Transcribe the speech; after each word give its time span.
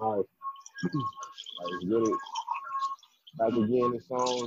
Like, 0.00 0.24
like 0.84 1.72
really, 1.86 2.12
back 3.36 3.48
again 3.48 3.92
this 3.92 4.06
song, 4.06 4.46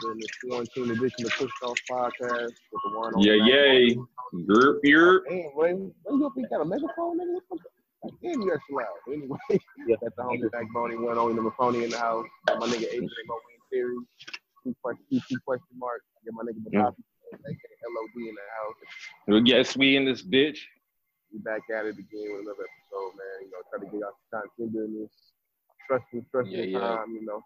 doing 0.00 0.18
this 0.20 0.28
quarantine 0.44 0.90
edition 0.92 1.26
of 1.26 1.32
Push 1.32 1.50
Off 1.64 1.76
Podcast 1.90 2.52
with 2.70 2.82
the 2.84 2.98
one 2.98 3.14
on 3.14 3.20
Yeah, 3.22 3.34
yay. 3.34 3.94
Money. 3.96 4.46
Yerp, 4.48 4.78
yerp. 4.84 5.20
Damn, 5.28 5.38
Ray, 5.58 5.72
Ray, 5.72 5.90
you 6.08 6.26
up 6.26 6.32
got 6.50 6.60
a 6.60 6.64
megaphone, 6.64 7.18
nigga? 7.18 7.34
What 7.34 7.42
the 7.50 7.58
fuck? 7.58 7.66
Like, 8.04 8.12
Damn, 8.22 8.42
you 8.42 8.54
extra 8.54 8.76
loud. 8.76 8.86
Anyway, 9.12 9.38
yeah. 9.88 9.96
got 10.00 10.16
the 10.16 10.22
homie 10.22 10.52
Mac 10.52 10.72
Boney, 10.72 10.96
one 10.96 11.18
on 11.18 11.34
number 11.34 11.52
phony 11.58 11.84
in 11.84 11.90
the 11.90 11.98
house. 11.98 12.26
Got 12.46 12.60
my 12.60 12.66
nigga 12.68 12.86
AJ 12.94 13.00
Moeen 13.02 13.60
Theory. 13.70 13.96
Two 14.64 14.74
question, 14.82 15.04
two, 15.10 15.38
question 15.44 15.66
mark. 15.76 16.02
Get 16.24 16.32
my 16.34 16.42
nigga. 16.44 16.58
Badafi, 16.72 16.94
aka 17.34 17.44
LOD 17.44 18.28
in 18.28 18.34
the 18.34 18.40
house. 18.58 18.74
We 19.26 19.42
guess 19.42 19.76
we 19.76 19.96
in 19.96 20.04
this 20.04 20.22
bitch. 20.22 20.58
We 21.32 21.38
back 21.40 21.62
at 21.72 21.86
it 21.86 21.96
again 21.96 22.28
with 22.28 22.44
another 22.44 22.68
episode, 22.68 23.12
man. 23.16 23.36
You 23.40 23.50
know, 23.50 23.64
try 23.72 23.80
to 23.80 23.88
get 23.88 24.04
out 24.04 24.14
the 24.20 24.36
content 24.36 24.76
in 24.76 25.00
this 25.00 25.32
stressful, 25.84 26.24
stressful 26.28 26.52
Yeah, 26.52 26.64
yeah. 26.64 26.78
time, 27.00 27.16
you 27.16 27.24
know. 27.24 27.40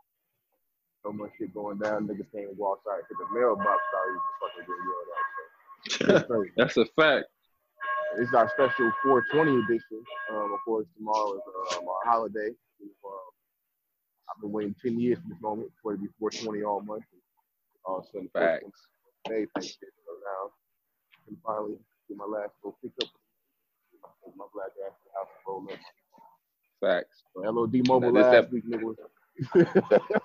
So 1.05 1.13
much 1.13 1.31
shit 1.39 1.55
going 1.55 1.79
down. 1.79 2.09
Niggas 2.09 2.27
can't 2.35 2.51
even 2.51 2.59
go 2.59 2.75
outside 2.75 3.07
because 3.07 3.23
the 3.23 3.31
mailbox 3.31 3.79
started 3.95 4.19
fucking 4.43 4.67
getting 4.67 4.87
yelled 4.91 5.11
at. 5.15 6.27
So. 6.27 6.45
That's 6.57 6.77
a 6.83 6.87
fact. 6.99 7.27
It's 8.19 8.33
our 8.35 8.49
special 8.51 8.91
420 9.05 9.63
edition. 9.65 10.03
Um, 10.33 10.51
of 10.53 10.59
course, 10.65 10.87
tomorrow 10.97 11.35
is 11.35 11.43
um, 11.79 11.87
our 11.87 12.03
holiday. 12.11 12.51
Um, 12.83 13.27
I've 14.27 14.41
been 14.41 14.51
waiting 14.51 14.75
10 14.83 14.99
years 14.99 15.19
for 15.23 15.29
this 15.29 15.41
moment 15.41 15.71
for 15.83 15.93
it 15.93 15.97
to 15.99 16.03
be 16.03 16.09
420 16.19 16.65
all 16.65 16.81
month. 16.81 17.05
All 17.85 17.99
of 17.99 18.05
a 18.05 18.07
sudden, 18.11 18.31
Facts. 18.33 18.89
May 19.29 19.47
Thanksgiving. 19.55 19.95
So 20.07 20.13
now, 20.27 20.51
I 20.51 21.29
can 21.29 21.37
finally 21.47 21.79
get 22.09 22.17
my 22.17 22.25
last 22.25 22.51
little 22.65 22.79
pickup. 22.83 23.15
Take 24.27 24.37
my 24.37 24.45
black 24.53 24.73
ass 24.87 24.93
to 24.93 25.05
the 25.07 25.13
house 25.17 25.29
and 25.31 25.47
roll 25.47 25.67
up. 25.73 25.79
Facts. 26.81 27.23
So 27.35 27.41
LOD 27.51 27.87
Mobile 27.89 28.13
Now, 28.13 28.21
last 28.23 28.35
ep- 28.35 28.53
week, 28.53 28.65
nigga. 28.69 28.95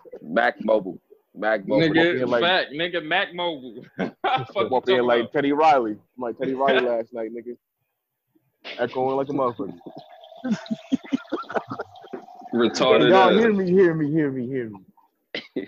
Mac 0.21 0.55
Mobile. 0.66 0.99
Mac 1.35 1.66
Mobile. 1.68 1.88
Nigga, 1.90 2.16
Nigga, 2.22 2.27
like- 2.27 2.44
fact. 2.44 2.72
Nigga, 2.74 3.04
Mac 3.05 3.34
Mobile. 3.34 3.85
I'm 3.99 4.12
you 4.57 4.76
up 4.76 4.88
here 4.88 5.04
like? 5.04 5.32
Teddy 5.32 5.54
Riley. 5.54 5.91
I'm 5.94 5.99
like 6.22 6.38
Teddy 6.38 6.54
Riley 6.55 6.82
last 6.88 7.13
night, 7.13 7.32
nigga. 7.32 7.55
Echoing 8.79 9.16
like 9.18 9.29
a 9.29 9.32
motherfucker. 9.32 9.77
retarded. 12.54 13.10
y'all 13.10 13.29
ass. 13.29 13.40
hear 13.40 13.54
me, 13.54 13.70
hear 13.72 13.94
me, 13.94 14.12
hear 14.12 14.32
me, 14.32 14.48
hear 14.48 14.70
me. 14.70 14.79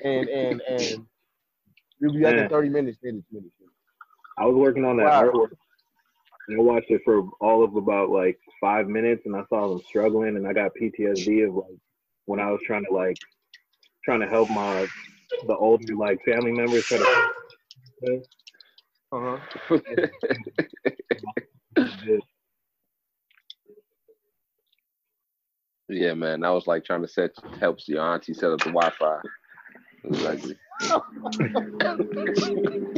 And 0.03 0.27
and 0.29 0.61
and 0.61 1.05
we'll 2.01 2.13
be 2.13 2.25
at 2.25 2.35
the 2.35 2.49
30 2.49 2.69
minutes, 2.69 2.97
minutes, 3.01 3.25
minutes. 3.31 3.53
minutes. 3.59 3.75
I 4.37 4.45
was 4.45 4.55
working 4.55 4.83
on 4.85 4.97
that 4.97 5.05
Wow. 5.05 5.23
artwork. 5.23 5.51
And 6.47 6.59
I 6.59 6.61
watched 6.61 6.91
it 6.91 7.01
for 7.05 7.23
all 7.39 7.63
of 7.63 7.75
about 7.75 8.09
like 8.09 8.37
five 8.59 8.87
minutes, 8.87 9.21
and 9.25 9.35
I 9.35 9.43
saw 9.49 9.69
them 9.69 9.81
struggling, 9.87 10.35
and 10.35 10.47
I 10.47 10.53
got 10.53 10.71
PTSD 10.79 11.47
of 11.47 11.55
like 11.55 11.77
when 12.25 12.39
I 12.39 12.51
was 12.51 12.59
trying 12.65 12.85
to 12.85 12.93
like 12.93 13.17
trying 14.03 14.19
to 14.19 14.27
help 14.27 14.49
my 14.49 14.87
the 15.47 15.55
older 15.55 15.95
like 15.95 16.19
family 16.25 16.51
members 16.51 16.85
try 16.85 16.97
to. 16.97 17.29
Uh-huh. 19.13 19.37
yeah, 25.89 26.13
man. 26.13 26.43
I 26.43 26.51
was 26.51 26.67
like 26.67 26.83
trying 26.83 27.03
to 27.03 27.07
set 27.07 27.31
helps 27.59 27.87
your 27.87 28.01
auntie 28.01 28.33
set 28.33 28.51
up 28.51 28.59
the 28.59 28.71
Wi-Fi. 28.71 29.19
It 30.03 30.09
was 30.09 30.25
ugly. 30.25 30.57
I 30.81 30.99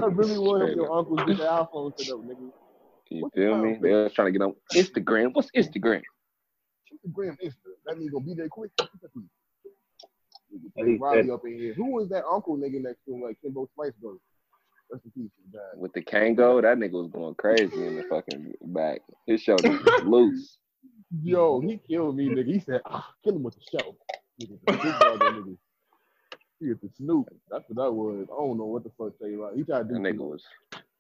really 0.08 0.40
want 0.40 0.68
to 0.68 0.76
your 0.76 0.92
uncle 0.92 1.18
to 1.18 1.26
get 1.26 1.38
the 1.38 1.44
iPhone 1.44 1.96
set 2.00 2.14
up, 2.14 2.22
nigga. 2.22 2.52
You 3.10 3.24
What 3.24 3.34
feel 3.34 3.58
me? 3.58 3.72
hell? 3.74 3.80
They 3.82 3.92
was 3.92 4.14
trying 4.14 4.34
to 4.34 4.40
get 4.40 4.42
on 4.46 4.56
Instagram. 4.74 5.34
What's 5.34 5.50
Instagram? 5.56 6.02
Instagram, 6.92 7.38
Insta. 7.44 7.56
That 7.86 7.98
nigga 7.98 8.12
gonna 8.12 8.26
be 8.26 8.34
there 8.34 8.50
quick. 8.50 8.72
At 8.80 8.90
Riley 11.00 11.24
that- 11.28 11.34
up 11.34 11.46
in 11.46 11.54
here. 11.58 11.74
Who 11.74 11.92
was 11.92 12.10
that 12.10 12.26
uncle 12.26 12.58
nigga 12.58 12.82
next 12.82 13.04
to 13.06 13.14
him, 13.14 13.22
like 13.22 13.40
Kimbo 13.42 13.70
Slice 13.76 13.94
brother? 14.02 14.18
Rest 14.92 15.06
in 15.06 15.12
peace. 15.12 15.32
With 15.76 15.94
the 15.94 16.02
Kangol, 16.02 16.62
that 16.62 16.78
nigga 16.78 16.92
was 16.94 17.12
going 17.12 17.36
crazy 17.36 17.86
in 17.86 17.96
the 17.96 18.04
fucking 18.04 18.54
back. 18.68 19.02
His 19.26 19.42
shoulder 19.42 19.70
was 19.70 20.04
loose. 20.04 20.58
Yo, 21.24 21.60
he 21.62 21.78
killed 21.78 22.16
me, 22.16 22.28
nigga. 22.30 22.46
He 22.46 22.60
said, 22.60 22.82
ah, 22.86 23.12
kill 23.24 23.36
him 23.36 23.44
with 23.44 23.56
the 23.56 23.62
show. 23.80 23.96
Nigga, 24.42 24.60
the 24.66 24.72
big 24.74 25.00
dog, 25.00 25.20
that 25.20 25.34
nigga. 25.34 25.58
He 26.60 26.68
hit 26.68 26.82
the 26.82 26.90
Snoop. 26.96 27.28
That's 27.50 27.64
what 27.68 27.84
that 27.84 27.92
was. 27.92 28.28
I 28.32 28.36
don't 28.38 28.58
know 28.58 28.66
what 28.66 28.84
the 28.84 28.92
fuck 28.98 29.18
Teddy 29.20 29.36
Riley. 29.36 29.58
He 29.58 29.64
tried 29.64 29.80
to 29.80 29.84
do. 29.86 29.94
That 29.96 30.04
do 30.04 30.18
nigga 30.18 30.30
was 30.30 30.44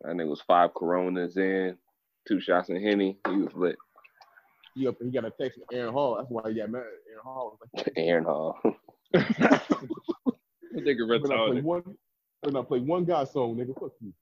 that 0.02 0.16
nigga 0.16 0.29
was 0.29 0.41
five 0.41 0.74
Coronas 0.74 1.38
in, 1.38 1.78
two 2.28 2.40
shots 2.40 2.69
of 2.69 2.78
Henny. 2.78 3.18
He 3.30 3.38
was 3.38 3.53
lit. 3.56 3.75
He 4.75 4.88
up. 4.88 4.96
He 5.02 5.09
got 5.09 5.25
a 5.25 5.31
text 5.31 5.59
from 5.59 5.78
Aaron 5.78 5.94
Hall. 5.94 6.16
That's 6.18 6.30
why 6.30 6.41
he 6.50 6.56
got 6.56 6.69
mad. 6.69 6.81
Aaron 7.09 7.24
Hall 7.24 7.58
was 7.59 7.69
like, 7.75 7.94
Aaron 7.97 8.25
Hall. 8.25 8.59
nigga 10.75 11.08
"When 11.08 11.31
I 11.31 11.62
play 11.62 11.62
when 12.41 12.56
I 12.58 12.62
play 12.62 12.80
one 12.80 13.06
guy 13.06 13.24
song, 13.24 13.56
nigga, 13.56 13.74
fuck 13.80 13.91
you." 14.02 14.14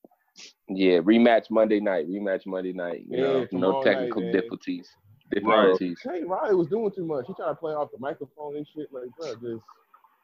Yeah, 0.68 1.00
rematch 1.00 1.50
Monday 1.50 1.80
night. 1.80 2.08
Rematch 2.10 2.46
Monday 2.46 2.74
night. 2.74 3.04
You 3.08 3.18
Yeah, 3.18 3.24
know, 3.24 3.40
no 3.40 3.46
tomorrow 3.48 3.82
night, 3.84 3.92
technical 3.94 4.32
difficulties. 4.32 4.90
Difficulties. 5.32 6.00
Teddy 6.04 6.24
Riley 6.24 6.56
was 6.56 6.68
doing 6.68 6.92
too 6.92 7.06
much. 7.06 7.26
He 7.28 7.34
tried 7.34 7.50
to 7.50 7.56
play 7.56 7.74
off 7.74 7.90
the 7.92 8.00
microphone 8.00 8.58
and 8.58 8.68
shit. 8.68 8.88
Like, 8.92 9.10
bro, 9.18 9.34
just 9.36 9.66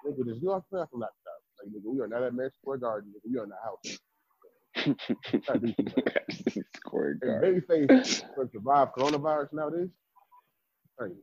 nigga, 0.05 0.25
just 0.27 0.41
you 0.41 0.51
off 0.51 0.63
play 0.69 0.81
off 0.81 0.89
the 0.91 0.97
laptop. 0.97 1.15
Like, 1.63 1.73
nigga, 1.73 1.91
we 1.93 1.99
are 2.01 2.07
not 2.07 2.23
at 2.23 2.33
Madison 2.33 2.57
Square 2.61 2.77
Garden. 2.77 3.11
Nigga, 3.11 3.31
we 3.31 3.39
are 3.39 3.43
in 3.43 3.49
the 3.49 3.55
house. 3.63 3.99
Square 6.75 7.15
guard. 7.15 7.43
Babyface 7.43 8.23
for 8.35 8.49
survive 8.51 8.89
coronavirus 8.97 9.53
nowadays. 9.53 9.89
Crazy. 10.97 11.15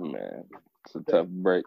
Man, 0.00 0.44
it's 0.86 0.94
a 0.94 1.00
tough 1.10 1.26
break. 1.28 1.64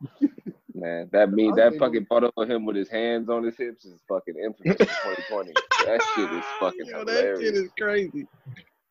Man, 0.74 1.08
that 1.12 1.30
me 1.32 1.50
that 1.56 1.78
fucking 1.78 2.04
photo 2.06 2.30
of 2.36 2.50
him 2.50 2.66
with 2.66 2.76
his 2.76 2.90
hands 2.90 3.30
on 3.30 3.42
his 3.42 3.56
hips 3.56 3.86
is 3.86 3.98
fucking 4.08 4.34
infamous 4.36 4.78
in 4.78 4.86
2020. 4.86 5.52
That 5.86 6.02
shit 6.14 6.30
is 6.32 6.44
fucking 6.60 6.86
Yo, 6.86 7.04
that 7.04 7.38
shit 7.40 7.54
is 7.54 7.70
crazy. 7.78 8.26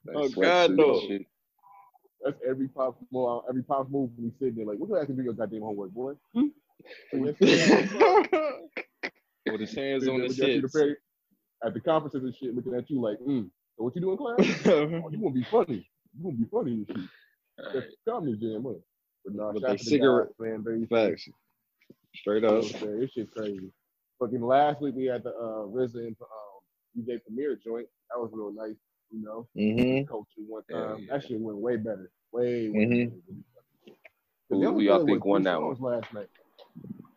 That 0.05 0.15
Oh, 0.15 0.29
God, 0.29 0.71
no. 0.71 0.99
shit. 1.07 1.27
That's 2.23 2.37
every 2.47 2.67
pop 2.69 2.97
move. 3.11 3.43
Every 3.47 3.61
pop 3.61 3.89
move 3.91 4.09
we 4.17 4.31
sit 4.39 4.55
there 4.55 4.65
like, 4.65 4.79
what 4.79 4.89
do 4.89 4.95
I 4.95 4.99
have 4.99 5.07
to 5.07 5.13
do 5.13 5.21
your 5.21 5.33
goddamn 5.33 5.61
homework, 5.61 5.91
boy? 5.91 6.13
Hmm? 6.33 6.47
With 9.51 9.61
his 9.61 9.73
hands 9.75 10.07
on 10.07 10.21
his 10.21 10.37
that's- 10.37 10.95
At 11.63 11.73
the 11.73 11.79
conferences 11.79 12.23
and 12.23 12.35
shit, 12.35 12.55
looking 12.55 12.73
at 12.75 12.89
you 12.89 13.01
like, 13.01 13.17
mm, 13.19 13.49
so 13.77 13.83
what 13.83 13.95
you 13.95 14.01
doing, 14.01 14.17
class? 14.17 14.37
oh, 14.67 15.09
you 15.09 15.17
gonna 15.19 15.31
be 15.31 15.43
funny. 15.49 15.89
You 16.17 16.23
gonna 16.23 16.35
be 16.35 16.45
funny 16.51 16.71
and 16.71 16.87
shit. 16.87 17.09
That's 17.73 17.95
comedy 18.07 18.37
jam, 18.37 18.63
huh? 18.65 18.73
But 19.25 19.35
nah, 19.35 19.51
With 19.51 19.61
shout 19.63 19.71
they 19.71 19.77
cigarette- 19.77 20.29
man, 20.39 20.63
very 20.63 20.85
Facts. 20.85 21.27
Straight 22.15 22.43
up. 22.43 22.51
what 22.55 22.63
I'm 22.65 22.79
saying? 22.79 22.99
This 22.99 23.11
shit 23.11 23.31
crazy. 23.31 23.71
Fucking 24.19 24.41
last 24.41 24.81
week 24.81 24.95
we 24.95 25.05
had 25.05 25.23
the 25.23 25.29
uh 25.31 25.65
RZA 25.67 26.07
and 26.07 26.15
um 26.21 26.97
DJ 26.97 27.19
Premier 27.25 27.55
joint. 27.63 27.87
That 28.09 28.19
was 28.21 28.31
real 28.33 28.53
nice, 28.53 28.75
you 29.11 29.21
know. 29.23 29.47
Mm-hmm. 29.57 30.05
Coaching 30.09 30.45
one 30.47 30.63
time. 30.71 30.99
yeah. 31.01 31.13
That 31.17 31.25
shit 31.27 31.39
went 31.39 31.57
way 31.57 31.75
better. 31.77 32.09
Way, 32.31 32.69
way 32.69 32.85
Mhm. 32.85 33.09
better. 33.09 33.95
Who- 34.49 34.61
who 34.73 34.81
y'all 34.81 35.05
think 35.05 35.25
won 35.25 35.43
that 35.43 35.61
one? 35.61 35.75
Last 35.79 36.13
night. 36.13 36.27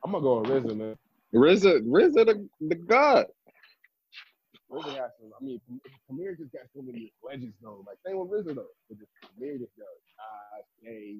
I'm 0.04 0.12
gonna 0.12 0.22
go 0.22 0.40
with 0.40 0.50
RZA, 0.64 0.76
man. 0.76 0.96
RZA, 1.34 1.82
RZA 1.86 2.24
the, 2.26 2.48
the 2.68 2.74
god. 2.74 3.26
RZA 4.70 4.96
got 4.96 5.10
some. 5.20 5.30
I 5.40 5.44
mean, 5.44 5.60
Premier 6.06 6.34
just 6.36 6.52
got 6.52 6.62
so 6.74 6.82
many 6.82 7.12
legends 7.22 7.54
though. 7.62 7.84
Like 7.86 7.98
same 8.06 8.18
with 8.18 8.30
RZA 8.30 8.54
though. 8.54 8.66
But 8.88 8.98
just 8.98 9.10
Premier 9.36 9.58
just 9.58 9.72
got 9.76 9.86
Nas, 10.56 10.64
Jay, 10.84 11.16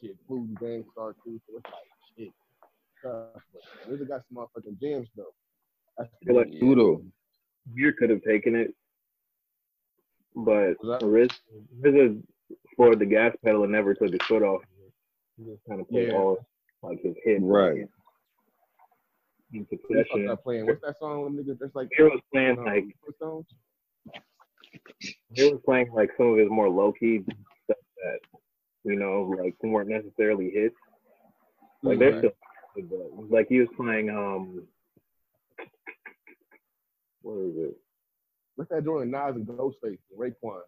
shit, 0.00 0.16
Food 0.28 0.56
Gang 0.60 0.84
Starr 0.92 1.14
too. 1.24 1.40
So 1.48 1.58
it's 1.58 1.70
like 1.70 1.90
shit. 2.18 2.32
Uh, 3.04 3.90
RZA 3.90 4.08
got 4.08 4.22
some 4.28 4.38
motherfucking 4.44 4.80
jams 4.80 5.08
though. 5.16 5.34
I 5.98 6.04
feel 6.24 6.36
like 6.36 6.48
Yeah. 6.50 6.64
Udo. 6.64 7.02
Beer 7.74 7.92
could 7.92 8.10
have 8.10 8.22
taken 8.22 8.56
it, 8.56 8.74
but 10.34 10.76
Was 10.82 11.00
that- 11.00 11.06
Riz 11.06 11.28
RZA 11.82 12.22
for 12.76 12.96
the 12.96 13.06
gas 13.06 13.34
pedal 13.44 13.62
and 13.64 13.72
never 13.72 13.94
took 13.94 14.10
his 14.12 14.22
foot 14.22 14.42
off. 14.42 14.62
He 15.36 15.44
just 15.44 15.62
kind 15.68 15.80
of 15.80 15.88
played 15.88 16.08
Yeah. 16.08 16.14
all 16.18 16.38
like 16.82 17.00
his 17.00 17.14
head. 17.24 17.42
Right. 17.42 17.86
In 19.52 19.66
They 19.70 19.76
fucked 19.76 19.86
succession. 20.10 20.36
playing. 20.42 20.66
What's 20.66 20.80
that 20.82 20.98
song? 20.98 21.22
When 21.24 21.32
niggas 21.44 21.58
just 21.58 21.74
like 21.74 21.88
Beer 21.96 22.10
was 22.10 22.20
playing 22.32 22.58
um, 22.58 22.64
like 22.64 22.84
Footstones? 23.04 23.46
he 25.34 25.44
was 25.50 25.60
playing 25.64 25.90
like 25.92 26.10
some 26.16 26.28
of 26.32 26.38
his 26.38 26.48
more 26.50 26.68
low 26.68 26.92
key 26.92 27.22
stuff 27.64 27.76
that 28.04 28.18
you 28.84 28.96
know 28.96 29.22
like 29.42 29.54
weren't 29.62 29.88
necessarily 29.88 30.50
hits. 30.50 30.76
Like 31.82 31.98
they're 31.98 32.12
Mhm. 32.12 32.18
still 32.18 32.32
good, 32.74 32.90
but 32.90 33.30
like 33.30 33.48
he 33.48 33.60
was 33.60 33.68
playing 33.76 34.10
um 34.10 34.66
what 37.22 37.38
is 37.38 37.56
it? 37.56 37.76
What's 38.56 38.70
that 38.70 38.84
joint? 38.84 39.10
Nas 39.10 39.34
and 39.36 39.46
Ghostface, 39.46 39.98
and 40.10 40.18
Raekwon. 40.18 40.60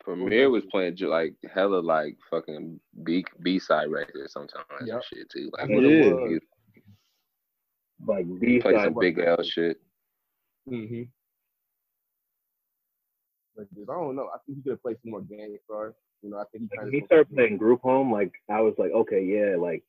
Premier 0.00 0.50
was 0.50 0.64
playing 0.66 0.94
ju- 0.96 1.08
like 1.08 1.34
hella 1.52 1.78
like 1.80 2.16
fucking 2.30 2.78
B 3.02 3.24
B 3.42 3.58
side 3.58 3.90
records 3.90 4.32
sometimes 4.32 4.64
Yep. 4.84 4.94
and 4.94 5.04
shit 5.04 5.30
too. 5.30 5.50
Like 5.52 5.68
That's 5.68 5.70
what 5.72 5.84
it 5.84 6.30
Yeah. 6.30 6.38
Was. 8.06 8.16
Like 8.18 8.26
he 8.40 8.46
B 8.56 8.60
played 8.60 8.76
side 8.76 8.84
some 8.86 8.94
big 8.98 9.18
L 9.18 9.42
shit. 9.42 9.80
Mm-hmm. 10.68 11.02
Like 13.56 13.68
this, 13.74 13.86
I 13.88 13.92
don't 13.94 14.16
know. 14.16 14.28
I 14.34 14.38
think 14.44 14.58
he 14.58 14.62
could 14.62 14.72
have 14.72 14.82
played 14.82 14.96
some 15.02 15.10
more 15.12 15.22
Gang 15.22 15.56
Starrs. 15.64 15.94
You 16.22 16.30
know, 16.30 16.38
I 16.38 16.44
think 16.52 16.64
he 16.70 16.76
kind 16.76 16.86
When 16.86 16.94
of 16.94 17.00
he 17.00 17.06
started 17.06 17.34
playing 17.34 17.56
group 17.56 17.80
home, 17.82 18.12
like 18.12 18.32
I 18.50 18.60
was 18.60 18.74
like, 18.78 18.90
okay, 18.92 19.22
yeah, 19.24 19.56
like 19.56 19.82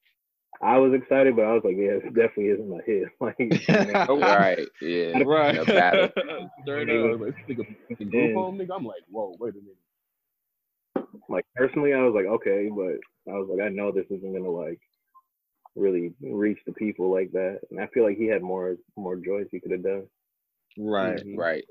I 0.61 0.77
was 0.77 0.93
excited, 0.93 1.35
but 1.35 1.45
I 1.45 1.53
was 1.53 1.61
like, 1.63 1.75
yeah, 1.77 1.93
this 1.95 2.05
definitely 2.13 2.47
isn't 2.47 2.69
my 2.69 2.79
hit. 2.85 3.09
Like, 3.19 3.35
you 3.39 3.93
know, 3.93 4.19
right. 4.21 4.67
Yeah. 4.81 5.21
right. 5.25 5.57
A 5.57 5.65
battle. 5.65 6.09
Straight 6.63 6.87
Yeah, 6.87 7.13
up. 7.13 7.19
but 7.19 7.25
this 7.47 7.57
nigga 7.57 7.65
fucking 7.89 8.11
Yeah. 8.11 8.21
group 8.21 8.35
home 8.35 8.57
nigga. 8.57 8.75
I'm 8.75 8.85
like, 8.85 9.03
whoa, 9.09 9.35
wait 9.39 9.53
a 9.53 9.57
minute. 9.57 11.09
like 11.29 11.45
personally, 11.55 11.93
I 11.93 12.01
was 12.03 12.13
like, 12.15 12.25
okay, 12.25 12.69
but 12.69 12.97
I 13.31 13.37
was 13.37 13.49
like, 13.51 13.65
I 13.65 13.69
know 13.69 13.91
this 13.91 14.05
isn't 14.09 14.33
gonna 14.33 14.49
like 14.49 14.79
really 15.77 16.13
reach 16.21 16.59
the 16.65 16.73
people 16.73 17.11
like 17.11 17.31
that, 17.31 17.59
and 17.71 17.79
I 17.79 17.87
feel 17.87 18.03
like 18.03 18.17
he 18.17 18.27
had 18.27 18.41
more 18.41 18.77
more 18.95 19.15
joys 19.15 19.47
he 19.51 19.59
could 19.59 19.71
have 19.71 19.83
done. 19.83 20.07
Right. 20.77 21.23
Mhm. 21.23 21.37
Right. 21.37 21.65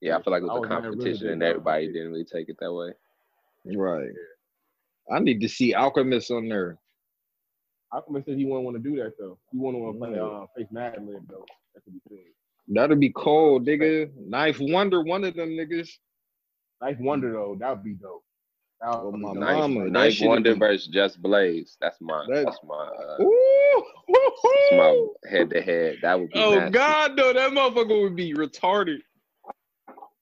Yeah, 0.00 0.16
I 0.16 0.22
feel 0.22 0.32
like 0.32 0.42
it 0.42 0.46
was 0.46 0.56
a 0.56 0.60
was 0.60 0.68
not 0.68 0.82
really 0.82 0.96
competition 0.96 1.28
and 1.28 1.42
everybody 1.42 1.86
it. 1.86 1.92
didn't 1.92 2.10
really 2.10 2.24
take 2.24 2.48
it 2.48 2.56
that 2.60 2.72
way. 2.72 2.92
Right. 3.76 4.10
I 5.10 5.20
need 5.20 5.40
to 5.40 5.48
see 5.48 5.74
Alchemist 5.74 6.30
on 6.30 6.48
there. 6.48 6.78
Alchemist 7.92 8.26
said 8.26 8.36
he 8.36 8.44
wouldn't 8.44 8.64
want 8.64 8.76
to 8.76 8.82
do 8.82 8.96
that 8.96 9.12
though. 9.18 9.38
He 9.52 9.58
wouldn't 9.58 9.82
want 9.82 9.94
to 9.94 10.06
play 10.06 10.18
uh, 10.18 10.46
face 10.56 10.72
Madlib 10.72 11.28
though. 11.28 11.46
That's 11.74 11.86
what 11.86 11.94
he 11.94 12.00
said. 12.08 12.24
That'd 12.68 13.00
be 13.00 13.10
cold, 13.10 13.66
nigga. 13.66 14.10
9th 14.28 14.72
Wonder, 14.72 15.02
one 15.02 15.24
of 15.24 15.34
them 15.34 15.50
niggas. 15.50 15.90
9th 16.82 17.00
Wonder 17.00 17.32
though, 17.32 17.56
that 17.60 17.70
would 17.70 17.84
be 17.84 17.94
dope. 17.94 18.24
That 18.82 18.88
Oh, 18.90 19.12
my 19.12 19.28
dope. 19.32 19.38
Nice, 19.38 19.58
Mama, 19.58 19.84
that 19.84 19.90
9th 19.92 20.26
Wonder 20.28 20.54
be- 20.54 20.58
versus 20.58 20.86
Just 20.88 21.22
Blaze. 21.22 21.76
That's 21.80 22.00
my 22.00 22.24
That- 22.28 22.44
that's 22.46 22.58
my 22.64 22.74
uh, 22.74 23.22
Ooh, 23.22 23.84
that's 24.08 24.72
my 24.72 25.06
head 25.30 25.50
to 25.50 25.62
head. 25.62 25.96
That 26.02 26.18
would 26.20 26.30
be 26.30 26.38
Oh 26.40 26.54
nasty. 26.56 26.72
God, 26.72 27.16
no, 27.16 27.32
that 27.32 27.50
motherfucker 27.52 28.02
would 28.02 28.16
be 28.16 28.34
retarded. 28.34 28.98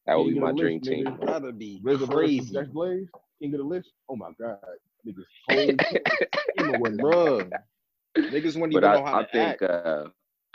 That 0.07 0.19
would 0.19 0.25
King 0.27 0.35
be 0.35 0.41
my 0.41 0.53
dream 0.53 0.79
list, 0.81 0.91
team. 0.91 1.05
nigga. 1.07 1.27
That'd 1.27 1.59
be 1.59 1.81
RZA 1.85 2.11
crazy, 2.11 2.53
Jack 2.53 2.69
Blaze, 2.69 3.09
King 3.41 3.55
of 3.55 3.59
the 3.61 3.65
List. 3.65 3.91
Oh 4.09 4.17
my 4.17 4.31
god, 4.39 4.59
niggas 5.07 5.25
cold. 5.51 5.81
Him 6.59 7.01
or. 7.05 7.49
Niggas 8.19 8.57
wouldn't 8.61 8.75
But 8.75 8.85
even 8.85 8.85
I, 8.85 8.95
know 8.97 9.05
how 9.07 9.21
I 9.21 9.23
to 9.25 9.29
think 9.33 9.63
act. 9.63 9.63
uh 9.63 10.05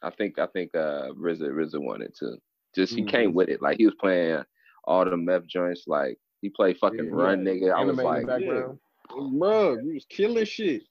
I 0.03 0.09
think 0.11 0.37
I 0.39 0.45
think 0.47 0.75
uh 0.75 1.09
RZA 1.17 1.49
RZA 1.49 1.81
wanted 1.81 2.13
to. 2.19 2.37
Just 2.75 2.93
he 2.93 3.03
Mhm. 3.03 3.07
came 3.09 3.33
with 3.33 3.49
it. 3.49 3.61
Like 3.61 3.77
he 3.77 3.85
was 3.85 3.95
playing 3.95 4.43
all 4.83 5.05
the 5.05 5.15
meth 5.17 5.47
joints. 5.47 5.85
Like 5.87 6.19
he 6.45 6.49
played 6.49 6.77
fucking 6.77 7.05
Yeah, 7.05 7.11
run, 7.11 7.45
yeah. 7.45 7.53
nigga. 7.53 7.73
I 7.73 7.83
was 7.83 7.97
Anime 7.97 7.99
in 7.99 8.05
like, 8.05 8.21
the 8.21 8.27
background. 8.27 8.79
Bruh, 9.09 9.83
you 9.83 9.93
was 9.95 10.05
killing 10.09 10.45
shit. 10.45 10.83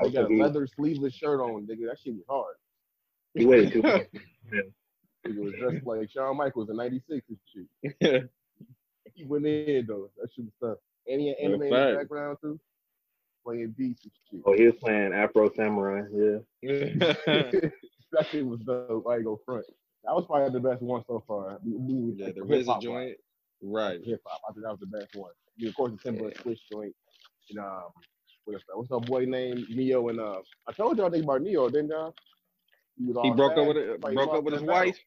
I 0.00 0.08
got 0.08 0.24
a 0.24 0.26
mm-hmm. 0.28 0.40
leather 0.40 0.66
sleeveless 0.66 1.14
shirt 1.14 1.40
on, 1.40 1.66
nigga. 1.66 1.88
That 1.88 1.98
shit 2.02 2.14
was 2.14 2.24
hard. 2.28 2.54
He 3.34 3.44
waited 3.44 3.72
too 3.74 3.82
much. 3.82 4.06
Nigga 5.26 5.44
was 5.44 5.52
dressed 5.58 5.86
like 5.86 6.10
Shawn 6.10 6.38
Michaels 6.38 6.70
in 6.70 6.76
'96 6.76 7.26
and 7.28 7.68
shit. 8.00 8.30
He 9.14 9.24
went 9.24 9.44
in 9.44 9.84
though. 9.86 10.08
That 10.18 10.30
shit 10.34 10.46
was 10.46 10.54
tough. 10.58 10.78
And 11.06 11.20
he 11.20 11.28
had 11.28 11.36
anime 11.36 11.64
in 11.64 11.70
the 11.70 11.96
background 11.98 12.38
too. 12.40 12.58
Playing 13.44 13.74
beats 13.76 14.04
and 14.04 14.12
shit. 14.30 14.40
Oh, 14.46 14.54
he 14.54 14.64
was 14.64 14.74
playing 14.76 15.12
Afro 15.12 15.52
Samurai. 15.54 16.04
Yeah. 16.10 16.38
that 16.62 18.26
shit 18.30 18.46
was 18.46 18.60
dope. 18.60 19.06
I 19.06 19.16
ain't 19.16 19.24
go 19.24 19.38
front. 19.44 19.66
That 20.04 20.14
was 20.14 20.24
probably 20.26 20.50
the 20.58 20.66
best 20.66 20.80
one 20.80 21.02
so 21.06 21.22
far. 21.28 21.58
yeah, 21.62 22.30
the 22.34 22.46
Hip-hop 22.48 22.78
RZA 22.78 22.82
joint. 22.82 23.16
Right. 23.62 24.00
Hip 24.04 24.20
hop. 24.26 24.40
I 24.48 24.52
think 24.52 24.64
that 24.64 24.70
was 24.70 24.80
the 24.80 24.86
best 24.86 25.14
one. 25.14 25.30
I 25.30 25.52
mean, 25.58 25.68
of 25.68 25.74
course, 25.76 25.92
the 25.92 26.10
Timbaland 26.10 26.36
Swizz 26.42 26.58
joint. 26.70 26.94
And 27.50 27.58
um, 27.60 27.82
what's 28.44 28.64
that? 28.68 28.76
What's 28.76 28.88
that 28.90 29.06
boy 29.06 29.24
named 29.24 29.66
Ne-Yo? 29.70 30.08
And 30.08 30.20
uh, 30.20 30.40
I 30.68 30.72
told 30.72 30.98
y'all 30.98 31.10
think 31.10 31.24
about 31.24 31.42
Ne-Yo, 31.42 31.68
didn't 31.68 31.92
I? 31.92 32.10
He, 32.98 33.06
was 33.06 33.16
He 33.22 33.30
all 33.30 33.34
broke 33.34 33.56
up 33.58 33.66
with 33.68 33.76
it, 33.76 34.02
Like, 34.02 34.14
broke 34.14 34.34
up 34.34 34.44
with 34.44 34.54
his 34.54 34.62
battle. 34.62 34.74
wife. 34.74 34.98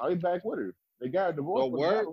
Now 0.00 0.08
he's 0.10 0.18
back 0.22 0.44
with 0.44 0.58
her. 0.58 0.74
They 1.00 1.08
got 1.08 1.30
a 1.30 1.32
divorce. 1.34 1.64
Oh, 1.66 1.70
for 1.70 1.78
word? 1.78 2.06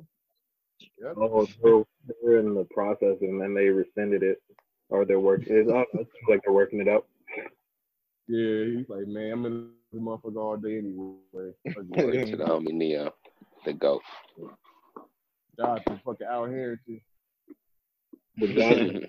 Yep. 1.01 1.13
Oh, 1.17 1.47
so 1.63 1.87
they're 2.23 2.39
in 2.39 2.53
the 2.53 2.65
process, 2.65 3.17
and 3.21 3.41
then 3.41 3.53
they 3.53 3.69
rescinded 3.69 4.23
it, 4.23 4.41
or 4.89 5.05
they're 5.05 5.19
working. 5.19 5.47
It's, 5.49 5.69
oh, 5.71 5.81
it 5.81 5.87
seems 5.93 6.29
like 6.29 6.41
they're 6.43 6.53
working 6.53 6.79
it 6.81 6.87
out. 6.87 7.07
Yeah, 8.27 8.65
he's 8.77 8.89
like, 8.89 9.07
man, 9.07 9.31
I'm 9.31 9.45
in 9.45 9.69
the 9.93 9.99
motherfucker 9.99 10.35
all 10.37 10.57
day 10.57 10.79
anyway. 10.79 11.53
Fucking 11.73 12.05
Word 12.05 12.27
to 12.27 12.37
the 12.37 12.43
homie 12.43 12.73
Ne-Yo, 12.73 13.11
the 13.65 13.73
goat. 13.73 14.01
God, 15.57 15.81
the 15.85 15.99
fucking 16.05 16.27
out 16.27 16.49
here 16.49 16.79
too. 16.85 16.99
But 18.37 18.49
Jonathan, 18.49 19.01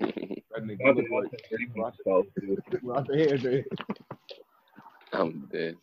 That 0.55 0.63
nigga 0.63 0.79
Jonathan 0.79 1.07
look 1.11 1.25
like 1.25 1.31
Hudson 1.33 1.39
pretty 1.51 1.67
much 1.77 1.95
felt 2.05 2.27
too. 2.41 2.57
out 2.95 3.07
the 3.09 3.19
head 3.19 3.41
there. 3.43 3.65
I'm 5.13 5.49
dead. 5.53 5.77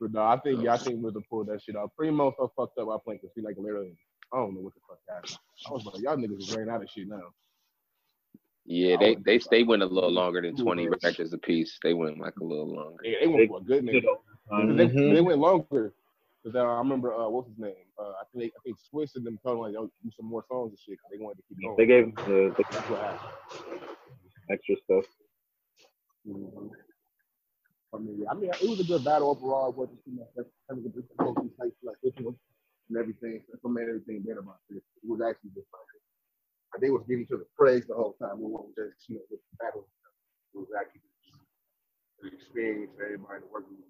But 0.00 0.12
no, 0.12 0.22
I 0.22 0.38
think 0.38 0.62
y'all 0.62 0.76
think 0.76 1.02
we'll 1.02 1.12
pull 1.28 1.44
that 1.44 1.62
shit 1.62 1.76
out. 1.76 1.92
Primo 1.96 2.32
so 2.36 2.52
fucked 2.56 2.78
up. 2.78 2.88
I 2.88 2.96
playing 3.04 3.20
because 3.22 3.32
he 3.34 3.42
like 3.42 3.56
literally, 3.58 3.96
I 4.32 4.36
don't 4.36 4.54
know 4.54 4.60
what 4.60 4.74
the 4.74 4.80
fuck 4.88 4.98
happened. 5.08 5.38
I 5.66 5.72
was 5.72 5.84
like, 5.86 6.02
y'all 6.02 6.16
niggas 6.16 6.38
is 6.38 6.56
ran 6.56 6.70
out 6.70 6.82
of 6.82 6.88
shit 6.90 7.08
now. 7.08 7.20
Yeah, 8.64 8.96
they 9.00 9.16
they 9.24 9.40
they 9.50 9.62
went 9.62 9.82
a 9.82 9.86
little 9.86 10.12
longer 10.12 10.42
than 10.42 10.54
20 10.54 10.86
bro. 10.88 10.98
records 11.02 11.32
a 11.32 11.38
piece. 11.38 11.78
They 11.82 11.94
went 11.94 12.20
like 12.20 12.36
a 12.40 12.44
little 12.44 12.72
longer. 12.72 12.98
They, 13.02 13.16
they 13.22 13.26
went 13.26 13.48
for 13.48 13.58
a 13.58 13.62
good 13.62 13.84
nigga. 13.84 14.02
Um, 14.52 14.76
They, 14.76 14.86
they 14.86 15.20
went 15.20 15.38
longer. 15.38 15.94
Cause 16.44 16.54
uh, 16.54 16.60
I 16.60 16.78
remember 16.78 17.12
uh, 17.12 17.28
what's 17.28 17.48
his 17.48 17.58
name? 17.58 17.74
Uh, 17.98 18.14
I 18.20 18.24
think 18.32 18.38
they, 18.44 18.46
I 18.46 18.60
think 18.64 18.76
Swizz 18.78 19.16
and 19.16 19.26
them 19.26 19.38
told 19.44 19.56
him 19.58 19.62
like, 19.62 19.72
yo, 19.74 19.86
do 20.02 20.10
some 20.16 20.26
more 20.26 20.44
songs 20.48 20.70
and 20.70 20.78
shit. 20.78 20.98
'cause 21.02 21.10
they 21.12 21.18
wanted 21.18 21.38
to 21.38 21.42
keep 21.48 21.58
going. 21.62 21.76
They 21.76 21.86
gave 21.86 22.14
the, 22.14 22.54
the 22.56 22.64
That's 22.70 22.88
what 22.90 23.00
happened. 23.02 23.32
extra 24.50 24.76
stuff. 24.84 25.04
Mhm. 26.26 26.70
I 27.94 27.98
mean, 27.98 28.20
yeah, 28.20 28.30
I 28.30 28.34
mean, 28.34 28.50
it 28.52 28.68
was 28.68 28.80
a 28.80 28.84
good 28.84 29.02
battle 29.04 29.30
overall. 29.32 29.70
It 29.70 29.76
wasn't 29.76 30.04
too 30.04 30.12
much. 30.12 30.28
That's 30.36 30.48
kind 30.68 30.78
of 30.78 30.84
the 30.84 30.92
difficulty 31.00 31.48
type 31.58 31.74
like 31.82 31.96
this 32.04 32.12
one 32.20 32.36
and 32.88 32.98
everything. 32.98 33.42
That's 33.48 33.64
what 33.64 33.72
made 33.72 33.88
everything 33.88 34.20
better 34.22 34.40
about 34.44 34.60
this. 34.68 34.84
It 35.02 35.08
was 35.08 35.20
actually 35.24 35.56
just 35.56 35.66
like 35.72 36.80
they 36.80 36.90
was 36.92 37.02
giving 37.08 37.24
each 37.24 37.32
other 37.32 37.48
praise 37.56 37.86
the 37.88 37.96
whole 37.96 38.12
time. 38.20 38.38
It 38.38 38.46
wasn't 38.46 38.76
just 38.76 39.08
you 39.08 39.16
know 39.16 39.24
the 39.32 39.40
battle. 39.58 39.88
It 40.54 40.58
was 40.58 40.68
actually 40.76 41.00
just 41.24 41.40
an 42.22 42.28
experience 42.36 42.92
for 42.94 43.04
everybody 43.08 43.40
to 43.40 43.48
work 43.48 43.64
with 43.72 43.80
each 43.80 43.88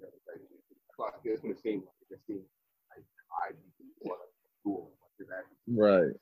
other. 0.99 1.13
Like, 1.13 1.25
like 1.25 1.33
it's 1.33 1.43
gonna 1.43 1.55
seem 1.63 1.81
like 1.81 1.95
it 2.03 2.15
just 2.15 2.27
seemed 2.27 2.43
like 2.91 3.05
I 3.51 3.55
want 4.01 4.21
to 4.21 4.29
cool. 4.65 4.91
Like 5.21 5.29
it's 5.47 5.79
Right. 5.79 6.13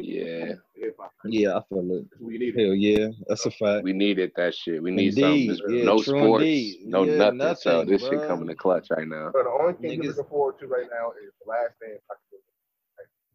Yeah. 0.00 0.54
Hip-hop. 0.76 1.12
Yeah, 1.24 1.56
I 1.56 1.62
feel 1.68 1.80
it. 1.90 2.06
That's 2.10 2.22
what 2.22 2.32
need. 2.32 2.54
Hell 2.56 2.74
yeah, 2.74 3.08
that's 3.26 3.44
a 3.46 3.50
fact. 3.50 3.82
We 3.82 3.92
needed 3.92 4.30
that 4.36 4.54
shit. 4.54 4.80
We 4.82 4.92
need 4.92 5.18
Indeed, 5.18 5.58
something. 5.58 5.76
yeah, 5.78 5.84
no 5.84 6.00
sports, 6.00 6.42
indeed. 6.42 6.80
no 6.86 7.02
Yeah, 7.04 7.30
nothing. 7.30 7.56
So 7.56 7.70
nothing, 7.78 7.88
this 7.88 8.02
shit 8.02 8.28
coming 8.28 8.48
to 8.48 8.54
clutch 8.54 8.86
right 8.90 9.06
now. 9.06 9.32
So 9.32 9.42
the 9.42 9.50
only 9.50 9.74
thing 9.74 10.02
you're 10.02 10.12
looking 10.12 10.30
forward 10.30 10.60
to 10.60 10.68
right 10.68 10.86
now 10.90 11.10
is 11.10 11.32
the 11.44 11.50
last 11.50 11.74
dance. 11.80 12.00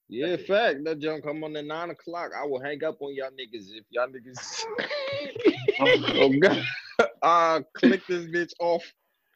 Yeah, 0.10 0.38
fact. 0.38 0.84
That 0.86 1.00
junk 1.00 1.24
come 1.24 1.44
on 1.44 1.56
at 1.56 1.66
nine 1.66 1.90
o'clock. 1.90 2.32
I 2.40 2.46
will 2.46 2.62
hang 2.62 2.84
up 2.84 3.02
on 3.02 3.16
y'all 3.16 3.32
niggas 3.32 3.70
if 3.74 3.84
y'all 3.90 4.08
niggas. 4.08 4.64
oh 6.20 6.30
god. 6.40 6.64
Uh 7.24 7.62
click 7.76 8.04
this 8.08 8.26
bitch 8.26 8.52
off. 8.60 8.84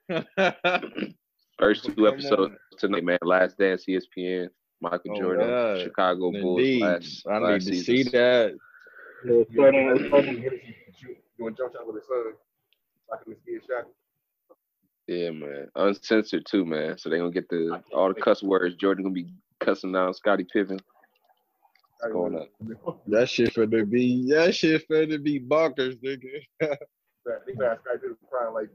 First 1.59 1.85
two 1.85 2.07
episodes 2.07 2.55
tonight, 2.77 3.03
man. 3.03 3.17
Last 3.23 3.57
Dance, 3.57 3.85
ESPN, 3.87 4.47
Michael 4.81 5.11
Oh, 5.11 5.19
Jordan, 5.19 5.49
God. 5.49 5.81
Chicago 5.81 6.31
Bulls. 6.31 6.59
Indeed. 6.59 6.81
Last, 6.83 7.23
I 7.29 7.39
need 7.39 7.45
last 7.45 7.67
to 7.67 7.73
season. 7.75 7.95
see 7.95 8.03
that. 8.03 8.55
So 9.25 9.39
it's 9.41 9.53
starting, 9.53 9.89
it's 9.89 10.07
starting 10.07 10.43
Doing 11.37 11.55
jump 11.55 11.73
shot 11.73 11.85
with 11.87 11.95
his 11.97 12.07
son. 12.07 12.33
Like 13.09 13.25
him 13.25 13.35
see 13.45 13.59
shot. 13.67 13.85
Yeah, 15.07 15.31
man. 15.31 15.67
Uncensored 15.75 16.45
too, 16.45 16.65
man. 16.65 16.97
So 16.97 17.09
they 17.09 17.17
gonna 17.17 17.31
get 17.31 17.49
the 17.49 17.81
all 17.93 18.13
the 18.13 18.19
cuss 18.19 18.43
words. 18.43 18.75
Jordan 18.75 19.03
gonna 19.03 19.13
be 19.13 19.27
cussing 19.59 19.91
down 19.91 20.13
Scottie 20.13 20.45
Pippen. 20.51 20.79
What's 21.99 22.13
going 22.13 22.35
up? 22.35 22.49
That 23.07 23.27
shit 23.29 23.53
for 23.53 23.65
to 23.65 23.85
be 23.85 24.29
that 24.31 24.53
shit 24.55 24.85
for 24.87 25.05
to 25.05 25.17
be 25.17 25.39
bonkers, 25.39 25.95
nigga. 26.03 26.77
He 27.47 27.53
got 27.53 27.79
Sky 27.83 27.95
Diddy 28.01 28.13
crying 28.29 28.53
like 28.53 28.69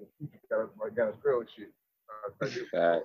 got 0.50 0.68
like 0.80 0.94
got 0.96 1.08
his 1.08 1.16
girl 1.22 1.40
and 1.40 1.48
shit. 1.56 1.70
Uh, 2.08 2.30
Sky 2.36 2.54
Diddy- 2.54 2.66
Fact. 2.70 3.04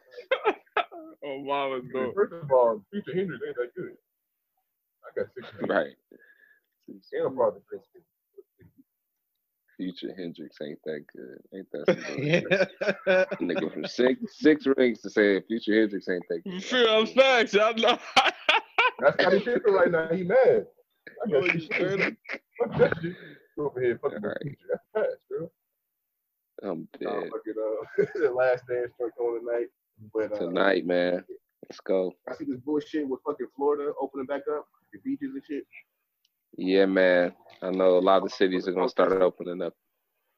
oh 1.23 1.43
mama 1.43 1.81
First 2.15 2.33
of 2.33 2.51
all, 2.51 2.81
Future 2.91 3.13
Hendrix 3.15 3.41
ain't 3.47 3.55
that 3.57 3.73
good. 3.75 3.95
I 5.05 5.19
got 5.19 5.27
six. 5.33 5.47
Right. 5.67 5.95
And 6.87 7.25
I'm 7.25 7.35
probably 7.35 7.61
Prince. 7.67 7.85
Future 9.77 10.13
Hendrix 10.17 10.57
ain't 10.61 10.79
that 10.85 11.05
good. 11.15 11.39
Ain't 11.53 11.71
that 11.71 11.85
some 11.87 12.03
bullshit? 13.27 13.39
Nigga 13.41 13.71
from 13.73 13.85
six 13.85 14.19
six 14.37 14.65
rings 14.77 15.01
to 15.01 15.09
say 15.09 15.39
Future 15.41 15.79
Hendrix 15.79 16.09
ain't 16.09 16.23
that 16.29 16.43
good. 16.43 16.63
Feel 16.63 17.05
facts. 17.05 17.55
I 17.55 17.71
know. 17.73 17.97
That's 18.99 19.21
Scottie 19.21 19.39
Pippen 19.41 19.73
right 19.73 19.91
now. 19.91 20.07
He 20.09 20.23
mad. 20.23 20.65
I 21.25 21.29
got 21.29 21.49
Holy 21.49 21.67
six. 23.57 23.65
shit. 23.65 23.65
Fuck 23.65 23.65
that 23.65 23.65
shit. 23.65 23.65
Go 23.65 23.65
over 23.67 23.81
here, 23.81 23.99
fuck 24.01 24.11
with 24.13 24.23
Alright. 24.23 24.41
Future. 24.41 24.81
That's. 24.93 25.15
I'm 26.63 26.87
Nah, 27.01 27.21
dead. 27.21 27.29
fuck 27.31 27.41
it, 27.45 27.55
uh, 27.57 28.05
the 28.27 28.31
last 28.31 28.63
dance 28.67 28.91
start 28.95 29.13
going 29.17 29.41
tonight. 29.45 29.67
But 30.13 30.33
uh, 30.33 30.39
Tonight, 30.39 30.85
man. 30.85 31.23
Let's 31.69 31.79
go. 31.81 32.13
I 32.29 32.35
see 32.35 32.45
this 32.45 32.59
bullshit 32.59 33.07
with 33.07 33.19
fucking 33.25 33.47
Florida 33.55 33.91
opening 34.01 34.25
back 34.27 34.43
up, 34.55 34.67
the 34.93 34.99
beaches 35.03 35.31
and 35.33 35.43
shit. 35.47 35.63
Yeah, 36.57 36.85
man. 36.85 37.33
I 37.61 37.71
know 37.71 37.97
a 37.97 37.99
lot 37.99 38.23
of 38.23 38.31
cities 38.31 38.67
are 38.67 38.71
gonna 38.71 38.89
start 38.89 39.11
opening 39.21 39.61
up 39.61 39.73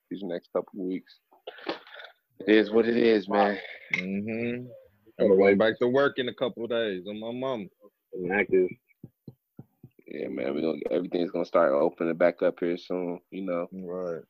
these 0.09 0.23
next 0.23 0.49
couple 0.53 0.81
of 0.81 0.87
weeks. 0.87 1.19
It 2.47 2.55
is 2.55 2.71
what 2.71 2.87
it 2.87 2.97
is, 2.97 3.27
man. 3.29 3.57
Mm-hmm. 3.95 4.65
I'm 5.21 5.37
going 5.37 5.57
back 5.57 5.77
to 5.79 5.87
work 5.87 6.17
in 6.17 6.29
a 6.29 6.33
couple 6.33 6.63
of 6.63 6.69
days 6.69 7.03
on 7.07 7.19
my 7.19 7.31
mom. 7.31 7.69
and 8.13 8.31
active. 8.31 8.67
Yeah, 10.09 10.27
man, 10.27 10.55
we 10.55 10.61
gonna 10.61 10.79
everything's 10.89 11.29
gonna 11.29 11.45
start 11.45 11.71
opening 11.71 12.17
back 12.17 12.41
up 12.41 12.59
here 12.59 12.77
soon. 12.77 13.19
You 13.29 13.45
know, 13.45 13.67
Right. 13.71 14.23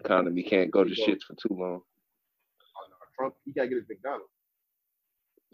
economy 0.00 0.42
can't 0.42 0.72
go 0.72 0.82
to 0.82 0.90
shits 0.90 1.22
for 1.22 1.34
too 1.34 1.54
long. 1.54 1.80
Oh, 1.80 2.86
no, 2.90 2.96
Trump, 3.16 3.36
he 3.44 3.52
gotta 3.52 3.68
get 3.68 3.78
his 3.78 3.88
McDonald's. 3.88 4.32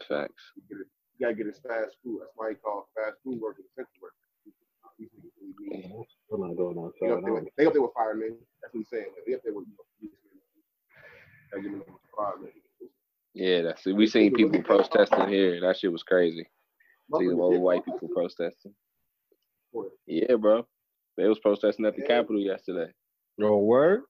Facts. 0.09 0.53
He, 0.55 0.63
get 0.63 0.79
his, 0.79 0.87
he 1.13 1.25
gotta 1.25 1.35
get 1.35 1.47
his 1.47 1.59
fast 1.59 1.97
food. 2.03 2.21
That's 2.21 2.33
why 2.37 2.51
he 2.51 2.55
called 2.57 2.85
fast 2.97 3.17
food 3.23 3.39
workers 3.39 3.67
essential 3.73 4.01
workers. 4.01 4.17
These 4.99 5.11
niggas 5.13 5.33
really 5.61 6.07
I'm 6.33 6.41
not 6.41 6.57
going 6.57 6.93
They 7.03 7.11
up 7.11 7.21
there 7.23 7.35
with, 7.35 7.45
they 7.59 7.67
up 7.67 7.73
there 7.75 7.83
with 7.83 7.93
firemen. 7.95 8.39
That's 8.63 8.73
what 8.73 8.79
he's 8.81 8.89
saying. 8.89 9.13
They 9.27 9.35
up 9.35 9.43
there 9.45 9.53
with, 9.53 9.67
you 9.69 9.75
know, 9.77 9.85
policemen. 10.01 10.41
Gotta 11.53 11.63
give 11.63 11.73
them 11.73 11.99
firemen. 12.17 12.53
Yeah, 13.35 13.61
that's 13.61 13.87
it. 13.87 13.93
We 13.93 14.07
seen 14.07 14.33
people 14.33 14.63
protesting 14.63 15.29
here. 15.29 15.61
That 15.61 15.77
shit 15.77 15.93
was 15.93 16.03
crazy. 16.03 16.49
See 17.19 17.29
them 17.29 17.41
old 17.41 17.61
white 17.61 17.85
people 17.85 18.09
protesting. 18.09 18.75
Yeah, 20.07 20.37
bro. 20.37 20.67
They 21.17 21.27
was 21.29 21.39
protesting 21.39 21.87
at 21.87 21.97
the 21.97 22.03
Yeah. 22.03 22.09
Capitol 22.09 22.41
yesterday. 22.41 22.93
No 23.39 23.59
word? 23.59 24.03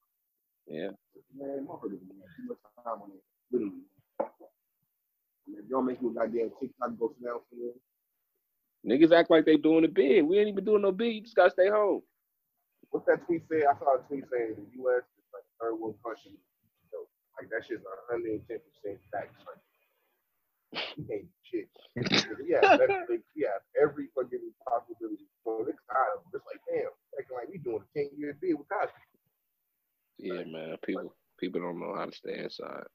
Yeah. 0.67 0.91
Man, 1.35 1.67
motherfuckers, 1.67 2.03
man, 2.07 2.23
too 2.37 2.49
much 2.49 2.59
time 2.85 3.03
on 3.03 3.11
it. 3.13 3.23
Literally. 3.51 3.83
Man, 5.47 5.63
if 5.63 5.71
y'all 5.71 5.83
make 5.83 6.01
you 6.01 6.11
a 6.11 6.15
goddamn 6.15 6.51
TikTok 6.61 6.99
go 6.99 7.13
sit 7.15 7.25
down 7.25 7.41
somewhere. 7.51 7.75
Niggas 8.87 9.13
act 9.13 9.31
like 9.31 9.45
they 9.45 9.57
doing 9.57 9.85
a 9.85 9.89
bid. 9.89 10.25
We 10.25 10.39
ain't 10.39 10.49
even 10.49 10.65
doing 10.65 10.83
no 10.83 10.93
bid. 10.93 11.15
You 11.15 11.21
just 11.23 11.35
gotta 11.37 11.51
stay 11.51 11.69
home. 11.69 12.03
What's 12.91 13.07
that 13.07 13.27
tweet 13.27 13.43
say? 13.51 13.65
I 13.67 13.75
saw 13.79 13.99
a 13.99 14.03
tweet 14.07 14.25
saying 14.31 14.55
the 14.55 14.67
U.S. 14.83 15.03
is 15.19 15.27
like 15.35 15.43
a 15.43 15.55
third 15.65 15.75
world 15.75 15.99
country. 16.05 16.39
So, 16.91 17.07
like 17.39 17.51
that 17.51 17.67
shit's 17.67 17.83
110 17.83 18.47
percent 18.47 18.99
facts. 19.11 19.35
Like, 19.43 19.59
we 20.97 21.15
ain't 21.15 21.29
shit. 21.43 21.69
yeah, 22.47 22.61
Netflix, 22.77 23.23
we 23.35 23.47
have 23.49 23.63
every 23.81 24.09
fucking 24.15 24.53
possibility. 24.69 25.27
So 25.45 25.65
next 25.67 25.85
time, 25.89 26.21
it's 26.35 26.45
like, 26.47 26.61
damn, 26.69 26.93
acting 27.19 27.37
like 27.37 27.49
we 27.49 27.59
doing 27.59 27.83
a 27.83 27.99
10 27.99 28.11
year 28.17 28.37
bid 28.41 28.59
with 28.59 28.69
Cosby. 28.69 29.01
Yeah, 30.19 30.45
man. 30.49 30.77
People 30.85 31.15
people 31.39 31.61
don't 31.61 31.81
know 31.81 31.95
how 31.95 32.07
to 32.07 32.13
stay 32.13 32.39
inside. 32.39 32.89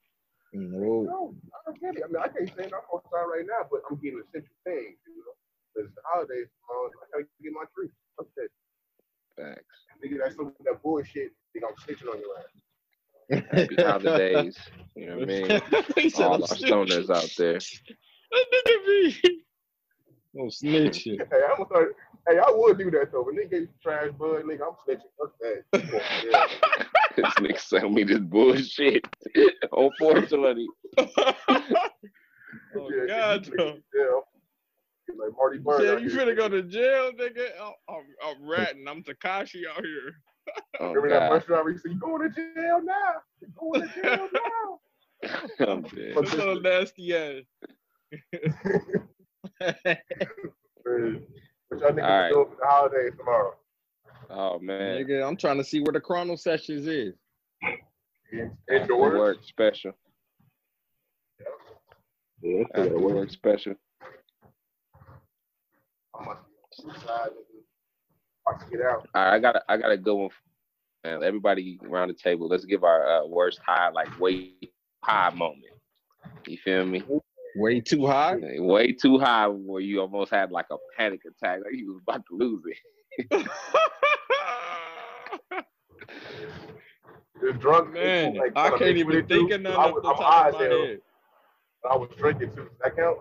No. 0.54 1.08
No, 1.08 1.36
I 1.54 1.58
don't 1.66 1.80
get 1.80 1.96
it. 1.96 2.04
I 2.04 2.08
mean, 2.12 2.22
I 2.22 2.28
can't 2.28 2.50
say 2.52 2.66
I'm 2.68 2.86
outside 2.92 3.30
right 3.30 3.48
now, 3.48 3.64
but 3.72 3.82
I'm 3.90 3.96
getting 4.04 4.20
essential 4.20 4.58
things, 4.66 5.00
you 5.08 5.24
know. 5.24 5.38
Because 5.72 5.88
the 5.96 6.02
holidays, 6.04 6.52
uh, 6.68 6.92
I 6.92 7.24
gotta 7.24 7.26
get 7.40 7.56
my 7.56 7.64
tree. 7.72 7.88
Okay. 8.20 8.52
Facts. 9.40 9.88
Nigga, 10.04 10.20
that's 10.20 10.36
some 10.36 10.52
of 10.52 10.60
that 10.66 10.84
bullshit. 10.84 11.32
Think 11.54 11.64
I'm 11.64 11.78
snitching 11.80 12.12
on 12.12 12.20
your 12.20 12.36
ass. 12.36 12.52
Happy 13.32 13.76
holidays. 13.78 14.58
You 14.96 15.08
know 15.08 15.18
what 15.20 15.24
I 15.24 15.26
mean? 15.26 15.62
He 15.98 16.10
said, 16.10 16.26
All 16.26 16.36
"I'm 16.36 16.42
our 16.44 16.48
snitching." 16.50 16.88
stoners 16.88 17.10
out 17.10 17.32
there. 17.38 17.60
That 18.32 18.46
nigga 18.54 18.86
be. 19.24 19.42
No 20.34 20.44
snitching. 20.46 21.18
Hey, 21.32 21.42
I'm 21.50 21.58
gonna 21.58 21.66
start. 21.70 21.96
Hey, 22.28 22.38
I 22.38 22.52
would 22.52 22.78
do 22.78 22.92
that 22.92 23.12
though. 23.12 23.24
But 23.24 23.36
nigga 23.36 23.52
gave 23.52 23.62
you 23.62 23.70
trash 23.82 24.10
bud, 24.18 24.44
nigga, 24.44 24.62
I'm 24.62 24.76
snitching. 24.88 25.12
Fuck 25.18 25.34
that. 25.42 25.64
Come 25.74 25.96
on, 25.96 26.02
yeah. 26.30 26.48
this 27.16 27.34
nigga 27.36 27.60
sent 27.60 27.92
me 27.92 28.04
this 28.04 28.20
bullshit. 28.20 29.06
Unfortunately. 29.72 30.68
oh 30.98 31.06
Yeah, 32.76 33.06
God, 33.08 33.46
nigga, 33.46 33.58
though. 33.58 33.78
Yeah. 33.94 34.20
Like 35.16 35.34
Marty 35.38 35.58
Bird. 35.58 35.84
Yeah, 35.84 35.98
you 35.98 36.10
finna 36.10 36.36
go 36.38 36.48
to 36.48 36.62
jail, 36.64 37.12
nigga? 37.20 37.50
I'm, 37.62 37.74
I'm, 37.90 38.04
I'm 38.24 38.50
ratting. 38.50 38.88
I'm 38.88 39.04
Tekashi 39.04 39.64
out 39.68 39.84
here. 39.84 40.16
Oh 40.80 40.94
Remember 40.94 41.10
that 41.10 41.30
bus 41.30 41.46
driver? 41.46 41.72
He 41.72 41.78
said, 41.78 41.92
"You 41.92 42.00
going 42.00 42.22
to 42.32 42.36
jail 42.36 42.82
now? 42.84 43.22
You 43.42 43.48
going 43.60 43.82
to 43.82 44.02
jail 44.02 44.28
now?" 44.34 44.80
Oh, 45.60 45.72
I'm 45.72 45.82
dead. 45.84 46.16
This 46.18 46.34
little 46.34 46.60
nasty 46.62 47.16
ass. 47.16 47.44
Man, 49.62 51.24
What 51.70 51.80
y'all 51.80 51.92
niggas 51.92 52.04
All 52.04 52.20
right. 52.20 52.30
doing 52.32 52.48
for 52.50 52.56
the 52.60 52.66
holidays 52.68 53.14
tomorrow? 53.18 53.56
Oh 54.30 54.60
man. 54.60 55.04
Nigga, 55.06 55.28
I'm 55.28 55.38
trying 55.38 55.58
to 55.58 55.64
see 55.64 55.80
where 55.82 55.94
the 55.94 56.00
Chrono 56.00 56.36
Sessions 56.36 56.88
is. 56.88 57.14
After 58.34 58.76
Indoors. 58.76 59.20
work 59.20 59.38
special. 59.44 59.92
Yeah, 62.42 62.62
it's 62.62 62.70
After 62.74 62.86
still 62.86 62.96
at 62.98 63.02
work. 63.04 63.14
work 63.16 63.30
special. 63.30 63.76
I'm 66.18 66.26
gonna 66.26 66.40
get 68.70 68.82
out. 68.82 69.08
All 69.14 69.24
right, 69.24 69.34
I 69.34 69.40
got 69.40 69.56
a, 69.56 69.64
I 69.70 69.78
got 69.78 69.92
a 69.92 69.98
good 69.98 70.16
one. 70.16 70.30
Man, 71.04 71.24
everybody 71.24 71.80
around 71.84 72.10
the 72.10 72.14
table, 72.14 72.48
let's 72.48 72.66
give 72.66 72.84
our 72.84 73.24
uh, 73.24 73.26
worst 73.26 73.60
high, 73.66 73.90
like 73.90 74.20
way 74.20 74.52
high 75.04 75.32
moment. 75.32 75.74
You 76.48 76.58
feel 76.58 76.86
me? 76.86 77.04
Way 77.56 77.82
too 77.82 78.06
high. 78.06 78.38
Way 78.60 78.94
too 78.94 79.18
high 79.20 79.48
where 79.48 79.82
you 79.82 80.00
almost 80.00 80.32
had 80.32 80.52
like 80.52 80.68
a 80.72 80.78
panic 80.98 81.22
attack, 81.26 81.60
like 81.64 81.74
you 81.74 81.94
was 81.94 82.02
about 82.08 82.24
to 82.28 82.36
lose 82.38 82.64
it. 82.66 83.48
You're 87.42 87.54
drunk. 87.54 87.94
Man, 87.94 88.36
like, 88.36 88.52
I 88.56 88.70
can't 88.78 88.98
even 88.98 89.26
think 89.28 89.50
too. 89.50 89.56
of 89.56 89.62
none 89.62 89.74
I 89.74 89.78
off 89.78 89.96
was, 89.96 90.04
the 90.04 90.10
I'm 90.10 90.16
top 90.16 90.24
high 90.34 90.50
of 90.50 90.56
as 90.56 90.60
my 90.60 90.66
hell. 90.66 90.86
head. 90.86 91.02
I 91.92 91.98
was 91.98 92.10
drinking 92.18 92.50
too. 92.50 92.64
Does 92.64 92.78
that 92.84 92.96
count? 92.96 93.18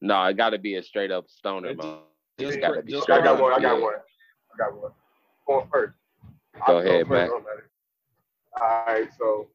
No. 0.00 0.14
No, 0.22 0.24
it 0.26 0.36
got 0.36 0.50
to 0.50 0.58
be 0.58 0.76
a 0.76 0.82
straight 0.82 1.10
up 1.10 1.28
stoner 1.28 1.70
It 1.70 1.78
mode. 1.78 2.00
Just- 2.38 2.56
It's 2.56 2.66
got 2.66 2.74
to 2.74 2.82
be 2.82 2.92
just 2.92 3.10
I 3.10 3.22
got 3.22 3.40
one. 3.40 3.52
I 3.52 3.60
got 3.60 3.78
yeah. 3.78 3.82
one. 3.82 3.94
I 3.94 4.56
got 4.58 4.80
one. 4.80 4.92
Going 5.46 5.68
first. 5.72 5.94
Go 6.66 6.78
I'll 6.78 6.78
ahead, 6.78 7.06
first, 7.06 7.32
Mac. 7.32 7.44
All 8.60 8.84
right, 8.86 9.08
so 9.18 9.48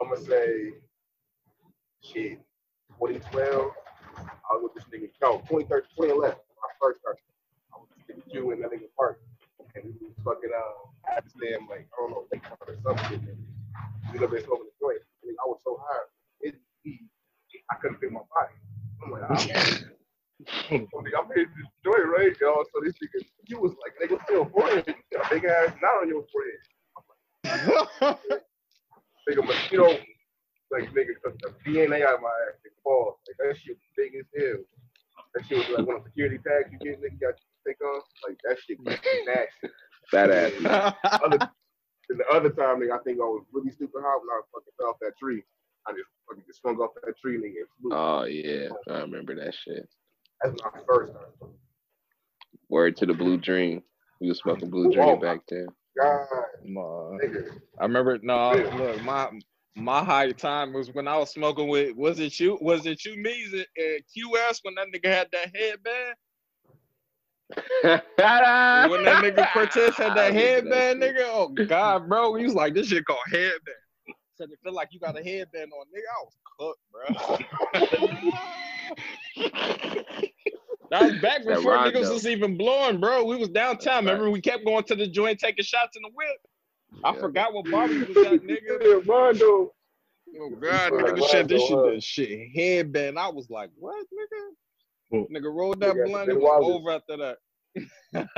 I'm 0.00 0.08
gonna 0.08 0.20
say, 0.20 0.70
shit, 2.02 2.38
2012. 3.00 3.72
I 4.16 4.54
was 4.54 4.62
with 4.62 4.74
this 4.74 4.84
nigga. 4.94 5.10
No, 5.20 5.38
2013, 5.50 5.90
2011. 5.96 6.36
My 6.38 6.68
first 6.80 7.00
started. 7.00 7.20
I 7.74 7.78
was 7.78 7.88
with 7.96 8.06
this 8.06 8.22
you 8.32 8.52
in 8.52 8.60
that 8.60 8.70
nigga 8.70 8.86
park, 8.96 9.20
and 9.74 9.84
we 9.84 10.06
was 10.06 10.14
fucking 10.24 10.50
uh, 10.54 11.16
at 11.16 11.24
this 11.24 11.34
damn 11.34 11.66
like 11.68 11.88
I 11.90 11.96
don't 11.98 12.10
know, 12.10 12.26
park 12.30 12.68
or 12.68 12.76
something. 12.82 13.26
We 14.12 14.24
up 14.24 14.30
there 14.30 14.44
smoking 14.44 14.70
the 14.70 14.76
joint. 14.78 15.02
I, 15.02 15.26
mean, 15.26 15.36
I 15.42 15.46
was 15.48 15.58
so 15.64 15.82
high, 15.82 16.06
it, 16.40 16.54
it, 16.84 17.00
I 17.70 17.74
couldn't 17.82 17.98
feel 17.98 18.10
my 18.10 18.20
body. 18.30 18.54
I'm 19.02 19.10
like, 19.10 19.84
I'm, 20.70 20.88
I'm 20.92 21.28
here 21.34 21.46
to 21.46 21.60
enjoy 21.84 21.98
it, 21.98 22.08
right, 22.10 22.36
y'all. 22.40 22.64
So 22.72 22.80
this 22.84 22.94
nigga, 22.94 23.24
you 23.46 23.60
was 23.60 23.72
like, 23.82 23.94
nigga, 24.00 24.22
still 24.24 24.36
your 24.36 24.50
forehead? 24.50 24.84
You 24.86 25.18
got 25.18 25.30
a 25.30 25.34
big 25.34 25.44
ass 25.44 25.74
knot 25.80 26.02
on 26.02 26.08
your 26.08 26.24
forehead. 26.32 26.60
Nigga, 29.28 29.46
mosquito, 29.46 29.88
like 30.70 30.90
nigga, 30.92 31.14
took 31.24 31.38
the 31.40 31.54
DNA 31.64 32.04
out 32.04 32.16
of 32.16 32.20
my 32.20 32.28
ass 32.48 32.60
and 32.64 32.74
fall. 32.82 33.20
Like 33.28 33.36
that 33.38 33.56
shit 33.60 33.76
was 33.76 33.88
big 33.96 34.12
as 34.16 34.26
hell. 34.36 34.60
That 35.34 35.46
shit 35.46 35.58
was 35.58 35.68
like 35.78 35.86
one 35.86 35.96
of 35.96 36.04
the 36.04 36.10
security 36.10 36.38
tags 36.38 36.68
you 36.72 36.78
get, 36.78 37.00
nigga, 37.00 37.20
got 37.20 37.36
to 37.36 37.42
take 37.66 37.80
off. 37.80 38.04
Like 38.26 38.38
that 38.44 38.58
shit 38.66 38.78
was 38.80 38.96
nasty. 39.26 39.74
Fat 40.10 40.30
ass. 40.30 40.52
Other, 41.24 41.38
and 42.10 42.20
the 42.20 42.26
other 42.30 42.50
time, 42.50 42.80
nigga, 42.80 42.98
I 42.98 43.02
think 43.02 43.18
I 43.18 43.24
was 43.24 43.44
really 43.52 43.70
stupid 43.70 44.02
high 44.02 44.18
when 44.20 44.28
I 44.28 44.40
fucking 44.52 44.72
fell 44.78 44.88
off 44.90 44.96
that 45.00 45.16
tree. 45.18 45.42
I 45.86 45.92
just 45.92 46.08
fucking 46.28 46.44
just 46.46 46.60
swung 46.60 46.76
off 46.78 46.90
that 47.02 47.16
tree, 47.18 47.38
nigga. 47.38 47.64
and 47.64 47.68
flew. 47.80 47.90
Oh 47.92 48.24
yeah, 48.24 48.68
I 48.92 49.00
remember 49.00 49.34
that 49.36 49.54
shit. 49.54 49.88
That's 50.44 50.60
my 50.62 50.80
first 50.86 51.12
time. 51.14 51.50
Word 52.68 52.96
to 52.98 53.06
the 53.06 53.14
Blue 53.14 53.38
Dream. 53.38 53.82
We 54.20 54.28
was 54.28 54.38
smoking 54.38 54.68
Blue 54.70 54.92
Dream 54.92 55.18
back 55.20 55.40
then. 55.48 55.66
God, 55.98 56.26
My- 56.66 56.80
nigga. 56.82 57.58
I 57.78 57.82
remember. 57.84 58.18
No, 58.22 58.50
look, 58.74 59.00
my 59.02 59.30
my 59.76 60.04
high 60.04 60.30
time 60.32 60.72
was 60.72 60.92
when 60.92 61.08
I 61.08 61.16
was 61.16 61.32
smoking 61.32 61.68
with. 61.68 61.96
Was 61.96 62.20
it 62.20 62.38
you? 62.38 62.58
Was 62.60 62.84
it 62.86 63.04
you, 63.04 63.16
me, 63.16 63.44
and 63.44 63.66
and 63.76 64.02
QS 64.16 64.60
when 64.62 64.74
that 64.74 64.88
nigga 64.94 65.08
had 65.08 65.28
that 65.32 65.56
headband? 65.56 66.14
When 68.90 69.02
that 69.04 69.16
nigga 69.22 69.46
Cortez 69.52 69.94
had 69.96 70.12
I 70.12 70.30
that 70.30 70.34
headband, 70.34 71.02
shit. 71.02 71.16
nigga. 71.16 71.24
Oh 71.26 71.48
God, 71.48 72.08
bro, 72.08 72.34
he 72.34 72.44
was 72.44 72.54
like, 72.54 72.74
this 72.74 72.88
shit 72.88 73.04
called 73.06 73.18
headband. 73.30 73.60
Said 74.36 74.50
it 74.50 74.58
feel 74.62 74.72
like 74.74 74.88
you 74.90 74.98
got 75.00 75.18
a 75.18 75.22
headband 75.22 75.70
on, 75.72 75.86
nigga. 75.86 76.08
I 76.10 76.22
was 76.24 76.36
cooked, 76.58 76.80
bro. 76.92 77.04
That 80.94 81.10
was 81.10 81.20
back 81.20 81.44
That 81.44 81.56
before 81.56 81.72
Rondo. 81.72 81.90
niggas 81.90 82.12
was 82.12 82.24
even 82.24 82.56
blowing, 82.56 83.00
bro. 83.00 83.24
We 83.24 83.36
was 83.36 83.48
downtown. 83.48 84.04
Remember, 84.04 84.30
we 84.30 84.40
kept 84.40 84.64
going 84.64 84.84
to 84.84 84.94
the 84.94 85.08
joint, 85.08 85.40
taking 85.40 85.64
shots 85.64 85.96
in 85.96 86.02
the 86.02 86.10
whip. 86.14 87.02
I 87.02 87.18
forgot 87.18 87.52
what 87.52 87.68
Bobby 87.68 87.98
was 87.98 88.16
at, 88.18 88.42
nigga. 88.44 88.80
Yeah, 88.80 89.00
Rondo. 89.04 89.72
Oh 90.40 90.50
God, 90.50 90.92
nigga, 90.92 91.16
this 91.16 91.28
shit, 91.30 91.48
this 91.48 91.66
shit, 91.66 91.76
uh, 91.76 91.90
this 91.90 92.04
shit 92.04 92.48
headband. 92.54 93.18
I 93.18 93.26
was 93.26 93.50
like, 93.50 93.70
what, 93.76 94.06
nigga? 95.12 95.26
Nigga 95.32 95.52
rolled 95.52 95.80
that 95.80 95.96
blunt. 96.06 96.28
It 96.28 96.38
was 96.38 96.62
over 96.62 96.92
after 96.92 97.16
that. 97.16 98.28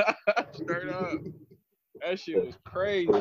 Straight 0.54 0.88
up. 0.88 1.12
That 2.00 2.18
shit 2.18 2.42
was 2.42 2.54
crazy. 2.64 3.12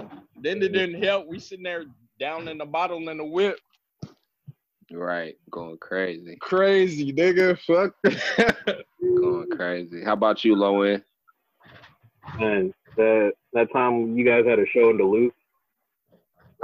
Then 0.41 0.61
it 0.61 0.71
didn't 0.71 1.03
help. 1.03 1.27
We 1.27 1.39
sitting 1.39 1.63
there 1.63 1.83
down 2.21 2.47
in 2.47 2.57
the 2.57 2.65
bottle 2.65 3.09
in 3.09 3.17
the 3.17 3.25
whip. 3.25 3.59
Right, 4.95 5.35
going 5.51 5.77
crazy, 5.77 6.37
Crazy, 6.39 7.11
nigga. 7.11 7.59
Fuck. 7.59 7.93
going 9.01 9.49
crazy. 9.51 10.03
How 10.03 10.13
about 10.13 10.45
you, 10.45 10.55
Low 10.55 10.81
End? 10.83 11.03
And 12.39 12.73
that 12.95 13.33
that 13.53 13.71
time 13.73 14.17
you 14.17 14.23
guys 14.25 14.45
had 14.45 14.59
a 14.59 14.65
show 14.67 14.89
in 14.89 14.97
Duluth. 14.97 15.33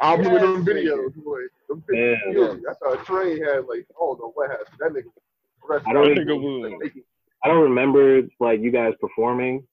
I 0.00 0.14
remember 0.14 0.38
those 0.40 0.66
Yes, 0.66 0.76
videos, 0.76 1.14
boy. 1.24 1.40
Them 1.68 1.84
Yeah. 1.92 2.16
videos. 2.28 2.62
I 2.68 2.74
saw 2.74 2.96
Trey 3.04 3.38
had 3.38 3.66
like, 3.66 3.86
oh 3.98 4.16
no, 4.20 4.30
what 4.34 4.50
happened? 4.50 4.66
That 4.80 4.92
nigga 4.92 5.10
I 5.86 5.92
don't 5.92 6.10
even- 6.18 7.04
I 7.44 7.48
don't 7.48 7.62
remember 7.62 8.22
like 8.40 8.60
you 8.60 8.70
guys 8.70 8.94
performing. 9.00 9.66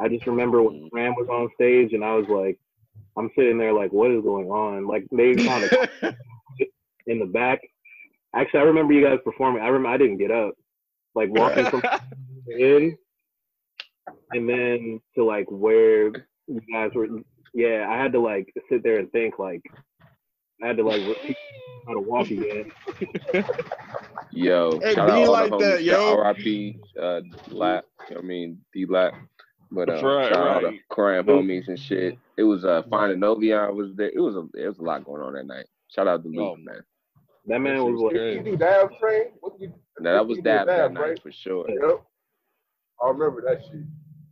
I 0.00 0.08
just 0.08 0.26
remember 0.26 0.62
when 0.62 0.74
mm. 0.84 0.88
Ram 0.92 1.14
was 1.16 1.28
on 1.28 1.48
stage 1.54 1.92
and 1.92 2.04
I 2.04 2.14
was 2.16 2.26
like, 2.28 2.58
I'm 3.16 3.30
sitting 3.36 3.58
there 3.58 3.72
like, 3.72 3.92
what 3.92 4.10
is 4.10 4.22
going 4.22 4.46
on? 4.48 4.86
Like 4.86 5.06
they 5.12 5.34
kind 5.46 5.64
of 5.64 6.14
in 7.06 7.18
the 7.18 7.26
back. 7.26 7.60
Actually, 8.34 8.60
I 8.60 8.64
remember 8.64 8.94
you 8.94 9.04
guys 9.04 9.18
performing. 9.24 9.62
I 9.62 9.66
remember 9.66 9.88
I 9.90 9.98
didn't 9.98 10.18
get 10.18 10.30
up, 10.30 10.54
like 11.14 11.28
walking 11.30 11.66
from 11.66 11.82
in, 12.48 12.96
and 14.30 14.48
then 14.48 15.00
to 15.16 15.24
like 15.24 15.46
where 15.50 16.06
you 16.46 16.60
guys 16.72 16.90
were. 16.94 17.08
Yeah, 17.54 17.86
I 17.90 18.02
had 18.02 18.12
to 18.12 18.20
like 18.20 18.50
sit 18.70 18.82
there 18.82 18.98
and 18.98 19.10
think 19.12 19.38
like 19.38 19.60
I 20.62 20.68
had 20.68 20.78
to 20.78 20.82
like 20.84 21.02
how 21.86 21.92
to 21.94 22.00
walk 22.00 22.30
again. 22.30 22.72
Yo, 24.30 24.80
Hey, 24.80 24.94
shout 24.94 25.08
be 25.08 25.12
out 25.12 25.26
all 25.26 25.32
like 25.32 25.50
the 25.50 25.58
that, 25.58 25.80
homies. 25.80 25.84
yo. 25.84 26.16
R.I.P. 26.16 26.78
Uh, 26.98 27.20
Lap. 27.50 27.84
I 28.16 28.20
mean, 28.22 28.58
D 28.72 28.86
Lap. 28.86 29.12
But 29.74 29.88
uh, 29.88 29.92
Right, 30.06 30.28
shout 30.28 30.32
out 30.34 30.48
all 30.56 30.60
the 30.60 30.66
right. 30.68 30.80
Cram 30.90 31.24
homies 31.26 31.66
and 31.68 31.78
shit. 31.78 32.18
It 32.36 32.42
was 32.42 32.64
uh, 32.64 32.82
Finding 32.90 33.18
Novion 33.20 33.74
was 33.74 33.94
there. 33.94 34.10
It 34.14 34.20
was 34.20 34.36
a 34.36 34.46
it 34.54 34.68
was 34.68 34.78
a 34.78 34.82
lot 34.82 35.04
going 35.04 35.22
on 35.22 35.32
that 35.32 35.46
night. 35.46 35.66
Shout 35.88 36.06
out 36.06 36.22
to 36.22 36.28
Luke, 36.28 36.38
Oh, 36.40 36.56
man. 36.56 36.82
That 37.46 37.58
man 37.60 37.82
was 37.84 38.00
like, 38.00 38.14
You 38.14 38.42
do 38.42 38.56
dab 38.56 38.90
train? 39.00 39.32
What 39.40 39.58
you? 39.60 39.72
Now, 39.98 40.12
that 40.14 40.26
was 40.26 40.36
you 40.38 40.42
Dab 40.42 40.66
that 40.68 40.92
night 40.92 41.00
right? 41.00 41.22
for 41.22 41.32
sure. 41.32 41.66
Yep. 41.68 42.02
I 43.02 43.08
remember 43.08 43.42
that 43.42 43.62
shit. 43.64 43.82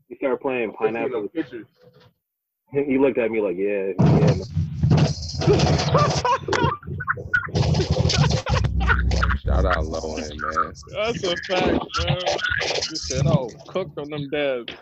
he 0.08 0.16
started 0.16 0.40
playing 0.40 0.72
pineapple. 0.72 1.28
pictures. 1.28 1.66
He 2.72 2.98
looked 2.98 3.18
at 3.18 3.32
me 3.32 3.40
like, 3.40 3.56
yeah, 3.58 3.90
yeah. 3.98 4.44
Shout 9.50 9.66
out 9.66 9.86
Low 9.86 10.16
End, 10.16 10.40
man. 10.40 10.74
That's 10.92 11.24
a 11.24 11.36
fact, 11.36 11.82
man. 11.96 12.38
You 12.88 12.98
said, 12.98 13.26
oh, 13.26 13.60
cooked 13.68 13.98
on 13.98 14.10
them 14.10 14.30
dabs. 14.30 14.72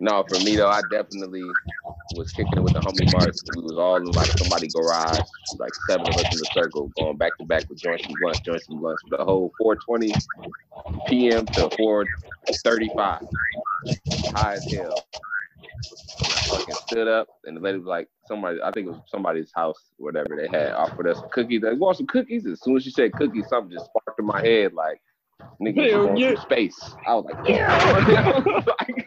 No, 0.00 0.24
for 0.24 0.38
me 0.38 0.56
though, 0.56 0.70
I 0.70 0.82
definitely 0.82 1.58
was 2.14 2.32
kicking 2.32 2.58
it 2.58 2.62
with 2.62 2.74
the 2.74 2.80
homie 2.80 3.10
Mark. 3.10 3.36
We 3.46 3.62
was 3.62 3.78
all 3.78 3.96
in 3.96 4.12
like 4.14 4.32
somebody 4.32 4.68
garage, 4.68 5.24
like 5.58 5.74
seven 5.74 6.08
of 6.08 6.16
us 6.18 6.32
in 6.32 6.38
the 6.38 6.46
circle, 6.46 6.88
going 6.88 7.16
back 7.18 7.38
to 7.38 7.44
back 7.44 7.68
with 7.68 7.80
joints 7.80 8.06
and 8.08 8.18
blunts, 8.18 8.42
joints 8.42 8.68
and 8.68 8.80
blunts. 8.80 9.02
The 9.08 9.24
whole 9.24 9.54
4:20 9.60 10.16
p.m. 11.06 11.48
to 11.48 11.70
4:35, 11.70 13.20
high 14.34 14.56
as 14.56 14.68
hell. 14.72 15.06
I 16.22 16.40
fucking 16.48 16.74
stood 16.86 17.08
up, 17.08 17.28
and 17.44 17.56
the 17.56 17.60
lady 17.60 17.78
was 17.78 17.86
like, 17.86 18.08
somebody, 18.26 18.58
I 18.62 18.70
think 18.72 18.86
it 18.86 18.90
was 18.90 19.00
somebody's 19.06 19.52
house, 19.54 19.78
whatever 19.96 20.36
they 20.36 20.48
had 20.48 20.72
offered 20.72 21.08
us 21.08 21.20
cookies. 21.32 21.62
They 21.62 21.72
want 21.74 21.96
some 21.96 22.06
cookies. 22.06 22.46
As 22.46 22.62
soon 22.62 22.76
as 22.76 22.84
she 22.84 22.90
said 22.90 23.12
cookies, 23.12 23.48
something 23.48 23.72
just 23.72 23.86
sparked 23.86 24.18
in 24.18 24.26
my 24.26 24.40
head, 24.40 24.72
like, 24.72 25.00
nigga, 25.60 25.76
Hell 25.76 25.84
you 25.84 25.90
going 25.92 26.16
yeah. 26.16 26.28
through 26.28 26.36
space. 26.38 26.96
I 27.06 27.14
was 27.14 27.24
like, 27.24 27.48
yeah. 27.48 27.82
like, 28.80 29.06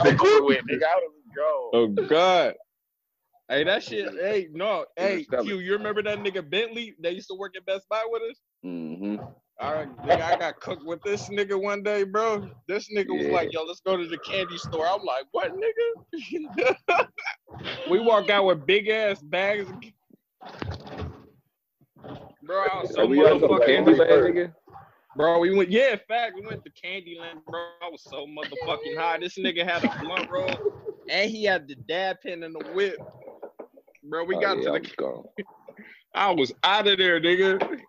I 0.00 0.14
was 0.14 0.20
over 0.20 0.46
with, 0.46 0.64
nigga. 0.70 0.84
I 0.84 0.94
was 0.96 1.12
go. 1.34 1.70
Oh 1.72 1.88
God. 1.88 2.54
Hey, 3.48 3.64
that 3.64 3.82
shit. 3.82 4.12
Hey, 4.14 4.48
no. 4.52 4.86
Hey. 4.96 5.24
Q, 5.24 5.58
you 5.58 5.72
remember 5.72 6.02
that 6.02 6.18
nigga 6.18 6.48
Bentley 6.48 6.94
that 7.00 7.14
used 7.14 7.28
to 7.28 7.34
work 7.34 7.54
at 7.56 7.66
Best 7.66 7.88
Buy 7.88 8.04
with 8.08 8.22
us? 8.30 8.40
Mm-hmm. 8.64 9.16
All 9.60 9.74
right, 9.74 9.96
nigga, 9.98 10.22
I 10.22 10.36
got 10.38 10.60
cooked 10.60 10.84
with 10.84 11.00
this 11.02 11.28
nigga 11.28 11.60
one 11.60 11.82
day, 11.82 12.02
bro. 12.04 12.48
This 12.66 12.88
nigga 12.92 13.16
was 13.16 13.26
like, 13.28 13.52
yo, 13.52 13.62
let's 13.62 13.80
go 13.80 13.96
to 13.96 14.06
the 14.06 14.18
candy 14.18 14.58
store. 14.58 14.86
I'm 14.86 15.04
like, 15.04 15.24
what, 15.32 15.52
nigga? 15.52 17.06
we 17.90 18.00
walk 18.00 18.28
out 18.30 18.46
with 18.46 18.66
big 18.66 18.88
ass 18.88 19.22
bags. 19.22 19.68
Bro, 22.44 22.64
I 22.72 22.80
was 22.82 22.94
so 22.94 23.06
we 23.06 23.24
out 23.24 23.40
the 23.40 23.46
motherfucking 23.46 23.66
candy 23.66 23.94
land, 23.94 24.10
nigga? 24.10 24.54
Bro, 25.14 25.38
we 25.40 25.54
went, 25.54 25.70
yeah, 25.70 25.92
in 25.92 26.00
fact, 26.08 26.34
we 26.34 26.46
went 26.46 26.64
to 26.64 26.70
Candyland, 26.70 27.44
bro. 27.46 27.60
I 27.82 27.88
was 27.88 28.02
so 28.02 28.26
motherfucking 28.26 28.96
high. 28.96 29.18
This 29.18 29.36
nigga 29.38 29.64
had 29.64 29.84
a 29.84 29.94
blunt 30.00 30.28
roll 30.30 30.56
and 31.08 31.30
he 31.30 31.44
had 31.44 31.68
the 31.68 31.74
dab 31.74 32.16
pen 32.22 32.42
and 32.42 32.54
the 32.54 32.64
whip. 32.74 32.96
Bro, 34.02 34.24
we 34.24 34.36
Oh, 34.36 34.40
got 34.40 34.56
yeah, 34.58 34.64
to 34.64 34.70
I 34.74 34.78
the, 34.78 35.04
was. 35.04 35.26
I 36.14 36.30
was 36.32 36.52
out 36.64 36.88
of 36.88 36.98
there, 36.98 37.20
nigga. 37.20 37.80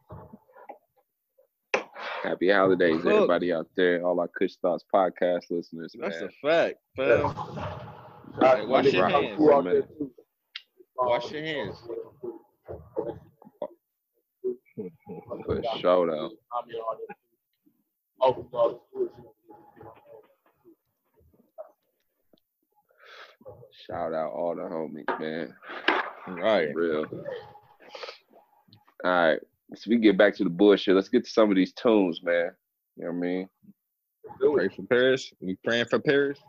Happy 2.24 2.50
holidays, 2.50 3.02
Cook. 3.02 3.12
everybody 3.14 3.52
out 3.52 3.68
there, 3.76 4.06
all 4.06 4.20
our 4.20 4.30
Kush 4.30 4.56
Thoughts 4.62 4.86
podcast 4.94 5.44
listeners, 5.50 5.94
That's 6.00 6.22
man. 6.22 6.30
a 6.30 6.48
fact, 6.48 6.76
fam. 6.96 7.34
Shout- 8.40 8.68
wash 8.68 8.86
your 8.94 9.10
hands, 9.10 9.40
Haku 9.40 9.64
man. 9.66 9.84
Wash 10.96 11.32
your 11.32 11.44
hands. 11.44 11.78
For 15.46 15.62
sure, 15.80 16.08
though. 16.08 16.32
Shout 23.88 24.14
out 24.14 24.32
all 24.32 24.56
the 24.56 24.62
homies, 24.62 25.20
man. 25.20 25.54
Right. 26.28 26.70
Real. 26.74 27.06
All 29.04 29.12
right. 29.12 29.40
So 29.76 29.90
we 29.90 29.98
get 29.98 30.18
back 30.18 30.36
to 30.36 30.44
the 30.44 30.50
bullshit. 30.50 30.96
Let's 30.96 31.10
get 31.10 31.26
to 31.26 31.30
some 31.30 31.50
of 31.50 31.56
these 31.56 31.74
tunes, 31.74 32.22
man. 32.24 32.52
You 32.96 33.06
know 33.06 33.12
what 33.12 33.18
I 33.18 33.20
mean? 33.20 33.50
Pray 34.40 34.70
for 34.70 34.84
Paris. 34.84 35.34
We 35.42 35.58
praying 35.64 35.86
for 35.86 36.00
Paris. 36.00 36.40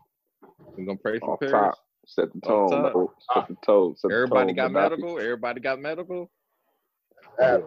We 0.77 0.85
gonna 0.85 0.99
pray 0.99 1.19
for 1.19 1.33
Off 1.33 1.41
Paris. 1.41 1.53
top. 1.53 1.75
Set 2.07 2.33
the 2.33 2.39
Off 2.49 2.71
tone, 2.71 2.83
top. 2.83 2.93
bro. 2.93 3.13
Set 3.35 3.49
the 3.49 3.57
tone. 3.65 3.97
Set 3.97 4.09
the 4.11 4.15
Everybody 4.15 4.47
tone, 4.49 4.57
got 4.57 4.73
medical. 4.73 5.19
Everybody 5.19 5.61
got 5.61 5.81
medical. 5.81 6.31
Dab. 7.39 7.65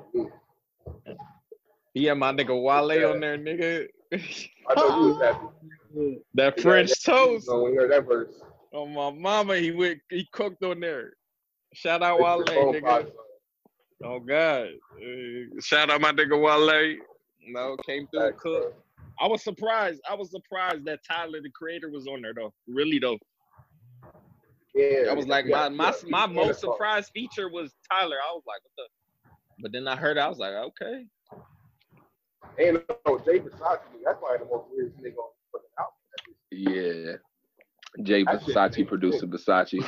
Yeah, 1.93 2.13
my 2.13 2.31
nigga 2.31 2.49
Wale 2.61 3.09
on 3.11 3.19
there, 3.19 3.37
nigga. 3.37 3.87
I 4.13 4.75
know 4.75 5.01
you 5.01 5.13
was 5.13 5.21
happy. 5.21 6.17
that 6.35 6.59
French 6.59 7.03
toast. 7.03 7.47
So 7.47 7.63
when 7.63 7.73
you 7.73 7.79
heard 7.79 7.91
that 7.91 8.05
verse, 8.05 8.33
On 8.73 8.93
my 8.93 9.09
mama, 9.11 9.57
he 9.57 9.71
went 9.71 9.99
he 10.09 10.27
cooked 10.31 10.63
on 10.63 10.79
there. 10.79 11.13
Shout 11.73 12.03
out 12.03 12.19
Wale, 12.19 12.41
it's 12.41 12.51
your 12.51 12.63
phone 12.63 12.73
nigga. 12.75 12.83
pause. 12.83 13.05
Oh 14.03 14.19
God. 14.19 14.67
Uh, 14.95 15.59
shout 15.61 15.89
out 15.89 16.01
my 16.01 16.11
nigga 16.11 16.39
Wale. 16.39 16.97
No, 17.47 17.77
came 17.85 18.07
through 18.07 18.25
and 18.25 18.33
Facts, 18.33 18.43
cooked. 18.43 18.75
I 19.19 19.27
was 19.27 19.43
surprised. 19.43 20.01
I 20.09 20.13
was 20.13 20.31
surprised 20.31 20.85
that 20.85 20.99
Tyler 21.07 21.41
the 21.41 21.49
creator 21.49 21.89
was 21.89 22.07
on 22.07 22.21
there 22.21 22.33
though. 22.35 22.53
Really 22.67 22.99
though. 22.99 23.17
Yeah, 24.75 25.09
I 25.09 25.13
was 25.13 25.27
like 25.27 25.45
yeah, 25.45 25.69
my 25.69 25.69
my 25.69 25.85
yeah, 25.85 26.09
my 26.09 26.25
yeah, 26.25 26.33
most 26.33 26.59
surprised 26.59 27.09
feature 27.13 27.49
was 27.49 27.73
Tyler. 27.91 28.17
I 28.23 28.31
was 28.33 28.43
like, 28.45 28.61
what 28.63 28.71
the 28.77 28.83
but 29.59 29.71
then 29.71 29.87
I 29.87 29.95
heard 29.95 30.17
it, 30.17 30.19
I 30.19 30.27
was 30.27 30.37
like, 30.37 30.53
okay. 30.53 31.05
And 32.59 32.81
no, 33.05 33.17
Jay 33.19 33.39
Versace, 33.39 33.79
that's 34.03 34.19
probably 34.19 34.37
the 34.39 34.45
most 34.51 34.65
weird 34.71 34.95
nigga 34.97 35.17
on 35.17 35.31
the 35.33 35.47
fucking 35.51 35.69
album. 35.79 35.93
Yeah. 36.51 38.03
Jay 38.03 38.23
That 38.23 38.43
Versace, 38.43 38.87
producer 38.87 39.25
Versace. 39.25 39.81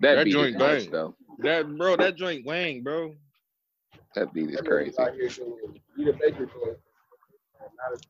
That, 0.00 0.14
That 0.14 0.24
beat 0.24 0.32
joint 0.32 0.48
is 0.50 0.56
nice, 0.56 0.82
bang. 0.84 0.92
though. 0.92 1.14
That 1.38 1.76
bro, 1.76 1.96
that 1.96 2.16
joint 2.16 2.44
wang, 2.44 2.82
bro. 2.82 3.14
That 4.14 4.32
beat 4.32 4.50
is 4.50 4.60
crazy. 4.60 4.90
was 4.90 4.98
out 4.98 5.14
here 5.14 5.28
doing 5.28 5.80
Rita 5.96 6.12
Baker 6.20 6.46
doing. 6.46 6.76
Not 7.60 7.92
as 7.92 8.00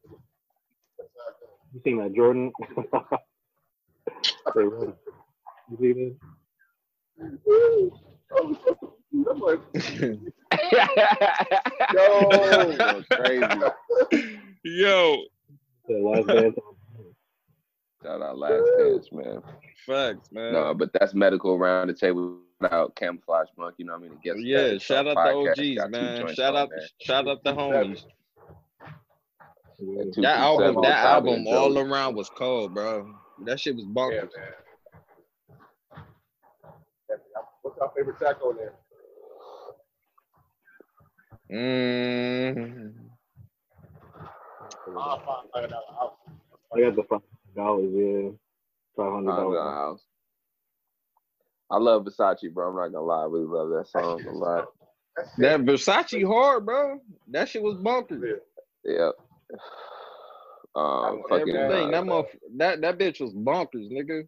You 1.74 1.80
seen 1.84 1.98
that 1.98 2.14
Jordan? 2.14 2.52
You 5.70 5.76
see 5.80 5.92
that? 5.92 6.16
I'm 9.28 9.40
like, 9.40 9.60
Yo, 11.94 13.02
crazy. 13.12 13.44
Yo, 14.64 15.16
That 15.88 16.00
last 16.00 16.26
dance. 16.28 16.56
Shout 18.08 18.22
out 18.22 18.38
Last 18.38 18.64
Dance, 18.78 19.08
man. 19.12 19.42
facts, 19.86 20.32
man. 20.32 20.54
No, 20.54 20.72
but 20.72 20.90
that's 20.98 21.12
medical 21.12 21.52
around 21.52 21.88
the 21.88 21.92
table 21.92 22.38
without 22.58 22.96
camouflage 22.96 23.48
monk. 23.58 23.74
You 23.76 23.84
know 23.84 23.92
what 23.98 23.98
I 23.98 24.08
mean? 24.08 24.18
It 24.24 24.46
yeah, 24.46 24.62
that 24.68 24.80
shout 24.80 25.06
out 25.06 25.16
podcast, 25.18 25.56
the 25.56 25.78
OGs, 25.78 25.90
man. 25.90 26.34
Shout 26.34 26.56
out, 26.56 26.70
there. 26.70 26.88
shout 27.02 27.28
out 27.28 27.44
the 27.44 27.52
homies. 27.52 28.04
That 30.22 30.38
album, 30.38 30.76
that 30.76 30.76
on 30.76 30.84
top 30.84 31.22
of 31.22 31.28
album 31.28 31.46
all 31.48 31.78
around 31.78 32.16
was 32.16 32.30
cold, 32.30 32.72
bro. 32.72 33.14
That 33.44 33.60
shit 33.60 33.76
was 33.76 33.84
yeah, 33.84 33.92
bonkers. 33.92 34.30
man. 34.34 34.54
What's 37.60 37.78
our 37.78 37.92
favorite 37.94 38.16
track 38.16 38.36
on 38.42 38.56
there? 38.56 38.72
Mm. 41.52 42.94
Five 44.94 45.20
hundred 45.52 45.68
dollar 45.68 45.82
house. 45.98 46.14
I 46.74 46.80
got 46.80 46.96
the 46.96 47.02
five 47.02 47.20
dollars, 47.58 47.90
yeah. 47.92 48.30
Five 48.96 49.12
hundred 49.12 49.36
dollars. 49.36 50.00
I 51.70 51.76
love 51.78 52.04
Versace, 52.06 52.52
bro. 52.52 52.70
I'm 52.70 52.76
not 52.76 52.88
gonna 52.88 53.04
lie. 53.04 53.22
I 53.22 53.26
really 53.26 53.44
love 53.46 53.68
that 53.70 53.88
song 53.88 54.24
a 54.26 54.30
lot. 54.32 54.68
That 55.38 55.60
Versace 55.60 56.26
hard, 56.26 56.64
bro. 56.66 57.00
That 57.28 57.48
shit 57.48 57.62
was 57.62 57.76
bonkers. 57.76 58.22
it. 58.24 58.42
Yep. 58.84 59.14
Um, 60.76 61.22
fucking 61.28 61.54
Everything. 61.56 61.88
uh, 61.88 61.90
That 61.90 62.04
motherf- 62.04 62.38
that 62.56 62.80
that 62.82 62.98
bitch 62.98 63.20
was 63.20 63.34
bonkers, 63.34 63.90
nigga. 63.92 64.26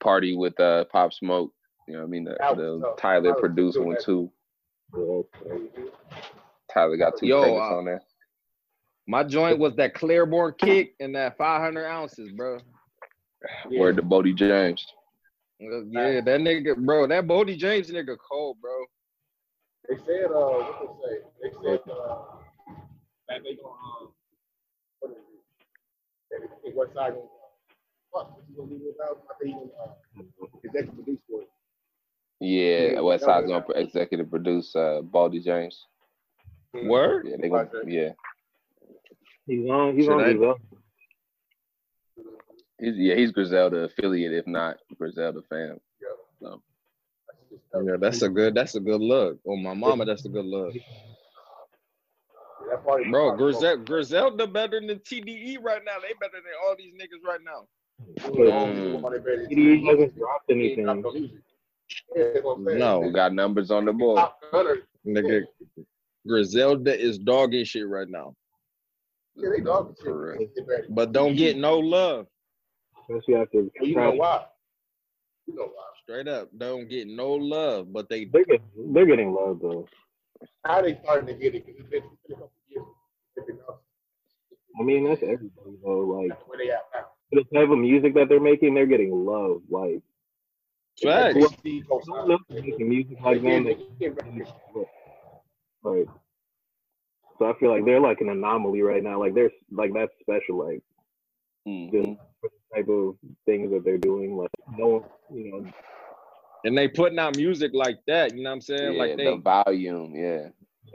party 0.00 0.36
with 0.36 0.58
uh 0.60 0.84
Pop 0.86 1.12
Smoke. 1.12 1.52
You 1.86 1.94
know 1.94 2.00
what 2.00 2.06
I 2.06 2.10
mean? 2.10 2.24
The, 2.24 2.36
the. 2.56 2.94
Tyler 2.98 3.30
I 3.30 3.32
was 3.32 3.40
producer 3.40 3.82
one 3.82 3.96
too. 4.02 4.30
Tyler 6.72 6.96
got 6.96 7.16
two 7.18 7.26
Yo, 7.26 7.40
credits 7.40 7.60
uh, 7.60 7.76
on 7.78 7.84
there. 7.84 8.02
My 9.06 9.22
joint 9.22 9.58
was 9.58 9.76
that 9.76 9.94
Claiborne 9.94 10.54
kick 10.58 10.94
and 10.98 11.14
that 11.14 11.36
500 11.36 11.86
ounces, 11.86 12.30
bro. 12.32 12.58
Word 13.70 13.96
to 13.96 14.02
Boldy 14.02 14.34
James. 14.34 14.84
Yeah, 15.60 16.20
that 16.20 16.40
nigga, 16.40 16.76
bro. 16.76 17.06
That 17.06 17.26
Boldy 17.26 17.56
James 17.56 17.90
nigga 17.90 18.16
cold, 18.18 18.56
bro. 18.60 18.72
They 19.88 19.96
said, 19.96 20.30
uh, 20.30 20.30
what 20.30 20.96
they 21.02 21.16
say? 21.16 21.20
They 21.42 21.50
said, 21.62 21.80
uh, 21.90 22.16
that 23.28 23.42
they 23.42 23.56
gonna, 23.56 23.68
um, 23.68 24.12
what 25.00 25.12
is 25.12 25.18
it? 25.18 25.42
That 26.30 26.40
they 26.40 26.70
think 26.70 26.74
Westside 26.74 27.10
gonna, 27.10 27.20
fuck, 28.12 28.34
what's 28.34 28.48
he 28.48 28.54
gonna 28.54 28.70
do 28.70 28.80
without? 28.86 29.22
I 29.30 29.34
think 29.42 29.54
he 29.54 29.60
gonna, 29.60 29.72
uh, 29.84 30.46
executive 30.64 30.94
produce 30.94 31.20
for 31.28 31.42
it. 31.42 31.48
Yeah, 32.40 32.92
Yeah, 32.92 33.00
West 33.00 33.26
that 33.26 33.26
Side's 33.26 33.48
gonna 33.48 33.64
executive 33.74 34.30
produce 34.30 34.74
uh 34.74 35.02
Boldy 35.02 35.42
James. 35.42 35.84
Word? 36.72 37.26
Yeah, 37.28 37.36
they 37.40 37.48
gonna 37.48 37.68
yeah. 37.86 38.10
He's 39.46 39.68
on. 39.68 39.96
He's 39.96 40.04
Should 40.06 40.12
on 40.14 40.20
I- 40.20 40.32
Griselda. 40.32 40.60
He's 42.80 42.96
yeah, 42.96 43.14
he's 43.14 43.30
Griselda 43.32 43.76
affiliate, 43.84 44.32
if 44.32 44.46
not 44.46 44.78
Griselda 44.98 45.40
fam. 45.48 45.78
That's 46.40 46.56
just, 47.50 47.62
uh, 47.74 47.80
Yeah, 47.80 47.96
that's 47.98 48.22
a 48.22 48.28
good. 48.28 48.54
That's 48.54 48.74
a 48.74 48.80
good 48.80 49.00
look. 49.00 49.38
Oh, 49.46 49.56
my 49.56 49.74
mama, 49.74 50.04
that's 50.04 50.24
a 50.24 50.28
good 50.28 50.44
look, 50.44 50.74
that 52.68 52.84
bro. 53.10 53.36
Grisel, 53.36 53.84
Griselda 53.86 54.46
better 54.46 54.80
than 54.80 54.98
TDE 54.98 55.58
right 55.62 55.82
now. 55.84 55.92
They 56.02 56.14
better 56.20 56.34
than 56.42 56.52
all 56.66 56.74
these 56.76 56.94
niggas 56.94 57.26
right 57.26 57.40
now. 57.44 57.66
Mm. 58.18 59.48
He 59.50 59.86
hasn't 59.86 60.16
dropped 60.16 60.50
anything. 60.50 60.84
no 60.86 60.94
music. 60.94 61.36
Yeah, 62.14 62.24
that's 62.34 62.44
what 62.44 62.58
I'm 62.58 62.66
saying. 62.66 62.78
No. 62.78 63.00
We 63.00 63.12
got 63.12 63.32
numbers 63.34 63.70
on 63.70 63.84
the 63.84 63.92
board. 63.92 64.20
Nigga, 65.06 65.42
Griselda 66.26 66.98
is 67.00 67.18
dogging 67.18 67.64
shit 67.64 67.86
right 67.86 68.08
now, 68.08 68.34
Yeah, 69.36 69.50
they 69.56 69.60
dog 69.62 69.94
shit. 69.96 70.06
Correct. 70.06 70.42
But 70.90 71.12
don't 71.12 71.34
get 71.36 71.56
no 71.56 71.78
love. 71.78 72.26
Especially 73.08 73.34
after 73.34 73.58
Well, 73.58 73.70
you 73.88 73.96
know 73.96 74.12
why? 74.12 74.44
You 75.46 75.54
know 75.56 75.64
why? 75.64 75.84
Straight 76.02 76.28
up, 76.28 76.48
don't 76.56 76.88
get 76.88 77.06
no 77.08 77.32
love. 77.32 77.92
But 77.92 78.08
they 78.08 78.26
they're 78.26 78.44
getting, 78.44 78.92
they're 78.92 79.06
getting 79.06 79.32
love 79.34 79.58
though. 79.60 79.86
How 80.64 80.82
they 80.82 80.98
starting 81.02 81.26
to 81.26 81.34
get 81.34 81.54
it? 81.54 81.66
Because 81.66 81.80
it's 81.80 81.90
been, 81.90 82.02
a 82.02 82.32
couple 82.32 82.50
years. 82.68 82.84
They've 83.36 83.46
been 83.46 83.58
up. 83.68 83.82
I 84.80 84.82
mean, 84.82 85.04
that's 85.04 85.22
everybody 85.22 85.76
though. 85.84 86.00
Like 86.00 86.28
That's 86.30 86.42
where 86.46 86.58
they 86.58 86.70
at 86.70 86.84
now. 86.94 87.06
the 87.32 87.44
type 87.54 87.70
of 87.70 87.78
music 87.78 88.14
that 88.14 88.28
they're 88.28 88.40
making, 88.40 88.74
they're 88.74 88.86
getting 88.86 89.24
love. 89.24 89.62
Like 89.68 90.00
facts. 91.02 91.34
Who- 91.36 91.48
Steve 91.58 91.88
goes 91.88 92.02
who 92.06 92.16
out. 92.16 92.30
else 92.30 92.42
is 92.50 92.62
making 92.62 92.88
music 92.88 93.18
like 93.22 93.42
them? 93.42 93.64
can't- 93.64 93.66
that- 93.66 93.98
they 93.98 94.06
can't 94.06 94.16
recognize. 94.16 94.52
Right. 95.82 96.06
So 97.38 97.46
I 97.50 97.58
feel 97.58 97.70
like 97.70 97.84
they're 97.84 98.00
like 98.00 98.20
an 98.20 98.28
anomaly 98.28 98.82
right 98.82 99.02
now. 99.02 99.18
Like 99.18 99.34
they're 99.34 99.50
like 99.70 99.92
that's 99.92 100.12
special. 100.20 100.58
Like 100.64 100.82
Mhm. 101.66 101.90
the 102.42 102.50
type 102.74 102.88
of 102.88 103.16
things 103.46 103.70
that 103.72 103.84
they're 103.84 103.98
doing. 103.98 104.36
Like 104.36 104.50
no 104.76 104.86
one, 104.88 105.04
you 105.30 105.50
know, 105.50 105.70
And 106.64 106.76
they 106.76 106.88
putting 106.88 107.18
out 107.18 107.36
music 107.36 107.72
like 107.74 107.98
that. 108.06 108.34
You 108.36 108.42
know 108.42 108.50
what 108.50 108.54
I'm 108.54 108.60
saying? 108.60 108.92
Yeah, 108.94 108.98
like 108.98 109.16
they 109.16 109.24
the 109.24 109.36
volume, 109.36 110.14
yeah. 110.14 110.48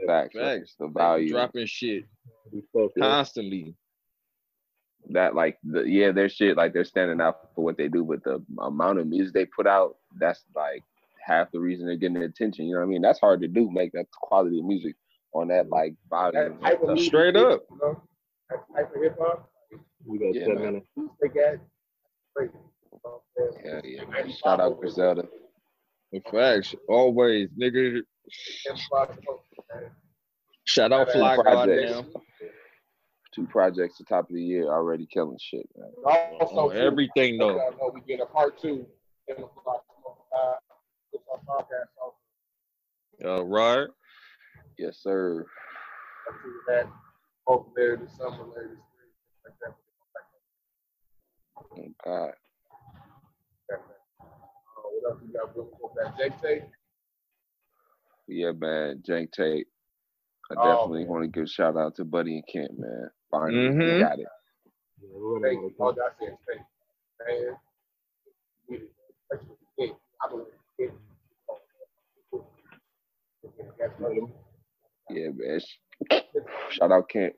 Facts. 0.06 0.36
Facts. 0.36 0.74
The 0.78 0.86
volume. 0.88 1.28
dropping 1.30 1.66
shit 1.66 2.04
be 2.50 2.62
stuff, 2.70 2.90
yeah. 2.96 3.02
constantly. 3.04 3.74
that 5.10 5.34
like 5.34 5.58
the 5.64 5.82
yeah, 5.82 6.12
their 6.12 6.28
shit 6.28 6.56
like 6.56 6.72
they're 6.72 6.84
standing 6.84 7.20
out 7.20 7.54
for 7.54 7.64
what 7.64 7.76
they 7.76 7.88
do, 7.88 8.04
but 8.04 8.22
the 8.24 8.42
amount 8.60 8.98
of 8.98 9.06
music 9.06 9.34
they 9.34 9.44
put 9.46 9.66
out, 9.66 9.96
that's 10.18 10.44
like 10.54 10.82
half 11.24 11.50
the 11.52 11.60
reason 11.60 11.86
they're 11.86 11.96
getting 11.96 12.18
the 12.18 12.24
attention. 12.24 12.66
You 12.66 12.74
know 12.74 12.80
what 12.80 12.86
I 12.86 12.88
mean? 12.88 13.02
That's 13.02 13.18
hard 13.20 13.40
to 13.42 13.48
do, 13.48 13.70
make 13.70 13.92
that 13.92 14.10
quality 14.12 14.58
of 14.58 14.64
music 14.64 14.94
on 15.32 15.48
that 15.48 15.68
like 15.68 15.94
volume. 16.08 16.58
That 16.60 16.60
type 16.62 16.82
of 16.82 16.88
music, 16.90 17.06
Straight 17.08 17.36
up. 17.36 17.62
You 17.70 17.78
know? 17.82 18.02
That 18.50 18.58
type 18.74 18.94
of 18.94 19.02
hip 19.02 19.16
hop. 19.20 19.50
We 20.06 20.18
got 20.18 20.34
Yeah, 20.34 20.44
ten 20.46 20.54
man. 20.56 20.64
minutes. 20.64 20.86
They 21.20 21.28
got 21.28 21.58
crazy. 22.36 22.52
You 22.92 22.98
know 23.04 23.22
what 23.34 23.46
I'm 23.46 23.52
saying? 23.64 23.80
Yeah, 23.84 24.02
yeah. 24.04 24.10
man. 24.10 24.32
Shout 24.32 24.60
out 24.60 24.80
Griselda. 24.80 25.28
The 26.12 26.20
facts, 26.30 26.74
always, 26.88 27.48
nigga. 27.50 28.00
hip 28.64 28.76
hop, 28.92 29.10
man. 29.74 29.90
Shout 30.64 30.92
out 30.92 31.06
Two 31.08 31.18
Fly 31.18 31.36
God 31.36 31.42
projects. 31.44 31.90
now. 31.92 32.04
Two 33.32 33.46
projects 33.46 33.98
the 33.98 34.04
top 34.04 34.28
of 34.28 34.34
the 34.34 34.42
year 34.42 34.64
already 34.68 35.06
killing 35.06 35.38
shit, 35.40 35.64
man. 35.76 35.90
Also, 36.40 36.56
On 36.56 36.70
too, 36.70 36.76
everything 36.76 37.36
y'all 37.36 37.48
though. 37.54 37.76
know 37.78 37.92
we 37.94 38.00
get 38.00 38.20
a 38.20 38.26
part 38.26 38.60
two. 38.60 38.84
in 39.28 39.36
the 39.36 39.48
block, 39.64 39.84
uh, 40.36 40.54
podcast 41.46 41.86
also. 42.02 42.16
Uh, 43.24 43.44
right. 43.44 43.86
Yes, 44.80 44.96
sir. 45.02 45.44
That 46.66 46.86
hopefully 47.46 47.74
later 47.76 47.96
this 48.02 48.16
summer, 48.16 48.46
later 48.46 48.70
this 48.70 48.84
spring, 48.88 49.12
like 49.44 49.54
that. 49.60 49.74
Oh, 51.76 51.92
God. 52.02 52.32
What 54.74 55.12
else 55.12 55.20
we 55.20 55.28
got? 55.34 55.54
We'll 55.54 55.66
go. 55.66 56.12
Jake 56.18 56.40
Tate. 56.40 56.62
Yeah, 58.26 58.52
man. 58.52 59.02
Jank 59.06 59.32
Tape. 59.32 59.68
I 60.50 60.54
Oh, 60.56 60.62
definitely 60.64 61.04
want 61.04 61.24
to 61.24 61.28
give 61.28 61.44
a 61.44 61.46
shout 61.46 61.76
out 61.76 61.96
to 61.96 62.06
Buddy 62.06 62.36
and 62.36 62.46
Kent, 62.50 62.78
man. 62.78 63.10
Finally, 63.30 63.68
Mhm. 63.68 63.94
we 63.94 63.98
got 63.98 64.18
it. 64.18 64.26
Yeah, 65.02 65.40
Thank 65.42 65.60
you. 65.60 65.74
All 65.78 65.90
I 65.90 66.08
said, 66.18 66.38
thank 66.48 66.60
you. 66.60 67.26
Man, 67.26 67.60
we 68.66 68.76
did 68.78 68.88
that. 68.88 69.12
That's 69.30 69.44
what 69.44 69.58
we 69.76 69.86
did. 69.86 69.96
I 70.22 70.28
believe 73.98 74.22
it. 74.24 74.39
Yeah, 75.12 75.28
man. 75.34 75.60
Shout 76.70 76.92
out 76.92 77.08
Kent. 77.08 77.34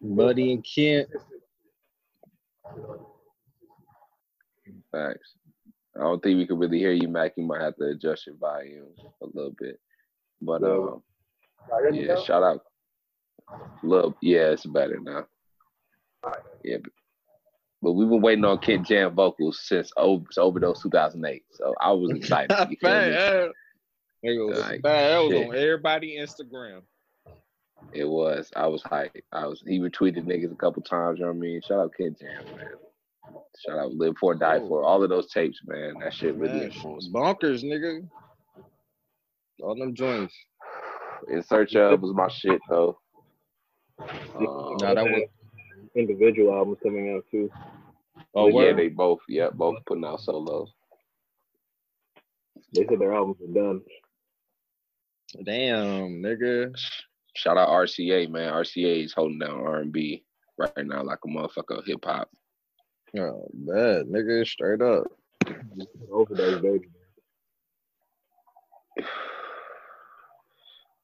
Buddy 0.00 0.52
and 0.52 0.64
Kent. 0.64 1.08
Thanks. 4.92 5.34
I 5.96 6.00
don't 6.00 6.22
think 6.22 6.36
we 6.38 6.46
could 6.46 6.58
really 6.58 6.78
hear 6.78 6.92
you, 6.92 7.08
Mac. 7.08 7.32
You 7.36 7.44
might 7.44 7.60
have 7.60 7.76
to 7.76 7.86
adjust 7.88 8.26
your 8.26 8.36
volume 8.36 8.86
a 9.22 9.26
little 9.26 9.54
bit. 9.58 9.80
But 10.40 10.62
Yeah. 10.62 10.68
um, 10.68 11.02
yeah, 11.92 12.22
shout 12.22 12.42
out. 12.42 12.60
Love, 13.82 14.14
yeah, 14.22 14.50
it's 14.50 14.66
better 14.66 14.98
now. 15.00 15.26
Yeah, 16.64 16.76
but, 16.82 16.92
but 17.82 17.92
we've 17.92 18.08
been 18.08 18.20
waiting 18.20 18.44
on 18.44 18.58
Kent 18.58 18.86
Jamz 18.86 19.14
vocals 19.14 19.60
since 19.64 19.90
O- 19.96 20.24
Overdose 20.36 20.82
2008, 20.82 21.42
so 21.52 21.74
I 21.80 21.92
was 21.92 22.10
excited. 22.10 22.56
You 24.22 24.34
feel 24.34 24.48
me? 24.48 24.48
Fat. 24.48 24.48
Nigga 24.48 24.48
was 24.48 24.58
Like, 24.60 24.82
fat. 24.82 25.08
That 25.08 25.18
was 25.18 25.30
shit. 25.32 25.48
on 25.48 25.54
everybody 25.56 26.18
Instagram. 26.18 26.82
It 27.92 28.04
was. 28.04 28.50
I 28.56 28.66
was 28.66 28.82
hyped. 28.82 29.22
I 29.32 29.46
was. 29.46 29.62
He 29.66 29.78
retweeted 29.80 30.24
niggas 30.26 30.52
a 30.52 30.56
couple 30.56 30.82
times. 30.82 31.18
You 31.18 31.24
know 31.26 31.30
what 31.32 31.36
I 31.38 31.40
mean? 31.40 31.60
Shout 31.62 31.78
out 31.80 31.92
Kent 31.96 32.18
Jamz, 32.20 32.56
man. 32.56 32.66
Shout 33.66 33.78
out 33.78 33.94
Live 33.94 34.16
for 34.18 34.34
Die 34.34 34.58
for 34.60 34.82
all 34.82 35.02
of 35.02 35.08
those 35.10 35.30
tapes, 35.30 35.60
man. 35.66 35.94
That 36.00 36.12
shit 36.14 36.34
really 36.34 36.54
Man, 36.60 36.62
influenced. 36.64 37.12
bonkers, 37.12 37.62
nigga. 37.64 38.06
All 39.62 39.74
them 39.74 39.94
joints. 39.94 40.34
In 41.28 41.42
Search 41.42 41.74
of 41.76 42.00
was 42.00 42.12
my 42.14 42.28
shit 42.28 42.60
though. 42.68 42.98
Um, 44.36 44.76
Nah, 44.80 44.94
that 44.94 45.04
was. 45.04 45.22
individual 45.96 46.54
albums 46.54 46.78
coming 46.82 47.14
out 47.16 47.24
too. 47.30 47.50
Oh, 48.34 48.48
yeah, 48.48 48.72
they 48.72 48.88
both. 48.88 49.18
Yeah, 49.28 49.50
both 49.52 49.76
putting 49.86 50.04
out 50.04 50.20
solos. 50.20 50.70
They 52.74 52.86
said 52.86 52.98
their 53.00 53.14
albums 53.14 53.38
are 53.42 53.52
done. 53.52 53.80
Damn, 55.44 56.22
nigga. 56.22 56.74
Shout 57.34 57.58
out 57.58 57.68
RCA, 57.68 58.28
man. 58.30 58.52
RCA 58.52 59.04
is 59.04 59.12
holding 59.12 59.38
down 59.38 59.60
R 59.60 59.80
and 59.80 59.92
B 59.92 60.24
right 60.56 60.72
now 60.78 61.02
like 61.02 61.18
a 61.24 61.28
motherfucker 61.28 61.86
hip 61.86 62.04
hop. 62.04 62.30
Oh, 63.16 63.48
bad, 63.52 64.06
nigga. 64.06 64.46
Straight 64.46 64.82
up. 64.82 65.04
Overdose, 66.10 66.60
baby. 66.60 66.88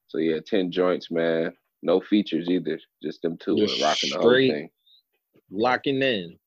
So 0.08 0.18
yeah, 0.18 0.38
ten 0.46 0.70
joints, 0.70 1.10
man. 1.10 1.52
No 1.82 2.00
features 2.00 2.48
either. 2.48 2.78
Just 3.02 3.20
them 3.22 3.36
two 3.36 3.56
Just 3.56 3.82
rocking 3.82 4.10
the 4.10 4.18
whole 4.18 4.30
thing. 4.30 4.70
Locking 5.50 6.00
in. 6.02 6.38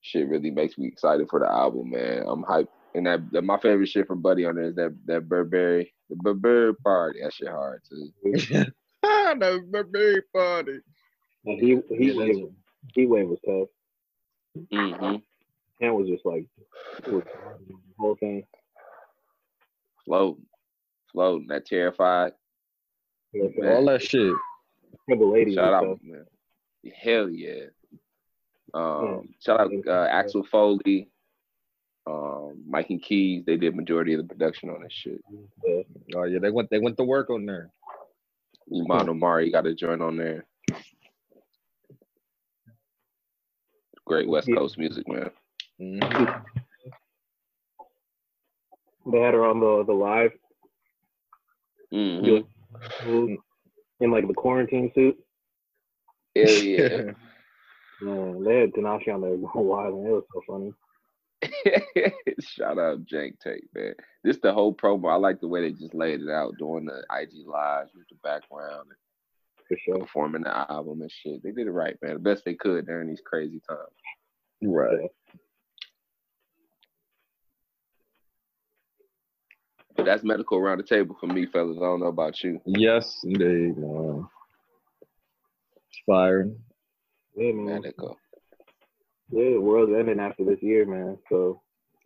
Shit 0.00 0.26
really 0.28 0.50
makes 0.50 0.78
me 0.78 0.86
excited 0.88 1.28
for 1.28 1.40
the 1.40 1.52
album, 1.52 1.90
man. 1.90 2.24
I'm 2.26 2.44
hyped. 2.44 2.68
And 2.96 3.06
that, 3.06 3.20
that 3.32 3.42
my 3.42 3.58
favorite 3.58 3.88
shit 3.88 4.06
from 4.06 4.22
Buddy 4.22 4.46
on 4.46 4.54
there 4.56 4.64
is 4.64 4.74
that 4.76 4.96
that 5.06 5.28
Burberry, 5.28 5.92
the 6.08 6.16
Burberry 6.16 6.74
party. 6.76 7.20
That 7.22 7.32
shit 7.34 7.48
hard 7.48 7.82
too. 7.88 8.10
The 9.02 9.64
birthday 9.70 10.20
party. 10.34 10.78
And 11.44 11.60
he 11.60 11.80
he 11.96 12.10
Yeah, 12.12 12.16
wave, 12.18 12.48
he 12.94 13.06
wave 13.06 13.28
was 13.28 13.38
tough. 13.46 13.68
Mm-hmm. 14.72 15.16
Ken 15.80 15.94
was 15.94 16.08
just 16.08 16.24
like 16.26 16.46
was 17.06 17.22
the 17.24 17.74
whole 17.98 18.16
thing. 18.16 18.44
Floating, 20.04 20.46
floating. 21.12 21.48
That 21.48 21.66
terrified. 21.66 22.32
Yeah, 23.32 23.74
All 23.74 23.84
that 23.86 24.02
shit. 24.02 24.32
for 25.06 25.16
the 25.16 25.24
ladies. 25.24 25.54
Shout 25.54 25.74
out, 25.74 25.84
stuff. 25.84 25.98
man. 26.02 26.24
Hell 27.00 27.28
yeah. 27.28 27.66
Um, 28.74 29.04
Yeah. 29.04 29.20
shout 29.44 29.60
out 29.60 29.72
uh, 29.86 30.08
Axel 30.10 30.44
Foley. 30.44 31.10
Um, 32.06 32.62
Mike 32.68 32.90
and 32.90 33.02
Keys. 33.02 33.44
They 33.46 33.56
did 33.56 33.74
majority 33.74 34.14
of 34.14 34.22
the 34.22 34.28
production 34.32 34.70
on 34.70 34.82
this 34.82 34.92
shit. 34.92 35.20
Yeah. 35.64 35.82
Oh 36.14 36.24
yeah, 36.24 36.38
they 36.38 36.50
went 36.50 36.70
they 36.70 36.78
went 36.78 36.96
to 36.98 37.04
work 37.04 37.30
on 37.30 37.46
there. 37.46 37.70
Iman 38.72 39.08
Omari 39.08 39.50
got 39.50 39.66
a 39.66 39.74
joint 39.74 40.02
on 40.02 40.16
there. 40.16 40.46
Great 44.04 44.28
West 44.28 44.46
Yeah. 44.48 44.56
Coast 44.56 44.78
music, 44.78 45.06
man. 45.08 45.30
Mhm. 45.80 46.44
They 49.12 49.18
had 49.20 49.34
her 49.34 49.44
on 49.44 49.60
the 49.60 49.84
the 49.84 49.92
live 49.92 50.32
Mhm. 51.92 52.46
in 54.00 54.10
like 54.10 54.26
the 54.28 54.34
quarantine 54.34 54.92
suit. 54.94 55.18
Hell 56.36 56.48
yeah. 56.62 57.12
Man, 58.02 58.44
they 58.44 58.60
had 58.60 58.72
Tinashe 58.74 59.08
on 59.12 59.22
there 59.22 59.36
going 59.38 59.48
wild, 59.66 59.94
and 59.94 60.06
it 60.06 60.10
was 60.10 60.24
so 60.34 60.40
funny. 60.46 60.74
Shout 62.40 62.78
out 62.78 63.04
Jank 63.04 63.38
Tape, 63.40 63.68
man. 63.74 63.94
This 64.24 64.38
the 64.42 64.52
whole 64.52 64.74
promo. 64.74 65.10
I 65.12 65.16
like 65.16 65.40
the 65.40 65.48
way 65.48 65.62
they 65.62 65.72
just 65.72 65.94
laid 65.94 66.20
it 66.20 66.30
out, 66.30 66.58
doing 66.58 66.84
the 66.86 67.02
IG 67.10 67.46
lives 67.46 67.90
with 67.94 68.08
the 68.08 68.16
background 68.22 68.88
For 69.68 69.74
and 69.74 69.80
sure. 69.84 69.98
performing 69.98 70.42
the 70.42 70.70
album 70.70 71.02
and 71.02 71.10
shit. 71.10 71.42
They 71.42 71.52
did 71.52 71.66
it 71.66 71.72
right, 71.72 71.96
man. 72.02 72.14
The 72.14 72.18
best 72.20 72.44
they 72.44 72.54
could 72.54 72.86
during 72.86 73.08
these 73.08 73.22
crazy 73.24 73.60
times. 73.68 73.80
Right. 74.62 75.10
But 79.96 80.04
that's 80.04 80.24
medical 80.24 80.58
around 80.58 80.78
the 80.78 80.84
table 80.84 81.16
for 81.18 81.26
me, 81.26 81.46
fellas. 81.46 81.78
I 81.78 81.80
don't 81.84 82.00
know 82.00 82.06
about 82.06 82.42
you. 82.44 82.60
Yes, 82.66 83.20
indeed, 83.24 83.78
man. 83.78 84.26
It's 85.88 86.00
firing. 86.06 86.58
Yeah, 87.34 87.52
man. 87.52 87.80
Medical. 87.82 88.18
Yeah, 89.30 89.50
the 89.50 89.60
world's 89.60 89.92
ending 89.92 90.20
after 90.20 90.44
this 90.44 90.62
year, 90.62 90.86
man. 90.86 91.18
So 91.28 91.60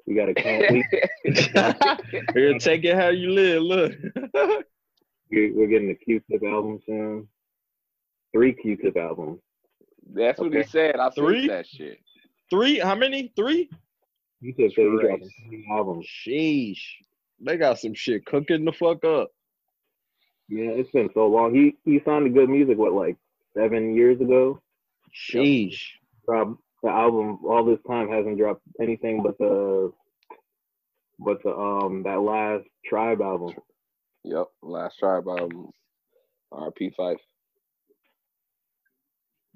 we 0.06 0.14
gotta 0.14 0.34
can't 0.34 0.84
Here, 2.34 2.58
take 2.58 2.84
it 2.84 2.96
how 2.96 3.08
you 3.08 3.30
live. 3.30 3.62
Look. 3.62 3.92
we're 5.30 5.54
we're 5.54 5.66
getting 5.68 5.90
a 5.90 5.94
Q-Tip 5.94 6.42
album 6.42 6.80
soon. 6.86 7.28
Three 8.32 8.54
Q-Tip 8.54 8.96
albums. 8.96 9.40
That's 10.12 10.40
what 10.40 10.52
he 10.52 10.62
said. 10.64 10.96
I 10.96 11.10
Three? 11.10 11.48
that 11.48 11.66
shit. 11.66 11.98
Three? 12.48 12.78
How 12.78 12.94
many? 12.94 13.32
Three? 13.36 13.68
Q-Tip 14.42 14.72
said 14.74 14.84
he's 14.84 15.00
dropping 15.00 15.18
Christ. 15.18 15.34
three 15.48 15.68
albums. 15.70 16.06
Sheesh. 16.06 16.80
They 17.40 17.56
got 17.56 17.78
some 17.78 17.94
shit 17.94 18.24
cooking 18.26 18.64
the 18.64 18.72
fuck 18.72 19.04
up. 19.04 19.30
Yeah, 20.48 20.70
it's 20.70 20.90
been 20.90 21.10
so 21.14 21.26
long. 21.28 21.54
He 21.54 21.76
he 21.84 22.00
signed 22.04 22.24
to 22.24 22.30
good 22.30 22.48
music 22.48 22.76
what 22.76 22.92
like 22.92 23.16
seven 23.56 23.94
years 23.94 24.20
ago. 24.20 24.60
Sheesh. 25.14 25.80
Rob, 26.26 26.56
the 26.82 26.88
album 26.88 27.38
all 27.44 27.64
this 27.64 27.80
time 27.86 28.08
hasn't 28.08 28.38
dropped 28.38 28.62
anything 28.80 29.22
but 29.22 29.36
the 29.38 29.92
but 31.18 31.42
the 31.42 31.54
um 31.54 32.02
that 32.04 32.20
last 32.20 32.64
Tribe 32.84 33.20
album. 33.20 33.54
Yep. 34.24 34.46
Last 34.62 34.98
tribe 34.98 35.26
album. 35.28 35.70
RP 36.52 36.94
Five. 36.94 37.18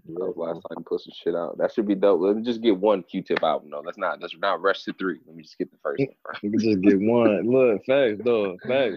That 0.07 0.21
was 0.21 0.37
last 0.37 0.57
time 0.57 0.79
he 0.79 0.85
put 0.85 1.01
some 1.01 1.13
shit 1.17 1.35
out. 1.35 1.57
That 1.57 1.73
should 1.73 1.89
be 1.89 1.95
dope. 1.95 2.21
Let 2.21 2.37
me 2.37 2.43
just 2.43 2.61
get 2.61 2.77
one 2.77 3.03
Q-tip 3.03 3.43
album 3.43 3.71
though. 3.71 3.83
Let's 3.85 3.97
not 3.97 4.21
let's 4.21 4.37
not 4.37 4.61
rush 4.61 4.83
to 4.85 4.93
three. 4.93 5.21
Let 5.27 5.35
me 5.35 5.43
just 5.43 5.57
get 5.57 5.71
the 5.71 5.79
first 5.83 6.01
one. 6.01 6.09
first. 6.23 6.43
You 6.43 6.51
can 6.51 6.61
just 6.61 6.81
get 6.83 7.01
one. 7.01 7.51
Look, 7.51 7.85
facts, 7.87 8.21
though. 8.23 8.57
Facts. 8.67 8.97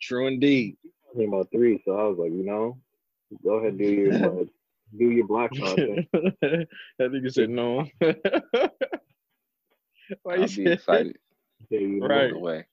True 0.00 0.28
indeed. 0.28 0.76
Talking 1.12 1.28
about 1.28 1.50
three, 1.50 1.82
so 1.84 1.98
I 1.98 2.04
was 2.04 2.18
like, 2.18 2.30
you 2.30 2.44
know, 2.44 2.78
go 3.42 3.54
ahead 3.54 3.70
and 3.70 3.78
do 3.78 3.84
your 3.84 4.46
do 4.96 5.10
your 5.10 5.26
black 5.26 5.50
card 5.58 5.76
thing. 5.76 6.06
that 6.12 6.68
nigga 7.00 7.32
said 7.32 7.50
no. 7.50 7.86
Why 10.22 10.36
you 10.36 10.42
I'll 10.42 10.42
be 10.42 10.48
say 10.48 10.72
excited. 10.72 11.18
Yeah. 11.70 12.06
Right. 12.06 12.32
All 12.32 12.38
the 12.38 12.38
way. 12.38 12.66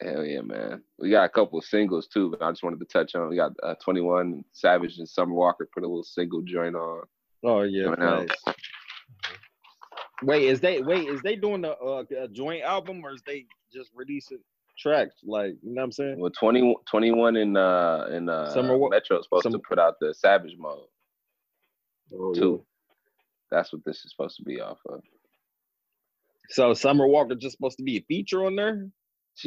Hell 0.00 0.24
yeah, 0.24 0.42
man. 0.42 0.82
We 0.98 1.10
got 1.10 1.24
a 1.24 1.28
couple 1.28 1.58
of 1.58 1.64
singles 1.64 2.06
too, 2.06 2.30
but 2.30 2.42
I 2.42 2.50
just 2.50 2.62
wanted 2.62 2.78
to 2.80 2.86
touch 2.86 3.14
on. 3.14 3.28
We 3.28 3.36
got 3.36 3.52
uh, 3.62 3.74
21 3.82 4.44
Savage 4.52 4.98
and 4.98 5.08
Summer 5.08 5.32
Walker 5.32 5.68
put 5.72 5.82
a 5.82 5.86
little 5.86 6.04
single 6.04 6.42
joint 6.42 6.76
on. 6.76 7.02
Oh 7.44 7.62
yeah. 7.62 7.84
Coming 7.84 8.02
out. 8.02 8.30
Wait, 10.22 10.44
is 10.44 10.60
they 10.60 10.82
wait, 10.82 11.08
is 11.08 11.22
they 11.22 11.36
doing 11.36 11.64
a, 11.64 11.70
uh, 11.70 12.04
a 12.20 12.28
joint 12.28 12.62
album 12.62 13.02
or 13.04 13.12
is 13.12 13.22
they 13.26 13.46
just 13.72 13.90
releasing 13.94 14.38
tracks? 14.78 15.16
Like, 15.24 15.56
you 15.62 15.74
know 15.74 15.80
what 15.80 15.84
I'm 15.84 15.92
saying? 15.92 16.20
Well, 16.20 16.30
20, 16.30 16.76
21 16.90 17.36
in 17.36 17.56
uh 17.56 18.06
in 18.12 18.28
uh 18.28 18.52
Summer 18.52 18.78
Metro 18.88 19.18
is 19.18 19.24
supposed 19.26 19.42
Summer- 19.44 19.58
to 19.58 19.62
put 19.68 19.78
out 19.78 19.94
the 20.00 20.14
Savage 20.14 20.54
mode 20.58 20.80
Oh, 22.14 22.32
yeah. 22.34 22.40
too. 22.40 22.64
That's 23.50 23.72
what 23.72 23.84
this 23.84 24.04
is 24.04 24.10
supposed 24.10 24.36
to 24.36 24.42
be 24.42 24.60
off 24.60 24.78
of. 24.88 25.00
So 26.50 26.72
Summer 26.74 27.06
Walker 27.06 27.34
just 27.34 27.56
supposed 27.56 27.76
to 27.78 27.82
be 27.84 27.98
a 27.98 28.04
feature 28.08 28.44
on 28.46 28.56
there? 28.56 28.88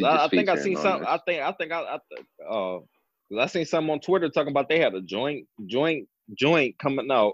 I, 0.03 0.25
I 0.25 0.27
think 0.29 0.47
I 0.47 0.55
seen 0.55 0.77
some. 0.77 0.99
this. 1.01 1.07
I 1.09 1.19
think 1.25 1.41
I 1.41 1.51
think 1.53 1.71
I, 1.71 1.81
I 1.81 1.99
th- 2.15 2.25
uh, 2.49 2.77
I 3.39 3.45
seen 3.47 3.65
some 3.65 3.89
on 3.89 3.99
Twitter 3.99 4.29
talking 4.29 4.51
about 4.51 4.69
they 4.69 4.79
had 4.79 4.93
a 4.93 5.01
joint 5.01 5.47
joint 5.65 6.07
joint 6.37 6.77
coming 6.79 7.09
out. 7.11 7.33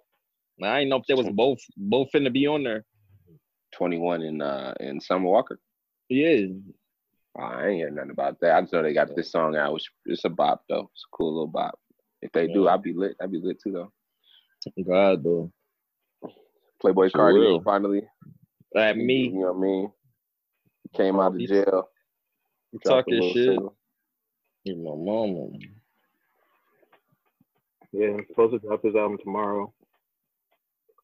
Now, 0.57 0.73
I 0.73 0.79
didn't 0.79 0.89
know 0.89 0.95
if 0.97 1.05
they 1.07 1.13
was 1.13 1.29
both 1.29 1.59
both 1.75 2.07
finna 2.13 2.33
be 2.33 2.47
on 2.47 2.63
there. 2.63 2.83
21 3.75 4.21
in 4.23 4.41
uh 4.41 4.73
in 4.79 4.99
Summer 4.99 5.25
Walker. 5.27 5.59
Yeah, 6.09 6.45
Oh, 7.39 7.43
I 7.43 7.67
ain't 7.67 7.83
heard 7.83 7.95
nothing 7.95 8.11
about 8.11 8.39
that. 8.41 8.55
I 8.55 8.61
just 8.61 8.73
know 8.73 8.81
they 8.81 8.93
got 8.93 9.15
this 9.15 9.31
song 9.31 9.55
out, 9.55 9.73
which 9.73 9.89
it's 10.05 10.25
a 10.25 10.29
bop 10.29 10.63
though. 10.69 10.89
It's 10.93 11.05
a 11.11 11.15
cool 11.15 11.33
little 11.33 11.47
bop. 11.47 11.79
If 12.21 12.31
they 12.31 12.47
do, 12.47 12.67
I'd 12.67 12.81
be 12.81 12.93
lit. 12.93 13.15
I'd 13.21 13.31
be 13.31 13.39
lit 13.41 13.61
too 13.61 13.71
though. 13.71 13.91
God 14.83 15.23
though. 15.23 15.51
Playboi 16.83 17.11
For 17.11 17.19
Carti 17.19 17.39
real. 17.39 17.61
finally. 17.61 18.03
That 18.73 18.95
You 18.97 19.31
know 19.33 19.51
what 19.53 19.57
I 19.57 19.59
mean? 19.59 19.91
Came 20.95 21.19
out 21.19 21.35
of 21.35 21.39
jail. 21.47 21.89
you 22.71 22.79
dropped 22.79 23.07
a 23.11 23.11
talking 23.11 23.21
shit. 23.33 23.45
single. 23.47 23.77
You 24.63 24.75
my 24.77 24.95
mama. 24.95 25.47
Yeah, 27.93 28.07
I'm 28.09 28.25
supposed 28.27 28.53
to 28.53 28.59
drop 28.59 28.81
this 28.83 28.95
album 28.95 29.17
tomorrow. 29.23 29.73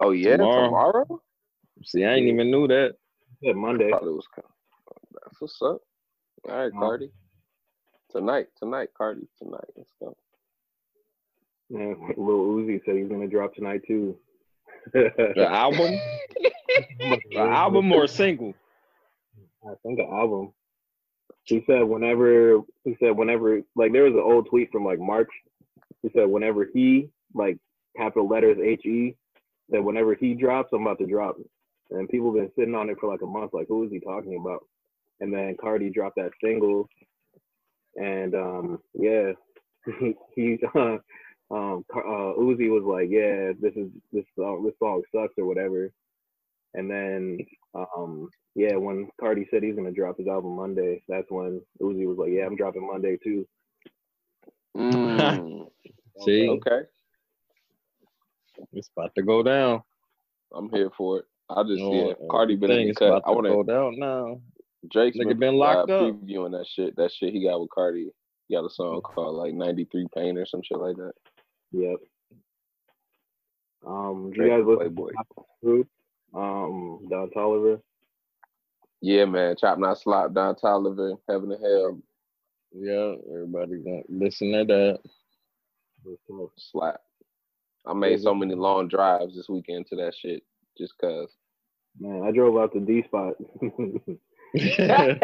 Oh 0.01 0.11
yeah, 0.11 0.37
Tomorrow. 0.37 0.65
tomorrow? 0.65 1.21
See, 1.85 2.03
I 2.05 2.15
ain't 2.15 2.27
even 2.27 2.51
knew 2.51 2.67
that. 2.67 2.95
Yeah, 3.41 3.53
Monday. 3.53 3.89
Probably 3.89 4.13
was. 4.13 4.27
co- 4.33 4.43
That's 5.13 5.41
what's 5.41 5.61
up. 5.61 5.81
All 6.49 6.57
right, 6.57 6.73
Carti. 6.73 7.09
Tonight, 8.11 8.47
tonight, 8.59 8.89
Carti, 8.99 9.27
tonight. 9.39 9.69
Let's 9.75 9.89
go. 9.99 10.15
Yeah, 11.69 11.93
Lil 12.17 12.45
Uzi 12.45 12.81
said 12.85 12.97
he's 12.97 13.07
gonna 13.07 13.27
drop 13.27 13.55
tonight 13.55 13.81
too. 13.87 14.17
The 14.91 15.47
album, 15.49 15.97
the 16.99 17.39
album 17.39 17.91
or 17.91 18.03
a 18.03 18.07
single. 18.07 18.53
I 19.65 19.73
think 19.83 19.99
an 19.99 20.07
album. 20.11 20.53
He 21.45 21.63
said 21.67 21.83
whenever 21.83 22.61
he 22.83 22.95
said 22.99 23.17
whenever 23.17 23.61
like 23.75 23.91
there 23.91 24.03
was 24.03 24.13
an 24.13 24.19
old 24.19 24.49
tweet 24.49 24.71
from 24.71 24.85
like 24.85 24.99
March. 24.99 25.29
He 26.01 26.09
said 26.13 26.27
whenever 26.27 26.67
he 26.73 27.09
like 27.33 27.57
capital 27.97 28.27
letters 28.27 28.57
H 28.61 28.85
E 28.85 29.15
that 29.69 29.83
whenever 29.83 30.15
he 30.15 30.33
drops, 30.33 30.69
I'm 30.73 30.81
about 30.81 30.99
to 30.99 31.05
drop 31.05 31.37
it. 31.39 31.49
And 31.91 32.09
people 32.09 32.33
been 32.33 32.51
sitting 32.57 32.75
on 32.75 32.89
it 32.89 32.97
for 32.99 33.09
like 33.09 33.21
a 33.21 33.25
month, 33.25 33.53
like 33.53 33.67
who 33.67 33.83
is 33.83 33.91
he 33.91 33.99
talking 33.99 34.37
about? 34.39 34.65
And 35.19 35.33
then 35.33 35.55
Carti 35.61 35.93
dropped 35.93 36.17
that 36.17 36.31
single, 36.43 36.89
and 37.95 38.35
um 38.35 38.79
yeah, 38.93 39.31
he, 39.99 40.15
he 40.35 40.59
uh, 40.75 40.97
um 41.51 41.85
uh, 41.95 42.33
Uzi 42.39 42.69
was 42.69 42.83
like, 42.85 43.09
yeah, 43.09 43.51
this 43.59 43.73
is 43.75 43.89
this 44.11 44.25
song 44.37 44.63
this 44.65 44.77
song 44.79 45.01
sucks 45.13 45.33
or 45.37 45.45
whatever. 45.45 45.91
And 46.73 46.89
then 46.89 47.39
um 47.73 48.29
yeah, 48.55 48.75
when 48.75 49.09
Carti 49.21 49.49
said 49.49 49.63
he's 49.63 49.75
gonna 49.75 49.91
drop 49.91 50.17
his 50.17 50.27
album 50.27 50.55
Monday, 50.55 51.03
that's 51.07 51.29
when 51.29 51.61
Uzi 51.81 52.07
was 52.07 52.17
like, 52.17 52.31
"Yeah, 52.31 52.45
I'm 52.45 52.55
dropping 52.55 52.85
Monday 52.85 53.17
too." 53.23 53.47
Mm, 54.77 55.67
See, 56.19 56.47
okay, 56.49 56.81
it's 58.73 58.89
about 58.95 59.13
to 59.15 59.23
go 59.23 59.43
down. 59.43 59.81
I'm 60.53 60.69
here 60.69 60.91
for 60.95 61.19
it. 61.19 61.25
I 61.49 61.63
just 61.63 61.79
You 61.79 61.83
know 61.83 62.07
yeah, 62.07 62.27
Carti 62.29 62.59
been 62.59 62.71
in 62.71 62.87
the 62.87 62.93
cut. 62.93 63.07
about 63.07 63.23
I 63.25 63.33
to 63.35 63.41
go 63.41 63.63
down 63.63 63.99
now. 63.99 64.41
Drake's 64.91 65.17
Nigga 65.17 65.29
been, 65.29 65.39
been 65.39 65.55
locked 65.55 65.89
uh, 65.89 66.07
up. 66.07 66.15
previewing 66.15 66.51
that 66.51 66.65
shit. 66.73 66.95
That 66.95 67.11
shit 67.11 67.33
he 67.33 67.43
got 67.43 67.59
with 67.61 67.69
Carti. 67.69 68.07
He 68.47 68.55
got 68.55 68.65
a 68.65 68.69
song 68.69 69.01
called 69.01 69.35
like 69.35 69.53
93 69.53 70.07
Pain 70.15 70.37
or 70.37 70.45
some 70.45 70.61
shit 70.63 70.77
like 70.77 70.97
that. 70.97 71.13
Yep. 71.71 71.95
Um, 73.85 74.29
do 74.31 74.35
Drake 74.35 74.51
you 74.51 74.57
guys 74.57 74.67
and 74.67 74.77
listen 74.77 74.95
Playboi. 74.95 75.09
to 75.09 75.43
Group? 75.63 75.87
Um, 76.33 77.07
Don 77.09 77.29
Toliver. 77.35 77.81
Yeah, 79.01 79.25
man. 79.25 79.55
Chop 79.59 79.79
Not 79.79 79.99
Slop, 79.99 80.33
Don 80.33 80.55
Toliver, 80.55 81.17
Heaven 81.29 81.51
and 81.51 81.61
Hell, 81.63 81.99
Yeah, 82.73 83.15
everybody 83.33 83.77
gonna 83.83 84.01
listen 84.09 84.51
to 84.53 84.65
that. 84.65 84.99
Slap. 86.57 87.01
I 87.85 87.93
made 87.93 88.21
so 88.21 88.33
many 88.33 88.55
long 88.55 88.87
drives 88.87 89.35
this 89.35 89.49
weekend 89.49 89.87
to 89.87 89.95
that 89.97 90.13
shit 90.17 90.43
just 90.77 90.93
cause. 90.99 91.29
Man, 91.99 92.23
I 92.23 92.31
drove 92.31 92.57
out 92.57 92.73
to 92.73 92.79
D 92.79 93.03
Spot. 93.03 93.33
the 94.53 95.19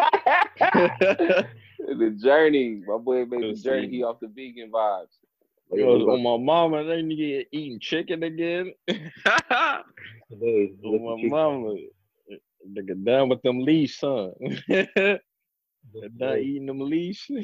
journey, 2.21 2.81
my 2.87 2.97
boy 2.97 3.25
made 3.25 3.41
the 3.43 3.47
Let's 3.47 3.61
journey. 3.61 3.89
He 3.89 4.03
off 4.03 4.19
the 4.19 4.27
vegan 4.27 4.71
vibes. 4.71 5.07
Yo, 5.71 6.09
on 6.09 6.23
my 6.23 6.37
mama, 6.43 6.83
they 6.83 7.01
nigga 7.03 7.45
eating 7.51 7.79
chicken 7.79 8.23
again. 8.23 8.73
today. 8.87 10.71
on 10.83 11.03
my 11.03 11.27
mama. 11.29 11.75
Nigga 12.67 13.03
done 13.05 13.29
with 13.29 13.41
them 13.43 13.59
leash, 13.59 13.99
son. 13.99 14.33
done 14.69 15.19
eating 16.39 16.65
them 16.65 16.79
leash. 16.79 17.29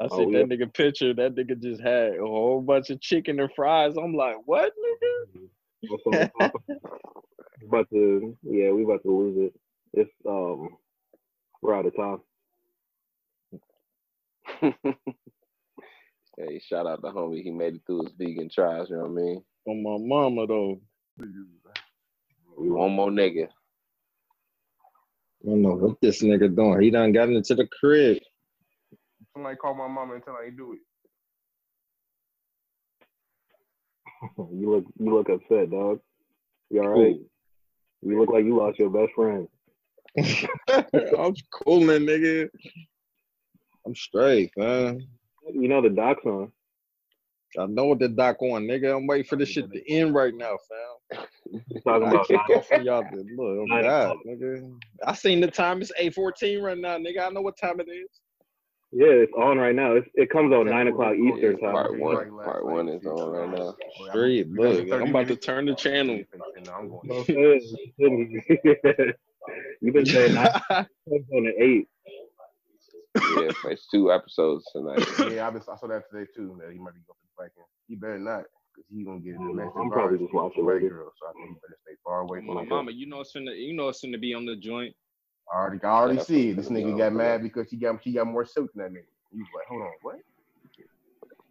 I 0.00 0.06
Oh, 0.10 0.18
seen 0.18 0.30
yeah. 0.32 0.38
that 0.40 0.48
nigga 0.48 0.72
picture. 0.74 1.14
That 1.14 1.34
nigga 1.36 1.60
just 1.60 1.80
had 1.80 2.14
a 2.14 2.20
whole 2.26 2.60
bunch 2.60 2.90
of 2.90 3.00
chicken 3.00 3.38
and 3.40 3.50
fries. 3.54 3.94
I'm 3.96 4.14
like, 4.14 4.36
what, 4.44 4.72
nigga? 4.72 5.48
What's 5.88 6.06
on 6.06 6.30
top 6.40 6.54
of- 6.54 6.62
we 7.60 7.68
about 7.68 7.88
to 7.90 8.36
yeah, 8.42 8.70
we 8.72 8.82
about 8.84 9.02
to 9.04 9.10
lose 9.16 9.36
it. 9.52 9.54
It's 9.96 10.10
um 10.28 10.70
we're 11.62 11.76
out 11.76 11.86
of 11.86 11.96
time. 11.96 12.20
hey, 16.36 16.60
shout 16.68 16.86
out 16.86 17.00
to 17.02 17.10
homie. 17.10 17.42
He 17.42 17.50
made 17.52 17.76
it 17.76 17.82
through 17.86 18.02
his 18.04 18.12
vegan 18.18 18.50
trials. 18.50 18.90
You 18.90 18.96
know 18.96 19.02
what 19.02 19.10
I 19.10 19.24
mean? 19.24 19.44
On 19.66 19.82
my 19.82 19.96
mama 19.98 20.46
though. 20.48 20.80
We 22.58 22.70
One 22.70 22.92
more 22.92 23.10
nigga. 23.10 23.44
I 23.44 23.50
don't 25.46 25.62
know 25.62 25.74
what 25.74 26.00
this 26.00 26.22
nigga 26.22 26.54
doing. 26.54 26.80
He 26.80 26.90
done 26.90 27.12
got 27.12 27.28
into 27.28 27.54
the 27.54 27.68
crib. 27.78 28.18
Somebody 29.32 29.56
call 29.56 29.74
my 29.74 29.86
mama 29.86 30.14
and 30.14 30.24
tell 30.24 30.34
her 30.34 30.44
I 30.44 30.50
do 30.50 30.72
it. 30.72 30.80
you 34.52 34.70
look 34.70 34.84
you 34.98 35.14
look 35.14 35.28
upset, 35.28 35.70
dog. 35.70 36.00
You 36.70 36.82
alright? 36.82 37.16
You 38.02 38.18
look 38.18 38.30
like 38.30 38.44
you 38.44 38.56
lost 38.56 38.80
your 38.80 38.90
best 38.90 39.12
friend. 39.14 39.46
I'm 40.16 41.34
cooling, 41.52 42.06
nigga. 42.06 42.48
I'm 43.86 43.94
straight, 43.94 44.52
man. 44.56 45.06
You 45.52 45.68
know 45.68 45.82
the 45.82 45.90
doc's 45.90 46.24
on. 46.24 46.52
I 47.58 47.66
know 47.66 47.84
what 47.86 47.98
the 48.00 48.08
doc 48.08 48.40
on, 48.40 48.64
nigga. 48.64 48.96
I'm 48.96 49.06
waiting 49.06 49.26
for 49.26 49.36
this 49.36 49.48
shit 49.48 49.70
to 49.72 49.90
end 49.90 50.14
right 50.14 50.34
now, 50.34 50.56
fam. 50.68 51.26
Talking 51.86 52.08
I 52.08 52.10
about 52.10 52.28
can't 52.28 52.64
for 52.64 52.80
y'all 52.80 53.02
to 53.02 53.16
look. 53.16 53.28
Oh 53.38 53.64
Nine 53.66 53.82
God, 53.82 54.16
nigga. 54.26 54.76
I 55.06 55.14
seen 55.14 55.40
the 55.40 55.50
time. 55.50 55.80
It's 55.80 55.92
8:14 56.00 56.62
right 56.62 56.78
now, 56.78 56.96
nigga. 56.98 57.26
I 57.26 57.30
know 57.30 57.42
what 57.42 57.56
time 57.56 57.80
it 57.80 57.88
is. 57.88 58.08
Yeah, 58.96 59.06
it's 59.08 59.32
on 59.36 59.58
right 59.58 59.74
now. 59.74 59.96
It's, 59.96 60.06
it 60.14 60.30
comes 60.30 60.52
on 60.52 60.66
Yeah, 60.66 60.74
nine 60.74 60.88
o'clock 60.88 61.14
yeah, 61.18 61.34
Eastern 61.34 61.58
yeah, 61.58 61.66
time. 61.66 61.72
Part 61.72 61.98
one. 61.98 62.30
Part 62.44 62.64
one 62.64 62.88
is 62.88 63.04
on 63.04 63.30
right 63.30 63.50
now. 63.50 63.74
Well, 64.00 64.10
Straight, 64.10 64.48
look. 64.50 64.92
I'm 64.92 65.10
about 65.10 65.28
to 65.28 65.36
turn 65.36 65.66
the 65.66 65.74
channel. 65.74 66.20
No, 69.48 69.54
I'm 69.54 69.58
going. 69.58 69.74
You've 69.80 69.94
been 69.94 70.06
saying 70.06 70.34
nine 70.34 70.48
comes 71.08 71.26
on 71.32 71.46
at 71.46 71.54
eight. 71.58 71.88
Yeah, 73.38 73.50
it's 73.70 73.88
two 73.88 74.12
episodes 74.12 74.64
tonight. 74.72 75.06
yeah, 75.30 75.46
I, 75.46 75.50
been, 75.50 75.62
I 75.62 75.76
saw 75.76 75.86
that 75.86 76.04
today 76.10 76.26
too. 76.34 76.58
That 76.60 76.72
he 76.72 76.78
might 76.78 76.94
be 76.94 77.00
going 77.06 77.16
to 77.20 77.26
the 77.36 77.42
back 77.42 77.52
end. 77.56 77.66
He 77.88 77.94
better 77.94 78.18
not, 78.18 78.44
because 78.74 78.88
he 78.90 79.04
gonna 79.04 79.20
get 79.20 79.34
Yeah, 79.40 79.46
domestic 79.48 79.74
I'm 79.80 79.90
probably 79.90 80.18
just 80.18 80.34
watching 80.34 80.64
from 80.64 80.76
a 80.76 80.80
girl. 80.80 81.12
So 81.20 81.26
I 81.28 81.32
think 81.32 81.48
he 81.48 81.54
better 81.54 81.78
stay 81.84 81.94
far 82.04 82.20
away 82.20 82.38
from 82.40 82.54
My 82.54 82.62
her. 82.64 82.68
mama, 82.68 82.90
you 82.90 83.06
know 83.06 83.20
it's 83.20 83.32
finna, 83.32 83.56
you 83.56 83.74
know 83.74 83.88
it's 83.88 84.04
finna 84.04 84.20
be 84.20 84.34
on 84.34 84.46
the 84.46 84.56
joint. 84.56 84.94
I 85.52 85.58
already, 85.58 85.82
I 85.84 85.88
already 85.88 86.16
Yeah, 86.18 86.22
see 86.24 86.48
it. 86.50 86.56
This 86.56 86.68
nigga 86.68 86.96
got 86.96 87.12
mad 87.12 87.42
because 87.42 87.70
he 87.70 87.76
got 87.76 88.00
he 88.02 88.12
got 88.12 88.26
more 88.26 88.44
silk 88.44 88.70
than 88.74 88.82
that 88.84 88.90
nigga. 88.98 89.06
He 89.30 89.38
was 89.38 89.48
like, 89.54 89.66
hold 89.68 89.82
on, 89.82 89.92
what? 90.02 90.16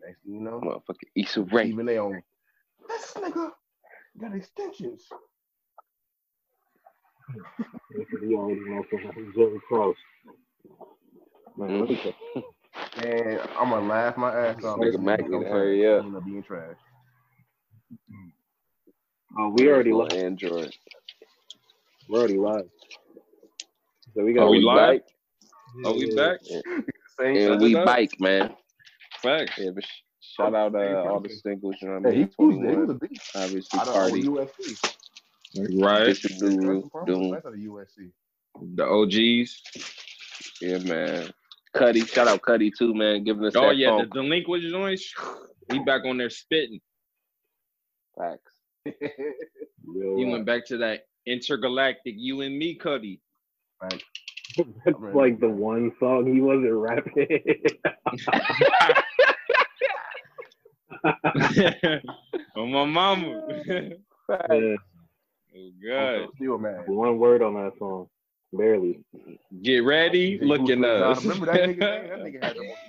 Next 0.06 0.22
thing 0.24 0.34
you 0.34 0.42
know, 0.42 0.60
Motherfucking 0.60 1.10
Issa 1.16 1.42
Rae. 1.44 1.68
even 1.68 1.86
they 1.86 1.98
on 1.98 2.22
this 2.90 3.14
nigga 3.16 3.52
got 4.20 4.36
extensions. 4.36 5.08
You 8.22 8.38
already 8.38 8.62
know 8.62 8.84
from 8.90 9.34
Jerry 9.36 9.60
Cross. 9.68 9.96
Man, 11.58 11.80
let. 11.82 12.16
And 12.98 13.40
I'm 13.60 13.70
gonna 13.70 13.88
laugh 13.88 14.18
my 14.18 14.34
ass 14.36 14.64
off. 14.64 14.80
Nigga 14.80 14.92
This 14.92 15.00
Mac 15.00 15.20
nigga 15.20 15.30
need 15.30 15.30
come 15.32 15.44
to 15.44 15.50
hurry 15.50 15.86
trash. 15.86 16.00
up. 16.00 16.02
He 16.02 16.08
end 16.08 16.16
up 16.18 16.26
being 16.26 16.44
trash. 16.44 16.76
Oh, 19.38 19.50
we 19.50 19.68
already 19.68 19.94
live. 19.94 20.12
Android. 20.12 20.74
We're 22.10 22.20
already 22.20 22.38
live. 22.38 22.70
So 24.16 24.24
we 24.24 24.34
Are 24.38 24.46
got. 24.46 24.50
we 24.50 24.60
live? 24.60 25.02
back? 25.02 25.02
Are 25.86 25.94
we 25.94 26.16
back? 26.16 26.40
Same 27.20 27.38
And 27.38 27.62
we 27.62 27.76
as 27.76 27.76
us. 27.76 27.86
bike, 27.86 28.14
man. 28.20 28.52
Facts. 29.22 29.54
Yeah, 29.58 29.72
but 29.74 29.84
sh- 29.84 30.36
shout 30.38 30.54
out 30.56 30.76
uh, 30.76 30.80
all 31.10 31.20
the 31.22 31.30
singles. 31.30 31.76
You 31.82 31.88
know 31.90 31.94
what 31.96 32.08
I 32.08 32.12
Hey, 32.12 32.16
he 32.16 32.20
mean? 32.20 32.30
was, 32.40 32.56
he 32.60 32.76
was 32.76 32.90
21, 32.90 32.90
a 32.90 32.94
beast. 32.96 33.22
obviously 33.36 33.80
party. 33.94 34.22
know 34.24 34.32
USC. 34.32 34.78
Right. 35.56 36.06
Bishop 36.06 36.32
Nehru, 36.42 36.90
the 36.94 37.06
Doom. 37.06 37.32
That's 37.32 37.46
out 37.46 37.54
of 37.54 37.60
USC. 37.60 38.12
The 38.76 38.86
OGs. 38.86 39.62
Yeah, 40.62 40.78
man. 40.80 41.32
Cudi, 41.76 42.08
shout 42.08 42.28
out 42.28 42.42
Cudi 42.42 42.72
too, 42.78 42.94
man. 42.94 43.24
Giving 43.24 43.46
us 43.46 43.56
Oh 43.56 43.68
that 43.68 43.78
yeah, 43.78 43.92
the 43.92 43.98
funk. 44.00 44.14
delinquent 44.14 44.64
joints. 44.64 45.14
He 45.72 45.80
back 45.80 46.06
on 46.06 46.18
there 46.18 46.30
spitting. 46.30 46.80
Facts. 48.18 48.54
He 49.86 50.26
went 50.26 50.46
back 50.46 50.66
to 50.68 50.78
that 50.78 51.08
intergalactic 51.26 52.16
you 52.18 52.40
and 52.42 52.58
me 52.58 52.76
cuddy. 52.76 53.20
That's 53.82 54.02
like 55.14 55.40
the 55.42 55.50
one 55.50 55.92
song 56.00 56.34
he 56.34 56.40
wasn't 56.40 56.74
rapping. 56.74 57.28
on 62.56 62.72
my 62.72 62.86
mama. 62.86 63.42
Facts. 64.28 64.48
Yeah, 64.50 64.76
oh 65.56 65.70
God. 65.88 66.30
Still 66.36 66.58
mad. 66.58 66.88
one 66.88 67.18
word 67.18 67.42
on 67.42 67.54
that 67.56 67.74
song, 67.80 68.08
barely. 68.52 69.04
Get 69.62 69.80
ready, 69.80 70.38
He 70.38 70.46
look 70.46 70.70
at 70.70 70.84
us. 70.84 71.24
Remember 71.24 71.46
that 71.48 71.70
nigga? 71.70 71.80
That 71.80 72.20
nigga 72.20 72.44
had 72.44 72.56
the 72.56 72.64
most 72.64 72.80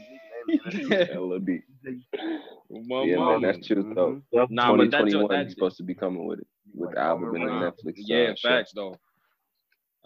unique 0.79 0.91
name. 0.91 1.09
Hella 1.09 1.41
deep. 1.41 1.65
Yeah, 1.85 3.17
man, 3.19 3.43
that's 3.43 3.67
true 3.67 3.93
though. 3.95 4.23
That's 4.33 4.51
Nah, 4.51 4.77
but 4.77 4.91
that 4.91 4.99
2021, 5.07 5.11
joint- 5.11 5.31
that 5.31 5.45
he's 5.45 5.55
supposed 5.55 5.77
to 5.79 5.83
be 5.83 5.95
coming 5.95 6.27
with 6.27 6.41
it 6.41 6.47
with 6.75 6.89
Like, 6.89 6.95
the 6.97 7.01
album 7.03 7.35
and 7.35 7.45
the 7.45 7.51
Netflix. 7.51 7.95
Yeah, 7.97 8.31
uh, 8.33 8.35
show. 8.37 8.63
though. 8.75 8.97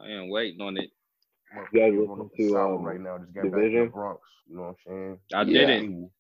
I 0.00 0.10
am 0.10 0.28
waiting 0.28 0.60
on 0.60 0.76
it. 0.76 0.90
You 1.72 1.80
guys 1.80 1.92
Motherfucker 1.92 2.08
listen 2.18 2.30
the 2.36 2.44
to, 2.44 2.50
South 2.52 2.78
um, 2.78 2.84
right 2.84 3.00
now. 3.00 3.18
Just 3.18 3.32
got 3.34 3.42
back 3.44 3.52
to 3.52 3.58
Division? 3.60 3.84
the 3.86 3.90
Bronx. 3.90 4.20
You 4.48 4.56
know 4.56 4.62
what 4.62 4.68
I'm 4.68 4.76
saying? 4.86 5.18
I 5.34 5.42
Yeah. 5.42 5.66
didn't. 5.66 6.10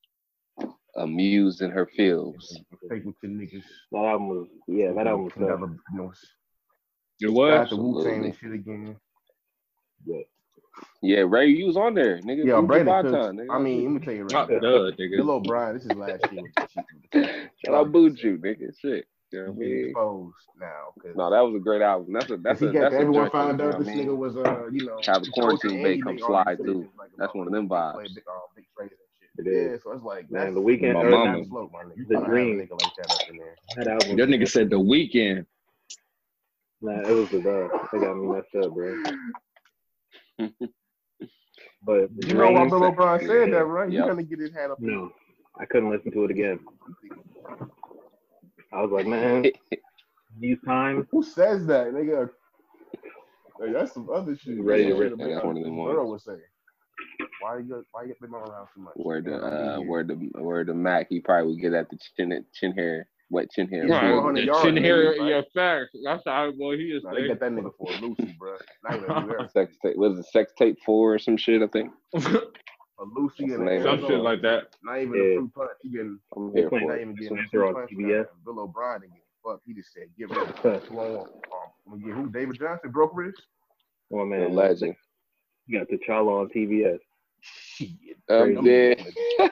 Amused 0.96 1.62
in 1.62 1.70
her 1.70 1.86
fields. 1.86 2.58
Take 2.90 3.04
niggas. 3.04 3.62
That 3.92 3.98
album 3.98 4.28
was, 4.28 4.48
yeah, 4.66 4.92
that 4.92 5.06
album 5.06 5.24
was 5.24 5.32
tough. 5.34 5.42
Never, 5.42 5.66
you 5.92 5.98
know, 5.98 6.12
It 7.20 7.32
was. 7.32 7.70
the 7.70 7.76
Wu 7.76 8.02
Tang 8.02 8.24
and 8.24 8.34
shit 8.36 8.52
again. 8.52 8.96
Yeah, 11.02 11.20
Ray, 11.28 11.48
you 11.48 11.66
was 11.66 11.76
on 11.76 11.94
there, 11.94 12.18
nigga. 12.18 12.44
Yeah, 12.44 12.54
Gucci 12.54 12.66
Brandon 12.66 12.86
Bata, 12.86 13.16
nigga. 13.32 13.46
I 13.54 13.58
mean, 13.58 13.84
let 13.84 13.92
me 14.00 14.00
tell 14.04 14.14
you 14.14 14.26
Oh, 14.32 14.34
right 14.34 14.50
now. 14.50 14.58
duh, 14.60 14.90
nigga. 14.98 15.16
Bill 15.16 15.30
O'Brien, 15.30 15.74
this 15.74 15.84
is 15.84 15.92
last 15.94 16.32
year. 16.32 16.42
with 16.42 16.54
the 17.12 17.22
shit. 17.24 17.50
shout 17.64 17.74
out 17.74 17.92
Buju, 17.92 18.38
nigga. 18.38 18.76
Shit. 18.80 19.06
You 19.30 19.44
know 19.44 19.50
what 19.52 19.62
I 19.62 19.64
He 19.66 19.72
mean? 19.74 19.84
exposed 19.90 20.34
now. 20.58 21.12
No, 21.14 21.30
that 21.30 21.40
was 21.40 21.54
a 21.54 21.58
great 21.58 21.82
album. 21.82 22.14
That's 22.14 22.30
a 22.30 22.36
that's 22.38 22.60
he 22.60 22.66
a 22.66 22.72
that's 22.72 22.94
a 22.94 22.98
everyone 22.98 23.24
joint, 23.24 23.32
found 23.32 23.60
out 23.60 23.78
this 23.78 23.88
I 23.88 23.94
mean? 23.94 24.08
nigga 24.08 24.16
was 24.16 24.36
uh 24.36 24.66
you 24.72 24.86
know 24.86 24.98
Have 25.04 25.22
a 25.22 25.26
quarantine 25.32 25.70
coaching 25.70 25.82
bait 25.82 26.02
come 26.02 26.14
he 26.16 26.20
slide 26.22 26.46
already 26.46 26.62
through. 26.62 26.88
like, 26.98 27.10
That's 27.18 27.34
one 27.34 27.46
of 27.46 27.52
them 27.52 27.68
play 27.68 27.76
vibes. 27.76 28.16
Big, 29.38 29.44
big 29.44 29.44
trades 29.44 29.46
and 29.46 29.46
It 29.46 29.50
shit. 29.50 29.54
is. 29.54 29.70
Yeah, 29.72 29.76
so 29.82 29.92
it's 29.96 30.04
like 30.04 30.30
Man, 30.30 30.54
the 30.54 30.60
weekend, 30.60 30.94
My 30.94 31.04
or 31.04 31.10
mama. 31.10 31.38
that, 31.38 31.48
my 31.50 31.60
nigga. 31.84 31.96
The 31.96 32.14
can't 32.14 32.14
have 32.14 32.22
a 32.22 32.26
dream. 32.26 32.58
nigga 32.58 32.78
like 32.78 32.92
that 32.96 33.12
up 33.12 33.20
in 33.30 33.36
there. 33.36 33.56
that 33.76 33.86
album. 33.88 34.16
That 34.16 34.28
nigga 34.28 34.48
said 34.48 34.70
the 34.70 34.80
weekend. 34.80 35.46
Nah, 36.80 37.00
it 37.08 37.12
was 37.12 37.28
the 37.30 37.40
dub. 37.40 37.70
They 37.92 37.98
got 37.98 38.16
me 38.16 38.28
messed 38.28 38.54
up, 38.64 38.72
bro. 38.74 38.96
But 41.82 42.10
You 42.16 42.34
know 42.34 42.50
why 42.50 42.68
Bill 42.68 42.84
O'Brien 42.84 43.26
said 43.26 43.52
that, 43.52 43.64
right? 43.64 43.90
Yep. 43.90 44.02
You 44.02 44.08
gonna 44.10 44.22
get 44.22 44.40
his 44.40 44.52
hat 44.52 44.70
up. 44.70 44.78
no, 44.80 45.10
I 45.58 45.64
couldn't 45.64 45.90
listen 45.90 46.10
to 46.12 46.24
it 46.24 46.30
again. 46.30 46.58
I 48.72 48.82
was 48.82 48.90
like, 48.90 49.06
man, 49.06 49.44
these 50.40 50.58
times, 50.66 51.06
Who 51.10 51.22
says 51.22 51.66
that, 51.66 51.88
nigga? 51.88 52.30
Hey, 53.60 53.72
that's 53.72 53.94
some 53.94 54.08
other 54.12 54.36
shit. 54.36 54.60
Ready 54.62 54.84
to 54.84 54.90
That 54.90 54.96
rip. 54.98 55.10
shit 55.10 55.18
That's 55.18 55.30
that 55.34 55.44
one 55.46 55.56
of 55.56 55.62
them 55.64 55.76
Burrow 55.76 56.06
ones. 56.08 56.24
would 56.26 56.36
say. 56.36 56.42
Why 57.40 57.58
you 57.58 57.84
why 57.92 58.04
you 58.04 58.14
been 58.20 58.32
around 58.34 58.68
too 58.74 58.82
much? 58.82 58.92
Where 58.96 59.20
the 59.20 59.34
uh 59.36 59.80
where 59.80 60.04
the 60.04 60.14
where 60.38 60.64
the 60.64 60.74
Mac, 60.74 61.08
he 61.08 61.20
probably 61.20 61.52
would 61.52 61.60
get 61.60 61.72
at 61.72 61.88
the 61.90 61.98
chin 62.16 62.44
chin 62.52 62.72
hair, 62.72 63.08
wet 63.30 63.50
chin 63.50 63.68
hair. 63.68 63.86
Right. 63.88 64.02
Boom. 64.02 64.20
400 64.20 64.40
The 64.40 64.46
yards, 64.46 64.62
chin 64.62 64.76
hair, 64.76 65.10
right? 65.18 65.22
yeah, 65.28 65.40
facts. 65.54 65.90
That's 66.04 66.22
how 66.26 66.50
boy 66.52 66.76
he 66.76 66.84
is. 66.84 67.02
Nah, 67.04 67.14
they 67.14 67.26
got 67.28 67.40
that 67.40 67.52
nigga 67.52 67.70
for 67.76 67.90
Lucy, 68.00 68.36
bro. 68.38 68.56
Not 68.84 68.96
even 68.96 69.10
a 69.10 69.20
New 69.22 69.30
Era. 69.32 69.48
Sex 69.52 69.76
tape 69.82 69.96
was 69.96 70.18
it 70.18 70.26
sex 70.26 70.52
tape 70.56 70.78
four 70.84 71.14
or 71.14 71.18
some 71.18 71.36
shit, 71.36 71.62
I 71.62 71.66
think. 71.68 71.92
A 72.14 73.04
Lucy 73.16 73.52
and 73.52 73.68
a 73.68 73.82
Some 73.82 74.00
shit 74.00 74.20
like 74.20 74.42
that. 74.42 74.74
Not 74.82 74.98
even 75.00 75.14
Yeah. 75.14 75.20
a 75.22 75.34
fruit 75.36 75.54
punch. 75.54 75.70
He 75.82 75.88
getting 75.90 76.18
I'm 76.36 76.52
here 76.54 76.68
for 76.68 76.80
not 76.80 76.98
it. 76.98 77.02
even 77.02 77.16
Some 77.16 77.36
getting 77.36 77.38
a 77.38 77.48
fruit 77.50 77.74
punch. 77.74 77.90
TBS. 77.90 78.24
now. 78.24 78.24
Bill 78.44 78.60
O'Brien 78.60 79.00
didn't 79.02 79.14
get 79.14 79.22
fucked. 79.44 79.62
He 79.66 79.72
just 79.74 79.92
said, 79.92 80.08
"Get 80.18 80.30
rid 80.30 80.38
of 80.38 80.64
it." 80.64 80.82
Who 80.84 80.98
I? 81.00 81.06
Um, 81.92 82.00
get 82.00 82.14
who? 82.14 82.28
David 82.28 82.58
Johnson, 82.58 82.90
brokerage. 82.90 83.34
oh 84.12 84.18
The 84.18 84.24
man, 84.24 84.52
legend. 84.54 84.96
you 85.66 85.78
got 85.78 85.88
T'Challa 85.88 86.40
on 86.40 86.48
TBS. 86.48 86.98
Shit. 87.40 87.90
Um, 88.28 88.56
I'm 88.58 88.64
dead. 88.64 89.04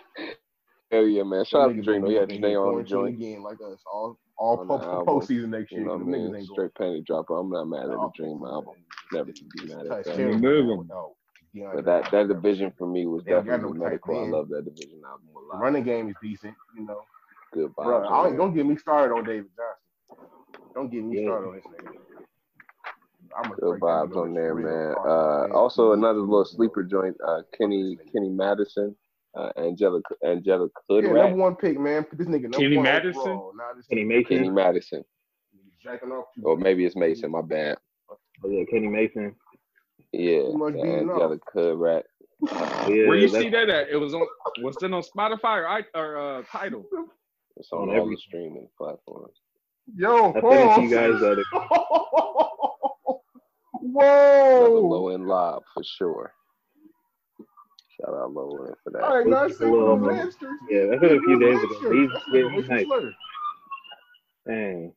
Hell 0.91 1.07
yeah, 1.07 1.23
man. 1.25 1.45
Shout 1.45 1.63
out 1.63 1.69
to 1.69 1.75
them 1.75 1.83
Dream. 1.83 2.03
gonna 2.03 2.15
had 2.21 2.29
be 2.29 2.35
to 2.35 2.39
in 2.39 2.43
stay 2.43 2.57
on 2.57 2.77
the 2.79 2.85
joint. 2.85 3.15
again, 3.17 3.43
like 3.43 3.59
us. 3.61 3.81
All 3.93 4.19
all 4.39 4.59
On 4.59 4.69
po- 4.69 4.79
album. 4.85 5.07
postseason 5.21 5.49
next 5.49 5.73
year. 5.73 5.81
You 5.81 5.87
know 5.87 5.93
what 5.95 6.03
I 6.03 6.05
Them 6.05 6.13
niggas 6.13 6.25
mean? 6.27 6.37
ain't 6.37 6.47
Straight 6.49 6.75
penny 6.75 7.03
dropper. 7.07 7.37
I'm 7.37 7.51
not 7.51 7.65
mad 7.69 7.83
at 7.85 7.89
the 7.89 7.97
going. 7.97 8.11
Dream 8.17 8.43
album. 8.45 8.75
Never 9.13 9.33
can 9.33 9.49
be 9.53 9.67
mad 9.67 9.81
at 9.87 9.89
Touch 9.89 10.05
that. 10.07 10.17
terrible 10.17 10.39
Move 10.41 10.67
now 10.67 10.73
'em. 10.73 10.79
without 10.79 11.13
DeAndre 11.55 11.75
But 11.75 11.85
that 11.87 12.11
that 12.13 12.29
division 12.29 12.73
for 12.79 12.87
me 12.87 13.07
was 13.07 13.25
They 13.25 13.33
definitely 13.33 13.79
medical. 13.79 14.15
I 14.15 14.29
love 14.31 14.49
that 14.51 14.65
division 14.65 15.03
album 15.09 15.29
a 15.31 15.41
The 15.41 15.47
lot. 15.55 15.61
running 15.63 15.83
game 15.85 16.09
is 16.09 16.15
decent, 16.23 16.55
you 16.77 16.87
know. 16.87 17.03
Good 17.53 17.71
vibes. 17.71 17.85
Bro, 17.85 17.99
I 18.05 18.07
on 18.09 18.27
ain't, 18.27 18.31
there. 18.33 18.39
don't 18.39 18.55
get 18.55 18.67
me 18.67 18.77
started 18.77 19.15
on 19.15 19.25
David 19.25 19.51
Johnson. 19.57 20.29
Don't 20.75 20.91
get 20.91 21.03
me 21.03 21.17
Yeah. 21.17 21.29
started 21.29 21.49
on 21.49 21.55
this 21.57 21.65
nigga. 21.65 21.99
I'm 23.37 23.53
a 23.53 23.55
Good 23.57 23.81
vibes 23.81 24.17
on 24.17 24.35
there, 24.35 24.55
man. 24.55 24.95
Uh, 25.07 25.49
also 25.55 25.93
another 25.93 26.21
little 26.21 26.45
sleeper 26.45 26.83
joint. 26.83 27.17
Uh, 27.27 27.43
Kenny 27.57 27.99
Kenny 28.13 28.31
Madison, 28.31 28.97
uh, 29.37 29.51
Angelica 29.59 30.15
Angelica 30.25 30.73
Yeah, 30.89 31.01
number 31.13 31.37
one 31.37 31.57
pick, 31.57 31.79
man. 31.79 32.07
This 32.13 32.27
nigga 32.29 32.43
number 32.43 32.59
Kenny 32.59 32.77
one 32.77 32.85
Madison? 32.85 33.21
overall. 33.21 33.53
Nah, 33.57 33.75
this 33.77 33.87
Kenny 33.87 34.05
Mason. 34.05 34.37
Kenny 34.37 34.51
Madison, 34.51 35.05
jacking 35.83 36.11
off 36.13 36.27
or 36.43 36.57
much. 36.57 36.65
maybe 36.65 36.85
it's 36.85 36.97
Mason. 36.97 37.31
My 37.31 37.43
bad. 37.43 37.77
Oh, 38.11 38.49
yeah, 38.49 38.65
Kenny 38.71 38.89
Mason. 38.89 39.35
Yeah, 40.13 40.43
Too 40.45 40.59
much 40.59 40.73
the 40.75 40.83
beating 40.83 41.11
up. 41.11 41.15
Angelica 41.17 41.45
Hood 41.53 41.79
rat. 41.79 42.05
Yeah, 42.43 43.09
Where 43.09 43.17
you 43.17 43.29
that's- 43.29 43.43
see 43.43 43.51
that 43.51 43.69
at? 43.69 43.89
It 43.89 43.97
was 43.97 44.15
on. 44.15 44.27
Was 44.63 44.77
it 44.83 44.93
on 44.93 45.03
Spotify 45.03 45.59
or 45.63 45.67
I 45.69 45.83
or 45.95 46.17
uh, 46.19 46.43
Tidal? 46.51 46.85
It's 47.57 47.69
on 47.73 47.81
On 47.83 47.89
all 47.91 48.03
every- 48.03 48.15
the 48.15 48.21
streaming 48.21 48.69
platform. 48.79 49.29
Yo, 49.97 50.31
I 50.31 50.33
sent 50.33 50.37
it 50.37 50.41
to 50.41 50.41
pause. 50.41 50.83
you 50.83 50.91
guys 50.91 51.21
the 51.21 51.45
other 54.01 54.57
Another 54.67 54.71
Whoa. 54.81 54.89
low 54.89 55.09
end 55.11 55.27
lob 55.27 55.63
for 55.75 55.83
sure. 55.85 56.33
Shout 58.01 58.15
out 58.15 58.33
low 58.33 58.51
end 58.67 58.75
for 58.85 58.91
that. 58.91 59.03
I 59.03 59.21
ain't 59.21 59.29
not 59.31 59.53
saying 59.53 59.71
Well, 59.73 59.97
the 59.97 60.07
Masters. 60.13 60.49
yeah, 60.71 60.87
that's 60.87 61.01
been 61.01 61.17
a 61.17 61.21
few 61.21 61.39
days 61.39 61.63
ago. 61.63 61.75
Masters. 61.81 61.93
He's- 61.93 62.23
That's 62.33 62.55
he's 62.55 62.69
nice. 62.69 62.87
Dang. 64.47 64.93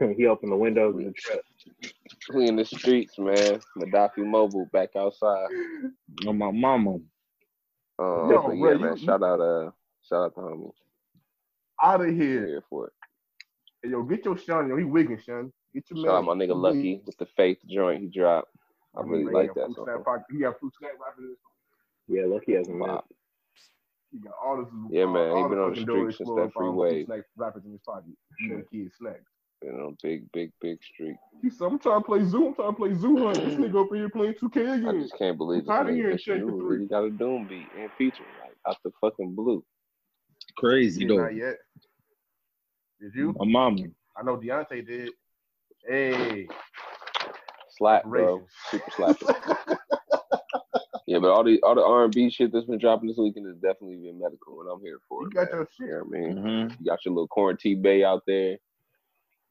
he 0.16 0.26
opened 0.26 0.50
the 0.52 0.56
windows 0.56 0.96
in 0.98 1.04
the 1.06 1.12
truck. 1.12 1.40
We 2.34 2.48
in 2.48 2.56
the 2.56 2.64
streets, 2.64 3.16
man. 3.18 3.60
Gaddafi 3.78 4.18
Mobile 4.26 4.68
back 4.72 4.96
outside. 4.96 5.46
On 6.26 6.36
my 6.36 6.50
mama. 6.50 6.94
Um, 8.00 8.30
Yo, 8.30 8.42
but 8.42 8.48
bro, 8.48 8.54
yeah, 8.54 8.72
you- 8.72 8.78
man. 8.80 8.96
Shout 8.96 9.22
out, 9.22 9.40
uh, 9.40 9.70
shout 10.08 10.24
out 10.24 10.34
to 10.34 10.40
homie. 10.40 10.70
Out 11.82 12.00
of 12.00 12.06
Here 12.08 12.14
here. 12.16 12.46
here 12.46 12.64
for 12.68 12.88
it. 12.88 12.92
Hey, 13.82 13.90
yo, 13.90 14.02
get 14.02 14.24
your 14.24 14.36
Sean. 14.36 14.68
Yo, 14.68 14.76
he 14.76 14.82
wigging, 14.84 15.20
Sean. 15.24 15.52
Get 15.74 15.84
your 15.90 16.04
Shout 16.04 16.14
out 16.16 16.24
my 16.24 16.32
nigga 16.32 16.56
Lucky 16.56 17.02
with 17.04 17.16
the 17.18 17.26
Faith 17.36 17.58
joint 17.68 18.02
he 18.02 18.08
dropped. 18.08 18.50
I 18.96 19.02
really 19.02 19.24
He 19.24 19.30
like 19.30 19.54
that 19.54 19.66
fruit 19.66 19.76
song. 19.76 20.02
snap 20.04 20.24
He 20.30 20.38
got 20.38 20.58
fruit 20.58 20.72
snap 20.78 20.92
rapping 21.04 21.28
this. 21.28 21.38
Yeah, 22.08 22.24
lucky 22.26 22.54
hasn't 22.54 22.78
Wow. 22.78 23.04
missed. 23.08 23.70
He 24.10 24.18
got 24.20 24.32
all 24.42 24.56
this. 24.56 24.72
Yeah, 24.90 25.04
all- 25.04 25.12
man, 25.12 25.36
he 25.36 25.42
all 25.42 25.48
been 25.48 25.58
on 25.58 25.74
the 25.74 25.80
fucking 25.80 26.12
since 26.12 26.28
that 26.30 26.36
free 26.36 26.50
from 26.52 26.76
wave. 26.76 27.06
Snack 27.06 27.24
rappers 27.36 27.64
in 27.66 27.72
his 27.72 27.80
pocket. 27.82 28.16
Eating 28.42 28.64
kids 28.72 28.96
snacks. 28.96 29.30
You 29.62 29.72
know, 29.72 29.96
big, 30.02 30.30
big, 30.32 30.52
big 30.60 30.82
streak. 30.82 31.16
He 31.42 31.50
said, 31.50 31.66
I'm 31.66 31.78
trying 31.80 32.00
to 32.00 32.06
play 32.06 32.24
Zoo. 32.24 32.46
I'm 32.46 32.54
trying 32.54 32.70
to 32.70 32.76
play 32.76 32.94
Zoo 32.94 33.16
Hunt. 33.24 33.36
This 33.36 33.54
nigga 33.54 33.84
up 33.84 33.92
here 33.92 34.08
playing 34.08 34.34
2K 34.34 34.56
I 34.56 34.74
again. 34.76 34.88
I 34.88 35.00
just 35.00 35.18
can't 35.18 35.36
believe 35.36 35.62
this 35.62 35.70
I'm 35.70 35.84
tired 35.84 35.88
of 35.88 35.94
nigga 35.94 35.96
hearing 35.96 36.16
Mr. 36.16 36.20
Shake 36.20 36.40
the 36.40 36.46
New 36.46 36.60
Three. 36.60 36.76
really 36.76 36.86
got 36.86 37.04
a 37.04 37.10
Doom 37.10 37.48
beat 37.48 37.66
and 37.76 37.90
feature 37.98 38.24
like 38.40 38.56
out 38.66 38.76
the 38.84 38.92
fucking 39.00 39.34
blue. 39.34 39.64
Crazy 40.56 41.06
though. 41.06 41.16
Not 41.16 41.34
yet. 41.34 41.56
Did 43.00 43.12
hmm. 43.12 43.18
you? 43.18 43.34
My 43.38 43.46
mama. 43.46 43.82
I 44.16 44.22
know 44.22 44.36
Deontay 44.36 44.86
did. 44.86 45.10
Hey, 45.86 46.48
Slap, 47.76 48.04
bro. 48.04 48.44
Super 48.70 48.90
slap. 48.96 49.16
yeah, 51.06 51.18
but 51.20 51.30
all 51.30 51.44
the 51.44 51.60
all 51.62 51.74
the 51.76 51.82
R 51.84 52.04
and 52.04 52.12
B 52.14 52.28
shit 52.28 52.52
that's 52.52 52.66
been 52.66 52.78
dropping 52.78 53.08
this 53.08 53.16
weekend 53.16 53.46
has 53.46 53.56
definitely 53.56 53.96
been 53.96 54.18
medical, 54.18 54.60
and 54.60 54.70
I'm 54.70 54.80
here 54.80 54.98
for 55.08 55.22
you 55.22 55.28
it. 55.28 55.34
got 55.34 55.48
man. 55.52 55.52
your 55.52 55.68
shit. 55.76 55.86
You 55.86 55.92
know 55.92 56.00
I 56.00 56.20
mean? 56.20 56.36
Mm-hmm. 56.68 56.82
You 56.82 56.90
got 56.90 57.04
your 57.04 57.14
little 57.14 57.28
quarantine 57.28 57.80
bay 57.80 58.02
out 58.02 58.22
there. 58.26 58.58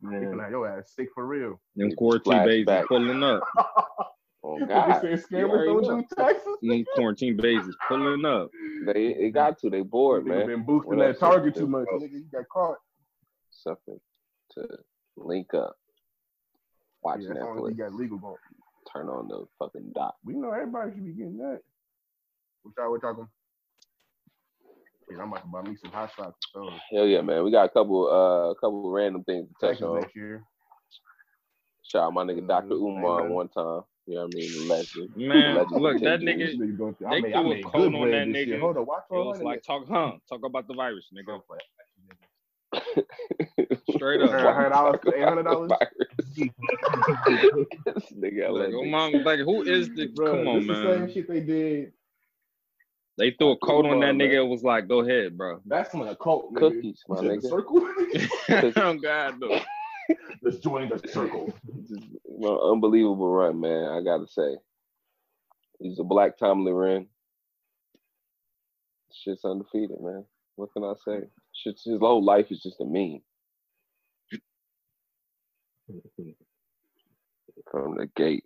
You 0.02 0.10
Man. 0.10 0.30
can 0.30 0.40
have 0.40 0.52
your 0.52 0.68
ass 0.68 0.92
sick 0.96 1.08
for 1.16 1.26
real. 1.26 1.60
Them 1.76 1.92
quarantine 1.96 2.44
bays 2.46 2.68
is 2.68 2.86
pulling 2.88 3.24
up. 3.24 3.42
Oh 4.44 4.66
God, 4.66 5.02
said 5.02 5.10
You 5.12 5.18
scammers 5.18 5.50
already 5.50 5.88
don't 5.88 6.10
know. 6.22 6.40
do 6.62 6.86
quarantine 6.96 7.36
bays 7.38 7.66
is 7.68 7.76
pulling 7.88 8.24
up. 8.24 8.50
they 8.86 9.14
they 9.20 9.30
got 9.30 9.60
to. 9.60 9.70
They 9.70 9.82
bored, 9.82 10.24
Nigga 10.26 10.28
man. 10.30 10.48
been 10.48 10.64
boosting 10.66 10.98
What 10.98 11.08
that 11.08 11.20
target 11.20 11.56
too 11.56 11.68
much. 11.68 11.88
Nigga, 11.88 12.12
you 12.12 12.26
got 12.32 12.48
caught. 12.48 12.78
Something 13.50 14.00
to 14.52 14.66
link 15.18 15.54
up. 15.54 15.76
Watch 17.08 17.20
Yeah, 17.22 17.32
as 17.32 17.38
long 17.38 17.56
as 17.58 17.64
Netflix. 17.64 17.70
you 17.70 17.76
got 17.78 17.94
legal 17.94 18.18
going. 18.18 18.36
Turn 18.92 19.08
on 19.08 19.28
the 19.30 19.46
fucking 19.60 19.92
dot. 19.96 20.16
We 20.26 20.34
know 20.34 20.52
everybody 20.52 20.92
should 20.92 21.06
be 21.06 21.14
getting 21.14 21.38
that. 21.38 21.62
What 22.64 22.74
y'all 22.78 22.92
we 22.92 23.00
talking? 23.00 23.28
Shit, 25.10 25.18
I'm 25.22 25.30
about 25.32 25.44
to 25.44 25.48
buy 25.48 25.62
me 25.62 25.78
some 25.82 25.92
hot 25.92 26.12
shots. 26.18 26.36
So 26.54 26.70
Hell 26.92 27.06
yeah, 27.06 27.22
man. 27.22 27.46
We 27.46 27.52
got 27.52 27.64
a 27.64 27.70
couple 27.70 28.08
uh 28.12 28.52
a 28.52 28.56
couple 28.56 28.92
random 28.92 29.24
things 29.24 29.48
to 29.48 29.54
touch 29.54 29.78
Texas 29.80 29.86
on. 29.88 30.02
next 30.02 30.16
year. 30.18 30.44
Shout 31.84 32.04
out 32.04 32.14
my 32.14 32.24
nigga 32.26 32.46
Dr. 32.46 32.76
Mhm. 32.76 32.98
Umar 32.98 33.20
Amen. 33.22 33.34
one 33.34 33.48
time. 33.48 33.84
You 34.06 34.16
know 34.16 34.26
what 34.26 34.34
I 34.36 34.38
mean? 34.38 34.68
Legend. 34.68 35.16
Man, 35.16 35.56
Legend 35.56 35.82
look, 35.82 36.00
that 36.02 36.20
nigga, 36.20 36.38
This 36.40 36.56
nigga 36.56 37.08
I 37.08 37.16
they 37.16 37.22
made- 37.22 37.32
threw 37.32 37.40
I 37.40 37.46
a 37.46 37.48
made 37.50 37.64
code 37.66 37.92
good 37.92 37.96
on 38.02 38.12
that 38.12 38.26
this 38.34 38.48
year. 38.48 38.58
nigga. 38.58 38.62
Hold 38.62 38.78
on, 38.78 38.86
watch 38.86 39.04
it 39.10 39.14
was 39.14 39.40
on 39.40 39.46
like 39.46 39.64
talk, 39.64 39.88
huh? 39.88 40.12
Talk 40.28 40.44
about 40.46 40.68
the 40.68 40.74
virus, 40.74 41.06
nigga. 41.14 41.42
Straight 43.96 44.22
up. 44.22 44.32
$100 44.32 45.04
$800? 45.04 45.78
this 46.38 48.12
nigga 48.14 48.50
Like, 48.52 48.74
oh 48.74 48.84
LSD. 48.84 49.26
like 49.26 49.40
who 49.40 49.64
is 49.64 49.90
the? 49.90 50.08
Bro, 50.08 50.32
come 50.38 50.48
on, 50.48 50.68
this 50.68 50.78
the 50.78 50.98
same 50.98 51.12
shit 51.12 51.28
they 51.28 51.40
did. 51.42 51.94
They 53.18 53.32
threw 53.32 53.52
a 53.52 53.58
code 53.58 53.86
on 53.88 54.00
that 54.02 54.14
nigga. 54.14 54.36
It 54.46 54.48
was 54.48 54.64
like, 54.64 54.88
go 54.88 55.00
ahead, 55.00 55.38
bro. 55.38 55.60
That's 55.66 55.90
from 55.90 56.02
a 56.02 56.16
cult, 56.16 56.54
nigga. 56.54 56.60
Cookies, 56.60 57.04
my 57.08 57.22
You 57.22 57.30
the 57.30 57.36
nigga. 57.36 57.50
circle. 57.50 57.90
oh 58.84 58.94
God, 58.94 59.40
no. 59.40 59.60
Let's 60.44 60.58
join 60.58 60.90
the 60.90 61.00
circle. 61.10 61.52
Just, 61.88 62.04
you 62.04 62.40
know, 62.40 62.72
unbelievable 62.72 63.30
run, 63.30 63.60
man. 63.60 63.86
I 63.90 64.02
gotta 64.04 64.28
say, 64.28 64.56
he's 65.80 66.00
a 66.00 66.04
black 66.04 66.38
Tomlin 66.38 66.74
Wren. 66.76 67.08
Shit's 69.12 69.44
undefeated, 69.44 70.00
man. 70.00 70.24
What 70.56 70.72
can 70.74 70.84
I 70.84 70.94
say? 71.04 71.22
Shit's 71.58 71.84
his 71.84 72.00
whole 72.00 72.24
life 72.24 72.52
is 72.52 72.62
just 72.62 72.80
a 72.80 72.86
meme 72.86 73.22
from 77.72 77.98
the 77.98 78.08
gate. 78.16 78.44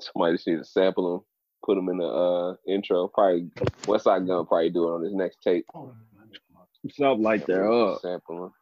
Somebody 0.00 0.34
just 0.34 0.46
need 0.46 0.58
to 0.58 0.64
sample 0.64 1.14
him, 1.14 1.20
put 1.64 1.78
him 1.78 1.88
in 1.88 1.96
the 1.96 2.06
uh, 2.06 2.56
intro. 2.68 3.08
Probably 3.08 3.48
Westside 3.84 4.26
Gun 4.26 4.44
probably 4.46 4.68
do 4.70 4.88
it 4.88 4.94
on 4.96 5.02
his 5.02 5.14
next 5.14 5.40
tape. 5.42 5.64
Something 6.90 7.22
like 7.22 7.46
that. 7.46 7.64
Uh, 7.64 7.98
Sample 8.00 8.44
him. 8.46 8.52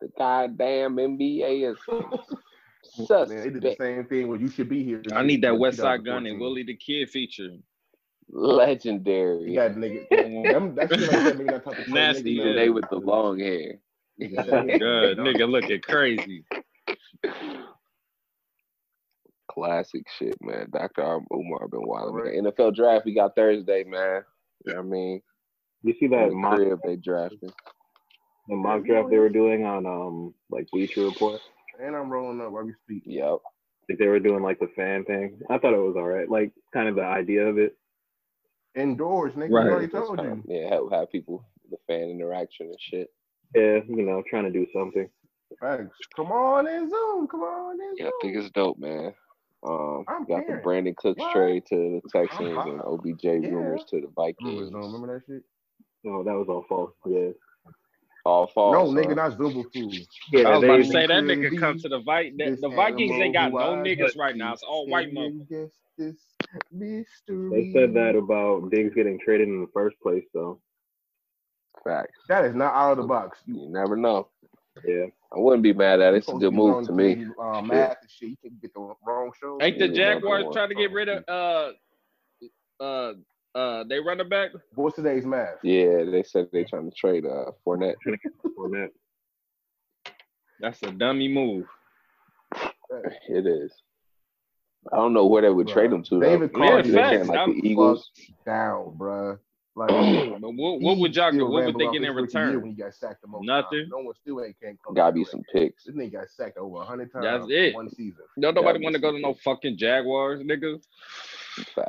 The 0.00 0.08
goddamn 0.16 0.96
NBA 0.96 1.70
is 1.70 1.78
Man, 3.28 3.28
they 3.28 3.50
did 3.50 3.62
the 3.62 3.76
same 3.78 4.06
thing 4.06 4.28
where 4.28 4.38
you 4.38 4.48
should 4.48 4.70
be 4.70 4.82
here. 4.82 5.02
I 5.12 5.22
need 5.22 5.42
that 5.42 5.52
in 5.52 5.60
Westside 5.60 6.04
Gun 6.04 6.24
and 6.24 6.40
Willie 6.40 6.62
the 6.62 6.76
Kid 6.76 7.10
feature. 7.10 7.50
Legendary. 8.32 9.50
You 9.50 9.54
got 9.56 9.72
nigga. 9.72 10.08
Them, 10.52 10.74
that 10.76 10.90
shit 10.90 11.00
like 11.00 11.10
that 11.10 11.38
nigga 11.38 11.46
not 11.46 11.64
talking 11.64 11.84
to 11.84 11.90
Nasty, 11.90 12.36
niggas, 12.36 12.46
yeah. 12.46 12.52
They 12.54 12.68
with 12.70 12.84
the 12.90 12.96
long 12.96 13.38
hair. 13.38 13.74
Good 14.20 15.18
nigga, 15.18 15.48
looking 15.50 15.80
crazy. 15.80 16.44
Classic 19.50 20.04
shit, 20.18 20.36
man. 20.42 20.68
Dr. 20.72 21.02
Ar- 21.02 21.22
Umar 21.32 21.68
been 21.68 21.86
wild. 21.86 22.14
Right. 22.14 22.34
Man. 22.34 22.52
NFL 22.52 22.76
draft 22.76 23.04
we 23.04 23.14
got 23.14 23.34
Thursday, 23.34 23.82
man. 23.84 24.22
You 24.64 24.74
know 24.74 24.80
what 24.80 24.86
I 24.86 24.88
mean? 24.88 25.22
You 25.82 25.94
see 25.98 26.06
that 26.08 26.28
the 26.28 26.34
mock, 26.34 26.56
crib 26.56 26.78
they 26.84 26.96
drafted. 26.96 27.52
the 28.48 28.54
mock 28.56 28.84
draft 28.84 29.10
they 29.10 29.18
were 29.18 29.28
doing 29.30 29.64
on 29.64 29.86
um 29.86 30.34
like 30.50 30.68
Bleacher 30.70 31.04
Report? 31.04 31.40
And 31.82 31.96
I'm 31.96 32.10
rolling 32.10 32.40
up 32.40 32.52
while 32.52 32.64
we 32.64 32.74
speak. 32.84 33.02
Yep. 33.06 33.38
Like 33.88 33.98
they 33.98 34.06
were 34.06 34.20
doing 34.20 34.42
like 34.42 34.60
the 34.60 34.68
fan 34.76 35.04
thing. 35.04 35.40
I 35.48 35.58
thought 35.58 35.74
it 35.74 35.78
was 35.78 35.96
all 35.96 36.06
right. 36.06 36.28
Like 36.28 36.52
kind 36.72 36.88
of 36.88 36.94
the 36.94 37.04
idea 37.04 37.46
of 37.46 37.58
it. 37.58 37.76
Indoors, 38.76 39.32
nigga. 39.34 39.50
Right. 39.52 39.64
We 39.64 39.70
already 39.70 39.88
told 39.88 40.18
kinda- 40.18 40.42
you. 40.46 40.54
Yeah, 40.60 40.68
have, 40.74 40.90
have 40.92 41.10
people 41.10 41.44
the 41.70 41.76
fan 41.86 42.08
interaction 42.10 42.66
and 42.66 42.76
shit. 42.80 43.10
Yeah, 43.54 43.80
you 43.88 44.02
know, 44.02 44.22
trying 44.28 44.44
to 44.44 44.50
do 44.50 44.66
something. 44.72 45.08
Facts. 45.58 45.96
Come 46.14 46.30
on 46.30 46.66
in 46.68 46.88
Zoom. 46.88 47.26
Come 47.26 47.40
on 47.42 47.80
in 47.80 47.94
Yeah, 47.96 48.06
I 48.06 48.10
think 48.22 48.36
it's 48.36 48.50
dope, 48.50 48.78
man. 48.78 49.12
Um, 49.66 50.04
I'm 50.08 50.24
got 50.24 50.46
the. 50.46 50.62
Brandin 50.64 50.96
Cooks 50.96 51.18
What? 51.20 51.32
trade 51.34 51.64
to 51.66 52.00
the 52.00 52.08
Texans 52.18 52.56
I'm 52.56 52.68
and. 52.68 52.80
OBJ 52.82 53.24
Yeah. 53.24 53.50
rumors 53.50 53.84
to 53.90 53.96
the 53.96 54.06
Remember 54.06 54.12
Vikings. 54.16 54.68
Zoom? 54.70 54.82
Remember 54.92 55.18
that 55.18 55.26
shit? 55.26 55.42
Oh, 56.06 56.22
that 56.22 56.32
was 56.34 56.46
all 56.48 56.64
false. 56.68 56.92
Yeah. 57.06 57.30
All 58.24 58.46
false. 58.48 58.74
no, 58.74 59.00
nigga, 59.00 59.16
not 59.16 59.38
Zumba 59.38 59.64
food. 59.72 59.94
Yeah, 60.30 60.48
I 60.48 60.50
was 60.50 60.60
they, 60.60 60.66
about 60.66 60.76
to 60.76 60.84
say 60.84 61.06
that 61.06 61.24
nigga 61.24 61.58
come 61.58 61.78
to 61.78 61.88
the 61.88 62.00
Vi- 62.00 62.32
the, 62.36 62.58
the 62.60 62.68
Vikings. 62.68 63.18
They 63.18 63.32
got 63.32 63.52
no 63.52 63.76
niggas 63.76 64.16
right 64.16 64.36
now. 64.36 64.52
It's 64.52 64.62
all 64.62 64.86
white 64.86 65.10
you 65.10 65.46
motherfuckers. 65.98 66.16
mystery? 66.70 67.50
they 67.50 67.72
said 67.72 67.94
that 67.94 68.16
about 68.16 68.70
Diggs 68.70 68.94
getting 68.94 69.18
traded 69.18 69.48
in 69.48 69.60
the 69.60 69.70
first 69.72 69.98
place, 70.02 70.24
though. 70.34 70.60
Facts. 71.82 72.18
That 72.28 72.44
is 72.44 72.54
not 72.54 72.74
out 72.74 72.92
of 72.92 72.98
the 72.98 73.04
box. 73.04 73.38
You 73.46 73.62
You 73.62 73.68
never 73.70 73.96
know. 73.96 74.28
Yeah. 74.84 75.06
I 75.32 75.38
wouldn't 75.38 75.62
be 75.62 75.72
mad 75.72 76.00
at 76.00 76.14
it. 76.14 76.18
It's 76.18 76.26
a 76.26 76.30
supposed 76.30 76.42
good 76.42 76.52
move 76.52 76.86
to 76.86 76.92
me. 76.92 77.26
Uh, 77.40 77.62
math 77.62 77.96
and 78.00 78.10
shit. 78.10 78.30
You 78.30 78.36
can 78.42 78.58
get 78.60 78.74
the 78.74 78.94
wrong 79.06 79.30
show. 79.40 79.58
Ain't 79.62 79.78
the 79.78 79.88
Jaguars 79.88 80.44
trying 80.52 80.70
to 80.70 80.74
get 80.74 80.92
rid 80.92 81.08
of 81.08 81.24
uh 81.28 82.82
uh 82.82 83.12
uh 83.54 83.84
they 83.84 83.98
running 84.00 84.28
back? 84.28 84.50
What's 84.74 84.96
today's 84.96 85.24
math? 85.26 85.56
Yeah, 85.62 86.04
they 86.04 86.22
said 86.22 86.48
they 86.52 86.64
trying 86.64 86.88
to 86.90 86.96
trade 86.96 87.24
uh 87.26 87.50
Fournette. 87.66 87.94
Fournette. 88.56 88.90
That's 90.60 90.82
a 90.82 90.90
dummy 90.92 91.28
move. 91.28 91.66
It 93.28 93.46
is. 93.46 93.72
I 94.92 94.96
don't 94.96 95.12
know 95.12 95.26
where 95.26 95.42
they 95.42 95.50
would 95.50 95.66
Bruh. 95.68 95.72
trade 95.72 95.90
them 95.90 96.02
to. 96.04 96.20
David 96.20 96.50
Yeah, 96.54 96.58
Carr 96.58 96.82
They 96.82 96.88
is 96.88 96.94
facts. 96.94 97.16
can't 97.16 97.28
like 97.28 97.38
I'm- 97.38 97.60
the 97.60 97.68
Eagles. 97.68 98.10
down, 98.46 98.94
bruh. 98.98 99.38
Like, 99.76 99.88
But 99.88 100.52
what, 100.54 100.80
what 100.80 100.98
would 100.98 101.14
y'all 101.14 101.30
get? 101.30 101.46
What 101.46 101.64
would 101.64 101.74
they 101.76 101.84
get 101.86 101.96
in 101.96 102.02
his 102.02 102.14
rookie 102.14 102.36
year 102.36 102.46
return? 102.48 102.60
When 102.62 102.70
he 102.70 102.76
got 102.76 102.92
sacked 102.92 103.22
the 103.22 103.28
most 103.28 103.46
Nothing. 103.46 103.78
times. 103.80 103.90
No 103.90 103.98
one 103.98 104.14
still 104.14 104.42
ain't 104.42 104.56
can't 104.60 104.76
come. 104.84 104.94
Gotta 104.94 105.12
be 105.12 105.22
back. 105.22 105.30
some 105.30 105.42
picks. 105.52 105.84
This 105.84 105.94
nigga 105.94 106.12
got 106.12 106.28
sacked 106.28 106.58
over 106.58 106.82
hundred 106.82 107.12
times. 107.12 107.24
That's 107.24 107.44
in 107.44 107.50
it. 107.52 107.74
One 107.74 107.88
season. 107.88 108.24
Don't 108.40 108.54
nobody 108.54 108.82
want 108.82 108.96
to 108.96 109.00
go 109.00 109.12
to 109.12 109.20
no 109.20 109.32
fucking 109.32 109.78
Jaguars, 109.78 110.40
nigga. 110.42 110.82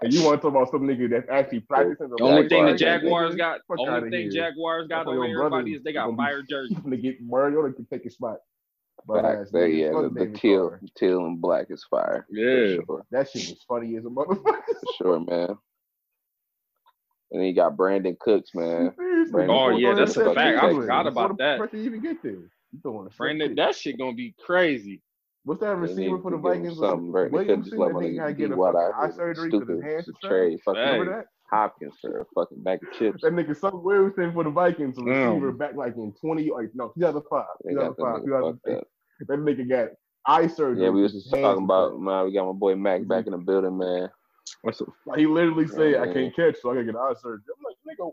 And 0.01 0.13
you 0.13 0.24
want 0.24 0.41
to 0.41 0.47
talk 0.47 0.55
about 0.55 0.72
some 0.72 0.82
nigga 0.82 1.09
that's 1.09 1.30
actually 1.30 1.61
practicing? 1.61 2.09
The 2.09 2.24
only 2.24 2.47
thing 2.49 2.65
the 2.65 2.74
Jaguars, 2.76 3.34
Jaguars 3.34 3.36
got, 3.36 3.59
Fuck 3.67 3.80
only 3.80 4.09
thing 4.09 4.32
here. 4.32 4.49
Jaguars 4.49 4.88
got 4.88 5.05
That's 5.05 5.07
why 5.07 5.13
over 5.13 5.26
everybody 5.26 5.74
is 5.74 5.84
they 5.84 5.93
got 5.93 6.15
fire 6.15 6.41
jerseys. 6.41 6.78
to 6.89 6.97
get 6.97 7.22
Mariota 7.22 7.74
to 7.78 7.84
take 7.91 8.03
his 8.03 8.13
spot. 8.15 8.38
But 9.07 9.24
Facts. 9.24 9.41
ass 9.47 9.51
There, 9.51 9.67
yeah, 9.67 9.89
the, 9.89 10.09
the 10.13 10.28
teal, 10.38 10.69
Carr. 10.69 10.82
teal 10.95 11.26
and 11.26 11.41
black 11.41 11.67
is 11.72 11.84
fire. 11.89 12.28
Yeah. 12.30 12.76
sure, 12.86 13.03
That 13.11 13.30
shit 13.30 13.49
was 13.49 13.63
funny 13.67 13.95
as 13.97 14.05
a 14.05 14.09
motherfucker. 14.09 14.61
sure, 14.97 15.19
man. 15.19 15.57
And 17.32 17.39
then 17.39 17.47
you 17.47 17.55
got 17.55 17.78
Brandin 17.78 18.19
Cooks, 18.19 18.51
man. 18.53 18.91
Brandon 18.97 19.49
Oh, 19.49 19.67
before 19.69 19.80
yeah, 19.80 19.93
that's 19.95 20.17
a 20.17 20.34
fact. 20.36 20.57
I 20.63 20.67
before 20.67 20.82
forgot 20.82 21.07
about 21.07 21.38
that. 21.39 21.59
Pressure 21.59 21.78
you 21.78 21.84
even 21.86 22.01
get 22.01 22.22
there. 22.22 22.34
You 22.34 22.80
throwing 22.84 23.07
a 23.07 23.11
straight 23.11 23.26
Brandon, 23.39 23.47
pick. 23.49 23.57
that 23.57 23.76
shit 23.76 23.97
gonna 23.97 24.13
be 24.13 24.36
crazy. 24.45 25.01
What's 25.44 25.62
that 25.62 25.76
They 25.76 25.82
receiver 25.82 26.20
for 26.22 26.32
the 26.32 26.38
to 26.38 26.44
give 26.44 26.78
Vikings? 26.78 26.78
Something, 26.78 27.12
right? 27.12 27.32
They 27.32 27.46
could 27.46 27.48
Williamson, 27.48 27.64
just 27.64 27.78
let 27.78 27.88
that 27.88 27.94
my 27.94 28.00
nigga 28.02 28.20
had 28.20 28.28
to 28.28 28.34
nigga 28.34 28.38
get 28.38 28.48
D 28.48 28.54
a 28.54 28.58
Watt 28.58 28.74
fucking 28.74 28.88
out 28.88 28.94
eye 28.96 29.06
here. 29.08 29.16
surgery 29.16 29.50
because 29.50 29.66
Stupid 29.66 29.76
his 29.76 29.84
hands 29.84 30.06
to 30.06 30.14
are 30.24 30.30
trade 30.30 30.60
fucking 30.66 30.82
Hey. 30.84 30.92
Remember 30.92 31.18
that? 31.18 31.26
Hopkins 31.50 31.94
for 32.00 32.20
a 32.22 32.26
fucking 32.34 32.64
bag 32.64 32.80
of 32.82 32.94
chips. 32.98 33.22
That 33.24 33.34
nigga 33.34 33.58
Son 33.58 33.84
Williamson 33.84 34.32
for 34.34 34.44
the 34.46 34.50
Vikings, 34.52 34.98
a 34.98 35.02
Damn. 35.02 35.08
receiver 35.34 35.52
back 35.52 35.76
like 35.76 35.98
in 35.98 36.14
20, 36.14 36.50
like, 36.52 36.70
no, 36.76 36.94
2005, 36.98 37.46
They 37.66 37.74
got 37.74 37.98
that 37.98 37.98
2005, 37.98 38.24
nigga 38.24 38.54
fucked 38.54 38.66
2006. 38.66 38.82
up. 38.82 38.88
That 39.28 39.39
nigga 39.39 39.70
got 39.70 39.89
eye 40.26 40.48
surgery. 40.48 40.84
Yeah, 40.86 40.89
we 40.92 41.02
was 41.02 41.12
because 41.12 41.24
his 41.24 41.32
just 41.32 41.36
hands 41.36 41.44
talking 41.44 41.68
was 41.68 41.92
about 41.92 42.00
man. 42.02 42.26
We 42.26 42.34
got 42.34 42.46
my 42.46 42.54
boy 42.54 42.76
Mac 42.76 43.06
back 43.08 43.26
mm-hmm. 43.26 43.34
in 43.34 43.39
the 43.39 43.46
building, 43.46 43.78
man. 43.78 44.10
Like, 44.64 45.20
he 45.20 45.26
literally 45.28 45.68
said, 45.68 45.96
I 45.96 46.06
Yeah. 46.06 46.14
can't 46.14 46.36
catch, 46.36 46.56
so 46.62 46.72
I 46.72 46.76
gotta 46.76 46.86
get 46.86 46.96
eye 46.96 47.14
surgery. 47.20 47.44
I'm 47.58 47.64
like, 47.66 47.78
nigga. 47.98 48.12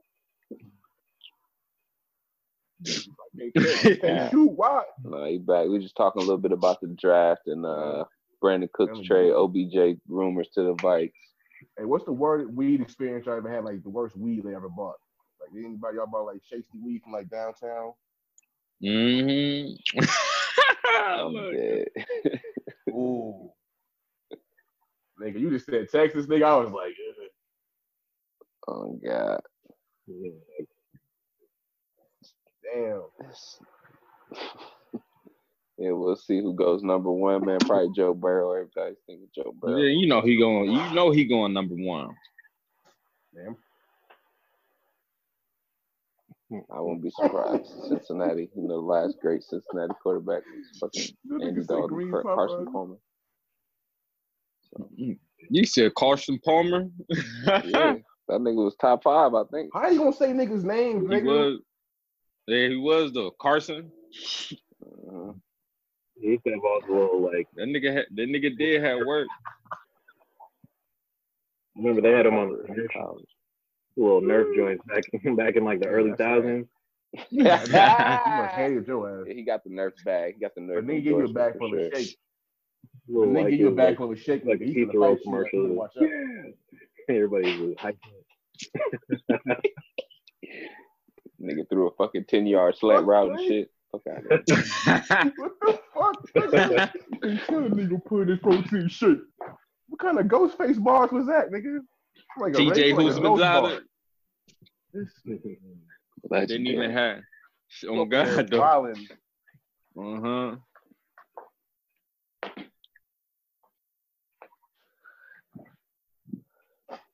I. 2.86 3.52
I 3.86 3.96
can't 4.00 4.30
shoot. 4.30 4.52
Why? 4.52 4.82
No, 5.04 5.24
he 5.24 5.38
back. 5.38 5.66
We 5.68 5.78
just 5.78 5.96
talking 5.96 6.20
a 6.22 6.24
little 6.24 6.38
bit 6.38 6.52
about 6.52 6.80
the 6.80 6.88
draft 6.88 7.46
and 7.46 7.64
uh 7.64 8.04
Brandin 8.42 8.70
Cooks 8.72 9.00
trade. 9.06 9.32
OBJ 9.32 9.98
rumors 10.08 10.48
to 10.54 10.62
the 10.62 10.74
Vikes. 10.74 11.12
Hey, 11.76 11.84
what's 11.84 12.04
the 12.04 12.12
word 12.12 12.54
weed 12.54 12.80
experience 12.80 13.26
y'all 13.26 13.36
ever 13.36 13.52
had? 13.52 13.64
Like 13.64 13.82
the 13.82 13.90
worst 13.90 14.16
weed 14.16 14.44
they 14.44 14.54
ever 14.54 14.68
bought? 14.68 14.96
Like 15.40 15.50
anybody 15.64 15.96
y'all 15.96 16.06
bought 16.06 16.26
like 16.26 16.40
shakesy 16.48 16.78
weed 16.82 17.02
from 17.02 17.12
like 17.12 17.28
downtown? 17.28 17.92
Mm-hmm. 18.82 19.98
I'm 20.98 21.34
dead. 21.52 21.88
Ooh. 22.90 23.50
nigga, 25.20 25.38
you 25.40 25.50
just 25.50 25.66
said 25.66 25.88
Texas, 25.90 26.26
nigga. 26.26 26.44
I 26.44 26.56
was 26.56 26.70
like, 26.70 26.94
Ugh, 28.68 28.74
oh 28.74 29.00
God. 29.04 29.40
Damn. 32.74 33.02
Yeah, 35.78 35.92
we'll 35.92 36.16
see 36.16 36.40
who 36.40 36.54
goes 36.54 36.82
number 36.82 37.10
one, 37.12 37.44
man. 37.46 37.58
Probably 37.60 37.90
Joe 37.94 38.12
Burrow. 38.12 38.52
Everybody's 38.52 38.96
thinking 39.06 39.28
Joe 39.34 39.54
Burrow. 39.60 39.76
yeah, 39.76 39.82
Burrow. 39.82 39.92
you 39.92 40.06
know 40.08 40.20
he 40.20 40.36
going. 40.36 40.72
You 40.72 40.94
know 40.94 41.10
he 41.12 41.24
going 41.24 41.52
number 41.52 41.74
one. 41.76 42.10
Damn. 43.34 43.56
I 46.72 46.80
wouldn't 46.80 47.02
be 47.02 47.10
surprised. 47.10 47.66
Cincinnati, 47.88 48.48
you 48.56 48.62
know, 48.62 48.80
the 48.80 48.86
last 48.86 49.18
great 49.20 49.42
Cincinnati 49.42 49.92
quarterback 50.02 50.42
was 50.46 50.78
fucking 50.80 51.14
Andy 51.46 51.62
Dalton, 51.62 52.10
Car- 52.10 52.22
Carson 52.22 52.64
Popeyes. 52.66 52.72
Palmer. 52.72 52.96
Mm-hmm. 54.78 55.12
You 55.50 55.64
said 55.66 55.94
Carson 55.94 56.38
Palmer. 56.44 56.88
Yeah, 57.44 57.94
that 58.28 58.40
nigga 58.40 58.64
was 58.64 58.76
top 58.80 59.02
five, 59.04 59.34
I 59.34 59.42
think. 59.52 59.70
How 59.74 59.88
you 59.88 59.98
gonna 59.98 60.12
say 60.12 60.32
niggas' 60.32 60.64
names, 60.64 61.08
he 61.08 61.16
nigga? 61.16 61.58
Was. 62.48 62.60
Yeah, 62.60 62.68
he 62.68 62.76
was 62.76 63.12
though. 63.12 63.30
Carson. 63.32 63.90
Uh-huh. 64.84 65.32
He 66.20 66.28
used 66.28 66.44
to 66.44 66.50
have 66.52 66.60
all 66.64 66.80
the 66.86 66.92
little 66.92 67.22
like. 67.22 67.48
That 67.56 67.66
nigga. 67.68 67.94
Had, 67.94 68.06
that 68.16 68.28
nigga 68.28 68.56
did 68.58 68.82
have 68.82 69.00
work. 69.06 69.28
Remember 71.76 72.00
they 72.02 72.10
had 72.12 72.26
him 72.26 72.34
on 72.38 72.50
the 72.52 72.74
Nerf, 72.74 72.92
College. 72.92 73.26
little 73.96 74.20
Nerf 74.22 74.54
joints 74.56 74.84
back 74.86 75.04
back 75.36 75.56
in 75.56 75.64
like 75.64 75.80
the 75.80 75.88
early 75.88 76.12
That's 76.12 76.20
right. 76.20 76.28
thousands. 76.34 76.66
You 77.30 77.44
your 78.86 79.20
ass. 79.22 79.26
Yeah, 79.28 79.34
he 79.34 79.42
got 79.44 79.64
the 79.64 79.70
Nerf 79.70 79.92
bag. 80.04 80.34
He 80.34 80.40
got 80.40 80.54
the 80.54 80.60
Nerf. 80.62 80.84
But 80.86 80.86
nigga 80.86 81.04
give 81.04 81.16
you 81.16 81.24
a 81.24 81.28
endorsement 81.28 81.34
bag 81.34 81.52
for 81.52 81.58
full 81.58 81.70
sure. 81.70 81.80
of 81.80 81.94
shake. 81.94 82.18
Little, 83.08 83.34
Nigga 83.34 83.44
like, 83.44 83.50
give 83.50 83.60
you 83.60 83.68
a 83.68 83.72
it 83.72 83.74
was 83.74 83.76
bag 83.76 83.88
like, 83.88 83.98
full 83.98 84.12
of 84.12 84.20
shake. 84.20 84.44
like 84.44 84.60
nigga. 84.60 84.62
a 84.62 84.66
He 84.66 84.74
Pizza 84.74 84.92
finna 84.92 85.00
Roll 85.00 85.16
fight 85.16 85.20
you, 85.24 85.24
commercial. 85.24 85.60
nigga. 85.60 85.74
Watch 85.74 85.92
out. 86.00 86.10
Everybody 87.08 87.60
was 87.60 87.76
hyped. 87.76 87.98
Nigga 91.40 91.68
threw 91.68 91.88
a 91.88 91.94
fucking 91.94 92.24
ten 92.28 92.46
yard 92.46 92.76
slant 92.76 93.02
Fuck, 93.02 93.08
route 93.08 93.30
and 93.30 93.40
shit. 93.40 93.70
Fuck 93.92 94.02
out 94.10 94.18
of 94.18 94.42
here. 94.46 95.32
What 95.94 96.16
the 96.34 96.50
fuck? 96.52 96.90
Hey, 97.22 97.40
tell 97.48 97.64
a 97.64 97.68
nigga 97.68 98.04
put 98.04 98.28
his 98.28 98.38
protein 98.38 98.88
shake. 98.88 99.18
What 99.88 99.98
kind 100.00 100.18
of 100.18 100.28
ghost 100.28 100.56
face 100.58 100.76
bars 100.78 101.10
was 101.10 101.26
that, 101.26 101.50
nigga? 101.50 101.78
Like 102.38 102.54
a 102.54 102.58
TJ 102.58 102.70
race, 102.70 102.76
like 102.76 103.00
a 103.00 103.02
Husman's 103.04 103.22
ghost 103.22 103.42
out 103.42 103.62
bar. 103.62 103.72
of 103.72 103.82
This 104.92 105.08
Didn't 105.24 105.46
even 105.46 106.30
Legendary. 106.30 106.92
have. 106.92 107.18
Oh 107.86 108.04
nigga 108.06 108.50
God, 108.50 108.50
though. 108.50 108.62
Uh 110.00 110.20
huh. 110.20 110.56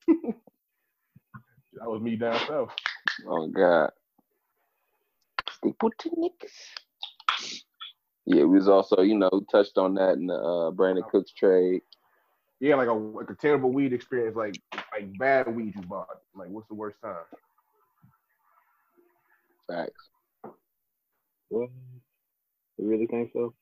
That 1.77 1.91
was 1.91 2.03
me 2.03 2.15
down 2.17 2.39
south. 2.47 2.71
Oh 3.29 3.49
God. 3.49 3.91
Staple 5.65 5.91
to 5.99 6.11
niggas. 6.11 6.53
Yeah, 8.27 8.45
we 8.45 8.59
was 8.59 8.69
also, 8.69 9.01
you 9.01 9.17
know, 9.17 9.31
touched 9.51 9.79
on 9.79 9.95
that 9.95 10.15
in 10.15 10.27
the 10.27 10.35
uh, 10.35 10.71
Brandin 10.71 11.09
Cooks 11.09 11.33
trade. 11.33 11.81
Yeah, 12.61 12.77
like 12.77 12.89
a 12.89 12.93
like 12.93 13.31
a 13.31 13.35
terrible 13.35 13.73
weed 13.73 13.93
experience, 13.93 14.37
like 14.37 14.57
like 14.93 15.19
bad 15.19 15.55
weed 15.55 15.75
you 15.75 15.83
bought. 15.83 16.21
Like, 16.35 16.49
what's 16.49 16.69
the 16.69 16.75
worst 16.75 16.99
time? 17.03 17.17
Facts. 19.67 20.09
What? 21.49 21.71
You 22.79 22.89
really 22.89 23.07
think 23.07 23.31
so? 23.33 23.55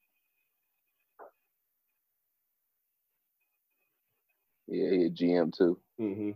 Yeah, 4.68 4.90
he 4.90 5.04
a 5.04 5.10
GM 5.10 5.52
too. 5.56 5.78
Mm-hmm. 6.00 6.30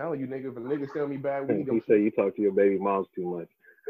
Telling 0.00 0.20
you, 0.20 0.26
nigga, 0.26 0.50
if 0.50 0.56
a 0.56 0.60
nigga 0.60 0.90
sell 0.94 1.06
me 1.06 1.18
bad 1.18 1.46
weed, 1.46 1.66
You 1.66 1.72
I'm, 1.72 1.82
say 1.86 2.00
you 2.00 2.10
talk 2.10 2.34
to 2.36 2.40
your 2.40 2.52
baby 2.52 2.78
moms 2.78 3.06
too 3.14 3.26
much. 3.26 3.48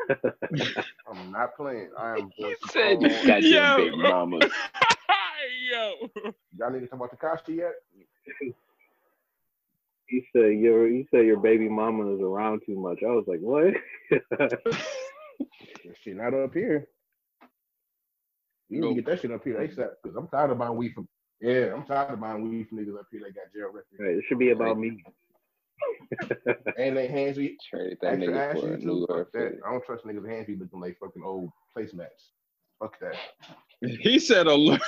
I'm 1.09 1.31
not 1.31 1.57
playing. 1.57 1.91
I 1.97 2.15
am 2.15 2.33
going 2.37 2.57
to 2.63 2.69
said 2.69 2.99
call- 2.99 3.09
you 3.09 3.27
got 3.29 3.43
your 3.45 3.77
baby 3.77 3.97
mama. 3.97 4.41
Yo. 5.71 6.11
Y'all 6.59 6.71
need 6.73 6.81
to 6.81 6.87
talk 6.89 6.99
about 6.99 7.17
Tekashi 7.17 7.59
yet? 7.59 7.75
You 10.09 10.23
say 10.35 10.53
your 10.57 10.89
you 10.89 11.07
say 11.15 11.25
your 11.25 11.39
baby 11.39 11.69
mama 11.69 12.13
is 12.13 12.21
around 12.21 12.63
too 12.67 12.75
much. 12.75 12.99
I 13.05 13.13
was 13.13 13.27
like, 13.29 13.41
what? 13.41 13.75
That 15.85 15.97
shit 16.03 16.17
not 16.17 16.35
up 16.35 16.53
here. 16.53 16.87
You 18.69 18.81
need 18.81 18.89
to 18.89 18.95
get 18.95 19.07
that 19.07 19.21
shit 19.21 19.31
up 19.31 19.43
here 19.45 19.57
ASAP 19.57 19.91
because 20.03 20.17
I'm 20.17 20.29
tired 20.29 20.51
of 20.51 20.59
buying 20.59 20.77
weed 20.77 20.93
from. 20.93 21.09
Yeah, 21.41 21.73
I'm 21.75 21.85
tired 21.85 22.13
of 22.13 22.21
buying 22.21 22.43
weed 22.43 22.69
from 22.69 22.79
niggas 22.79 22.99
up 22.99 23.07
here 23.11 23.21
that 23.25 23.35
got 23.35 23.53
jail 23.55 23.67
records. 23.67 23.87
Right, 23.99 24.17
it 24.17 24.25
should 24.29 24.39
be 24.39 24.51
about 24.51 24.79
me. 24.79 25.03
And 26.77 26.97
they 26.97 27.07
hands 27.07 27.37
be 27.37 27.57
Traded 27.69 27.99
that 28.03 28.15
extra 28.15 28.33
nigga 28.33 28.61
for 28.61 28.69
a 28.69 28.75
ashy 28.75 28.85
New 28.85 29.07
too. 29.07 29.15
Fuck 29.15 29.33
that. 29.33 29.59
I 29.67 29.71
don't 29.71 29.85
trust 29.85 30.05
niggas' 30.05 30.29
hands 30.29 30.47
be 30.47 30.57
looking 30.57 30.81
like 30.81 30.99
fucking 30.99 31.23
old 31.25 31.51
placemats. 31.77 32.31
Fuck 32.81 32.99
that. 33.01 33.15
He 33.81 34.19
said 34.19 34.47
a 34.47 34.55
lot. 34.55 34.81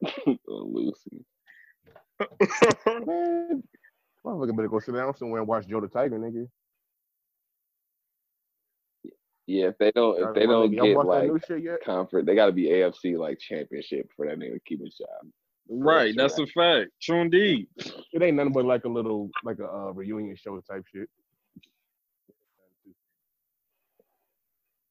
Lucy. 0.46 1.24
Man, 2.86 3.62
motherfucker 4.24 4.56
better 4.56 4.68
go 4.68 4.78
sit 4.80 4.94
down 4.94 5.16
somewhere 5.16 5.40
and 5.40 5.48
watch 5.48 5.66
Joe 5.66 5.80
the 5.80 5.88
Tiger, 5.88 6.18
nigga. 6.18 6.46
Yeah, 9.46 9.68
if 9.68 9.78
they 9.78 9.90
don't, 9.90 10.20
if 10.20 10.34
they 10.34 10.46
don't 10.46 10.72
y'all 10.72 10.86
get 10.86 11.04
like 11.04 11.46
shit 11.46 11.64
yet? 11.64 11.84
comfort, 11.84 12.26
they 12.26 12.34
got 12.34 12.46
to 12.46 12.52
be 12.52 12.68
AFC 12.68 13.18
like 13.18 13.38
championship 13.40 14.08
for 14.16 14.26
that 14.26 14.38
nigga 14.38 14.54
to 14.54 14.60
keep 14.64 14.80
his 14.80 14.94
job. 14.94 15.08
Right, 15.74 16.14
that's 16.14 16.38
a 16.38 16.46
fact. 16.48 16.90
True 17.00 17.22
indeed. 17.22 17.66
It 18.12 18.22
ain't 18.22 18.36
nothing 18.36 18.52
but 18.52 18.66
like 18.66 18.84
a 18.84 18.88
little 18.88 19.30
like 19.42 19.58
a 19.58 19.66
uh, 19.66 19.92
reunion 19.92 20.36
show 20.36 20.60
type 20.60 20.84
shit. 20.92 21.08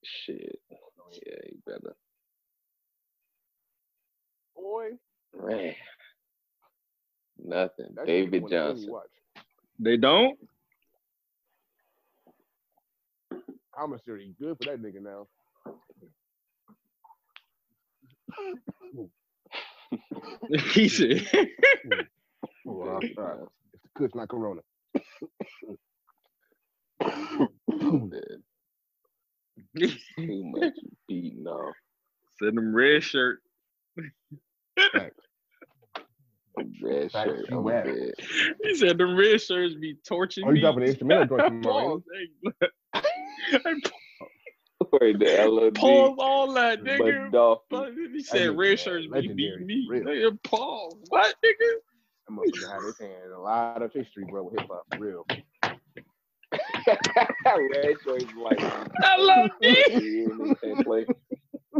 Shit. 0.04 0.60
Yeah, 0.72 1.36
you 1.50 1.58
better. 1.68 1.96
Boy, 4.56 4.90
Man. 5.40 5.76
Nothing. 7.38 7.94
that 7.96 8.08
David 8.08 8.42
one 8.42 8.52
of 8.54 8.58
them 8.60 8.78
you 8.78 8.88
Johnson. 8.88 8.92
watch. 8.92 9.10
They 9.78 9.98
don't. 9.98 10.38
i'm 13.32 13.42
Commissary 13.76 14.34
good 14.40 14.58
for 14.58 14.76
that 14.76 14.82
nigga 14.82 15.02
now. 15.02 15.28
he 20.72 20.88
said. 20.88 21.28
Well, 22.66 23.00
David 23.00 23.18
uh, 23.18 23.22
Johnson. 23.22 23.48
Kush, 23.96 24.12
not 24.16 24.30
Corona. 24.30 24.62
Too 29.78 30.02
much 30.18 30.74
beating 31.08 31.46
off. 31.48 31.76
Send 32.42 32.58
them 32.58 32.76
red 32.76 33.04
shirt. 33.04 33.40
Facts. 34.94 35.16
Red 36.82 37.12
Facts, 37.12 37.30
shirt 37.30 37.52
on 37.52 37.66
bed. 37.66 38.12
He 38.64 38.76
said 38.76 38.98
the 38.98 39.06
red 39.06 39.42
shirts 39.42 39.76
be 39.76 39.96
torching 40.08 40.44
Oh, 40.46 40.50
you 40.50 40.56
me. 40.56 40.62
dropping 40.62 40.82
the 40.82 40.88
instrumental 40.88 41.26
joint 41.38 41.64
tomorrow, 41.64 42.04
Pause. 44.92 45.00
Hey, 45.02 45.14
Wait, 45.14 45.20
the 45.20 45.48
LOD. 45.50 45.76
Pause 45.76 46.16
all 46.20 46.54
that, 46.54 46.84
nigga. 46.84 47.32
But 47.32 47.38
off. 47.38 47.60
But 47.70 47.94
He 47.94 48.08
That 48.08 48.26
said 48.26 48.42
nigga, 48.50 48.58
red 48.58 48.68
man, 48.70 48.78
shirts 48.78 49.06
be 49.06 49.12
legendary, 49.12 49.36
beating 49.36 49.68
me. 49.68 49.88
real. 49.90 50.04
Nigga, 50.04 50.44
pause. 50.44 50.96
What, 51.10 51.36
nigga? 51.44 51.72
That 52.28 52.34
motherfucker 52.34 52.74
had 52.74 52.84
his 52.86 52.98
hand 53.00 53.32
a 53.36 53.40
lot 53.40 53.82
of 53.82 53.92
history, 53.94 54.26
bro, 54.30 54.44
with 54.44 54.54
hip 54.60 54.70
hop, 54.70 54.86
real. 55.00 55.26
Red 57.46 57.98
shirts 58.04 58.26
like. 58.42 58.60
I 59.04 59.18
love 59.18 59.50
me. 59.62 59.76
Yeah, 59.90 60.34
nigga 60.34 60.62
can't 60.62 60.84
play. 60.86 61.06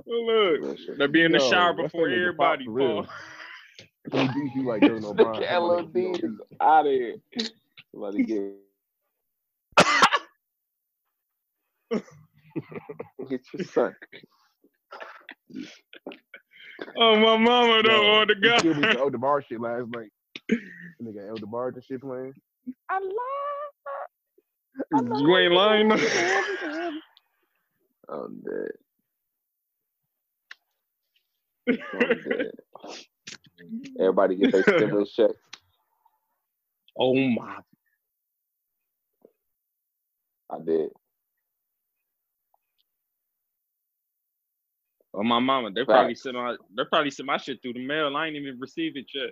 Look, 0.08 0.62
Red 0.62 0.80
shirt. 0.80 0.98
they 0.98 1.08
be 1.08 1.24
in 1.24 1.32
the 1.32 1.40
Yo, 1.40 1.50
shower 1.50 1.74
before 1.74 2.08
nigga 2.08 2.36
pop 2.38 2.60
everybody. 2.60 2.66
for 2.66 2.72
real. 2.72 3.06
Pause. 4.12 4.30
You 4.56 4.64
like 4.64 4.82
Dylan 4.82 5.04
O'Brien. 5.06 5.64
LOD 5.64 5.96
is 6.24 6.32
out 6.62 6.86
of 6.88 6.92
here. 6.92 7.16
Somebody 7.92 8.24
get. 8.24 8.54
Get 13.30 13.42
your 13.54 13.62
son. 13.64 13.96
Oh, 16.98 17.18
my 17.18 17.38
mama 17.38 17.84
though, 17.84 18.08
Yo, 18.08 18.22
on 18.22 18.28
the 18.28 18.36
He 18.42 18.54
killed 18.54 18.78
me 18.78 18.86
guy. 18.86 18.92
for 18.92 19.00
Elder 19.00 19.18
Bar 19.20 19.44
shit 19.44 19.62
last 19.62 19.90
night. 19.90 20.12
Nigga, 21.04 21.30
Elder 21.30 21.48
Bar 21.48 21.70
and 21.70 21.84
shit 21.84 22.02
playing. 22.02 22.36
I 22.90 23.00
You 24.92 25.38
ain't 25.38 25.54
lying. 25.54 25.90
though. 25.90 25.98
love 26.64 26.94
I'm 28.10 28.42
dead. 28.42 28.72
I'm 31.94 32.24
dead. 32.24 32.52
Everybody 34.00 34.36
get 34.38 34.52
their 34.52 34.64
stimulus 34.64 35.12
check. 35.14 35.32
Oh 37.00 37.16
my. 37.16 37.58
I 40.52 40.58
did. 40.66 40.92
Oh 45.14 45.24
my 45.24 45.40
mama. 45.40 45.72
They 45.72 45.84
probably 45.84 46.16
sent 46.16 46.36
my 46.36 46.56
they 46.76 46.84
probably 46.86 47.12
sent 47.12 47.28
my 47.28 47.38
shit 47.38 47.62
through 47.62 47.74
the 47.74 47.86
mail. 47.86 48.16
I 48.16 48.28
ain't 48.28 48.36
even 48.38 48.60
received 48.60 48.98
it 48.98 49.08
yet. 49.14 49.32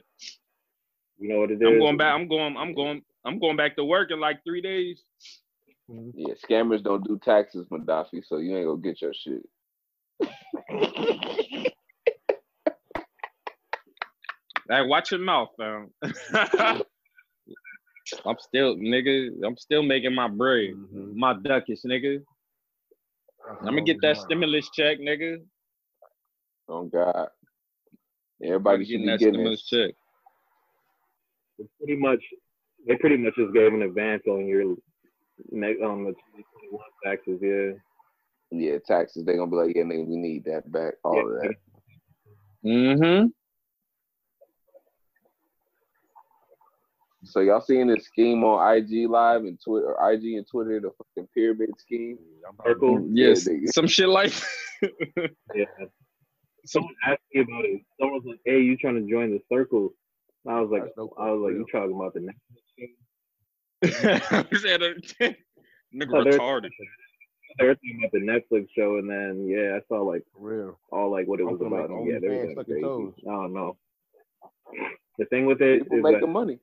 You 1.17 1.29
know 1.29 1.39
what 1.39 1.51
it 1.51 1.61
is? 1.61 1.67
I'm 1.67 1.79
going 1.79 1.97
back. 1.97 2.13
I'm 2.15 2.27
going. 2.27 2.57
I'm 2.57 2.73
going. 2.73 3.01
I'm 3.25 3.39
going 3.39 3.57
back 3.57 3.75
to 3.77 3.83
work 3.83 4.11
in 4.11 4.19
like 4.19 4.43
three 4.43 4.61
days. 4.61 5.03
Yeah, 6.13 6.33
scammers 6.47 6.83
don't 6.83 7.03
do 7.05 7.19
taxes, 7.23 7.67
Madafi, 7.71 8.23
so 8.25 8.37
you 8.37 8.55
ain't 8.55 8.67
gonna 8.67 8.81
get 8.81 9.01
your 9.01 9.13
shit. 9.13 9.47
Hey, 14.69 14.85
watch 14.85 15.09
your 15.09 15.19
mouth, 15.19 15.49
fam. 15.57 15.89
I'm 18.25 18.37
still, 18.39 18.75
nigga. 18.75 19.31
I'm 19.43 19.57
still 19.57 19.81
making 19.81 20.13
my 20.13 20.27
bread, 20.27 20.75
Mhm. 20.75 21.15
my 21.15 21.33
duckish, 21.33 21.81
nigga. 21.87 22.23
I'm 23.61 23.65
gonna 23.65 23.81
get 23.81 23.99
that 24.01 24.17
stimulus 24.17 24.69
check, 24.69 24.99
nigga. 24.99 25.43
Oh 26.69 26.83
God. 26.85 27.29
Everybody 28.43 28.85
should 28.85 28.91
getting 28.91 29.05
be 29.05 29.11
that 29.11 29.19
getting 29.19 29.33
stimulus 29.33 29.63
check. 29.63 29.91
It's 31.57 31.69
pretty 31.77 31.97
much 31.99 32.21
they 32.87 32.95
pretty 32.95 33.17
much 33.17 33.33
just 33.35 33.53
gave 33.53 33.73
an 33.73 33.81
advance 33.81 34.23
on 34.27 34.47
your 34.47 34.75
next 35.51 35.81
on 35.81 36.05
the 36.05 36.11
2021 36.11 36.81
taxes. 37.03 37.39
Yeah. 37.41 37.71
Yeah, 38.51 38.77
taxes. 38.85 39.25
They 39.25 39.35
gonna 39.35 39.51
be 39.51 39.57
like, 39.57 39.75
yeah, 39.75 39.83
nigga, 39.83 40.07
we 40.07 40.15
need 40.15 40.45
that 40.45 40.71
back. 40.71 40.93
All 41.03 41.15
Yeah. 41.15 41.21
of 41.21 41.29
that. 41.41 41.55
Mm-hmm. 42.65 43.27
So 47.25 47.41
y'all 47.41 47.61
seeing 47.61 47.87
this 47.87 48.05
scheme 48.05 48.43
on 48.43 48.77
IG 48.77 49.07
Live 49.09 49.41
and 49.41 49.59
Twitter, 49.61 49.93
or 49.93 50.11
IG 50.11 50.23
and 50.35 50.47
Twitter, 50.49 50.79
the 50.79 50.91
fucking 50.97 51.27
pyramid 51.33 51.69
scheme? 51.77 52.17
Circle. 52.65 53.07
Yes, 53.11 53.47
Yeah, 53.47 53.69
some 53.71 53.87
shit 53.87 54.09
like. 54.09 54.33
Yeah. 55.53 55.65
Someone 56.65 56.93
asked 57.05 57.21
me 57.33 57.41
about 57.41 57.65
it. 57.65 57.81
Someone 57.99 58.15
was 58.21 58.25
like, 58.25 58.39
"Hey, 58.45 58.61
you 58.61 58.77
trying 58.77 58.95
to 59.03 59.09
join 59.11 59.31
the 59.31 59.39
circle?" 59.51 59.93
And 60.45 60.55
I 60.55 60.61
was 60.61 60.69
like, 60.71 60.83
That's 60.83 60.95
dope, 60.95 61.13
"I 61.19 61.31
was 61.31 61.41
like, 61.41 61.53
you 61.53 61.65
talking 61.71 61.95
about 61.95 62.13
the 62.13 62.21
next?" 62.21 62.39
Said 64.61 64.81
nigga 65.93 66.23
there's- 66.23 66.35
retarded. 66.37 66.69
They 67.57 67.65
were 67.65 67.73
talking 67.75 67.99
about 67.99 68.11
the 68.11 68.19
Netflix 68.19 68.67
show, 68.77 68.97
and 68.97 69.09
then 69.09 69.47
yeah, 69.47 69.75
I 69.77 69.81
saw 69.87 70.01
like 70.03 70.23
real. 70.35 70.79
all 70.91 71.09
like 71.11 71.27
what 71.27 71.39
it 71.39 71.43
I'm 71.47 71.51
was 71.57 71.61
about. 71.61 71.89
like 71.89 72.07
yeah, 72.07 72.19
they 72.19 72.27
were 72.27 72.33
OnlyFans 72.35 72.43
going 72.43 72.55
sucking 72.55 72.73
crazy. 72.73 72.81
toes. 72.83 73.13
I 73.27 73.31
don't 73.31 73.53
know. 73.53 73.77
The 75.17 75.25
thing 75.25 75.45
with 75.47 75.61
it 75.61 75.81
People 75.83 75.97
is 75.97 76.03
make 76.03 76.13
that 76.13 76.21
the 76.21 76.27
money. 76.27 76.59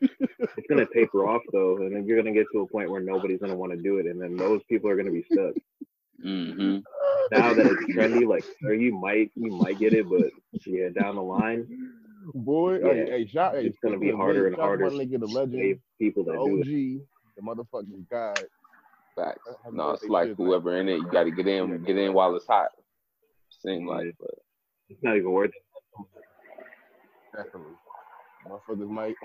it's 0.00 0.66
gonna 0.68 0.86
taper 0.92 1.26
off 1.26 1.42
though, 1.52 1.78
and 1.78 1.94
then 1.96 2.04
you're 2.04 2.16
gonna 2.18 2.34
get 2.34 2.46
to 2.52 2.60
a 2.60 2.66
point 2.66 2.90
where 2.90 3.00
nobody's 3.00 3.40
gonna 3.40 3.56
want 3.56 3.72
to 3.72 3.78
do 3.78 3.96
it, 3.98 4.06
and 4.06 4.20
then 4.20 4.36
those 4.36 4.62
people 4.68 4.90
are 4.90 4.96
gonna 4.96 5.10
be 5.10 5.24
stuck. 5.32 5.54
Mm-hmm. 6.24 6.78
Now 7.32 7.54
that 7.54 7.66
it's 7.66 7.94
trendy, 7.96 8.26
like, 8.26 8.44
or 8.64 8.74
you 8.74 8.94
might 8.98 9.30
you 9.34 9.50
might 9.52 9.78
get 9.78 9.92
it, 9.92 10.08
but 10.08 10.30
yeah, 10.66 10.88
down 10.98 11.16
the 11.16 11.22
line, 11.22 11.66
Boy, 12.34 12.78
Yeah. 12.78 12.92
hey, 12.92 13.06
hey, 13.10 13.26
shout, 13.26 13.54
hey, 13.54 13.66
It's 13.66 13.78
gonna 13.82 13.98
be 13.98 14.10
harder 14.10 14.46
and 14.46 14.56
harder 14.56 14.90
My 14.90 15.04
nigga, 15.04 15.20
the 15.20 15.26
legend, 15.26 15.52
save 15.54 15.80
people 16.00 16.24
the 16.24 16.32
that 16.32 16.38
do 16.38 16.60
OG, 16.60 16.66
it. 16.68 17.06
the 17.36 17.42
motherfucking 17.42 18.08
god. 18.10 18.44
Facts. 19.14 19.40
No, 19.72 19.90
it's 19.90 20.04
like 20.04 20.28
Suge, 20.30 20.36
whoever 20.36 20.76
in 20.78 20.88
it, 20.88 20.96
you 20.96 21.10
got 21.10 21.24
to 21.24 21.30
get 21.30 21.46
in, 21.46 21.82
get 21.84 21.96
in 21.96 22.12
while 22.12 22.34
it's 22.36 22.46
hot. 22.46 22.68
Seem 23.64 23.86
like, 23.86 24.14
but 24.20 24.30
It's 24.90 25.02
not 25.02 25.16
even 25.16 25.30
worth 25.32 25.50
it, 25.50 26.06
Definitely. 27.34 27.72
Motherfuckers 28.48 28.88
might. 28.88 29.14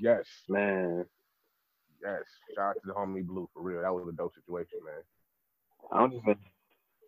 Yes, 0.00 0.24
man. 0.48 1.04
yes. 2.02 2.22
Shout 2.54 2.70
out 2.70 2.74
to 2.82 2.86
the 2.86 2.92
homie 2.92 3.24
Blue 3.24 3.48
for 3.54 3.62
real. 3.62 3.82
That 3.82 3.94
was 3.94 4.06
a 4.08 4.12
dope 4.16 4.34
situation, 4.34 4.78
man. 4.84 5.02
I 5.92 5.98
don't 6.00 6.14
even. 6.14 6.36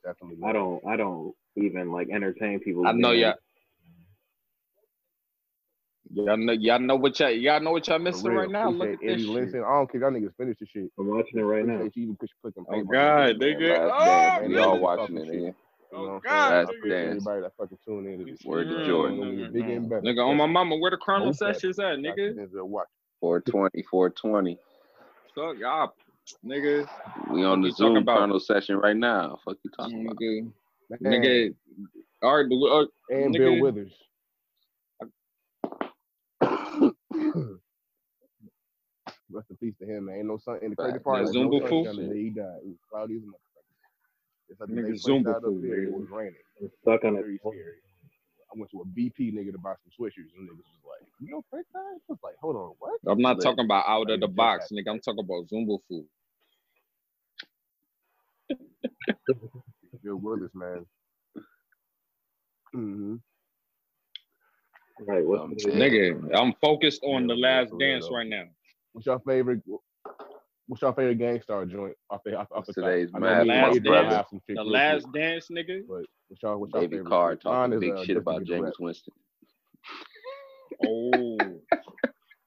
Definitely. 0.05 0.39
I 0.45 0.53
don't. 0.53 0.87
I 0.87 0.97
don't 0.97 1.35
even 1.57 1.93
like 1.93 2.09
entertain 2.11 2.61
people. 2.61 2.87
I 2.87 2.93
know 2.93 3.11
being 3.11 3.21
y'all. 3.23 3.35
Y'all 6.13 6.37
know, 6.37 6.53
y'all 6.53 6.79
know 6.81 6.97
what 6.97 7.21
y'all, 7.21 7.31
y'all 7.31 7.61
know 7.61 7.73
what 7.73 7.87
y'all 7.89 7.99
missing 7.99 8.31
real. 8.31 8.41
right 8.41 8.51
now. 8.51 8.71
Look 8.71 8.93
at 8.95 9.01
Appreciate 9.01 9.01
this 9.01 9.13
Eddie 9.13 9.23
shit. 9.23 9.31
Listen, 9.31 9.65
I 9.65 9.73
don't 9.75 9.93
care. 9.93 10.01
Y'all 10.03 10.11
niggas 10.11 10.37
finish 10.37 10.59
the 10.61 10.67
shit. 10.67 10.91
I'm 10.99 11.09
watching 11.09 11.39
it 11.39 11.43
right 11.43 11.65
now. 11.67 11.75
Appreciate 11.77 11.97
you 11.97 12.03
even 12.05 12.17
push 12.17 12.31
clicking 12.43 12.67
Oh. 12.69 12.83
God, 12.85 13.37
nigga. 13.41 13.79
last 13.89 13.95
Oh, 13.95 14.05
dance. 14.05 14.49
We 14.49 14.55
nigga. 14.55 14.63
all 14.67 14.79
watching 14.81 15.17
it, 15.19 15.29
nigga. 15.29 15.55
You 15.93 15.99
know 15.99 15.99
Oh, 15.99 16.03
what 16.03 16.11
I'm 16.13 16.21
God, 16.23 16.51
saying? 16.51 16.83
I 16.85 16.89
Dance. 16.89 17.09
everybody 17.19 17.41
that 17.43 17.53
fucking 17.59 17.79
tune 17.87 18.07
in. 18.07 18.19
to 18.21 18.25
this 18.25 18.45
Word 18.45 18.69
to 18.71 18.77
shit. 18.79 18.87
Jordan. 18.87 19.19
It's 19.19 19.53
gonna 19.53 19.65
get 19.65 19.77
and 19.77 19.89
better. 19.91 20.03
Nigga, 20.03 20.27
on 20.29 20.37
my 20.37 20.47
mama, 20.47 20.77
where 20.77 20.91
the 20.91 20.97
chrono 20.97 21.27
Most 21.27 21.41
better. 21.45 21.55
sessions 21.55 21.79
at, 21.79 21.85
Shout 22.05 22.13
out 22.13 22.19
nigga? 22.19 22.35
to 22.35 22.41
Denzel 22.41 22.69
Washington. 22.69 22.89
420, 23.21 23.83
420. 23.83 24.59
Fuck 25.35 25.59
y'all, 25.59 25.93
nigga. 26.45 26.89
We 27.33 27.45
on 27.45 27.61
What 27.63 27.69
the 27.69 27.73
Zoom 27.73 27.97
about? 27.97 28.17
chrono 28.19 28.39
session 28.39 28.77
right 28.77 28.97
now. 28.97 29.39
Fuck 29.45 29.57
you 29.65 29.71
talking 29.71 30.07
about? 30.07 30.17
Nigga, 30.19 30.53
Man, 31.01 31.23
nigga. 31.23 31.55
All 32.23 32.37
right, 32.37 32.49
the- 32.49 32.89
uh, 33.11 33.15
and 33.15 33.33
Bill. 33.33 33.61
Withers. 33.61 33.93
Rest 39.31 39.47
in 39.51 39.57
peace 39.57 39.75
to 39.79 39.87
him, 39.87 40.07
man. 40.07 40.17
Ain't 40.19 40.27
no 40.27 40.39
sun 40.39 40.59
in 40.63 40.71
the 40.71 40.77
crazy 40.77 40.93
Fact. 40.95 41.05
part. 41.05 41.19
Yeah, 41.21 41.27
was 41.27 41.35
no 41.35 41.49
Zumba 41.49 41.69
Fool. 41.69 41.85
he 41.85 42.31
died. 42.31 42.59
It 42.63 42.69
was 42.69 42.77
cloudy 42.91 43.17
as 43.17 43.23
a 43.23 43.27
motherfucker. 43.27 43.75
It's 44.49 44.61
like 44.61 44.71
Nigga, 44.71 44.95
Zumba 44.99 45.41
Fool, 45.41 45.63
It 45.63 45.93
was 45.93 46.09
raining. 46.11 46.35
I'm 46.61 46.71
stuck 46.83 47.05
on 47.05 47.15
Very 47.15 47.35
it. 47.37 47.41
scary. 47.41 47.79
I 48.53 48.59
went 48.59 48.71
to 48.73 48.81
a 48.81 48.85
BP 48.85 49.33
nigga 49.33 49.53
to 49.53 49.59
buy 49.59 49.75
some 49.79 49.93
swishers, 49.95 50.27
and 50.37 50.49
niggas 50.49 50.57
was 50.59 50.83
like, 50.85 51.07
"You 51.21 51.31
know, 51.31 51.45
Frank 51.51 51.67
died?" 51.73 51.81
I 51.81 51.99
was 52.09 52.19
like, 52.25 52.35
"Hold 52.43 52.57
on, 52.57 52.75
what?" 52.81 52.99
I'm 53.07 53.21
not 53.23 53.37
Lit. 53.37 53.45
talking 53.45 53.65
about 53.65 53.87
out 53.87 54.11
of 54.11 54.19
the 54.19 54.27
box, 54.27 54.71
nigga. 54.73 54.89
I'm 54.91 54.99
talking 55.01 55.21
about 55.25 55.47
Zumba 55.47 55.79
food. 55.89 56.09
Bill 60.03 60.17
Withers, 60.17 60.53
man. 60.55 60.87
hmm 62.75 63.17
Right. 65.01 65.27
What's 65.27 65.43
Um, 65.45 65.55
the. 65.55 65.71
Nigga, 65.73 66.31
I'm 66.35 66.55
focused 66.61 67.03
on 67.05 67.23
Yeah, 67.23 67.29
the 67.29 67.35
last 67.35 67.71
for 67.71 67.79
real, 67.79 67.81
dance 67.81 68.07
though. 68.09 68.17
right 68.17 68.29
now. 68.29 68.45
What's 68.93 69.07
your 69.07 69.21
favorite? 69.21 69.63
What's 70.67 70.83
your 70.83 70.93
favorite 70.95 71.19
Gang 71.19 71.41
Starr 71.43 71.67
joint 71.67 71.95
off 72.11 72.23
the 72.25 72.37
off, 72.39 72.49
off 72.53 72.67
the? 72.67 72.75
Today's 72.75 73.11
I 73.15 73.19
know 73.21 73.27
Mad 73.27 73.37
me 73.37 73.51
and 73.51 73.63
Last 73.63 73.83
Dance? 73.83 74.15
have 74.15 74.27
some 74.31 74.41
shit 74.49 74.57
The 74.57 74.65
last 74.65 75.03
quick, 75.03 75.15
dance, 75.15 75.49
nigga. 75.51 75.83
But 75.89 76.05
what's 76.29 76.43
your 76.43 76.59
what's 76.59 76.73
your 76.75 76.83
Baby 76.83 76.97
favorite? 76.99 77.09
Carr 77.09 77.33
shit? 77.33 77.45
Mine 77.45 77.73
talking 77.73 77.73
is, 77.73 77.81
big 77.81 77.93
uh, 77.93 78.05
shit 78.05 78.17
about 78.17 78.45
James 78.45 78.63
Rep. 78.65 78.75
Winston. 78.79 79.15
Oh, 80.83 81.61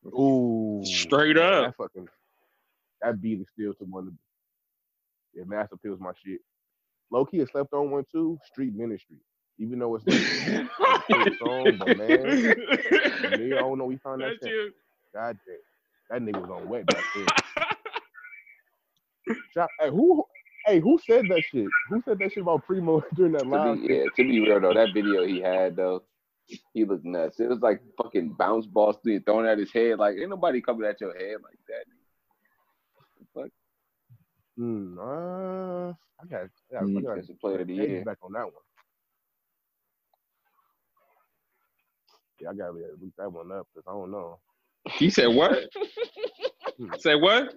Ooh, 0.07 0.83
Straight 0.85 1.37
up. 1.37 1.75
That 1.77 1.77
fucking 1.77 2.07
that 3.01 3.21
beat 3.21 3.41
is 3.41 3.47
still 3.53 3.73
to 3.75 3.85
one 3.85 4.07
of 4.07 4.13
the 4.13 4.19
yeah, 5.33 5.43
Mass 5.45 5.67
Appeal 5.71 5.97
my 5.99 6.11
shit. 6.25 6.39
Low 7.11 7.25
key, 7.25 7.41
I 7.41 7.45
slept 7.45 7.73
on 7.73 7.91
one 7.91 8.05
too. 8.11 8.39
Street 8.45 8.73
Ministry, 8.73 9.17
even 9.59 9.79
though 9.79 9.95
it's 9.95 10.05
like 10.07 10.17
a 11.11 11.37
song, 11.37 11.77
but 11.77 11.95
man, 11.97 12.55
me, 13.37 13.53
I 13.53 13.59
don't 13.59 13.77
know. 13.77 13.85
We 13.85 13.97
found 13.97 14.21
that 14.21 14.39
that 14.41 14.47
shit. 14.47 14.49
shit, 14.49 14.73
God 15.13 15.37
damn. 15.45 15.57
That 16.09 16.21
nigga 16.21 16.41
was 16.41 16.49
on 16.49 16.69
wet 16.69 16.85
back 16.87 17.03
then. 17.15 17.27
Shout- 19.53 19.69
hey, 19.79 19.89
who 19.89 20.23
hey, 20.65 20.79
who 20.79 20.99
said 21.05 21.25
that 21.29 21.43
shit? 21.51 21.67
Who 21.89 22.01
said 22.03 22.19
that 22.19 22.33
shit 22.33 22.41
about 22.43 22.65
Primo 22.65 23.03
during 23.15 23.33
that 23.33 23.43
To 23.43 23.49
live? 23.49 23.81
be, 23.81 23.93
yeah, 23.93 24.05
to 24.15 24.23
be 24.23 24.39
real 24.39 24.59
though, 24.59 24.73
that 24.73 24.93
video 24.93 25.25
he 25.25 25.39
had 25.39 25.75
though, 25.75 26.03
he 26.73 26.83
looked 26.85 27.05
nuts. 27.05 27.39
It 27.39 27.49
was 27.49 27.59
like 27.59 27.81
fucking 28.01 28.35
bounce 28.39 28.65
balls 28.65 28.97
being 29.03 29.21
thrown 29.21 29.45
at 29.45 29.59
his 29.59 29.71
head. 29.71 29.99
Like 29.99 30.17
ain't 30.17 30.29
nobody 30.29 30.61
coming 30.61 30.87
at 30.87 30.99
your 31.01 31.13
head 31.13 31.37
like 31.43 31.59
that. 31.67 31.85
Fuck, 34.57 34.65
Hmm, 34.65 34.97
uh, 34.99 35.89
I 35.89 36.25
got, 36.29 36.41
I 36.41 36.73
got, 36.73 36.83
I 36.83 36.85
Mm, 36.85 37.03
got 37.03 37.15
defensive 37.15 37.39
player 37.39 37.61
of 37.61 37.67
the 37.67 37.73
year. 37.75 38.03
back 38.05 38.17
on 38.23 38.33
that 38.33 38.45
one. 38.45 38.53
Yeah, 42.39 42.49
I 42.49 42.53
gotta 42.53 42.73
look 42.73 43.15
that 43.17 43.31
one 43.31 43.51
up 43.51 43.67
because 43.73 43.87
I 43.87 43.93
don't 43.93 44.11
know. 44.11 44.39
He 44.99 45.09
said 45.09 45.27
what? 45.27 45.69
Say 46.99 47.15
what? 47.15 47.53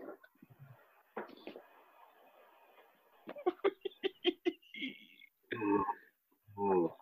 Oh, 6.58 6.96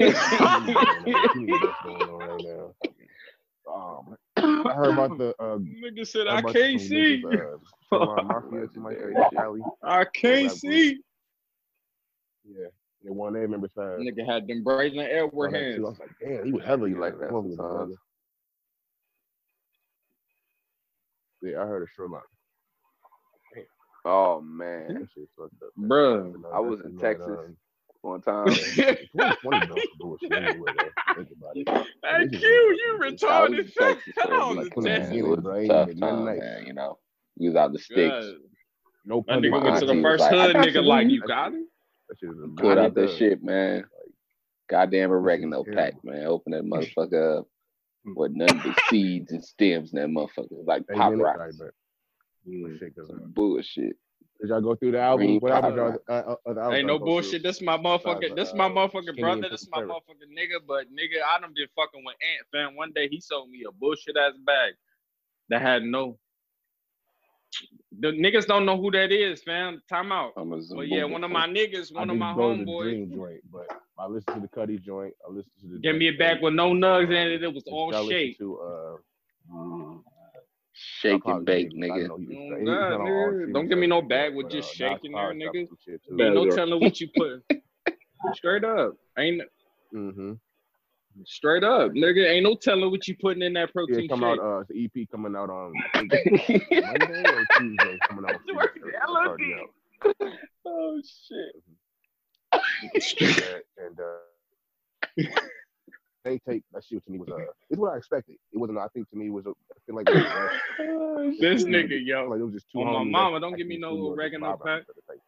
Too 0.00 1.40
many 1.40 1.58
what's 1.58 1.78
going 1.82 2.08
on 2.08 2.24
right 2.26 2.42
now. 2.42 2.74
Um, 3.72 4.16
I 4.66 4.74
heard 4.74 4.90
about 4.92 5.18
the 5.18 5.34
uh, 5.38 5.58
Nigga 5.84 6.06
said 6.06 6.26
I 6.26 6.32
I 6.32 6.34
heard 6.36 6.44
about 6.44 6.54
can't 6.56 6.80
see. 6.80 7.22
niggas, 7.24 7.60
uh, 7.92 8.22
Mafia, 8.22 8.68
somebody 8.74 8.96
say 8.96 9.06
I 9.82 10.04
can't 10.14 10.52
see. 10.52 10.98
Yeah, 12.48 12.66
they 13.04 13.10
one 13.10 13.32
they 13.34 13.40
remember 13.40 13.68
side. 13.74 13.98
Nigga 13.98 14.26
had 14.26 14.46
them 14.46 14.62
brazen 14.64 15.00
Edward 15.00 15.52
Saw 15.52 15.58
that 15.58 15.74
too. 15.74 15.86
I 15.86 15.88
hands. 15.88 15.98
was 15.98 15.98
like, 16.00 16.10
damn, 16.20 16.44
he 16.46 16.52
was 16.52 16.64
heavily 16.64 16.94
like 16.94 17.12
like 17.12 17.20
that 17.20 17.26
that. 17.26 17.56
sometimes. 17.56 17.96
Yeah, 21.42 21.62
I 21.62 21.66
heard 21.66 21.82
a 21.82 21.86
Sherlock. 21.96 22.24
Oh 24.04 24.40
man, 24.40 24.94
That 24.94 25.08
shit 25.14 25.28
fucked 25.38 25.54
up. 25.62 25.70
Bruh. 25.78 26.32
I 26.54 26.58
was 26.60 26.78
that 26.80 26.86
in 26.86 26.92
shit 26.92 27.00
Texas. 27.00 27.26
Not, 28.02 28.08
um, 28.08 28.12
one 28.12 28.20
time. 28.22 28.46
2020 28.54 29.66
don't 29.66 29.98
bullshit 29.98 30.32
anyway, 30.32 30.72
though. 30.78 31.14
Think 31.14 31.28
about 31.36 31.56
it. 31.56 31.68
Hey 32.04 32.38
Q, 32.38 32.48
you 32.48 32.98
I 33.00 33.40
was 33.42 33.52
in 33.52 33.56
retarded. 33.56 33.74
Texas, 33.74 34.14
I 34.18 34.26
so 34.26 34.38
was 34.48 34.56
like, 34.56 34.66
in 34.66 34.72
from 34.72 34.84
the 34.84 34.90
man, 34.90 35.00
Texas. 35.00 35.16
it 35.16 35.22
was 35.22 35.38
a 35.38 35.66
tough 35.68 35.88
time, 36.00 36.24
nice. 36.24 36.40
man. 36.40 36.66
You 36.66 36.72
know, 36.74 36.98
we 37.38 37.48
was 37.48 37.56
out 37.56 37.72
the 37.72 37.78
sticks. 37.78 38.10
God. 38.10 38.34
No 39.04 39.24
That 39.28 39.34
pun 39.34 39.42
nigga 39.42 39.62
went 39.62 39.78
to 39.80 39.86
the 39.86 39.92
auntie 39.92 39.98
intended. 39.98 40.02
was 40.02 40.20
first 40.20 40.30
hood 40.30 40.52
got 40.54 40.66
nigga 40.66 40.84
like 40.84 41.08
you 41.08 41.20
got 41.22 41.52
it. 41.54 41.66
That 42.08 42.18
shit 42.18 42.30
is 42.30 42.36
a 42.44 42.48
Pulled 42.60 42.78
out 42.78 42.94
bad 42.94 43.08
that 43.08 43.16
shit, 43.16 43.42
man. 43.42 43.84
Goddamn 44.68 45.10
oregano 45.12 45.64
terrible. 45.64 45.82
pack, 45.82 45.94
man. 46.04 46.26
Open 46.26 46.52
that 46.52 46.64
motherfucker 46.64 47.40
up. 47.40 47.46
With 48.16 48.32
nothing 48.32 48.60
but 48.64 48.78
seeds 48.88 49.30
and 49.32 49.44
stems 49.44 49.92
in 49.92 50.00
that 50.00 50.08
motherfucker. 50.08 50.64
Like 50.64 50.86
pop 50.94 51.12
rocks. 51.16 51.38
sorry, 51.38 51.52
but 51.58 51.74
mm. 52.48 52.78
shit, 52.78 52.96
'cause, 52.96 53.10
uh, 53.10 53.18
Bullshit. 53.26 53.96
Did 54.40 54.48
y'all 54.50 54.60
go 54.60 54.74
through 54.74 54.92
the 54.92 55.00
album? 55.00 55.26
Green 55.26 55.40
What 55.40 55.52
albums 55.52 55.76
Pop 55.76 55.76
y'all 55.76 55.98
uh, 56.08 56.12
uh, 56.50 56.72
Ain't 56.72 56.86
no 56.86 56.98
bullshit. 56.98 57.42
through? 57.42 57.50
This 57.50 57.60
my 57.60 57.76
motherfucker. 57.76 58.20
Besides, 58.22 58.36
This 58.36 58.54
my 58.54 58.66
uh, 58.66 58.70
motherfucking 58.70 59.16
Kenny 59.16 59.20
brother. 59.20 59.42
and 59.44 59.52
This 59.52 59.68
my 59.70 59.80
57. 59.80 59.88
motherfucking 59.88 60.32
nigga. 60.38 60.60
But 60.66 60.86
nigga, 60.86 61.22
I 61.24 61.40
done 61.40 61.52
been 61.54 61.66
fucking 61.76 62.04
with 62.04 62.16
Ant 62.22 62.46
fam. 62.52 62.76
One 62.76 62.92
day 62.92 63.08
he 63.08 63.20
sold 63.20 63.50
me 63.50 63.64
a 63.68 63.72
bullshit 63.72 64.16
ass 64.16 64.34
bag 64.46 64.74
that 65.50 65.60
had 65.62 65.82
no. 65.82 66.18
The 67.98 68.08
niggas 68.12 68.46
don't 68.46 68.64
know 68.64 68.80
who 68.80 68.90
that 68.92 69.10
is, 69.12 69.42
fam. 69.42 69.82
Time 69.88 70.12
out. 70.12 70.32
I'm 70.36 70.52
a 70.52 70.60
But 70.74 70.88
yeah, 70.88 71.04
one 71.04 71.24
of 71.24 71.30
my 71.30 71.46
niggas, 71.48 71.92
I 71.94 71.98
one 72.00 72.10
of 72.10 72.14
didn't 72.14 72.20
my 72.20 72.34
go 72.34 72.52
to 72.52 72.58
the 72.58 72.64
homeboys, 72.64 72.82
Dream 72.82 73.12
joint, 73.14 73.40
but 73.52 73.66
I 73.98 74.06
listened 74.06 74.36
to 74.36 74.40
the 74.40 74.48
Cudi 74.48 74.80
joint. 74.80 75.12
I 75.28 75.30
listened 75.32 75.52
to 75.62 75.66
the. 75.68 75.78
give 75.80 75.96
me 75.96 76.06
a 76.08 76.12
Drake 76.12 76.18
bag 76.18 76.42
with 76.42 76.54
no 76.54 76.70
nugs 76.70 77.06
in 77.08 77.12
it. 77.12 77.42
It 77.42 77.52
was 77.52 77.64
And 77.66 77.74
all 77.74 77.94
I 77.94 77.98
listened 77.98 78.10
shake. 78.12 78.38
To, 78.38 78.58
uh, 78.60 78.96
Shake 80.82 81.22
and 81.26 81.44
bake, 81.44 81.70
did, 81.70 81.80
'cause 81.82 81.90
I 81.90 81.98
nigga. 81.98 82.08
know 82.08 82.16
he 82.16 82.26
was 82.26 82.36
straight. 82.46 82.60
He 82.60 82.64
was 82.64 82.74
God, 82.80 82.90
not 82.90 83.00
on 83.02 83.06
all 83.10 83.32
nigga. 83.32 83.52
Don't 83.52 83.68
give 83.68 83.78
me 83.78 83.86
no 83.86 84.00
bag 84.02 84.34
with 84.34 84.50
just 84.50 84.74
shaking 84.74 84.96
shake 84.96 85.04
in 85.04 85.12
there, 85.12 85.34
Nas 85.34 85.42
nigga. 85.42 85.52
got 85.60 85.68
some 85.68 85.78
shit 85.84 86.02
too. 86.04 86.16
Bad 86.16 86.24
Ain't 86.26 86.34
no 86.34 86.50
telling 86.50 86.80
what 86.80 87.00
you 87.00 87.08
put. 87.16 87.44
Straight 88.32 88.64
up. 88.64 88.96
Ain't 89.18 89.42
Mm-hmm. 89.94 90.32
straight 91.24 91.64
up, 91.64 91.92
nigga. 91.92 92.30
Ain't 92.30 92.44
no 92.44 92.54
telling 92.54 92.90
what 92.90 93.06
you 93.08 93.16
putting 93.20 93.42
in 93.42 93.52
that 93.54 93.68
Yeah, 93.68 93.72
protein 93.72 94.08
come 94.08 94.20
shake. 94.20 94.26
out. 94.26 94.38
Uh, 94.38 94.60
it's 94.60 94.68
the 94.68 94.84
EP 95.02 95.10
coming 95.10 95.36
out 95.36 95.50
on 95.50 95.82
Monday 95.94 97.28
or 97.28 97.44
Tuesday. 97.56 98.00
Coming 98.08 98.24
out. 98.24 98.34
on 98.36 98.40
Tuesday. 98.46 98.80
the 98.80 98.88
It's 98.88 98.96
already 99.10 99.52
out. 99.54 99.74
oh 100.66 101.00
shit. 101.02 101.62
And 103.76 103.98
uh, 104.00 105.22
they 106.24 106.38
take 106.38 106.62
that 106.72 106.84
shit 106.84 107.04
to 107.04 107.10
me 107.12 107.18
was 107.18 107.28
uh, 107.28 107.36
it's 107.70 107.78
what 107.78 107.92
I 107.92 107.96
expected. 107.96 108.36
It 108.52 108.58
wasn't. 108.58 108.78
I 108.78 108.88
think 108.88 109.08
to 109.10 109.16
me 109.16 109.26
it 109.26 109.30
was. 109.30 109.46
A, 109.46 109.50
I 109.50 109.78
feel 109.86 109.96
like 109.96 110.08
was 110.14 110.24
rushed. 110.24 111.40
this 111.40 111.64
nigga, 111.64 111.84
I 111.84 111.88
feel 111.88 111.98
yo. 112.00 112.28
like 112.28 112.40
it 112.40 112.44
was 112.44 112.54
just 112.54 112.70
too. 112.70 112.80
On 112.80 112.92
my 112.92 113.04
mama, 113.04 113.36
that 113.36 113.40
don't 113.40 113.56
give 113.56 113.66
me 113.66 113.78
no 113.78 113.90
threw 113.90 114.02
more 114.02 114.12
oregano 114.14 114.46
vibe 114.56 114.64
pack. 114.64 114.82
there 114.86 115.02
type 115.08 115.20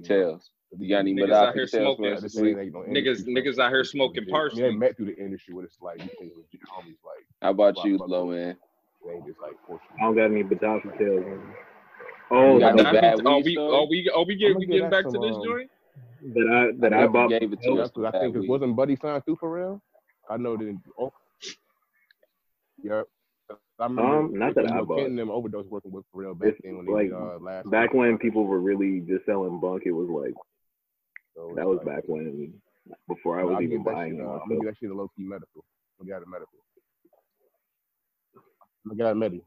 tails. 0.00 0.50
You 0.76 0.88
got 0.88 1.00
any 1.00 1.14
Niggas 1.14 1.28
Gaddafi 1.28 1.32
out 1.48 1.54
here 1.54 1.66
smoking. 1.68 2.04
man? 2.04 2.14
Yeah, 2.14 2.20
this 2.20 2.38
ain't, 2.38 2.58
ain't 2.58 2.72
no 2.72 2.80
Niggas- 2.80 3.26
niggas 3.28 3.58
out 3.60 3.70
here 3.70 3.84
smoking 3.84 4.26
parsley. 4.26 4.62
mean, 4.62 4.72
they 4.72 4.76
met 4.76 4.96
through 4.96 5.06
the 5.06 5.16
industry 5.16 5.54
where 5.54 5.64
it's 5.64 5.80
like 5.80 5.98
you 6.02 6.08
think 6.18 6.32
legit 6.36 6.60
homies 6.62 6.98
like 7.04 7.24
How 7.42 7.50
about 7.50 7.84
you, 7.84 7.98
fuck 7.98 8.08
low 8.08 8.26
with 8.26 8.38
end? 8.38 8.56
they 9.06 9.12
ain't 9.12 9.26
just 9.26 9.38
like. 9.40 9.52
I 9.70 10.02
don't 10.02 10.16
got 10.16 10.24
any 10.24 10.42
Gaddafi 10.42 10.98
tails. 10.98 11.24
Man. 11.24 11.54
Oh, 12.30 12.54
You 12.54 12.60
got 12.60 12.76
that, 12.76 12.82
no 12.82 12.92
that, 12.92 13.00
bad 13.18 13.26
Are 13.26 13.38
we 13.40 13.52
story? 13.52 13.76
are 13.76 13.86
we 13.86 14.10
are 14.10 14.24
we 14.24 14.34
get 14.34 14.56
we 14.56 14.66
getting 14.66 14.90
back 14.90 15.04
to 15.04 15.10
this 15.10 15.36
um, 15.36 15.42
joint? 16.32 16.50
I 16.52 16.70
that 16.80 16.92
I 16.92 17.00
Yeah, 17.02 17.06
bought. 17.08 17.30
gave 17.30 17.52
it 17.52 17.62
to 17.62 17.80
us. 17.82 17.90
I 18.04 18.10
think 18.18 18.36
it 18.36 18.48
wasn't 18.48 18.76
Buddy 18.76 18.96
signed 18.96 19.22
too 19.26 19.36
for 19.38 19.50
real. 19.52 19.82
I 20.30 20.36
know 20.36 20.56
that. 20.56 20.76
Oh, 20.98 21.12
yep. 22.82 23.06
I 23.78 23.84
remember 23.86 24.02
Um, 24.18 24.38
not 24.38 24.54
that 24.54 24.70
I 24.70 24.80
bought. 24.82 25.04
Them 25.10 25.30
overdose 25.30 25.66
working 25.66 25.90
with 25.92 26.04
for 26.12 26.22
real 26.22 26.34
back 26.34 26.50
It's 26.50 26.60
then 26.62 26.76
when 26.76 26.86
they 26.86 26.92
like, 26.92 27.08
did, 27.08 27.14
uh, 27.14 27.38
last 27.40 27.70
Back 27.70 27.90
week. 27.92 27.98
when 28.00 28.18
people 28.18 28.46
were 28.46 28.60
really 28.60 29.00
just 29.00 29.26
selling 29.26 29.60
bunk, 29.60 29.82
it 29.84 29.92
was 29.92 30.08
like 30.08 30.34
So 31.34 31.52
that 31.56 31.66
was 31.66 31.78
like- 31.78 31.86
back 31.96 32.04
when 32.06 32.54
before 33.08 33.40
I 33.40 33.44
was 33.44 33.60
even 33.62 33.82
that 33.82 33.92
buying 33.94 34.16
shit, 34.16 34.24
uh, 34.24 34.30
I'm 34.30 34.48
gonna 34.48 34.60
give 34.60 34.64
that 34.66 34.76
shit 34.78 34.90
a 34.90 34.94
low 34.94 35.08
key 35.16 35.24
medical. 35.24 35.64
Gonna 35.98 36.08
get 36.10 36.22
a 36.22 36.26
medical. 36.30 36.58
Gonna 38.86 38.96
get 38.96 39.10
a 39.10 39.14
medical. 39.14 39.46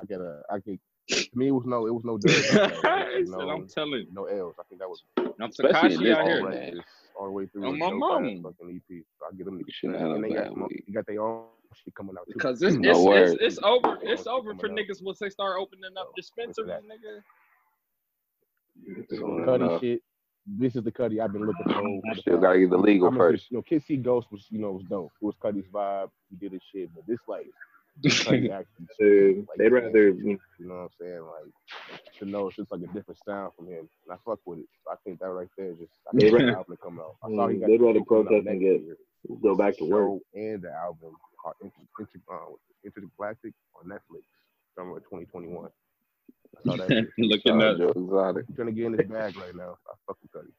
I 0.00 0.04
get 0.06 0.20
a. 0.20 0.42
I 0.50 0.58
get. 0.60 0.80
To 1.10 1.38
me, 1.38 1.48
it 1.48 1.50
was 1.52 1.64
no. 1.66 1.86
It 1.86 1.92
was 1.94 2.04
no 2.04 2.18
he 2.26 2.26
dubs. 2.54 3.30
no, 3.30 3.48
I'm 3.50 3.66
telling 3.68 3.92
you, 3.92 4.06
no 4.12 4.24
L's. 4.24 4.54
I 4.58 4.62
think 4.68 4.80
that 4.80 4.88
was 4.88 5.02
I'm 5.18 5.50
Tekashi 5.50 6.14
out 6.14 6.24
here. 6.26 6.36
and 6.38 6.44
all 6.44 6.50
right. 6.50 6.74
All 7.18 7.24
the 7.26 7.32
way 7.32 7.46
through. 7.46 7.66
On 7.66 7.74
a 7.74 7.78
my 7.78 7.90
mom. 7.90 7.98
mama. 7.98 8.30
ass 8.30 8.38
Fucking 8.58 8.76
EP. 8.90 9.04
So 9.18 9.26
I 9.30 9.34
get 9.36 9.46
them. 9.46 9.58
You 9.58 9.64
niggas 9.64 9.72
shouldn't 9.72 9.98
credit. 9.98 10.14
have 10.14 10.16
And 10.16 10.22
no 10.22 10.28
they 10.28 10.34
got, 10.34 10.44
bad 10.44 10.52
some- 10.52 10.68
weed. 10.68 10.84
they 10.86 10.92
got 10.92 11.06
their 11.06 11.22
own 11.22 11.44
shit 11.74 11.94
coming 11.94 12.16
out 12.18 12.26
too. 12.26 12.32
Because 12.34 12.62
it's 12.62 12.76
No 12.76 13.12
it's, 13.12 13.32
it's, 13.32 13.42
it's 13.42 13.58
over. 13.64 13.98
It's 14.02 14.26
over 14.26 14.54
for 14.54 14.70
out. 14.70 14.76
niggas 14.76 15.02
once 15.02 15.18
they 15.18 15.28
start 15.30 15.56
opening 15.60 15.84
up 15.98 16.06
So, 16.08 16.12
dispensaries, 16.16 16.82
nigga. 16.84 17.22
Soon 19.10 19.44
Cudi 19.44 19.54
enough. 19.56 19.80
shit. 19.80 20.02
This 20.46 20.74
is 20.74 20.82
the 20.82 20.90
Cudi 20.92 21.20
I've 21.22 21.32
been 21.32 21.44
looking 21.46 21.66
for. 21.66 22.14
Still 22.16 22.38
gotta 22.38 22.58
get 22.60 22.70
the 22.70 22.78
I 22.78 22.80
legal 22.80 23.08
remember, 23.10 23.32
first. 23.32 23.50
You 23.50 23.58
know, 23.58 23.62
Kids 23.62 23.84
See 23.86 23.96
Ghost 23.96 24.28
was, 24.32 24.46
you 24.50 24.58
know, 24.58 24.72
was 24.72 24.84
dope. 24.88 25.12
It 25.20 25.24
was 25.24 25.34
Cudi's 25.42 25.68
vibe. 25.68 26.10
He 26.30 26.36
did 26.36 26.52
his 26.52 26.62
shit, 26.72 26.88
but 26.94 27.06
this 27.06 27.18
like 27.28 27.46
Cudi 28.04 28.50
actually. 28.50 28.86
Dude, 28.98 29.38
like, 29.48 29.58
they'd 29.58 29.72
rather 29.72 30.08
you 30.08 30.38
You 30.58 30.66
know 30.66 30.74
what 30.74 30.80
I'm 30.82 30.88
saying? 31.00 31.20
Like 31.22 32.02
to 32.18 32.24
know 32.24 32.48
it's 32.48 32.56
just 32.56 32.70
like 32.72 32.80
a 32.82 32.86
different 32.88 33.18
sound 33.26 33.52
from 33.56 33.66
him, 33.66 33.88
and 34.06 34.12
I 34.12 34.16
fuck 34.24 34.40
with 34.46 34.60
it. 34.60 34.66
So 34.84 34.92
I 34.92 34.96
think 35.04 35.20
that 35.20 35.28
right 35.30 35.48
there 35.56 35.70
is 35.72 35.78
just. 35.78 35.92
I 36.06 36.10
They'd 36.14 36.20
think 36.20 36.32
the 36.38 36.44
rather- 36.46 36.58
album 36.58 36.76
to 36.76 36.82
come 36.82 37.00
out. 37.00 37.16
I 37.22 37.28
saw 37.28 37.48
he 37.48 37.56
Mm, 37.56 37.60
got 37.60 37.66
they'd 37.68 37.80
rather 37.80 37.98
shit 38.00 38.08
coming 38.08 38.22
out 38.22 38.28
protest 38.28 38.46
and 38.48 38.60
get- 38.60 38.80
year. 38.82 38.96
go 39.42 39.54
back 39.54 39.76
to 39.78 39.84
work. 39.84 40.20
And 40.34 40.62
the 40.62 40.72
album 40.72 41.12
are 41.44 41.54
inter, 41.62 41.74
inter, 41.98 42.20
uh, 42.30 42.52
intergalactic 42.84 43.54
on 43.76 43.88
Netflix 43.88 44.22
summer 44.76 44.96
of 44.98 45.04
2021. 45.04 45.66
I 45.66 46.62
saw 46.64 46.76
that. 46.76 46.88
shit. 46.88 47.08
Looking 47.18 47.40
Shout 47.52 47.62
out 47.62 47.72
at 47.72 47.78
Joe 47.78 47.88
Exotic. 48.02 48.44
I'm 48.48 48.54
trying 48.54 48.66
to 48.68 48.72
get 48.72 48.86
in 48.86 48.92
this 48.96 49.06
bag 49.06 49.36
right 49.36 49.54
now. 49.54 49.76
I 49.88 49.92
fuck 50.06 50.16
with 50.22 50.32
Cudi. 50.32 50.52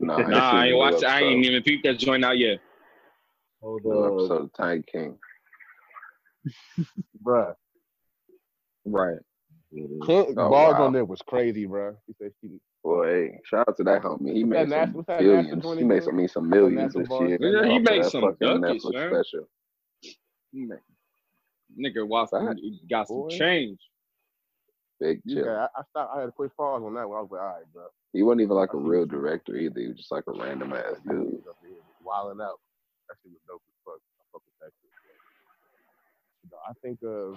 Nah, 0.00 0.18
Nah, 0.28 0.50
I 0.52 0.66
ain't 0.68 0.76
watched. 0.76 1.04
I 1.04 1.20
ain't 1.20 1.44
even 1.46 1.62
peeped 1.62 1.84
that 1.84 1.98
joint 1.98 2.24
out 2.24 2.36
yet. 2.38 2.60
Hold 3.62 3.84
New 3.84 3.92
up. 3.92 4.12
episode 4.12 4.42
of 4.44 4.52
Tiger 4.54 4.82
King. 4.82 5.18
Bruh. 7.24 7.54
Right. 8.84 9.18
Clint 10.02 10.28
Oh, 10.36 10.50
bars 10.50 10.74
wow. 10.78 10.86
on 10.86 10.92
there 10.92 11.04
was 11.04 11.22
crazy, 11.22 11.66
bruh. 11.66 11.96
He 12.06 12.14
said 12.20 12.32
she 12.40 12.60
Boy, 12.84 13.06
hey, 13.06 13.38
shout 13.44 13.68
out 13.68 13.76
to 13.76 13.84
that 13.84 14.02
homie. 14.02 14.32
He 14.34 14.42
made 14.42 14.68
that 14.70 14.88
some 14.88 14.92
what's 14.94 15.06
that 15.06 15.20
billions. 15.20 15.64
He 15.78 15.84
made 15.84 16.02
some, 16.02 16.16
me 16.16 16.26
some 16.26 16.48
millions 16.50 16.94
NASA 16.94 16.98
this 16.98 17.08
bars? 17.08 17.28
year. 17.28 17.38
Yeah, 17.40 17.72
he 17.72 17.78
made 17.78 18.04
some 18.06 18.22
fucking 18.22 18.60
duckies, 18.60 18.84
man. 18.92 19.08
special. 19.14 19.48
Man. 20.52 20.78
Nigga, 21.78 22.06
watch 22.06 22.30
Fact. 22.30 22.58
got 22.90 23.06
some 23.06 23.28
change. 23.30 23.78
Big 25.00 25.22
chill. 25.28 25.46
Yeah, 25.46 25.66
I, 25.74 25.80
I 25.80 25.82
stopped. 25.90 26.12
I 26.16 26.20
had 26.20 26.26
to 26.26 26.32
quick 26.32 26.54
pause 26.56 26.82
on 26.84 26.94
that 26.94 27.08
one. 27.08 27.18
I 27.18 27.22
was 27.22 27.30
like, 27.30 27.40
all 27.40 27.46
right, 27.46 27.72
bro. 27.72 27.84
He 28.12 28.22
wasn't 28.22 28.42
even 28.42 28.56
like 28.56 28.74
a 28.74 28.76
I 28.76 28.80
see 28.80 28.88
real 28.88 29.00
what 29.02 29.10
you 29.12 29.16
mean. 29.16 29.22
director 29.22 29.56
either. 29.56 29.80
He 29.80 29.88
was 29.88 29.96
just 29.96 30.12
like 30.12 30.24
a 30.26 30.32
random 30.32 30.72
ass 30.72 30.98
dude. 31.08 31.38
Wilding 32.04 32.42
out. 32.42 32.58
That 33.08 33.16
shit 33.22 33.30
was 33.32 33.40
dope 33.48 33.62
as 33.62 33.78
fuck. 33.86 34.00
I 34.02 34.22
fuck 34.32 34.42
with 34.42 34.58
that 34.60 34.72
shit. 34.82 34.90
You 36.44 36.50
know, 36.50 36.51
I 36.68 36.72
think 36.82 36.98
uh 37.02 37.36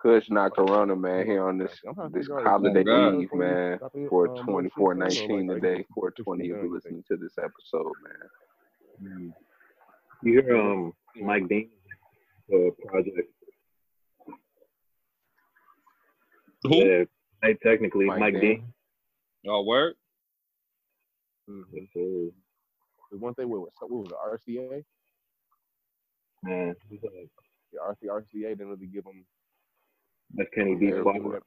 Kush 0.00 0.30
not 0.30 0.54
Corona, 0.54 0.94
man, 0.94 1.26
here 1.26 1.46
on 1.46 1.58
this 1.58 1.72
I'm 1.86 1.94
trying 1.94 2.12
to 2.12 2.18
this 2.18 2.28
holiday 2.28 2.84
Oh, 2.86 3.20
Eve, 3.20 3.28
man. 3.34 3.78
Dropping, 3.78 4.08
For 4.08 4.26
more 4.26 4.42
twenty 4.44 4.68
shit 4.68 4.74
four 4.76 4.92
soon, 4.94 5.02
or, 5.02 5.06
nineteen 5.06 5.48
today, 5.48 5.74
like, 5.76 5.86
four 5.94 6.10
just 6.10 6.24
twenty. 6.24 6.44
keep 6.44 6.48
You'll 6.50 6.56
be 6.58 6.62
doing 6.62 6.74
listening 6.74 7.04
to 7.10 7.16
this 7.16 7.36
episode, 7.38 7.92
man. 9.00 9.34
You 10.22 10.32
hear 10.42 10.56
um 10.56 10.92
Mike 11.16 11.48
Dean 11.48 11.70
the 12.48 12.70
project. 12.86 13.28
Who? 16.64 16.76
Yeah, 16.76 17.04
hey, 17.42 17.56
technically 17.62 18.06
Mike 18.06 18.18
Mike, 18.20 18.34
Dean. 18.40 18.60
D. 19.42 19.48
Oh, 19.48 19.62
word. 19.64 19.94
Mhm. 21.48 21.88
The 21.94 23.16
one 23.18 23.34
thing 23.34 23.48
with 23.48 23.62
what 23.80 23.90
was 23.90 24.08
it, 24.10 24.50
RCA? 24.50 24.84
Man, 26.42 26.74
he's 27.70 27.78
Yeah, 28.04 28.10
RC, 28.10 28.22
RCA 28.22 28.48
didn't 28.50 28.68
really 28.68 28.86
give 28.86 29.04
him. 29.04 29.24
That 30.34 30.46
Kenny 30.54 30.74
they 30.74 30.80
Beats 30.80 30.92
didn't 30.92 31.04
fault. 31.04 31.16
give 31.16 31.24
him 31.24 31.30
that, 31.32 31.42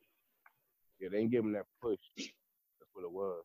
yeah, 0.99 1.09
they 1.11 1.17
didn't 1.17 1.31
give 1.31 1.43
him 1.45 1.53
that 1.53 1.65
push. 1.81 1.99
That's 2.17 2.91
what 2.93 3.05
it 3.05 3.11
was. 3.11 3.43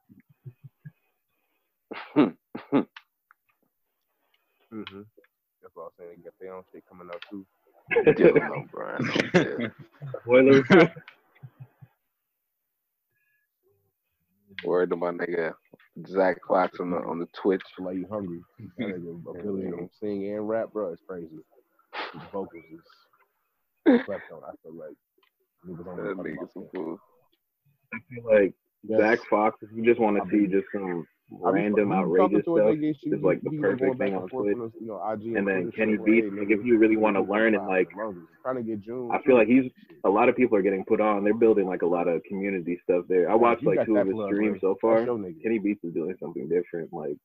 hmm 4.70 5.02
That's 5.62 5.74
what 5.74 5.82
I 5.82 5.86
was 5.86 5.92
saying. 5.98 6.10
They 6.16 6.22
got 6.22 6.32
their 6.40 6.54
own 6.54 6.62
shit 6.72 6.84
coming 6.88 7.08
out 7.12 7.22
too. 7.30 7.46
Dylan 8.04 8.50
O'Brien. 8.50 9.10
Yeah. 9.34 9.68
Spoilers. 10.22 10.66
Word 14.64 14.90
to 14.90 14.96
my 14.96 15.10
nigga 15.10 15.52
Zach 16.08 16.38
Fox 16.48 16.80
on 16.80 16.90
the 16.90 16.96
on 16.98 17.18
the 17.18 17.26
Twitch. 17.40 17.62
Like 17.78 17.96
you 17.96 18.06
hungry. 18.10 18.40
That 18.78 18.86
nigga 18.86 19.30
ability 19.38 19.70
to 19.70 19.88
sing 20.00 20.28
and 20.34 20.48
rap, 20.48 20.72
bro, 20.72 20.92
is 20.92 21.00
crazy. 21.06 21.28
His 22.16 22.28
vocals 22.32 22.64
is 23.86 24.00
slept 24.06 24.24
on. 24.32 24.42
I 24.44 24.52
feel 24.62 24.74
like 24.74 24.96
niggas 25.66 25.84
don't 25.84 25.96
That 25.96 26.16
talk 26.16 26.26
nigga 26.26 26.38
about 26.38 26.52
some 26.52 26.68
that. 26.72 26.98
I 27.94 27.98
feel 28.10 28.24
like 28.24 28.54
Yes. 28.88 29.00
Zach 29.00 29.18
Fox, 29.28 29.58
if 29.62 29.68
you 29.74 29.84
just 29.84 30.00
want 30.00 30.16
to 30.16 30.30
see 30.30 30.46
just 30.46 30.66
some 30.72 31.06
random, 31.30 31.88
we 31.90 31.96
be 31.96 32.02
talking 32.16 32.38
outrageous 32.38 32.92
stuff, 33.02 33.12
is 33.18 33.22
like 33.22 33.42
the 33.42 33.50
he 33.50 33.58
was 33.58 33.78
going 33.78 33.78
perfect 33.78 33.98
thing 33.98 34.14
and 34.14 34.22
on 34.22 34.28
Twitch. 34.28 34.56
You 34.80 34.86
know, 34.86 35.10
IG 35.10 35.34
And 35.34 35.46
then 35.46 35.72
Kenny 35.74 35.96
Beats, 35.96 36.28
like, 36.30 36.46
nigga, 36.46 36.60
if 36.60 36.64
you 36.64 36.78
really 36.78 36.96
wanna 36.96 37.20
learn 37.20 37.54
and, 37.56 37.66
like, 37.66 37.88
trying 38.42 38.56
to 38.56 38.62
get 38.62 38.80
June. 38.80 39.10
I 39.10 39.20
feel 39.22 39.34
like 39.36 39.48
he's 39.48 39.70
a 40.04 40.08
lot 40.08 40.28
of 40.28 40.36
people 40.36 40.56
are 40.56 40.62
getting 40.62 40.84
put 40.84 41.00
on. 41.00 41.24
They're 41.24 41.34
building 41.34 41.66
like 41.66 41.82
a 41.82 41.86
lot 41.86 42.06
of 42.06 42.22
community 42.24 42.78
stuff 42.84 43.04
there. 43.08 43.28
I 43.28 43.34
watched 43.34 43.64
like 43.64 43.84
two 43.86 43.96
of 43.96 44.06
his 44.06 44.16
streams 44.26 44.60
so 44.60 44.76
far. 44.80 44.98
That's 44.98 45.06
your 45.06 45.18
nigga. 45.18 45.42
Kenny 45.42 45.58
Beats 45.58 45.82
is 45.82 45.92
doing 45.92 46.14
something 46.20 46.48
different, 46.48 46.92
like, 46.92 47.16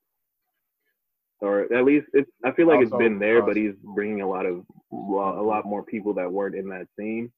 or 1.41 1.71
at 1.73 1.83
least 1.83 2.07
it's. 2.13 2.29
I 2.43 2.51
feel 2.51 2.67
like 2.67 2.81
it's 2.81 2.95
been 2.95 3.19
there, 3.19 3.41
but 3.41 3.55
he's 3.55 3.73
bringing 3.95 4.21
a 4.21 4.29
lot 4.29 4.45
of 4.45 4.63
a 4.91 4.95
lot 5.41 5.65
more 5.65 5.83
people 5.83 6.13
that 6.13 6.31
weren't 6.31 6.55
in 6.55 6.69
that 6.69 6.87
scene, 6.97 7.31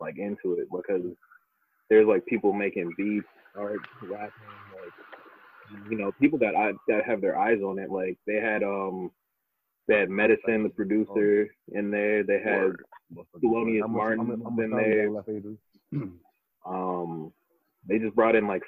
like 0.00 0.18
into 0.18 0.54
it 0.54 0.68
because 0.74 1.02
there's 1.90 2.06
like 2.06 2.24
people 2.26 2.52
making 2.52 2.90
beats, 2.96 3.26
art, 3.56 3.80
rapping, 4.02 4.30
like 4.72 5.90
you 5.90 5.98
know, 5.98 6.12
people 6.20 6.38
that 6.38 6.54
I 6.56 6.72
that 6.88 7.04
have 7.04 7.20
their 7.20 7.38
eyes 7.38 7.60
on 7.62 7.78
it. 7.78 7.90
Like 7.90 8.18
they 8.26 8.36
had 8.40 8.62
um, 8.62 9.10
they 9.86 9.98
had 9.98 10.10
Medicine, 10.10 10.62
the 10.62 10.70
producer, 10.70 11.48
in 11.72 11.90
there. 11.90 12.22
They 12.24 12.40
had. 12.40 12.72
Thelonious 13.42 13.88
Martin 13.88 14.18
how 14.18 14.24
much- 14.24 14.38
how 14.44 14.50
much 14.50 14.64
in 14.64 14.70
there. 14.70 15.06
got 15.06 15.14
left, 15.14 15.28
Adrian? 15.30 15.58
Um, 16.66 17.32
they 17.88 17.98
just 17.98 18.14
brought 18.14 18.36
in 18.36 18.46
like 18.46 18.62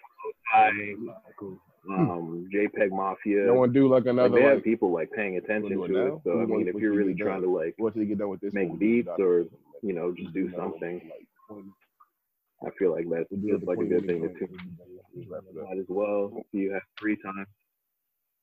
um, 1.88 2.48
JPEG 2.54 2.90
Mafia. 2.90 3.46
No 3.46 3.54
one 3.54 3.72
do 3.72 3.88
like 3.88 4.04
like, 4.04 4.10
another 4.12 4.36
they 4.36 4.42
have 4.42 4.54
like 4.56 4.64
people 4.64 4.92
like 4.92 5.10
paying 5.12 5.36
attention 5.36 5.70
do 5.72 5.84
it 5.84 5.88
to 5.88 5.92
now? 5.94 6.06
it. 6.16 6.20
So 6.24 6.40
I 6.40 6.44
mean, 6.44 6.68
if 6.68 6.76
you're 6.76 6.92
really 6.92 7.14
trying 7.14 7.42
to 7.42 7.50
like, 7.50 7.74
once 7.78 7.94
they 7.96 8.04
get 8.04 8.18
done 8.18 8.28
with 8.28 8.40
this, 8.40 8.52
make 8.52 8.78
beats 8.78 9.08
or, 9.18 9.46
you 9.82 9.92
know, 9.92 10.12
just 10.12 10.32
do 10.34 10.50
something. 10.56 11.00
I 12.62 12.68
feel 12.78 12.92
like 12.92 13.06
that's 13.10 13.24
we'll 13.30 13.40
do 13.40 13.48
it 13.48 13.58
just 13.58 13.66
like 13.66 13.78
a 13.78 13.84
good 13.84 14.06
thing 14.06 14.22
to 14.22 14.28
do. 14.28 14.48
just 15.16 15.30
wrap 15.30 15.42
it 15.50 15.58
up. 15.58 15.68
Might 15.68 15.78
as 15.78 15.86
well 15.88 16.30
if 16.36 16.46
you 16.52 16.72
have 16.72 16.82
free 17.00 17.16
time. 17.24 17.46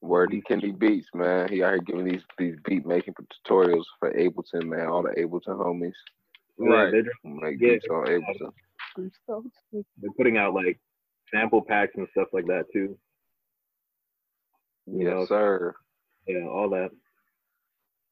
Word 0.02 0.32
to 0.32 0.42
Kenny 0.42 0.72
Beats, 0.72 1.08
man. 1.14 1.50
He 1.50 1.64
out 1.64 1.72
here 1.74 1.80
giving 1.80 2.06
these 2.06 2.22
these 2.38 2.56
beat 2.66 2.86
making 2.86 3.14
tutorials 3.48 3.84
for 4.00 4.12
Ableton, 4.14 4.68
man. 4.68 4.88
All 4.88 5.04
the 5.04 5.10
Ableton 5.10 5.58
homies 5.60 5.94
Yeah, 6.60 6.70
Right. 6.70 6.92
they're, 6.92 7.04
who 7.24 7.40
make 7.42 7.60
Yeah. 7.62 7.74
beats 7.74 7.86
on 7.92 8.06
Ableton. 8.06 8.52
they're 9.98 10.12
putting 10.18 10.38
out 10.38 10.54
like 10.56 10.80
sample 11.34 11.62
packs 11.62 11.94
and 11.96 12.08
stuff 12.12 12.28
like 12.34 12.46
that 12.48 12.66
too. 12.72 12.98
You 14.86 15.04
Yes, 15.06 15.14
know, 15.14 15.26
sir. 15.26 15.76
yeah, 16.28 16.48
all 16.48 16.70
that. 16.70 16.90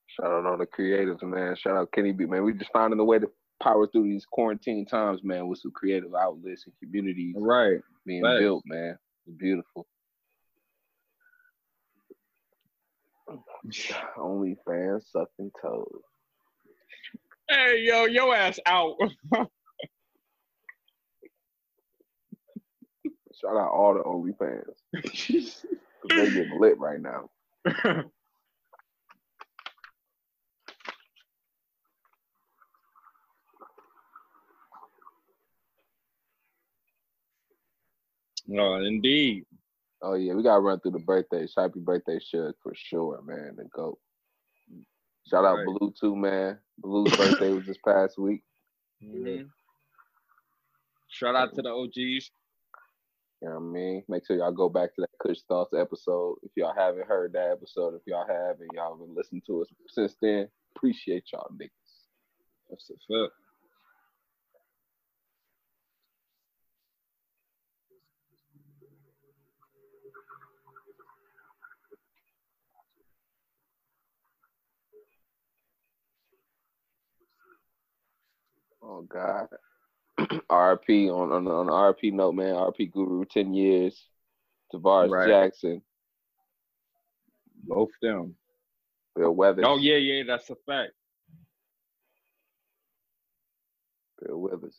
Shout 0.07 0.31
out 0.31 0.45
all 0.45 0.57
the 0.57 0.67
creatives, 0.67 1.23
man. 1.23 1.55
Shout 1.55 1.75
out 1.77 1.91
Kenny 1.91 2.11
B, 2.11 2.25
man. 2.25 2.43
We 2.43 2.53
just 2.53 2.71
finding 2.71 2.99
a 2.99 3.03
way 3.03 3.19
to 3.19 3.29
power 3.61 3.87
through 3.87 4.03
these 4.03 4.25
quarantine 4.29 4.85
times, 4.85 5.21
man, 5.23 5.47
with 5.47 5.59
some 5.59 5.71
creative 5.71 6.13
outlets 6.13 6.65
and 6.65 6.73
communities 6.81 7.35
Right. 7.37 7.79
being 8.05 8.23
Facts. 8.23 8.39
built, 8.39 8.63
man. 8.65 8.97
It's 9.27 9.37
beautiful. 9.37 9.87
Only 14.17 14.57
fans 14.67 15.07
sucking 15.11 15.51
toes. 15.61 16.01
Hey, 17.49 17.83
yo, 17.87 18.05
your 18.05 18.35
ass 18.35 18.59
out. 18.65 18.95
Shout 23.45 23.57
out 23.57 23.71
all 23.71 23.93
the 23.93 24.01
OnlyFans. 24.01 25.61
They 26.07 26.29
getting 26.29 26.59
lit 26.59 26.77
right 26.77 27.01
now. 27.01 27.31
oh, 38.55 38.75
indeed. 38.85 39.45
Oh 40.03 40.13
yeah, 40.13 40.33
we 40.35 40.43
gotta 40.43 40.61
run 40.61 40.79
through 40.79 40.91
the 40.91 40.99
birthdays. 40.99 41.53
Happy 41.57 41.79
birthday, 41.79 42.19
Shug, 42.19 42.53
for 42.61 42.73
sure, 42.75 43.19
man. 43.23 43.55
The 43.57 43.63
goat. 43.65 43.97
Shout 45.27 45.43
out 45.43 45.55
Right. 45.55 45.65
Blue 45.65 45.91
too, 45.99 46.15
man. 46.15 46.59
Blue's 46.77 47.17
birthday 47.17 47.49
was 47.49 47.65
this 47.65 47.79
past 47.83 48.19
week. 48.19 48.43
Mhm. 49.03 49.49
Shout 51.07 51.33
out 51.33 51.55
to 51.55 51.63
the 51.63 51.69
OGs. 51.69 52.29
You 53.41 53.49
know 53.49 53.55
what 53.55 53.61
I 53.61 53.71
mean? 53.71 54.03
Make 54.07 54.25
sure 54.25 54.37
y'all 54.37 54.51
go 54.51 54.69
back 54.69 54.95
to 54.95 55.01
that 55.01 55.09
Kush 55.19 55.39
Thoughts 55.47 55.73
episode. 55.77 56.37
If 56.43 56.51
y'all 56.55 56.73
haven't 56.75 57.07
heard 57.07 57.33
that 57.33 57.51
episode, 57.51 57.95
if 57.95 58.01
y'all 58.07 58.25
have 58.27 58.59
and 58.59 58.69
y'all 58.73 58.95
been 58.95 59.15
listening 59.15 59.43
to 59.47 59.61
us 59.61 59.67
since 59.89 60.15
then, 60.21 60.47
appreciate 60.75 61.25
y'all 61.31 61.51
niggas. 61.53 61.69
That's 62.69 62.89
a 62.89 62.93
fact. 62.93 63.33
Oh 78.81 79.01
God. 79.01 79.47
RP 80.49 81.09
on 81.09 81.31
on 81.31 81.47
on 81.47 81.67
RP 81.67 82.13
note, 82.13 82.33
man. 82.33 82.53
RP 82.55 82.91
Guru, 82.91 83.25
ten 83.25 83.53
years. 83.53 84.01
Tarvaris 84.73 85.09
Right. 85.11 85.27
Jackson, 85.27 85.81
Both 87.63 87.91
them. 88.01 88.35
Bill 89.15 89.31
Weathers. 89.31 89.65
Oh 89.67 89.77
yeah, 89.77 89.97
yeah, 89.97 90.23
that's 90.27 90.49
a 90.49 90.55
fact. 90.65 90.91
Bill 94.21 94.41
Withers. 94.41 94.77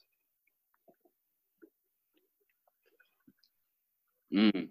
Mm. 4.34 4.68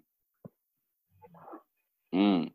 Mm. 2.14 2.52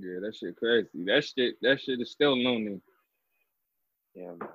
Yeah, 0.00 0.20
that 0.20 0.36
shit 0.36 0.56
crazy. 0.56 0.88
That 1.06 1.24
shit, 1.24 1.56
that 1.62 1.80
shit 1.80 2.00
is 2.00 2.12
still 2.12 2.38
loony. 2.38 2.80
Yeah, 4.14 4.32
man. 4.38 4.48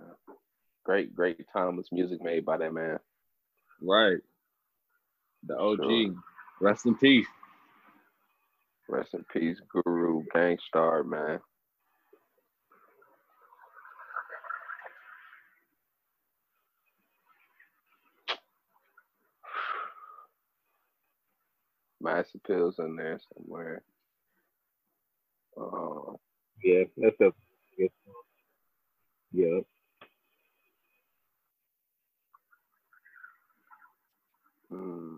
Great, 0.86 1.14
great 1.16 1.46
timeless 1.52 1.88
music 1.92 2.24
made 2.24 2.46
by 2.46 2.58
that 2.58 2.74
man. 2.74 3.00
Right. 3.82 4.20
The 5.46 5.58
OG. 5.58 5.80
Sure. 5.84 6.16
Rest 6.62 6.86
in 6.86 6.96
peace. 6.96 7.28
Rest 8.88 9.14
in 9.14 9.26
peace, 9.34 9.60
Guru, 9.70 10.24
Gang 10.34 10.58
Starr, 10.68 11.04
man. 11.04 11.40
Massive 22.02 22.44
pills 22.44 22.80
in 22.80 22.96
there 22.96 23.20
somewhere. 23.36 23.84
Uh, 25.58 26.14
Yeah, 26.64 26.84
that's 26.98 27.20
a 27.22 27.32
yeah. 29.32 29.60
mm. 34.72 35.18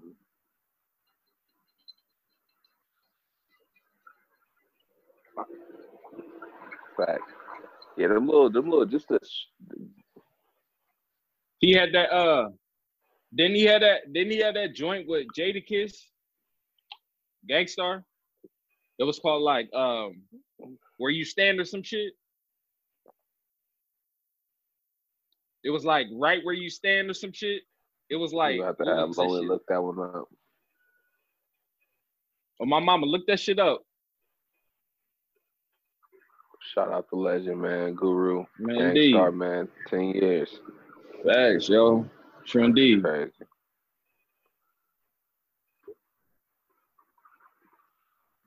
Fact. 6.97 7.21
Yeah, 7.97 8.07
them 8.07 8.27
little, 8.27 8.49
them 8.49 8.69
little, 8.69 8.85
just 8.85 9.11
a, 9.11 9.19
He 11.59 11.73
had 11.73 11.93
that 11.93 12.11
uh 12.11 12.49
didn't 13.33 13.55
he 13.55 13.63
have 13.65 13.81
that 13.81 14.13
didn't 14.13 14.31
he 14.31 14.39
have 14.39 14.53
that 14.55 14.73
joint 14.75 15.07
with 15.07 15.27
Jadakiss? 15.37 15.93
Gang 17.47 17.67
Starr? 17.67 18.03
It 18.97 19.03
was 19.03 19.19
called 19.19 19.43
like 19.43 19.73
um 19.73 20.21
where 20.97 21.11
you 21.11 21.25
stand 21.25 21.59
or 21.59 21.65
some 21.65 21.83
shit. 21.83 22.13
It 25.63 25.69
was 25.71 25.83
like 25.83 26.07
right 26.13 26.39
where 26.43 26.53
you 26.53 26.69
stand 26.69 27.09
or 27.09 27.13
some 27.13 27.33
shit. 27.33 27.63
It 28.09 28.15
was 28.15 28.33
like 28.33 28.55
you 28.55 28.63
have 28.63 28.77
to 28.77 28.85
have 28.85 29.17
Lola 29.17 29.41
look 29.41 29.63
that 29.67 29.81
one 29.81 29.99
up. 29.99 30.27
Oh, 32.61 32.65
my 32.65 32.79
mama 32.79 33.05
look 33.05 33.25
that 33.27 33.39
shit 33.39 33.59
up. 33.59 33.81
Shout 36.73 36.91
out 36.91 37.09
to 37.09 37.15
Legend, 37.15 37.61
man. 37.61 37.93
Guru. 37.93 38.45
Man. 38.59 38.93
Gang 38.93 39.11
Starr, 39.11 39.31
man. 39.31 39.67
10 39.89 40.09
years. 40.09 40.59
Thanks, 41.25 41.67
yo. 41.69 42.05
Sure 42.43 42.63
indeed. 42.63 43.03
Crazy. 43.03 43.31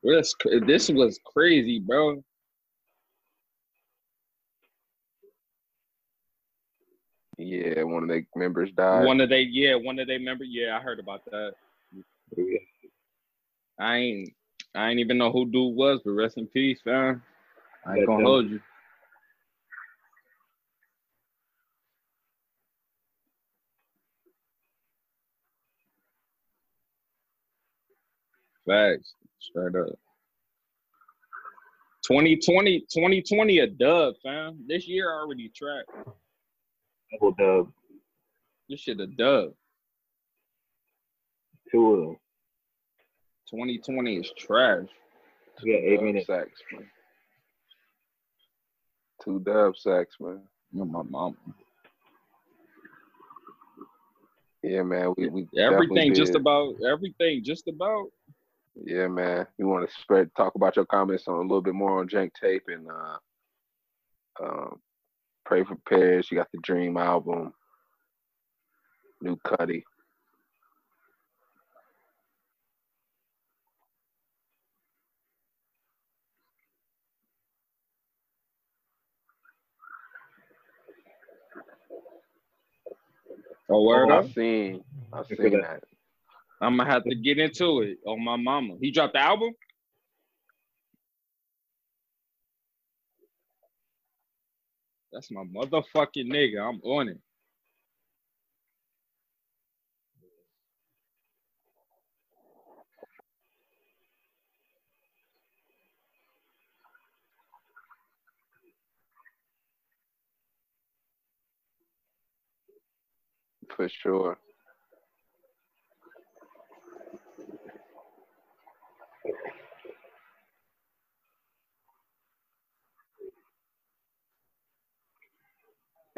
This 0.02 0.34
this 0.66 0.88
was 0.88 1.18
crazy, 1.24 1.80
bro. 1.80 2.22
Yeah, 7.36 7.82
one 7.84 8.02
of 8.02 8.08
their 8.08 8.26
members 8.34 8.70
died. 8.72 9.06
One 9.06 9.20
of 9.20 9.28
they 9.28 9.42
yeah, 9.42 9.74
one 9.74 9.98
of 9.98 10.06
they 10.06 10.18
member 10.18 10.44
yeah, 10.44 10.76
I 10.76 10.80
heard 10.80 10.98
about 10.98 11.24
that. 11.26 11.54
Yeah. 12.36 12.58
I 13.78 13.96
ain't 13.96 14.30
I 14.74 14.88
ain't 14.90 15.00
even 15.00 15.18
know 15.18 15.32
who 15.32 15.46
dude 15.46 15.76
was, 15.76 16.00
but 16.04 16.12
rest 16.12 16.36
in 16.36 16.46
peace, 16.46 16.80
fam. 16.82 17.22
I 17.86 17.96
ain't 17.96 18.06
gonna 18.06 18.24
hold 18.24 18.50
you. 18.50 18.60
Facts. 28.66 29.14
Straight 29.50 29.76
up. 29.76 29.98
2020, 32.06 32.80
2020 32.80 33.58
a 33.58 33.66
dub, 33.66 34.14
fam. 34.22 34.64
This 34.66 34.86
year 34.88 35.10
already 35.12 35.50
tracked. 35.54 35.90
Double 37.12 37.34
dub. 37.38 37.72
This 38.68 38.80
shit 38.80 39.00
a 39.00 39.06
dub. 39.06 39.52
Two 41.70 41.92
of 41.92 42.00
them. 42.00 42.16
2020 43.50 44.16
is 44.16 44.30
trash. 44.36 44.86
We 45.62 45.72
got 45.72 45.78
eight 45.78 46.02
minutes. 46.02 46.26
sacks, 46.26 46.60
man. 46.72 46.86
Two 49.24 49.40
dub 49.40 49.76
sacks, 49.76 50.16
man. 50.20 50.40
You 50.72 50.80
know, 50.80 50.84
my 50.84 51.02
mom. 51.02 51.36
Yeah, 54.62 54.82
man. 54.82 55.14
We, 55.16 55.28
we 55.28 55.48
Everything 55.58 56.14
just 56.14 56.34
about 56.34 56.74
everything 56.86 57.42
just 57.44 57.68
about. 57.68 58.08
Yeah, 58.84 59.08
man. 59.08 59.46
You 59.58 59.66
want 59.68 59.88
to 59.88 60.00
spread 60.00 60.30
talk 60.36 60.54
about 60.54 60.76
your 60.76 60.86
comments 60.86 61.26
on 61.28 61.36
a 61.36 61.40
little 61.42 61.60
bit 61.60 61.74
more 61.74 61.98
on 61.98 62.08
Jank 62.08 62.30
Tape 62.40 62.64
and 62.68 62.86
uh 62.88 64.44
um 64.44 64.80
Pray 65.44 65.64
for 65.64 65.76
Paris. 65.88 66.30
You 66.30 66.36
got 66.36 66.48
the 66.52 66.60
Dream 66.62 66.98
album. 66.98 67.54
New 69.22 69.36
Cudi. 69.46 69.82
Oh, 83.70 83.84
word 83.84 84.10
I 84.10 84.18
up. 84.18 84.30
seen 84.32 84.84
I 85.12 85.18
Look 85.18 85.30
at 85.32 85.38
seen 85.38 85.60
that. 85.60 85.82
I'm 86.62 86.76
gonna 86.78 86.90
have 86.90 87.04
to 87.04 87.14
get 87.16 87.38
into 87.38 87.82
it. 87.82 87.98
on 88.06 88.24
my 88.24 88.36
mama. 88.36 88.74
He 88.80 88.92
dropped 88.92 89.14
the 89.14 89.20
album? 89.22 89.52
That's 95.12 95.30
my 95.30 95.44
motherfucking 95.44 96.30
nigga. 96.32 96.60
I'm 96.62 96.80
on 96.82 97.10
it. 97.10 97.18
For 113.76 113.88
sure. 113.88 114.38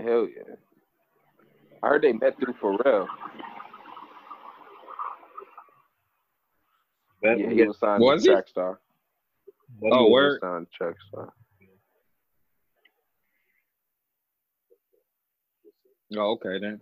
Hell 0.02 0.28
yeah. 0.28 0.54
I 1.82 1.88
heard 1.88 2.02
they 2.02 2.12
met 2.12 2.38
through 2.38 2.54
Pharrell. 2.54 3.06
That, 7.22 7.38
Yeah, 7.38 7.50
he 7.50 7.56
yeah, 7.56 7.66
was 7.66 7.78
signed 7.78 8.02
Was 8.02 8.24
to 8.24 8.30
he? 8.30 8.34
Trackstar. 8.34 8.76
Oh, 9.92 10.04
was- 10.04 10.10
word. 10.10 10.40
He 10.42 10.46
was 10.46 10.52
signed 10.52 10.66
to 10.78 10.84
Trackstar. 10.84 11.30
Oh, 16.16 16.30
okay 16.32 16.58
then. 16.60 16.80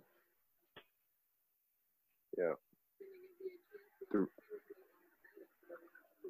Yeah. 2.36 2.52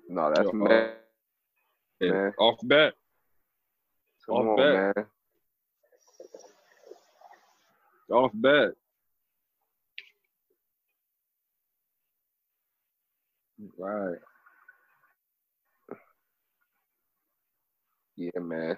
No, 0.09 0.33
that's 0.35 0.45
Yo, 0.45 0.51
uh, 0.51 0.53
man. 0.55 0.91
Yeah. 2.01 2.11
Man. 2.11 2.33
Off 2.39 2.59
bet. 2.65 2.95
Come 4.27 4.37
off 4.37 4.47
on, 4.49 4.57
bet. 4.57 4.97
man. 4.97 5.07
Off 8.11 8.31
bet. 8.35 8.71
Right. 13.77 14.19
Yeah, 18.17 18.41
man. 18.41 18.77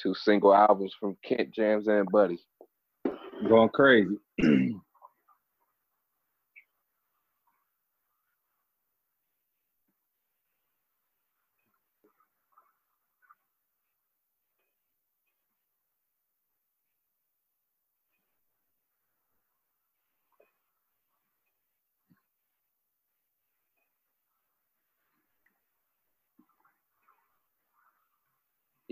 Two 0.00 0.14
single 0.14 0.54
albums 0.54 0.94
from 0.98 1.16
Kent 1.24 1.54
Jamz 1.54 1.88
and 1.88 2.10
Buddy. 2.10 2.38
Going 3.48 3.68
crazy. 3.70 4.16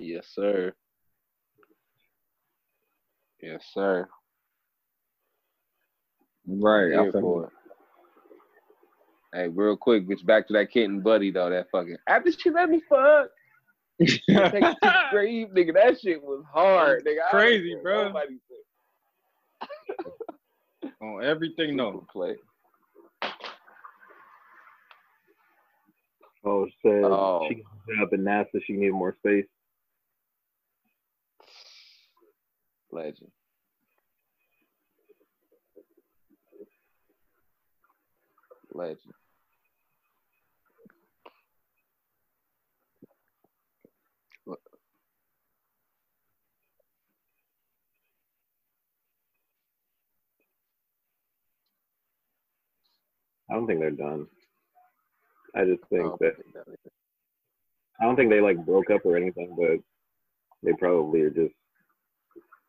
Yes, 0.01 0.29
sir. 0.33 0.73
Yes, 3.43 3.65
sir. 3.75 4.09
Right. 6.47 6.95
I 6.97 7.03
Here 7.03 7.13
feel 7.13 7.21
for 7.21 7.45
it. 7.47 7.51
Hey, 9.35 9.49
real 9.49 9.77
quick, 9.77 10.09
bitch, 10.09 10.25
back 10.25 10.47
to 10.47 10.53
that 10.55 10.73
Kent 10.73 10.93
and 10.93 11.05
Buddy 11.05 11.31
though. 11.33 11.51
That 11.51 11.67
fucking 11.73 11.97
after 12.09 12.31
she 12.33 12.51
let 12.51 12.71
me 12.71 12.81
fuck. 12.89 13.29
Take 14.01 14.21
it 14.29 14.77
to 14.83 15.09
grave, 15.11 15.49
nigga. 15.49 15.75
That 15.75 16.01
shit 16.01 16.23
was 16.23 16.45
hard, 16.51 17.05
nigga. 17.05 17.19
I 17.27 17.31
Crazy, 17.31 17.77
bro. 17.83 18.13
On 21.03 21.25
everything 21.25 21.75
no. 21.77 22.07
play. 22.11 22.37
Oh, 26.45 26.67
said 26.83 27.03
Oh. 27.05 27.47
she 27.49 27.57
got 27.57 27.65
a 28.13 28.17
job 28.17 28.21
NASA. 28.21 28.63
She 28.65 28.75
needed 28.75 28.93
more 28.93 29.15
space. 29.19 29.45
Legend. 32.91 33.31
Legend. 38.75 39.15
I 53.51 53.55
don't 53.55 53.67
think 53.67 53.81
they're 53.81 53.91
done. 53.91 54.27
I 55.55 55.65
just 55.65 55.83
think 55.91 56.05
Oh, 56.05 56.19
that 56.21 56.35
I 58.01 58.05
don't 58.05 58.17
think 58.17 58.31
they 58.31 58.41
like 58.41 58.65
broke 58.65 58.91
up 58.91 59.05
or 59.05 59.17
anything, 59.17 59.55
but 59.57 59.79
they 60.63 60.73
probably 60.79 61.23
are 61.23 61.31
just 61.31 61.55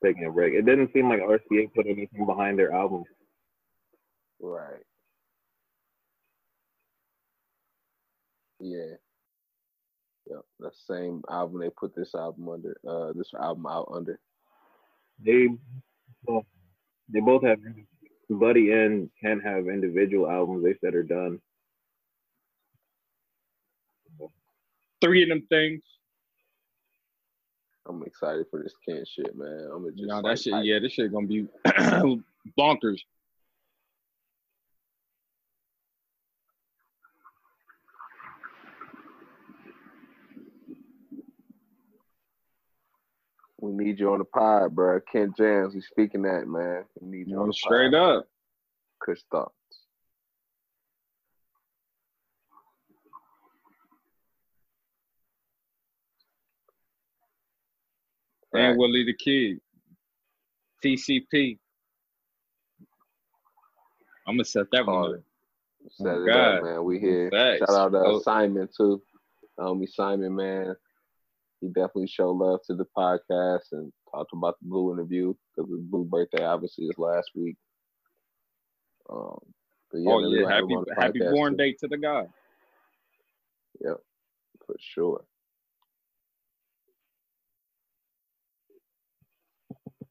taking 0.03 0.25
a 0.25 0.31
break. 0.31 0.53
It 0.53 0.65
didn't 0.65 0.91
seem 0.93 1.09
like 1.09 1.19
RCA 1.21 1.73
put 1.73 1.87
anything 1.87 2.25
behind 2.25 2.57
their 2.57 2.71
albums. 2.71 3.05
Right. 4.41 4.83
Yeah. 8.59 8.95
Yeah, 10.29 10.37
that 10.59 10.73
same 10.87 11.23
album 11.29 11.59
they 11.59 11.69
put 11.71 11.95
this 11.95 12.13
album 12.13 12.49
under. 12.49 12.77
Uh, 12.87 13.13
this 13.15 13.31
album 13.39 13.65
out 13.65 13.91
under. 13.93 14.19
They 15.25 15.47
both, 16.23 16.45
they 17.11 17.19
both 17.19 17.43
have 17.43 17.57
Buddy 18.29 18.71
and 18.71 19.09
can 19.19 19.39
have 19.39 19.67
individual 19.67 20.29
albums 20.29 20.63
they 20.63 20.75
said 20.81 20.93
are 20.93 21.03
done. 21.03 21.39
Three 25.01 25.23
of 25.23 25.29
them 25.29 25.47
things. 25.49 25.81
I'm 27.89 28.03
excited 28.03 28.45
for 28.51 28.61
this 28.61 28.75
Ken 28.87 29.03
shit, 29.05 29.35
man. 29.35 29.69
I'm 29.73 29.89
just 29.95 30.03
No, 30.07 30.19
like, 30.19 30.23
that 30.37 30.41
shit. 30.43 30.63
Yeah, 30.63 30.77
this 30.79 30.93
shit 30.93 31.11
gonna 31.11 31.25
be 31.27 31.47
bonkers. 32.57 32.99
We 43.61 43.71
need 43.73 43.99
you 43.99 44.11
on 44.13 44.19
the 44.19 44.25
pod, 44.25 44.73
bro. 44.73 45.01
Kent 45.11 45.35
Jamz, 45.37 45.73
we 45.73 45.81
speaking 45.81 46.21
that, 46.21 46.47
man. 46.47 46.85
We 47.01 47.09
need 47.17 47.27
you 47.27 47.37
on 47.37 47.47
You 47.47 47.51
the 47.51 47.53
straight 47.53 47.91
pod. 47.91 48.17
up. 48.19 48.27
Chris 48.99 49.23
thoughts. 58.51 58.61
And 58.63 58.77
Willie 58.77 59.03
the 59.05 59.13
Kid. 59.13 59.59
TCP. 60.83 61.57
I'm 64.27 64.35
gonna 64.35 64.45
set 64.45 64.67
that 64.71 64.85
Call 64.85 65.01
one 65.09 65.13
up. 65.15 65.19
Set 65.91 66.07
Oh, 66.07 66.23
it 66.23 66.27
God. 66.27 66.57
up, 66.57 66.63
man. 66.63 66.83
We 66.83 66.99
here. 66.99 67.29
Shout 67.31 67.69
out 67.69 67.91
to 67.93 67.97
Oh. 67.99 68.19
Simon 68.19 68.69
too. 68.75 69.01
Homie 69.59 69.89
Simon, 69.89 70.35
man. 70.35 70.75
He 71.61 71.67
definitely 71.67 72.07
showed 72.07 72.31
love 72.37 72.61
to 72.67 72.75
the 72.75 72.85
podcast 72.97 73.71
and 73.73 73.91
talked 74.11 74.31
about 74.33 74.57
the 74.61 74.67
Blue 74.69 74.93
interview 74.93 75.33
because 75.55 75.69
his 75.69 75.81
Blue 75.81 76.05
birthday 76.05 76.45
obviously 76.45 76.85
is 76.85 76.97
last 76.97 77.31
week. 77.35 77.57
Um, 79.09 79.39
yeah, 79.93 80.11
oh 80.11 80.19
yeah, 80.29 80.47
happy 80.47 80.67
the 80.67 80.95
happy 80.97 81.19
born 81.19 81.53
too, 81.53 81.57
day 81.57 81.73
to 81.79 81.87
the 81.87 81.97
guy. 81.97 82.27
Yep, 83.81 83.97
for 84.65 84.75
sure. 84.79 85.25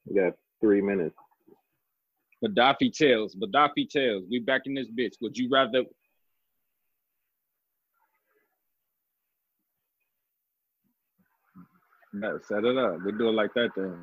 We 0.08 0.20
got 0.20 0.34
three 0.60 0.80
minutes. 0.80 1.16
Gaddafi 2.44 2.92
Tales, 2.92 3.36
Gaddafi 3.36 3.88
Tales. 3.88 4.24
We 4.30 4.38
back 4.38 4.62
in 4.66 4.74
this 4.74 4.88
bitch. 4.88 5.14
Would 5.20 5.36
you 5.36 5.48
rather? 5.50 5.84
No, 12.12 12.38
set 12.48 12.64
it 12.64 12.76
up. 12.76 12.98
We 13.04 13.12
do 13.12 13.28
it 13.28 13.32
like 13.32 13.52
that 13.54 13.70
then. 13.76 13.98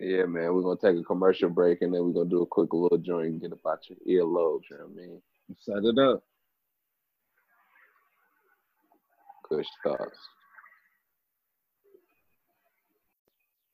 Yeah, 0.00 0.24
man. 0.24 0.52
We're 0.52 0.62
gonna 0.62 0.76
take 0.80 1.00
a 1.00 1.04
commercial 1.04 1.48
break 1.48 1.82
and 1.82 1.94
then 1.94 2.04
we're 2.04 2.12
gonna 2.12 2.28
do 2.28 2.42
a 2.42 2.46
quick 2.46 2.72
little 2.72 2.98
joint 2.98 3.28
and 3.28 3.40
get 3.40 3.52
about 3.52 3.80
your 3.88 3.98
earlobes. 4.26 4.62
You 4.70 4.78
know 4.78 4.84
what 4.86 4.92
I 4.92 5.06
mean? 5.06 5.22
Set 5.58 5.84
it 5.84 5.98
up. 5.98 6.24
Kush 9.48 9.66
thoughts. 9.84 10.18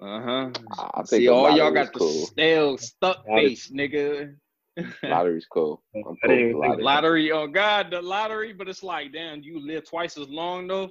Uh 0.02 0.20
huh. 0.22 0.50
I 0.94 1.02
think 1.02 1.06
See, 1.08 1.28
all 1.28 1.50
y'all 1.56 1.72
lottery's 1.72 1.90
got 1.90 1.98
the 1.98 2.08
stale 2.26 2.78
stuck 2.78 3.26
Lottery. 3.28 3.48
face, 3.48 3.70
nigga. 3.70 4.34
Lottery's 5.02 5.46
cool. 5.52 5.82
I'm 5.94 6.02
cool 6.02 6.14
didn't 6.24 6.30
with 6.30 6.40
even 6.40 6.60
the 6.70 6.76
think 6.76 6.82
lottery. 6.82 6.84
lottery, 6.84 7.32
oh 7.32 7.46
god, 7.46 7.90
the 7.90 8.00
lottery. 8.00 8.52
But 8.52 8.68
it's 8.68 8.82
like, 8.82 9.12
damn, 9.12 9.42
you 9.42 9.60
live 9.64 9.84
twice 9.88 10.16
as 10.16 10.28
long 10.28 10.66
though. 10.68 10.90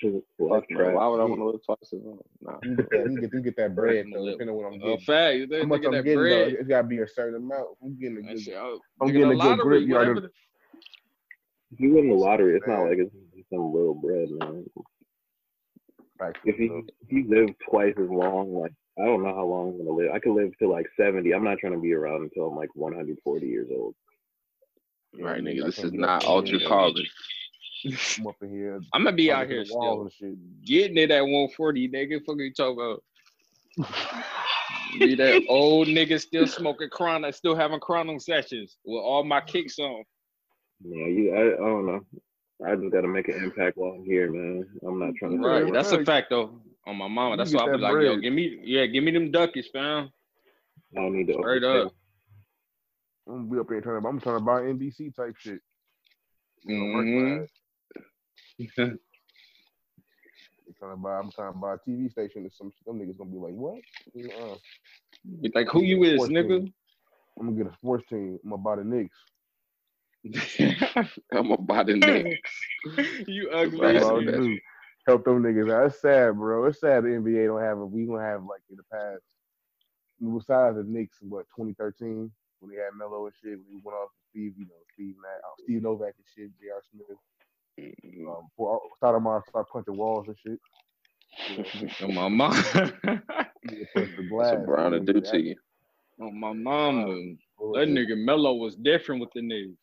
Shit, 0.00 0.14
Fuck, 0.38 0.50
Life 0.50 0.64
Why 0.70 1.06
would 1.08 1.20
I 1.20 1.24
want 1.24 1.38
to 1.40 1.44
live 1.46 1.60
twice 1.64 1.78
as 1.82 2.00
long? 2.02 2.18
Nah. 2.42 2.58
You 2.62 2.76
get 2.76 2.90
that, 2.90 3.10
you 3.10 3.20
get, 3.20 3.32
you 3.32 3.40
get 3.40 3.56
that 3.56 3.74
bread 3.76 4.06
though, 4.12 4.24
depending 4.30 4.48
on 4.50 4.56
what 4.56 4.66
I'm 4.66 4.74
A 4.74 4.78
getting. 4.78 5.00
fact. 5.00 5.54
How 5.62 5.66
much 5.66 5.80
get 5.80 5.86
I'm 5.88 5.92
that 5.94 6.02
getting 6.04 6.18
though, 6.18 6.44
bread. 6.44 6.52
it's 6.60 6.68
gotta 6.68 6.86
be 6.88 6.98
a 6.98 7.08
certain 7.08 7.36
amount. 7.36 7.68
I'm 7.82 7.98
getting 8.00 8.18
a 8.18 8.22
good. 8.22 8.40
shit, 8.40 8.54
oh, 8.56 8.80
I'm 9.00 9.08
getting 9.08 9.28
the 9.30 9.34
a 9.38 9.56
good 9.56 9.58
grip, 9.60 9.82
you 9.86 9.94
already- 9.96 10.10
whatever 10.12 10.20
the- 10.28 10.32
you 11.78 11.94
win 11.94 12.08
the 12.08 12.14
lottery, 12.14 12.56
it's 12.56 12.66
not 12.66 12.84
like 12.88 12.98
it's 12.98 13.12
some 13.52 13.72
little 13.72 13.94
bread, 13.94 14.28
man. 14.30 14.64
Facts, 16.18 16.40
If 16.44 16.56
he 16.56 16.64
you 16.64 16.86
if 17.00 17.12
you 17.12 17.26
live 17.28 17.54
twice 17.68 17.94
as 18.00 18.08
long, 18.08 18.54
like 18.54 18.72
I 18.98 19.04
don't 19.04 19.22
know 19.22 19.34
how 19.34 19.44
long 19.44 19.70
I'm 19.70 19.78
gonna 19.78 19.90
live. 19.90 20.12
I 20.12 20.18
could 20.18 20.34
live 20.34 20.56
to 20.58 20.68
like 20.68 20.86
70. 20.98 21.32
I'm 21.32 21.44
not 21.44 21.58
trying 21.58 21.74
to 21.74 21.78
be 21.78 21.92
around 21.92 22.22
until 22.22 22.48
I'm 22.48 22.56
like 22.56 22.74
140 22.74 23.46
years 23.46 23.68
old. 23.76 23.94
Right, 25.20 25.42
nigga. 25.42 25.64
This 25.64 25.78
is 25.78 25.92
not 25.92 26.22
up 26.22 26.22
in 26.22 26.28
ultra 26.28 26.58
here. 26.58 26.68
carbon. 26.68 27.04
I'm 28.18 28.26
up 28.26 28.36
in 28.42 28.50
here. 28.50 28.80
I'm 28.94 29.04
gonna 29.04 29.16
be 29.16 29.30
out 29.30 29.48
talking 29.48 29.48
to 29.48 29.54
here 29.54 29.64
the 29.64 29.66
still 29.66 30.08
shit. 30.18 30.64
getting 30.64 30.96
it 30.96 31.10
at 31.10 31.20
140, 31.22 31.88
nigga. 31.88 32.24
Fuck 32.24 32.36
you 32.38 32.52
talking 32.52 32.80
about? 32.80 33.02
Be 34.98 35.14
that 35.16 35.42
old 35.48 35.88
nigga 35.88 36.20
still 36.20 36.46
smoking 36.46 36.88
chronic, 36.90 37.34
still 37.34 37.54
having 37.54 37.80
chronic 37.80 38.20
sessions 38.20 38.78
with 38.84 39.02
all 39.02 39.24
my 39.24 39.40
kicks 39.40 39.78
on. 39.78 40.02
Yeah, 40.82 41.06
you. 41.06 41.34
I, 41.34 41.54
I 41.54 41.66
don't 41.66 41.86
know. 41.86 42.00
I 42.64 42.74
just 42.74 42.90
got 42.90 43.02
to 43.02 43.08
make 43.08 43.28
an 43.28 43.42
impact 43.42 43.76
while 43.76 43.92
I'm 43.92 44.04
here, 44.04 44.30
man. 44.30 44.66
I'm 44.86 44.98
not 44.98 45.14
trying 45.16 45.32
to. 45.32 45.46
Right, 45.46 45.62
well, 45.62 45.74
that's 45.74 45.92
a 45.92 46.04
fact 46.04 46.30
though. 46.30 46.60
On 46.86 46.96
my 46.96 47.08
mama, 47.08 47.36
that's 47.36 47.50
get 47.50 47.56
why 47.56 47.62
I 47.64 47.72
was 47.72 47.80
that 47.80 47.92
like, 47.92 48.04
yo, 48.04 48.16
give 48.16 48.32
me, 48.32 48.60
yeah, 48.62 48.86
give 48.86 49.02
me 49.04 49.10
them 49.10 49.32
duckies, 49.32 49.66
fam. 49.72 50.10
I 50.96 51.00
don't 51.00 51.16
need 51.16 51.26
to. 51.26 51.34
Straight 51.34 51.64
up. 51.64 51.92
I'm 53.28 53.48
gonna 53.48 53.54
be 53.54 53.58
up 53.58 53.66
here 53.68 53.80
trying 53.80 54.00
to. 54.00 54.08
I'm 54.08 54.20
trying 54.20 54.36
to 54.36 54.40
buy 54.40 54.60
NBC 54.62 55.14
type 55.14 55.34
shit. 55.36 55.60
You 56.64 56.78
know, 56.78 56.86
merch 56.86 57.06
Mhm. 57.08 57.38
wise. 57.40 57.48
I'm 58.78 60.74
trying 60.78 60.90
to 60.92 60.96
buy. 60.96 61.18
I'm 61.18 61.30
trying 61.32 61.52
to 61.52 61.58
buy 61.58 61.74
a 61.74 61.78
TV 61.78 62.10
station 62.10 62.46
or 62.46 62.50
some. 62.50 62.72
Them 62.86 63.00
niggas 63.00 63.18
gonna 63.18 63.30
be 63.30 63.38
like, 63.38 63.54
what? 63.54 63.80
Uh, 64.16 64.56
like, 65.54 65.68
who 65.68 65.82
you 65.82 66.04
is, 66.04 66.20
nigga? 66.28 66.48
team. 66.60 66.74
I'm 67.38 67.46
gonna 67.46 67.64
get 67.64 67.72
a 67.72 67.76
sports 67.76 68.06
team. 68.08 68.38
I'm 68.44 68.50
gonna 68.50 68.62
buy 68.62 68.76
the 68.76 68.84
Knicks. 68.84 69.16
I'm 71.34 71.50
about 71.52 71.86
the 71.86 71.96
neck. 71.96 72.26
you 73.26 73.50
ugly. 73.50 73.80
Right. 73.80 73.96
as 73.96 74.02
That's 74.02 74.10
all 74.10 74.20
I 74.20 74.24
Yes, 74.24 74.34
hell. 74.34 74.44
do. 74.44 74.58
Help 75.06 75.24
them 75.24 75.42
niggas 75.42 75.72
out. 75.72 75.86
It's 75.86 76.00
sad, 76.00 76.34
bro. 76.36 76.64
It's 76.66 76.80
sad 76.80 77.04
the 77.04 77.08
NBA 77.10 77.46
don't 77.46 77.60
have 77.62 77.78
it. 77.78 77.84
We 77.90 78.06
gonna 78.06 78.22
have 78.24 78.42
like 78.44 78.62
in 78.70 78.76
the 78.76 78.82
past. 78.92 79.22
Besides 80.20 80.76
the 80.76 80.84
Knicks, 80.84 81.18
in 81.22 81.28
what 81.30 81.46
2013 81.56 82.30
when 82.60 82.70
they 82.72 82.78
had 82.78 82.90
Melo 82.98 83.26
and 83.26 83.34
shit, 83.42 83.58
when 83.58 83.66
he 83.76 83.80
went 83.84 83.96
off 83.98 84.08
to 84.08 84.16
Steve, 84.30 84.54
you 84.56 84.64
know, 84.64 84.80
Steve 84.94 85.14
Nash, 85.22 85.40
uh, 85.44 85.54
Steve 85.62 85.82
Novak 85.82 86.14
and 86.16 86.26
shit, 86.34 86.50
J.R. 86.58 86.82
Smith. 86.90 87.18
Um, 88.26 88.48
for 88.56 88.80
my 89.20 89.40
start 89.50 89.66
punching 89.70 89.96
walls 89.96 90.26
and 90.28 90.36
shit. 90.38 90.58
On 92.02 92.14
my 92.14 92.28
mom. 92.28 92.54
Nigga 92.54 93.86
punch 93.94 94.10
the 94.16 94.26
glass. 94.30 94.50
That's 94.52 94.56
what 94.58 94.66
Brown 94.66 94.92
to 94.92 95.00
do 95.00 95.12
that- 95.14 95.24
to 95.32 95.40
you. 95.42 95.56
On 96.18 96.40
my 96.40 96.54
mama. 96.54 97.04
That 97.74 97.88
nigga 97.88 98.16
Melo 98.16 98.54
was 98.54 98.74
different 98.76 99.20
with 99.20 99.30
the 99.34 99.42
niggas. 99.42 99.76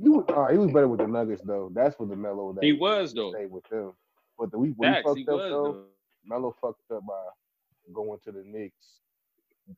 He 0.00 0.08
was, 0.08 0.24
uh, 0.28 0.52
he 0.52 0.58
was 0.58 0.72
better 0.72 0.88
with 0.88 1.00
the 1.00 1.06
Nuggets 1.06 1.42
though. 1.44 1.70
That's 1.74 1.98
what 1.98 2.08
the 2.08 2.16
Melo 2.16 2.52
that 2.52 2.64
He 2.64 2.72
was 2.72 3.14
though. 3.14 3.32
stayed 3.32 3.50
with 3.50 3.64
them. 3.68 3.92
But 4.38 4.50
the 4.50 4.58
when 4.58 4.72
he 4.72 4.74
Facts, 4.74 5.04
fucked 5.06 5.20
up 5.20 5.26
was 5.28 5.42
though, 5.42 5.72
though. 5.72 5.84
Melo 6.24 6.54
fucked 6.60 6.90
up 6.92 7.06
by 7.06 7.22
going 7.92 8.18
to 8.24 8.32
the 8.32 8.42
Knicks 8.44 9.00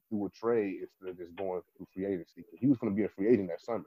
through 0.09 0.27
a 0.27 0.31
trade 0.31 0.81
instead 0.83 1.11
of 1.11 1.19
just 1.19 1.37
going 1.37 1.61
through 1.77 1.87
free 1.93 2.07
agency. 2.07 2.45
He 2.59 2.67
was 2.67 2.79
going 2.79 2.93
to 2.93 2.97
be 2.97 3.05
a 3.05 3.09
free 3.09 3.29
agent 3.29 3.49
that 3.49 3.61
summer. 3.61 3.85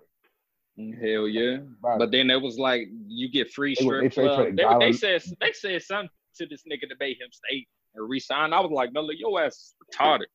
Hell 1.01 1.27
yeah. 1.27 1.57
But 1.81 2.11
then 2.11 2.29
it 2.29 2.41
was 2.41 2.57
like 2.57 2.87
you 3.07 3.29
get 3.29 3.51
free 3.51 3.75
They 3.77 3.83
strip 3.83 4.13
they 4.13 4.23
club. 4.23 4.55
They, 4.55 4.85
they 4.85 4.93
said 4.93 5.21
they 5.41 5.51
said 5.51 5.81
something 5.81 6.09
to 6.37 6.45
this 6.45 6.63
nigga 6.71 6.87
to 6.87 6.95
make 6.99 7.19
him 7.19 7.27
stay 7.31 7.65
and 7.95 8.09
resign. 8.09 8.53
I 8.53 8.59
was 8.61 8.71
like, 8.71 8.93
Melo, 8.93 9.09
your 9.11 9.43
ass 9.43 9.55
is 9.55 9.75
retarded. 9.93 10.25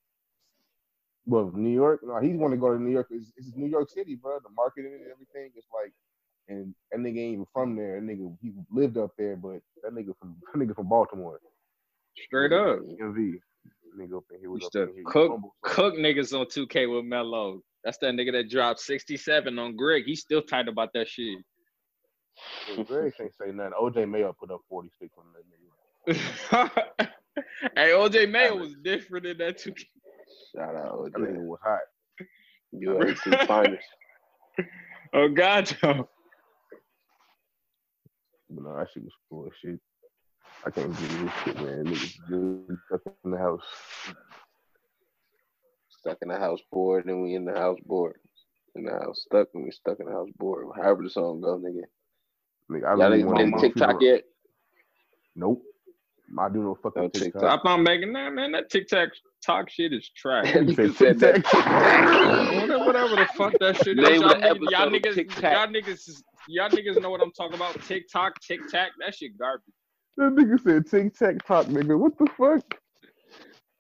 Well, 1.27 1.51
New 1.55 1.71
York, 1.71 2.01
no, 2.03 2.21
he's 2.21 2.37
going 2.37 2.51
to 2.51 2.57
go 2.57 2.73
to 2.73 2.83
New 2.83 2.91
York. 2.91 3.09
It's, 3.11 3.33
it's 3.37 3.57
New 3.57 3.69
York 3.69 3.91
City, 3.91 4.15
bro. 4.15 4.39
The 4.43 4.51
marketing 4.55 4.93
and 4.95 5.11
everything 5.11 5.51
is 5.57 5.65
like, 5.73 5.93
and 6.49 6.75
that 6.93 7.01
nigga 7.01 7.19
ain't 7.19 7.33
even 7.35 7.47
from 7.53 7.77
there. 7.77 8.01
That 8.01 8.07
nigga, 8.07 8.37
he 8.43 8.53
lived 8.71 8.99
up 8.99 9.13
there, 9.17 9.37
but 9.37 9.61
that 9.83 9.95
nigga 9.95 10.15
from 10.19 10.37
that 10.53 10.59
nigga 10.59 10.75
from 10.75 10.89
Baltimore. 10.89 11.41
Straight 12.27 12.53
up. 12.53 12.81
MV. 12.81 13.39
Nigga 13.99 14.17
up 14.19 14.25
in 14.33 14.41
here 14.41 14.51
Used 14.53 14.77
up 14.77 14.89
to 14.89 15.03
cook 15.07 15.31
humble 15.31 15.55
cook 15.63 15.95
niggas 15.95 16.39
on 16.39 16.47
2K 16.47 16.95
with 16.95 17.05
Melo. 17.05 17.61
That's 17.85 17.99
that 17.99 18.15
nigga 18.15 18.33
that 18.33 18.51
dropped 18.51 18.81
67 18.81 19.59
on 19.59 19.77
Greg. 19.77 20.05
He's 20.05 20.21
still 20.21 20.43
tight 20.43 20.69
about 20.69 20.93
that 20.95 21.09
shit. 21.09 21.39
Yeah, 22.69 22.83
Greg 22.83 23.15
can't 23.17 23.33
say 23.33 23.53
nothing. 23.53 23.73
OJ 23.81 24.11
Mayo 24.11 24.35
put 24.39 24.51
up 24.51 24.61
46 24.69 25.13
on 25.17 25.25
that 25.35 25.45
nigga. 25.47 27.11
hey, 27.77 27.91
OJ 27.91 28.31
Mayo 28.31 28.57
was 28.57 28.75
different 28.83 29.27
in 29.27 29.39
that 29.39 29.59
2K. 29.59 29.85
Shout 30.55 30.77
out. 30.77 31.11
That 31.13 31.21
nigga 31.21 31.39
was 31.39 31.59
hot. 31.63 31.81
UFC 32.75 33.47
finest. 33.47 33.87
Oh 35.17 35.29
God, 35.29 35.71
yo. 35.81 36.09
But 38.51 38.65
no, 38.65 38.77
that 38.77 38.89
shit 38.93 39.05
was 39.05 39.13
full 39.29 39.47
of 39.47 39.53
shit. 39.63 39.79
I 40.67 40.71
can't 40.71 40.93
believe 40.93 41.21
this 41.21 41.33
shit, 41.45 41.57
man. 41.57 41.85
Niggas 41.85 42.17
good 42.29 42.79
stuck 42.87 43.01
in 43.25 43.31
the 43.31 43.39
house. 43.39 43.63
Stuck 46.01 46.19
in 46.23 46.29
the 46.29 46.37
house 46.37 46.61
board, 46.73 47.07
and 47.07 47.23
we 47.23 47.35
in 47.35 47.45
the 47.45 47.53
house 47.53 47.79
board. 47.87 48.17
And 48.75 48.89
I 48.91 49.07
was 49.07 49.23
stuck 49.23 49.49
when 49.53 49.65
we 49.65 49.71
stuck 49.71 50.01
in 50.01 50.07
the 50.07 50.13
house 50.13 50.31
bored. 50.37 50.67
However 50.75 51.05
the 51.05 51.11
song 51.11 51.41
go, 51.41 51.59
nigga. 51.59 51.85
Nigga, 52.73 52.87
I 52.87 52.97
Y'all 52.97 53.11
really 53.11 53.23
niggas 53.23 53.27
want 53.27 53.39
been 53.39 53.61
TikTok 53.61 53.97
yet? 54.01 54.23
Nope. 55.37 55.63
I 56.39 56.49
do 56.49 56.63
no 56.63 56.75
fucking 56.75 57.03
No 57.03 57.09
TikTok. 57.09 57.23
TikTok. 57.23 57.41
Stop 57.43 57.65
on 57.65 57.83
making 57.83 58.13
that, 58.15 58.33
man. 58.33 58.53
That 58.53 58.71
TikTok 58.71 59.11
talk 59.45 59.71
shit 59.71 59.93
is 59.93 60.11
trash. 60.17 60.47
Nigga 60.47 60.95
said 60.97 61.21
that. 61.21 61.45
whatever, 62.59 62.85
whatever 62.85 63.17
the 63.17 63.27
fuck 63.27 63.59
that 63.61 63.77
shit 63.77 63.99
is. 63.99 64.09
Name 64.09 64.23
Y'all, 64.23 64.35
niggas, 64.37 64.71
y'all 64.71 64.91
niggas, 64.91 65.41
y'all 65.43 65.67
niggas, 65.69 66.09
is- 66.09 66.25
y'all 66.49 66.71
niggas 66.71 67.01
know 67.01 67.11
what 67.11 67.21
I'm 67.21 67.33
talking 67.33 67.55
about. 67.55 67.81
TikTok, 67.83 68.41
Tic 68.41 68.61
Tac, 68.69 68.91
that 69.01 69.15
shit 69.15 69.39
garbage. 69.39 69.65
That 70.17 70.33
nigga 70.33 70.61
said 70.61 70.87
tic 70.87 71.15
tac 71.15 71.45
talk, 71.45 71.67
nigga. 71.67 71.99
What 71.99 72.17
the 72.19 72.27
fuck? 72.39 72.79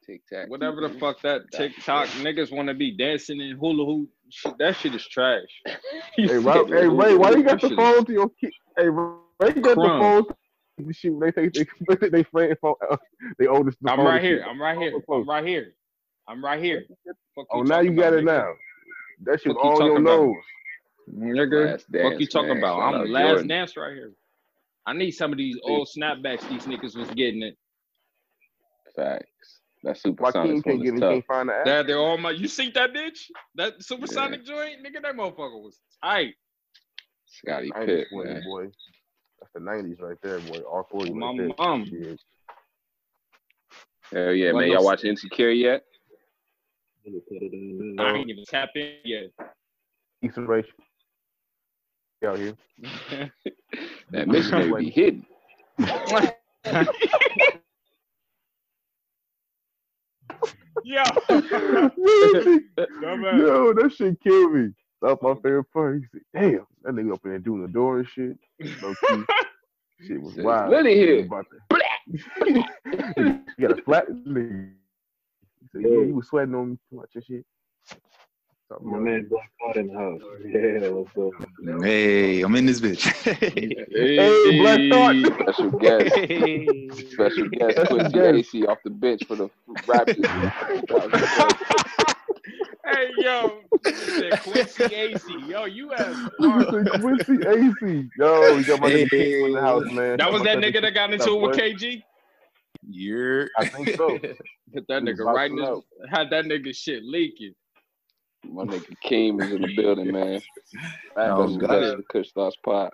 TikTok. 0.05 0.49
Whatever 0.49 0.81
the 0.89 0.99
fuck 0.99 1.21
that 1.23 1.43
TikTok 1.53 2.09
niggas 2.09 2.55
want 2.55 2.69
to 2.69 2.75
be 2.75 2.97
dancing 2.97 3.41
in 3.41 3.57
hula 3.57 3.85
hoop. 3.85 4.11
Shit, 4.31 4.59
that 4.59 4.77
shit 4.77 4.95
is 4.95 5.07
trash. 5.07 5.43
Hey, 6.17 6.37
Rob, 6.39 6.69
hey 6.69 6.87
Ray, 6.87 7.15
why 7.15 7.31
you 7.31 7.43
got 7.43 7.61
the 7.61 7.71
phone 7.71 8.05
to 8.05 8.13
your 8.13 8.29
kid? 8.41 8.53
Hey, 8.77 8.89
Ray, 8.89 9.09
you 9.55 9.61
got 9.63 9.75
the 9.75 9.75
Crumb. 9.75 10.01
phone. 10.01 10.25
To 10.79 10.93
shoot, 10.93 11.21
they 11.21 11.31
think 11.31 11.55
they 11.55 11.67
they, 12.01 12.09
they 12.09 12.23
friend 12.25 12.57
phone. 12.61 12.75
Uh, 12.91 12.97
they 13.39 13.47
oldest. 13.47 13.79
I'm 13.87 14.01
right 14.01 14.23
here. 14.23 14.39
shoot. 14.39 14.49
I'm 14.51 14.61
right 14.61 14.77
here. 14.77 14.93
I'm 14.97 15.29
right 15.29 15.45
here. 15.47 15.73
I'm 16.29 16.45
right 16.45 16.63
here. 16.63 16.85
Fuck 17.37 17.47
Oh, 17.53 17.63
now 17.63 17.81
you 17.81 17.93
got 17.95 18.13
it 18.15 18.25
nigga? 18.25 18.25
now. 18.25 18.53
That 19.25 19.41
shit 19.41 19.53
Fuck 19.53 19.65
you 19.65 19.71
your 19.71 19.79
talking 19.79 20.05
nose. 20.05 20.37
Nigga, 21.13 21.71
Last 21.73 21.87
fuck 21.93 22.21
you 22.21 22.27
talking 22.27 22.49
man. 22.49 22.59
about? 22.59 22.79
Shout 22.81 22.95
I'm 22.95 23.01
out 23.03 23.09
last 23.09 23.29
Jordan. 23.31 23.49
dance 23.49 23.77
right 23.77 23.93
here. 23.95 24.13
I 24.87 24.93
need 24.95 25.13
some 25.13 25.33
of 25.33 25.39
these 25.39 25.57
old 25.63 25.89
snapbacks 25.97 26.49
these 26.49 26.65
niggas 26.65 26.97
was 26.97 27.09
getting 27.11 27.43
it. 27.43 27.57
Facts. 28.97 29.61
That 29.85 29.99
supersonic 29.99 30.65
can't 30.65 30.83
get 30.83 30.95
is 30.95 31.01
tough. 31.01 31.13
Can't 31.13 31.27
find 31.27 31.49
the 31.51 31.55
app. 31.55 31.65
That 31.67 31.87
they're 31.87 31.99
all 31.99 32.17
my 32.19 32.31
you 32.31 32.49
see 32.49 32.71
that 32.71 32.93
bitch? 32.95 33.19
That 33.57 33.83
supersonic 33.83 34.45
joint? 34.45 34.77
Nigga, 34.85 35.03
that 35.03 35.15
motherfucker 35.15 35.63
was 35.63 35.79
tight. 36.03 36.35
Scotty 37.27 37.71
Pitt, 37.85 38.07
boy, 38.11 38.25
man. 38.25 38.43
boy. 38.47 38.63
That's 38.65 38.77
the 39.55 39.61
nineties 39.61 39.99
right 40.01 40.17
there, 40.23 40.39
boy. 40.41 40.61
R 40.71 40.85
forty 40.91 41.13
My 41.13 41.29
right 41.29 41.37
there. 41.39 41.51
mom. 41.59 41.87
Shit. 41.87 42.21
Hell 44.13 44.33
yeah, 44.35 44.53
Wasn't 44.53 44.69
man. 44.69 44.71
Y'all 44.77 44.85
watch 44.85 45.05
Insecure 45.05 45.51
yet? 45.51 45.85
I 47.07 47.11
ain't 47.11 48.31
even 48.31 48.45
tap 48.47 48.71
in 48.75 48.95
yet. 49.05 49.31
Eastern 50.23 50.47
race 50.47 50.67
out 52.27 52.39
here. 52.39 52.57
That 54.11 54.29
missionary 54.29 54.73
be 54.85 54.91
hidden. 54.91 55.27
Yo. 60.85 61.03
Yo, 63.39 63.73
that 63.75 63.93
shit 63.97 64.21
killed 64.23 64.53
me. 64.53 64.71
That's 65.05 65.23
my 65.23 65.35
favorite 65.35 65.65
part. 65.73 66.01
He 66.01 66.07
said, 66.13 66.23
"Damn, 66.35 66.67
that 66.83 66.95
nigga 66.95 67.13
up 67.13 67.21
in 67.25 67.31
there 67.31 67.39
doing 67.39 67.63
the 67.63 67.69
door 67.69 67.99
and 67.99 68.09
shit." 68.09 68.39
Low 68.83 68.95
key, 69.09 69.23
shit 70.07 70.21
was 70.23 70.35
wild. 70.37 70.71
lit 70.71 70.87
in 70.87 70.93
here. 70.97 71.25
About 71.27 71.47
that. 71.51 71.61
you 73.17 73.69
got 73.69 73.79
a 73.79 73.83
flat 73.83 74.09
nigga. 74.09 74.71
He 75.61 75.67
said, 75.73 75.83
"Yeah, 75.83 75.89
you 76.07 76.15
was 76.15 76.29
sweating 76.29 76.55
on 76.55 76.71
me 76.71 76.79
too 76.91 76.97
much 76.97 77.11
and 77.17 77.25
shit." 77.25 77.45
Something 78.69 78.89
My 78.93 78.97
else. 78.97 79.05
man 79.05 79.27
Black 79.29 79.51
Thought 79.61 79.77
in 79.77 79.87
the 79.89 79.95
house. 79.99 80.23
Yeah, 80.47 80.89
let's 80.89 81.13
go. 81.13 81.33
Hey, 81.85 82.41
I'm 82.41 82.57
in 82.57 82.65
this 82.65 82.81
bitch. 82.81 83.05
Hey, 83.95 84.59
Black 84.59 84.81
Thought. 84.91 85.17
Special 85.43 85.71
guest. 85.73 86.15
hey. 86.17 86.89
Special 87.11 87.49
guest 87.51 87.89
Quincy 87.89 88.13
guest. 88.13 88.53
Acy 88.55 88.67
off 88.67 88.79
the 88.83 88.91
bench 88.91 89.23
for 89.27 89.37
the 89.37 89.51
Raptors. 89.87 90.25
Hey 92.95 93.11
yo, 93.19 93.61
nigga 93.85 94.21
said 94.21 94.41
Quincy 94.41 94.85
AC. 94.95 95.23
Yo, 95.49 95.65
you 95.65 95.91
have 95.91 96.31
Quincy 96.39 97.39
Acy. 97.39 98.09
Yo, 98.17 98.57
we 98.57 98.63
got 98.65 98.81
my 98.81 98.91
nigga 98.91 99.11
King 99.11 99.47
in 99.47 99.53
the 99.53 99.61
house, 99.61 99.91
man. 99.91 100.17
That 100.19 100.33
was 100.33 100.43
that 100.45 100.59
nigga 100.59 100.81
that 100.81 100.95
got 100.95 101.13
into 101.13 101.35
it 101.35 101.41
with 101.41 101.57
KG. 101.57 102.03
You're. 102.89 103.49
I 103.59 103.67
think 103.67 103.97
so. 103.97 104.19
Put 104.75 104.87
that 104.89 105.03
nigga 105.03 105.25
right 105.25 105.51
in 105.51 105.59
his, 105.59 105.81
had 106.09 106.31
that 106.31 106.45
nigga 106.45 106.75
shit 106.75 107.03
leaking. 107.05 107.55
My 108.45 108.65
nigga 108.65 108.95
Keem 109.05 109.43
is 109.43 109.53
in 109.53 109.63
the 109.63 109.75
building, 109.75 110.13
man. 110.13 110.41
Special 111.13 111.57
God. 111.57 111.81
guest 111.81 111.97
the 111.97 112.03
Kush 112.11 112.31
Thoughts 112.33 112.57
Pod. 112.65 112.91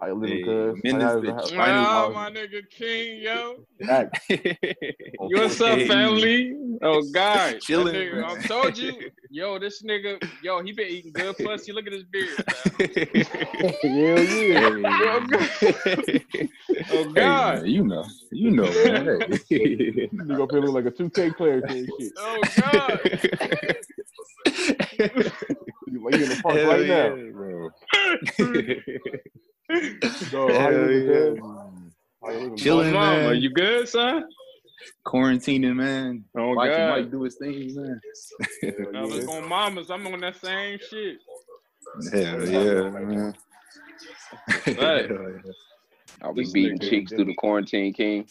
How 0.00 0.08
you 0.08 0.14
living, 0.14 0.38
Hey, 0.38 0.42
cuz? 0.44 0.80
I'm 0.84 0.90
in 0.90 1.00
How 1.00 1.14
this 1.14 1.24
you- 1.24 1.32
bitch. 1.32 1.56
how- 1.56 1.64
how- 1.64 2.06
Oh, 2.06 2.12
my 2.12 2.30
nigga 2.30 2.68
King, 2.70 3.20
yo. 3.22 3.64
You 3.78 3.86
oh, 5.20 5.28
What's 5.28 5.60
up, 5.60 5.80
family? 5.82 6.56
Oh 6.82 7.02
God, 7.12 7.60
Chilling, 7.60 7.94
nigga. 7.94 8.24
I 8.24 8.34
told 8.46 8.76
you, 8.76 9.00
yo, 9.30 9.58
this 9.58 9.82
nigga, 9.82 10.18
yo, 10.40 10.62
he 10.62 10.72
been 10.72 10.88
eating 10.88 11.12
good 11.12 11.36
pussy. 11.38 11.72
Look 11.72 11.86
at 11.86 11.92
his 11.92 12.04
beard. 12.04 12.44
man. 12.78 12.88
Hell 13.82 14.24
yeah. 14.24 15.00
Oh 16.90 17.04
God, 17.04 17.14
Hey, 17.14 17.22
man, 17.22 17.58
oh, 17.60 17.62
you 17.64 17.84
know, 17.84 18.04
you 18.32 18.50
know, 18.50 18.64
man. 18.84 19.20
Hey. 19.48 20.08
Nigga 20.12 20.42
up 20.42 20.50
here 20.50 20.60
look 20.60 20.74
like 20.74 20.86
a 20.86 20.90
2K 20.90 21.36
player 21.36 21.62
shit. 21.68 22.12
oh 22.18 22.42
God. 22.56 22.98
You 25.86 26.04
like 26.04 26.14
you 26.16 26.22
in 26.24 26.28
the 26.30 26.40
park 26.42 26.56
Hell 26.56 26.68
right 26.70 26.86
yeah, 26.86 27.08
now. 27.08 27.30
bro. 27.32 27.70
Dog, 30.30 30.50
how 30.52 30.68
you 30.70 31.34
yeah. 31.36 31.40
How 32.22 32.30
you 32.30 32.56
Chilling, 32.56 32.92
dog? 32.92 32.94
Mama, 32.94 33.22
man. 33.30 33.40
you 33.40 33.50
good, 33.50 33.88
son? 33.88 34.24
Quarantining, 35.06 35.76
man. 35.76 36.24
Oh 36.36 36.54
Watching 36.54 36.76
God. 36.76 37.00
Mike 37.00 37.10
do 37.10 37.22
his 37.22 37.36
thing, 37.36 37.74
man. 37.74 38.00
I 38.94 39.00
was 39.02 39.26
on 39.26 39.48
mamas. 39.48 39.90
I'm 39.90 40.06
on 40.06 40.20
that 40.20 40.36
same 40.36 40.78
shit. 40.90 41.18
Hell 42.12 42.48
yeah, 42.48 42.90
man. 42.90 43.34
Right. 44.66 44.76
Hell 44.76 45.32
yeah. 45.44 45.52
I'll 46.22 46.34
be 46.34 46.42
This 46.42 46.52
beating 46.52 46.78
nigga- 46.78 46.90
cheeks 46.90 47.12
through 47.12 47.24
the 47.26 47.34
quarantine, 47.34 47.92
King. 47.92 48.28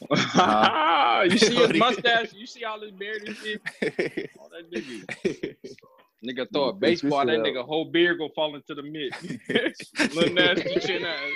you 0.10 1.38
see 1.38 1.54
his 1.56 1.74
mustache? 1.74 2.32
You 2.32 2.46
see 2.46 2.64
all 2.64 2.80
his 2.80 2.92
beard 2.92 3.22
and 3.26 3.36
shit? 3.36 3.60
All 4.38 4.48
oh, 4.52 4.56
that 4.56 4.72
nigga. 4.72 5.56
Nigga 6.28 6.46
throw 6.52 6.68
a 6.68 6.72
baseball, 6.74 7.24
that 7.26 7.38
nigga 7.38 7.64
whole 7.64 7.86
beard 7.86 8.18
gonna 8.18 8.30
fall 8.34 8.54
into 8.54 8.74
the 8.74 8.82
mid. 8.82 9.14
Little 10.14 10.34
nasty 10.34 10.80
chin 10.80 11.04
ass. 11.04 11.30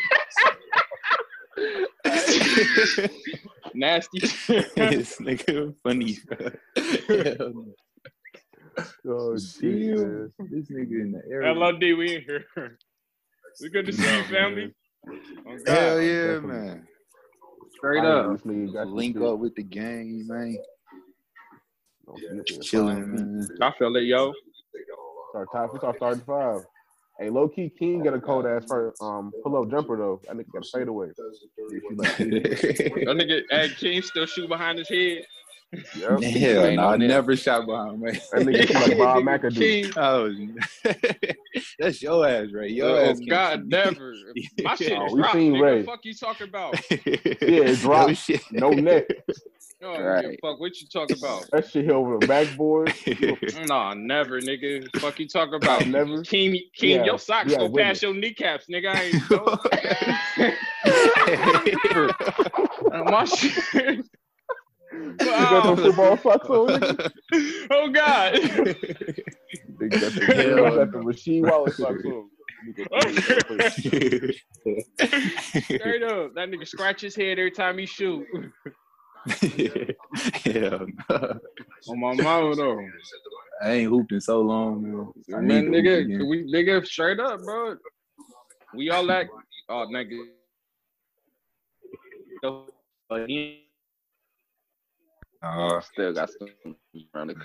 Nasty. 3.75 4.19
this 4.21 5.19
nigga 5.19 5.75
funny. 5.83 6.19
Hell 6.77 7.53
no. 7.55 7.75
Oh, 9.07 9.39
shit, 9.39 10.31
this 10.51 10.71
nigga 10.71 11.01
in 11.01 11.13
the 11.13 11.23
area. 11.31 11.53
LOD, 11.53 11.81
we 11.81 12.17
in 12.17 12.23
here. 12.23 12.45
We 13.61 13.71
good 13.71 13.87
to 13.87 13.93
see 13.93 14.17
you, 14.17 14.25
family. 14.25 14.75
Oh, 15.47 15.59
God. 15.65 15.69
Hell 15.69 16.01
yeah, 16.01 16.27
Definitely. 16.35 16.49
man. 16.49 16.89
Straight 17.77 18.05
up. 18.05 18.43
This 18.45 18.73
got 18.73 18.89
Link 18.89 19.21
up 19.21 19.39
with 19.39 19.55
the 19.55 19.63
gang, 19.63 20.27
man. 20.27 20.57
Oh, 22.09 22.17
shit. 22.47 22.63
Chilling, 22.63 23.15
man. 23.15 23.49
I 23.61 23.73
feel 23.79 23.95
it, 23.97 24.05
yo. 24.05 24.33
Start 25.33 25.49
top. 25.51 25.73
We 25.73 25.79
start 25.79 25.97
starting 25.97 26.25
five. 26.27 26.61
Hey, 27.19 27.31
low 27.31 27.49
key 27.49 27.73
King 27.79 28.03
got 28.03 28.13
a 28.13 28.21
cold 28.21 28.45
ass 28.45 28.65
for 28.67 28.93
um 29.01 29.33
pull 29.43 29.57
up 29.63 29.71
jumper 29.71 29.97
though. 29.97 30.21
That 30.27 30.37
nigga 30.37 30.53
got 30.53 30.63
a 30.67 30.79
fadeaway. 30.79 31.07
If 31.71 31.83
you 31.89 31.97
That 31.97 33.17
nigga 33.17 33.41
Ed 33.51 33.77
King 33.79 34.03
still 34.03 34.27
shoot 34.27 34.47
behind 34.49 34.79
his 34.79 34.91
head. 34.91 35.25
Yep. 35.97 36.23
Hell 36.23 36.73
no, 36.75 36.89
I 36.91 36.97
never 36.99 37.35
shot 37.35 37.65
behind 37.65 37.99
me. 38.03 38.13
That 38.13 38.43
nigga 38.43 38.69
feel 38.69 38.81
like 38.83 38.99
Bob 38.99 39.23
McAdoo. 39.23 39.57
King. 39.57 39.93
Oh, 39.97 40.31
that's 41.79 42.03
your 42.03 42.29
ass, 42.29 42.49
right? 42.53 42.71
Your 42.71 42.91
Oh 42.91 43.11
ass. 43.11 43.21
God, 43.27 43.61
shoot. 43.61 43.69
never. 43.69 44.15
My 44.63 44.75
shit 44.75 44.93
Oh, 44.93 45.15
we 45.15 45.21
dropped, 45.21 45.33
seen 45.35 45.55
nigga. 45.55 45.63
Ray. 45.63 45.83
Fuck 45.85 46.01
you 46.05 46.13
talking 46.15 46.49
about? 46.49 46.75
Yeah, 46.91 46.97
it 47.41 47.79
dropped. 47.79 48.09
No 48.09 48.15
shit. 48.15 48.43
No 48.53 48.69
net. 48.71 49.09
Oh, 49.85 50.01
Right. 50.01 50.39
fuck 50.41 50.61
what 50.61 50.81
you 50.81 50.87
talking 50.87 51.17
about? 51.19 51.51
That 51.51 51.69
shit 51.69 51.87
hit 51.87 51.93
over 51.93 52.17
the 52.19 52.27
backboard. 52.27 52.95
Nah, 53.67 53.95
never, 53.95 54.41
nigga. 54.41 54.89
Fuck 55.01 55.19
you 55.19 55.27
talking 55.29 55.55
about? 55.55 55.87
Never. 55.89 56.23
King, 56.23 56.57
King, 56.75 56.91
Yeah, 56.99 57.05
your 57.05 57.19
socks 57.19 57.51
yeah, 57.51 57.59
go 57.59 57.65
witness. 57.67 57.83
past 57.89 58.03
your 58.03 58.15
kneecaps, 58.15 58.67
nigga. 58.69 58.89
I 58.89 59.03
ain't 59.05 59.31
know. 59.31 59.59
My 63.11 63.25
shit. 63.25 64.05
You 64.93 65.15
got 65.19 65.65
them 65.65 65.77
football 65.77 66.17
socks 66.19 66.49
on, 66.49 66.69
nigga? 66.81 67.11
oh 67.71 67.89
God. 67.91 68.35
They 68.35 69.89
got 69.89 70.13
the, 70.13 70.25
Hell 70.27 70.71
they 70.71 70.77
got 70.77 70.93
the 70.93 70.99
Rasheed 70.99 71.43
Wallace 71.43 71.77
socks 71.77 72.05
on. 72.05 72.29
Straight 75.65 76.03
up, 76.03 76.35
that 76.35 76.49
nigga 76.51 76.67
scratch 76.67 77.01
his 77.01 77.17
head 77.17 77.39
every 77.39 77.51
time 77.51 77.79
he 77.79 77.87
shoot. 77.87 78.27
Hell 80.45 80.87
no. 81.11 81.39
On 81.89 82.01
my 82.01 82.15
mama 82.15 82.57
though. 82.57 82.81
I 83.63 83.71
ain't 83.73 83.91
hooped 83.91 84.13
in 84.13 84.21
so 84.21 84.41
long, 84.41 84.83
man. 84.83 85.13
I 85.37 85.41
Man, 85.41 85.69
nigga, 85.69 86.19
hoop 86.19 86.29
we 86.29 86.53
nigga 86.53 86.85
straight 86.85 87.21
up, 87.21 87.41
bro. 87.43 87.77
We 88.75 88.91
all 88.91 89.05
like, 89.05 89.31
oh 89.69 89.87
nigga. 89.93 90.25
So, 92.43 92.67
Uh, 95.43 95.81
Still 95.81 96.13
got 96.13 96.31
some 96.31 96.77
around 97.15 97.29
the 97.29 97.37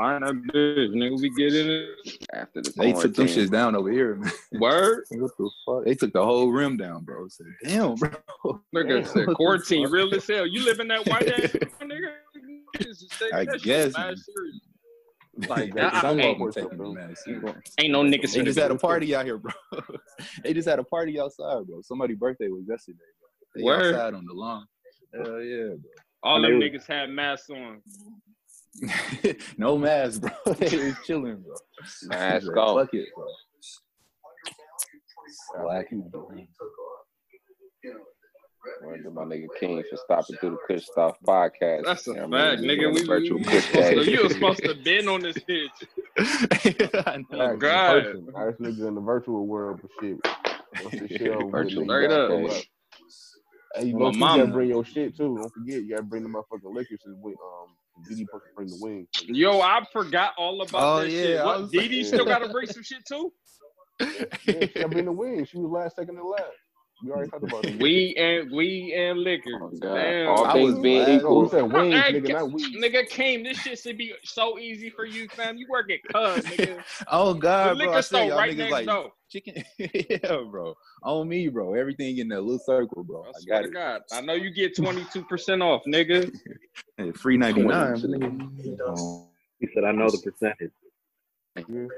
Find 0.00 0.24
that 0.24 0.32
bitch, 0.54 0.94
nigga. 0.94 1.20
We 1.20 1.28
get 1.36 1.54
in 1.54 1.68
it. 1.68 1.88
After 2.32 2.62
the 2.62 2.72
They 2.74 2.92
took 2.94 3.14
them 3.14 3.26
shits 3.26 3.50
down 3.50 3.76
over 3.76 3.90
here, 3.92 4.14
man. 4.14 4.32
Word. 4.52 5.04
What 5.10 5.30
the 5.36 5.50
fuck? 5.66 5.84
They 5.84 5.94
took 5.94 6.14
the 6.14 6.24
whole 6.24 6.50
rim 6.50 6.78
down, 6.78 7.04
bro. 7.04 7.26
I 7.26 7.28
said, 7.28 7.46
damn, 7.62 7.96
bro. 7.96 8.10
Nigga 8.74 9.06
said 9.06 9.14
What 9.14 9.26
the 9.26 9.34
quarantine 9.34 9.90
real 9.90 10.14
as 10.14 10.26
hell. 10.26 10.46
You 10.46 10.64
live 10.64 10.80
in 10.80 10.88
that 10.88 11.06
white 11.06 11.28
ass 11.28 11.50
nigga. 11.82 12.12
I 13.34 13.44
guess. 13.58 13.92
Like 13.94 14.16
Like 15.50 15.74
that. 15.74 15.92
that, 15.92 16.00
Some 16.00 16.18
ain't, 16.18 16.40
of 16.40 16.54
them 16.54 16.64
taking 16.64 16.78
the 16.78 17.56
ain't 17.78 17.92
no 17.92 18.02
niggas 18.02 18.32
They 18.32 18.40
finna 18.40 18.44
just 18.46 18.56
be- 18.56 18.62
had 18.62 18.70
a 18.70 18.76
party 18.76 19.14
out 19.14 19.26
here, 19.26 19.36
bro. 19.36 19.52
they 20.42 20.54
just 20.54 20.66
had 20.66 20.78
a 20.78 20.84
party 20.84 21.20
outside, 21.20 21.66
bro. 21.66 21.82
Somebody's 21.82 22.16
birthday 22.16 22.48
was 22.48 22.62
yesterday, 22.66 22.96
bro. 23.20 23.28
They 23.54 23.62
Word. 23.64 23.94
outside 23.94 24.14
on 24.14 24.24
the 24.24 24.32
lawn. 24.32 24.66
Hell 25.12 25.42
yeah, 25.42 25.74
bro. 25.74 25.90
All 26.22 26.36
And 26.42 26.44
them 26.46 26.58
niggas 26.58 26.86
had 26.86 27.10
masks 27.10 27.50
on. 27.50 27.82
Bro. 29.22 29.32
no 29.58 29.78
mask, 29.78 30.20
bro. 30.22 30.30
they 30.54 30.76
was 30.76 30.94
chilling, 31.04 31.42
bro. 31.42 31.54
Mask 32.04 32.46
Like, 32.48 32.56
off. 32.56 32.80
Fuck 32.80 32.94
it, 32.94 33.08
bro. 33.14 33.26
Black 35.64 35.90
people. 35.90 36.32
Word 38.82 39.02
to 39.04 39.10
my 39.10 39.22
nigga 39.22 39.46
King 39.58 39.82
for 39.90 39.96
stopping 39.96 40.36
through 40.36 40.50
the 40.50 40.58
Kush 40.74 40.86
Thoughts 40.94 41.18
podcast. 41.26 41.84
That's 41.84 42.06
a 42.08 42.10
You 42.10 42.16
know 42.18 42.28
what 42.28 42.40
I 42.40 42.50
fact, 42.50 42.62
mean? 42.62 42.70
nigga. 42.78 42.88
on 42.88 42.94
We, 42.94 43.04
virtual 43.04 43.38
we, 43.38 43.44
Kush 43.44 43.64
supposed 43.66 43.88
to, 44.04 44.10
you 44.10 44.22
was 44.22 44.32
supposed 44.34 44.62
to 44.64 44.74
been 44.74 45.08
on 45.08 45.20
this 45.22 45.38
bitch. 45.38 45.68
I 47.06 47.16
know. 47.16 47.24
Oh, 47.32 47.38
Facts, 47.38 47.52
in 47.54 47.58
God. 47.58 48.02
person. 48.04 48.28
Now 48.34 48.46
this 48.50 48.60
nigga 48.60 48.88
in 48.88 48.94
the 48.94 49.00
virtual 49.00 49.46
world 49.46 49.80
for 49.80 49.88
shit. 50.00 50.18
Once 50.84 51.00
this 51.00 51.10
shit 51.10 51.32
Virtual 51.50 51.84
straight 51.84 52.02
you 52.02 52.08
gotta 52.08 52.22
up. 52.24 52.30
come 52.30 52.44
up. 52.46 52.62
Hey, 53.76 53.84
you 53.86 53.94
My 53.94 53.98
know, 54.00 54.10
you 54.12 54.18
mama. 54.18 54.42
gotta 54.42 54.52
bring 54.52 54.68
your 54.68 54.84
shit 54.84 55.16
too. 55.16 55.36
Don't 55.38 55.52
forget, 55.54 55.82
you 55.82 55.90
gotta 55.90 56.02
bring 56.02 56.22
the 56.22 56.28
motherfucking 56.28 56.74
liquor 56.74 56.96
since 57.02 57.16
we 57.22 57.32
um 57.32 57.68
Didi 58.08 58.24
supposed 58.24 58.44
to 58.44 58.50
bring 58.56 58.68
the 58.68 58.78
wings. 58.80 59.08
Yo, 59.26 59.60
I 59.60 59.80
forgot 59.92 60.32
all 60.38 60.62
about 60.62 60.80
Oh, 60.82 61.00
that 61.02 61.10
yeah, 61.10 61.22
shit. 61.22 61.38
I 61.40 61.44
What? 61.44 61.60
was- 61.62 61.70
Dee 61.70 61.88
Dee 61.88 62.04
still 62.04 62.24
gotta 62.24 62.48
bring 62.48 62.66
some 62.66 62.82
shit 62.82 63.04
too? 63.06 63.32
Yeah, 64.46 64.66
she 64.66 64.74
gotta 64.74 64.88
bring 64.88 65.04
the 65.04 65.12
wings. 65.12 65.48
She 65.50 65.58
was 65.58 65.70
last 65.70 65.96
second 65.96 66.16
to 66.16 66.24
last. 66.26 66.44
We 67.02 67.10
already 67.12 67.30
talked 67.30 67.44
about 67.44 67.64
it. 67.64 67.78
We 67.80 68.14
and 68.16 68.50
we 68.50 68.94
and 68.96 69.18
liquor. 69.20 69.50
Oh, 69.62 69.70
Damn. 69.80 70.28
All 70.28 70.44
I 70.46 70.52
things 70.52 70.78
being 70.80 70.98
glad- 71.02 71.24
Oh, 71.24 71.40
we 71.40 71.46
equal. 71.46 71.48
said 71.48 71.72
wings, 71.72 71.94
Hey, 71.94 72.12
nigga, 72.12 72.32
not 72.32 72.50
weed. 72.52 72.76
Nigga 72.82 73.08
came. 73.08 73.42
This 73.42 73.58
shit 73.58 73.78
should 73.78 73.96
be 73.98 74.12
so 74.24 74.58
easy 74.58 74.90
for 74.90 75.04
you, 75.06 75.28
fam. 75.36 75.56
You 75.56 75.66
work 75.70 75.90
at 75.90 76.00
Cuz, 76.12 76.46
nigga. 76.50 76.82
Oh 77.08 77.34
The 77.34 77.40
God, 77.40 77.78
bro! 77.78 77.92
I 77.92 77.96
liquor 77.96 78.02
said 78.02 78.02
store 78.02 78.28
y'all 78.28 78.38
right 78.38 78.56
next 78.56 78.72
like 78.72 78.86
door. 78.86 79.12
Chicken. 79.30 79.62
yeah, 79.78 80.42
bro. 80.50 80.76
On 81.02 81.26
me, 81.28 81.48
bro. 81.48 81.74
Everything 81.74 82.18
in 82.18 82.28
that 82.28 82.42
little 82.42 82.58
circle, 82.58 83.02
bro. 83.04 83.24
I 83.24 83.28
I 83.28 83.32
swear 83.40 83.56
got 83.56 83.62
to 83.62 83.68
it. 83.68 83.74
God. 83.74 84.02
I 84.12 84.20
know 84.20 84.34
you 84.34 84.50
get 84.50 84.76
22% 84.76 85.62
off, 85.62 85.82
nigga. 85.86 86.36
Hey, 86.96 87.12
free 87.12 87.36
ninety 87.38 87.62
nine. 87.62 87.94
He 89.58 89.68
said, 89.72 89.84
I 89.84 89.92
know 89.92 90.10
the 90.10 90.18
percentage. 90.18 90.72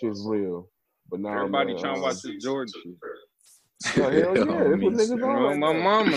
shit's 0.01 0.25
real. 0.25 0.69
But 1.11 1.21
now, 1.21 1.37
Everybody 1.39 1.73
man, 1.75 1.83
trying 1.83 1.95
to 1.97 2.01
uh, 2.01 2.03
watch 2.05 2.23
this 2.23 2.43
Jordan 2.45 2.73
shit. 2.83 2.95
Hell 3.85 4.13
yeah, 4.13 4.21
that's 4.21 4.39
what 4.47 4.47
niggas 4.95 5.13
on 5.13 5.21
right 5.21 5.59
my 5.59 5.73
now. 5.73 5.83
mama. 5.83 6.11
My 6.11 6.17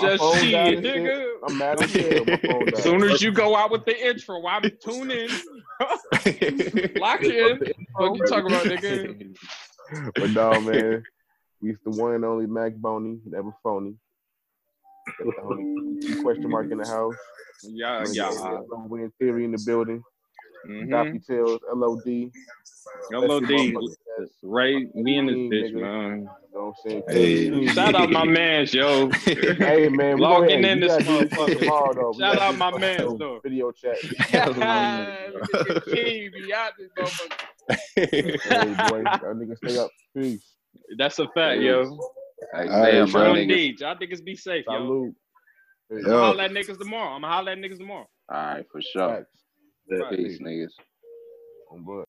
Just 0.00 0.18
phone 0.18 0.38
shit, 0.38 0.80
nigga. 0.80 1.32
I'm 1.46 1.58
mad 1.58 1.82
as 1.82 1.92
hell. 1.92 2.24
My 2.24 2.36
phone 2.36 2.64
died. 2.64 2.74
As 2.74 2.82
soon 2.82 3.02
as 3.04 3.22
you 3.22 3.30
go 3.30 3.54
out 3.54 3.70
with 3.70 3.84
the 3.84 4.06
intro, 4.08 4.46
I'm 4.46 4.62
tune 4.82 5.10
in. 5.10 5.28
Lock 7.00 7.22
in. 7.22 7.60
What 7.92 8.16
you 8.16 8.26
talking 8.26 8.46
about, 8.46 8.64
nigga? 8.64 9.36
But 10.14 10.30
no, 10.30 10.60
man, 10.60 11.02
he's 11.60 11.76
the 11.84 11.90
one 11.90 12.14
and 12.14 12.24
only 12.24 12.46
Mac 12.46 12.74
Boney, 12.74 13.18
never 13.26 13.54
phony. 13.62 13.94
Got 15.18 15.36
the 15.36 15.42
homie 15.42 16.22
question 16.22 16.48
mark 16.48 16.70
in 16.70 16.78
the 16.78 16.88
house. 16.88 17.14
Yeah, 17.62 18.02
yeah. 18.12 18.30
Win 18.70 19.12
theory 19.18 19.44
in 19.44 19.52
the 19.52 19.62
building. 19.66 20.02
Mm-hmm. 20.66 20.90
Doppy 20.90 21.18
Tails, 21.18 21.60
LOD. 21.70 22.30
LOD. 23.10 23.50
You 23.50 23.94
Ray, 24.42 24.86
me 24.94 25.18
in 25.18 25.26
this 25.26 25.36
bitch, 25.36 25.72
nigga. 25.74 25.80
man. 25.80 26.28
know 26.52 26.74
what 26.84 26.92
I'm 26.92 27.02
saying? 27.08 27.50
Hey. 27.50 27.66
Shout 27.68 27.94
out 27.94 28.10
my 28.10 28.24
mans, 28.24 28.72
yo. 28.72 29.10
Hey 29.24 29.88
man, 29.88 30.16
we 30.16 30.20
go 30.20 30.28
Logging 30.30 30.64
in 30.64 30.80
this 30.80 30.92
gotta 30.92 31.04
do 31.04 31.18
shit 31.20 31.30
motherfucker. 31.30 31.58
tomorrow, 31.58 32.12
Shout 32.12 32.18
gotta 32.36 32.42
out 32.42 32.58
my 32.58 32.70
this 32.70 32.80
mans, 32.80 33.02
fucking 33.02 33.18
though. 33.18 33.40
Video 33.44 33.72
chat. 33.72 33.96
Look 34.04 34.34
at 34.34 34.54
the 34.54 36.30
be 36.32 36.54
out 36.54 36.72
this 36.78 36.90
motherfucker. 36.98 37.80
hey 37.96 38.32
boy, 38.90 39.02
that 39.02 39.22
nigga 39.22 39.56
stay 39.56 39.78
up. 39.78 39.90
Peace. 40.16 40.54
That's 40.98 41.18
a 41.18 41.28
fact, 41.28 41.60
yo. 41.60 41.84
Hey, 42.52 42.68
All 42.68 42.80
right, 42.80 42.90
damn, 42.92 43.00
my 43.06 43.06
Sean 43.10 43.36
nigga. 43.36 43.42
Indeed. 43.42 43.80
Y'all 43.80 43.96
niggas 43.96 44.24
be 44.24 44.36
safe, 44.36 44.64
yo. 44.68 44.78
Salute. 44.78 45.14
Peace. 45.90 46.04
I'm 46.06 46.12
holler 46.12 46.44
at 46.44 46.50
niggas 46.50 46.78
tomorrow. 46.78 47.14
I'm 47.14 47.22
gonna 47.22 47.32
holler 47.32 47.52
at 47.52 47.58
niggas 47.58 47.78
tomorrow. 47.78 48.08
All 48.28 48.36
right, 48.36 48.64
for 48.70 48.80
sure. 48.82 49.26
Peace, 50.10 50.38
niggas. 50.40 50.72
On 51.72 51.82
blood. 51.82 52.02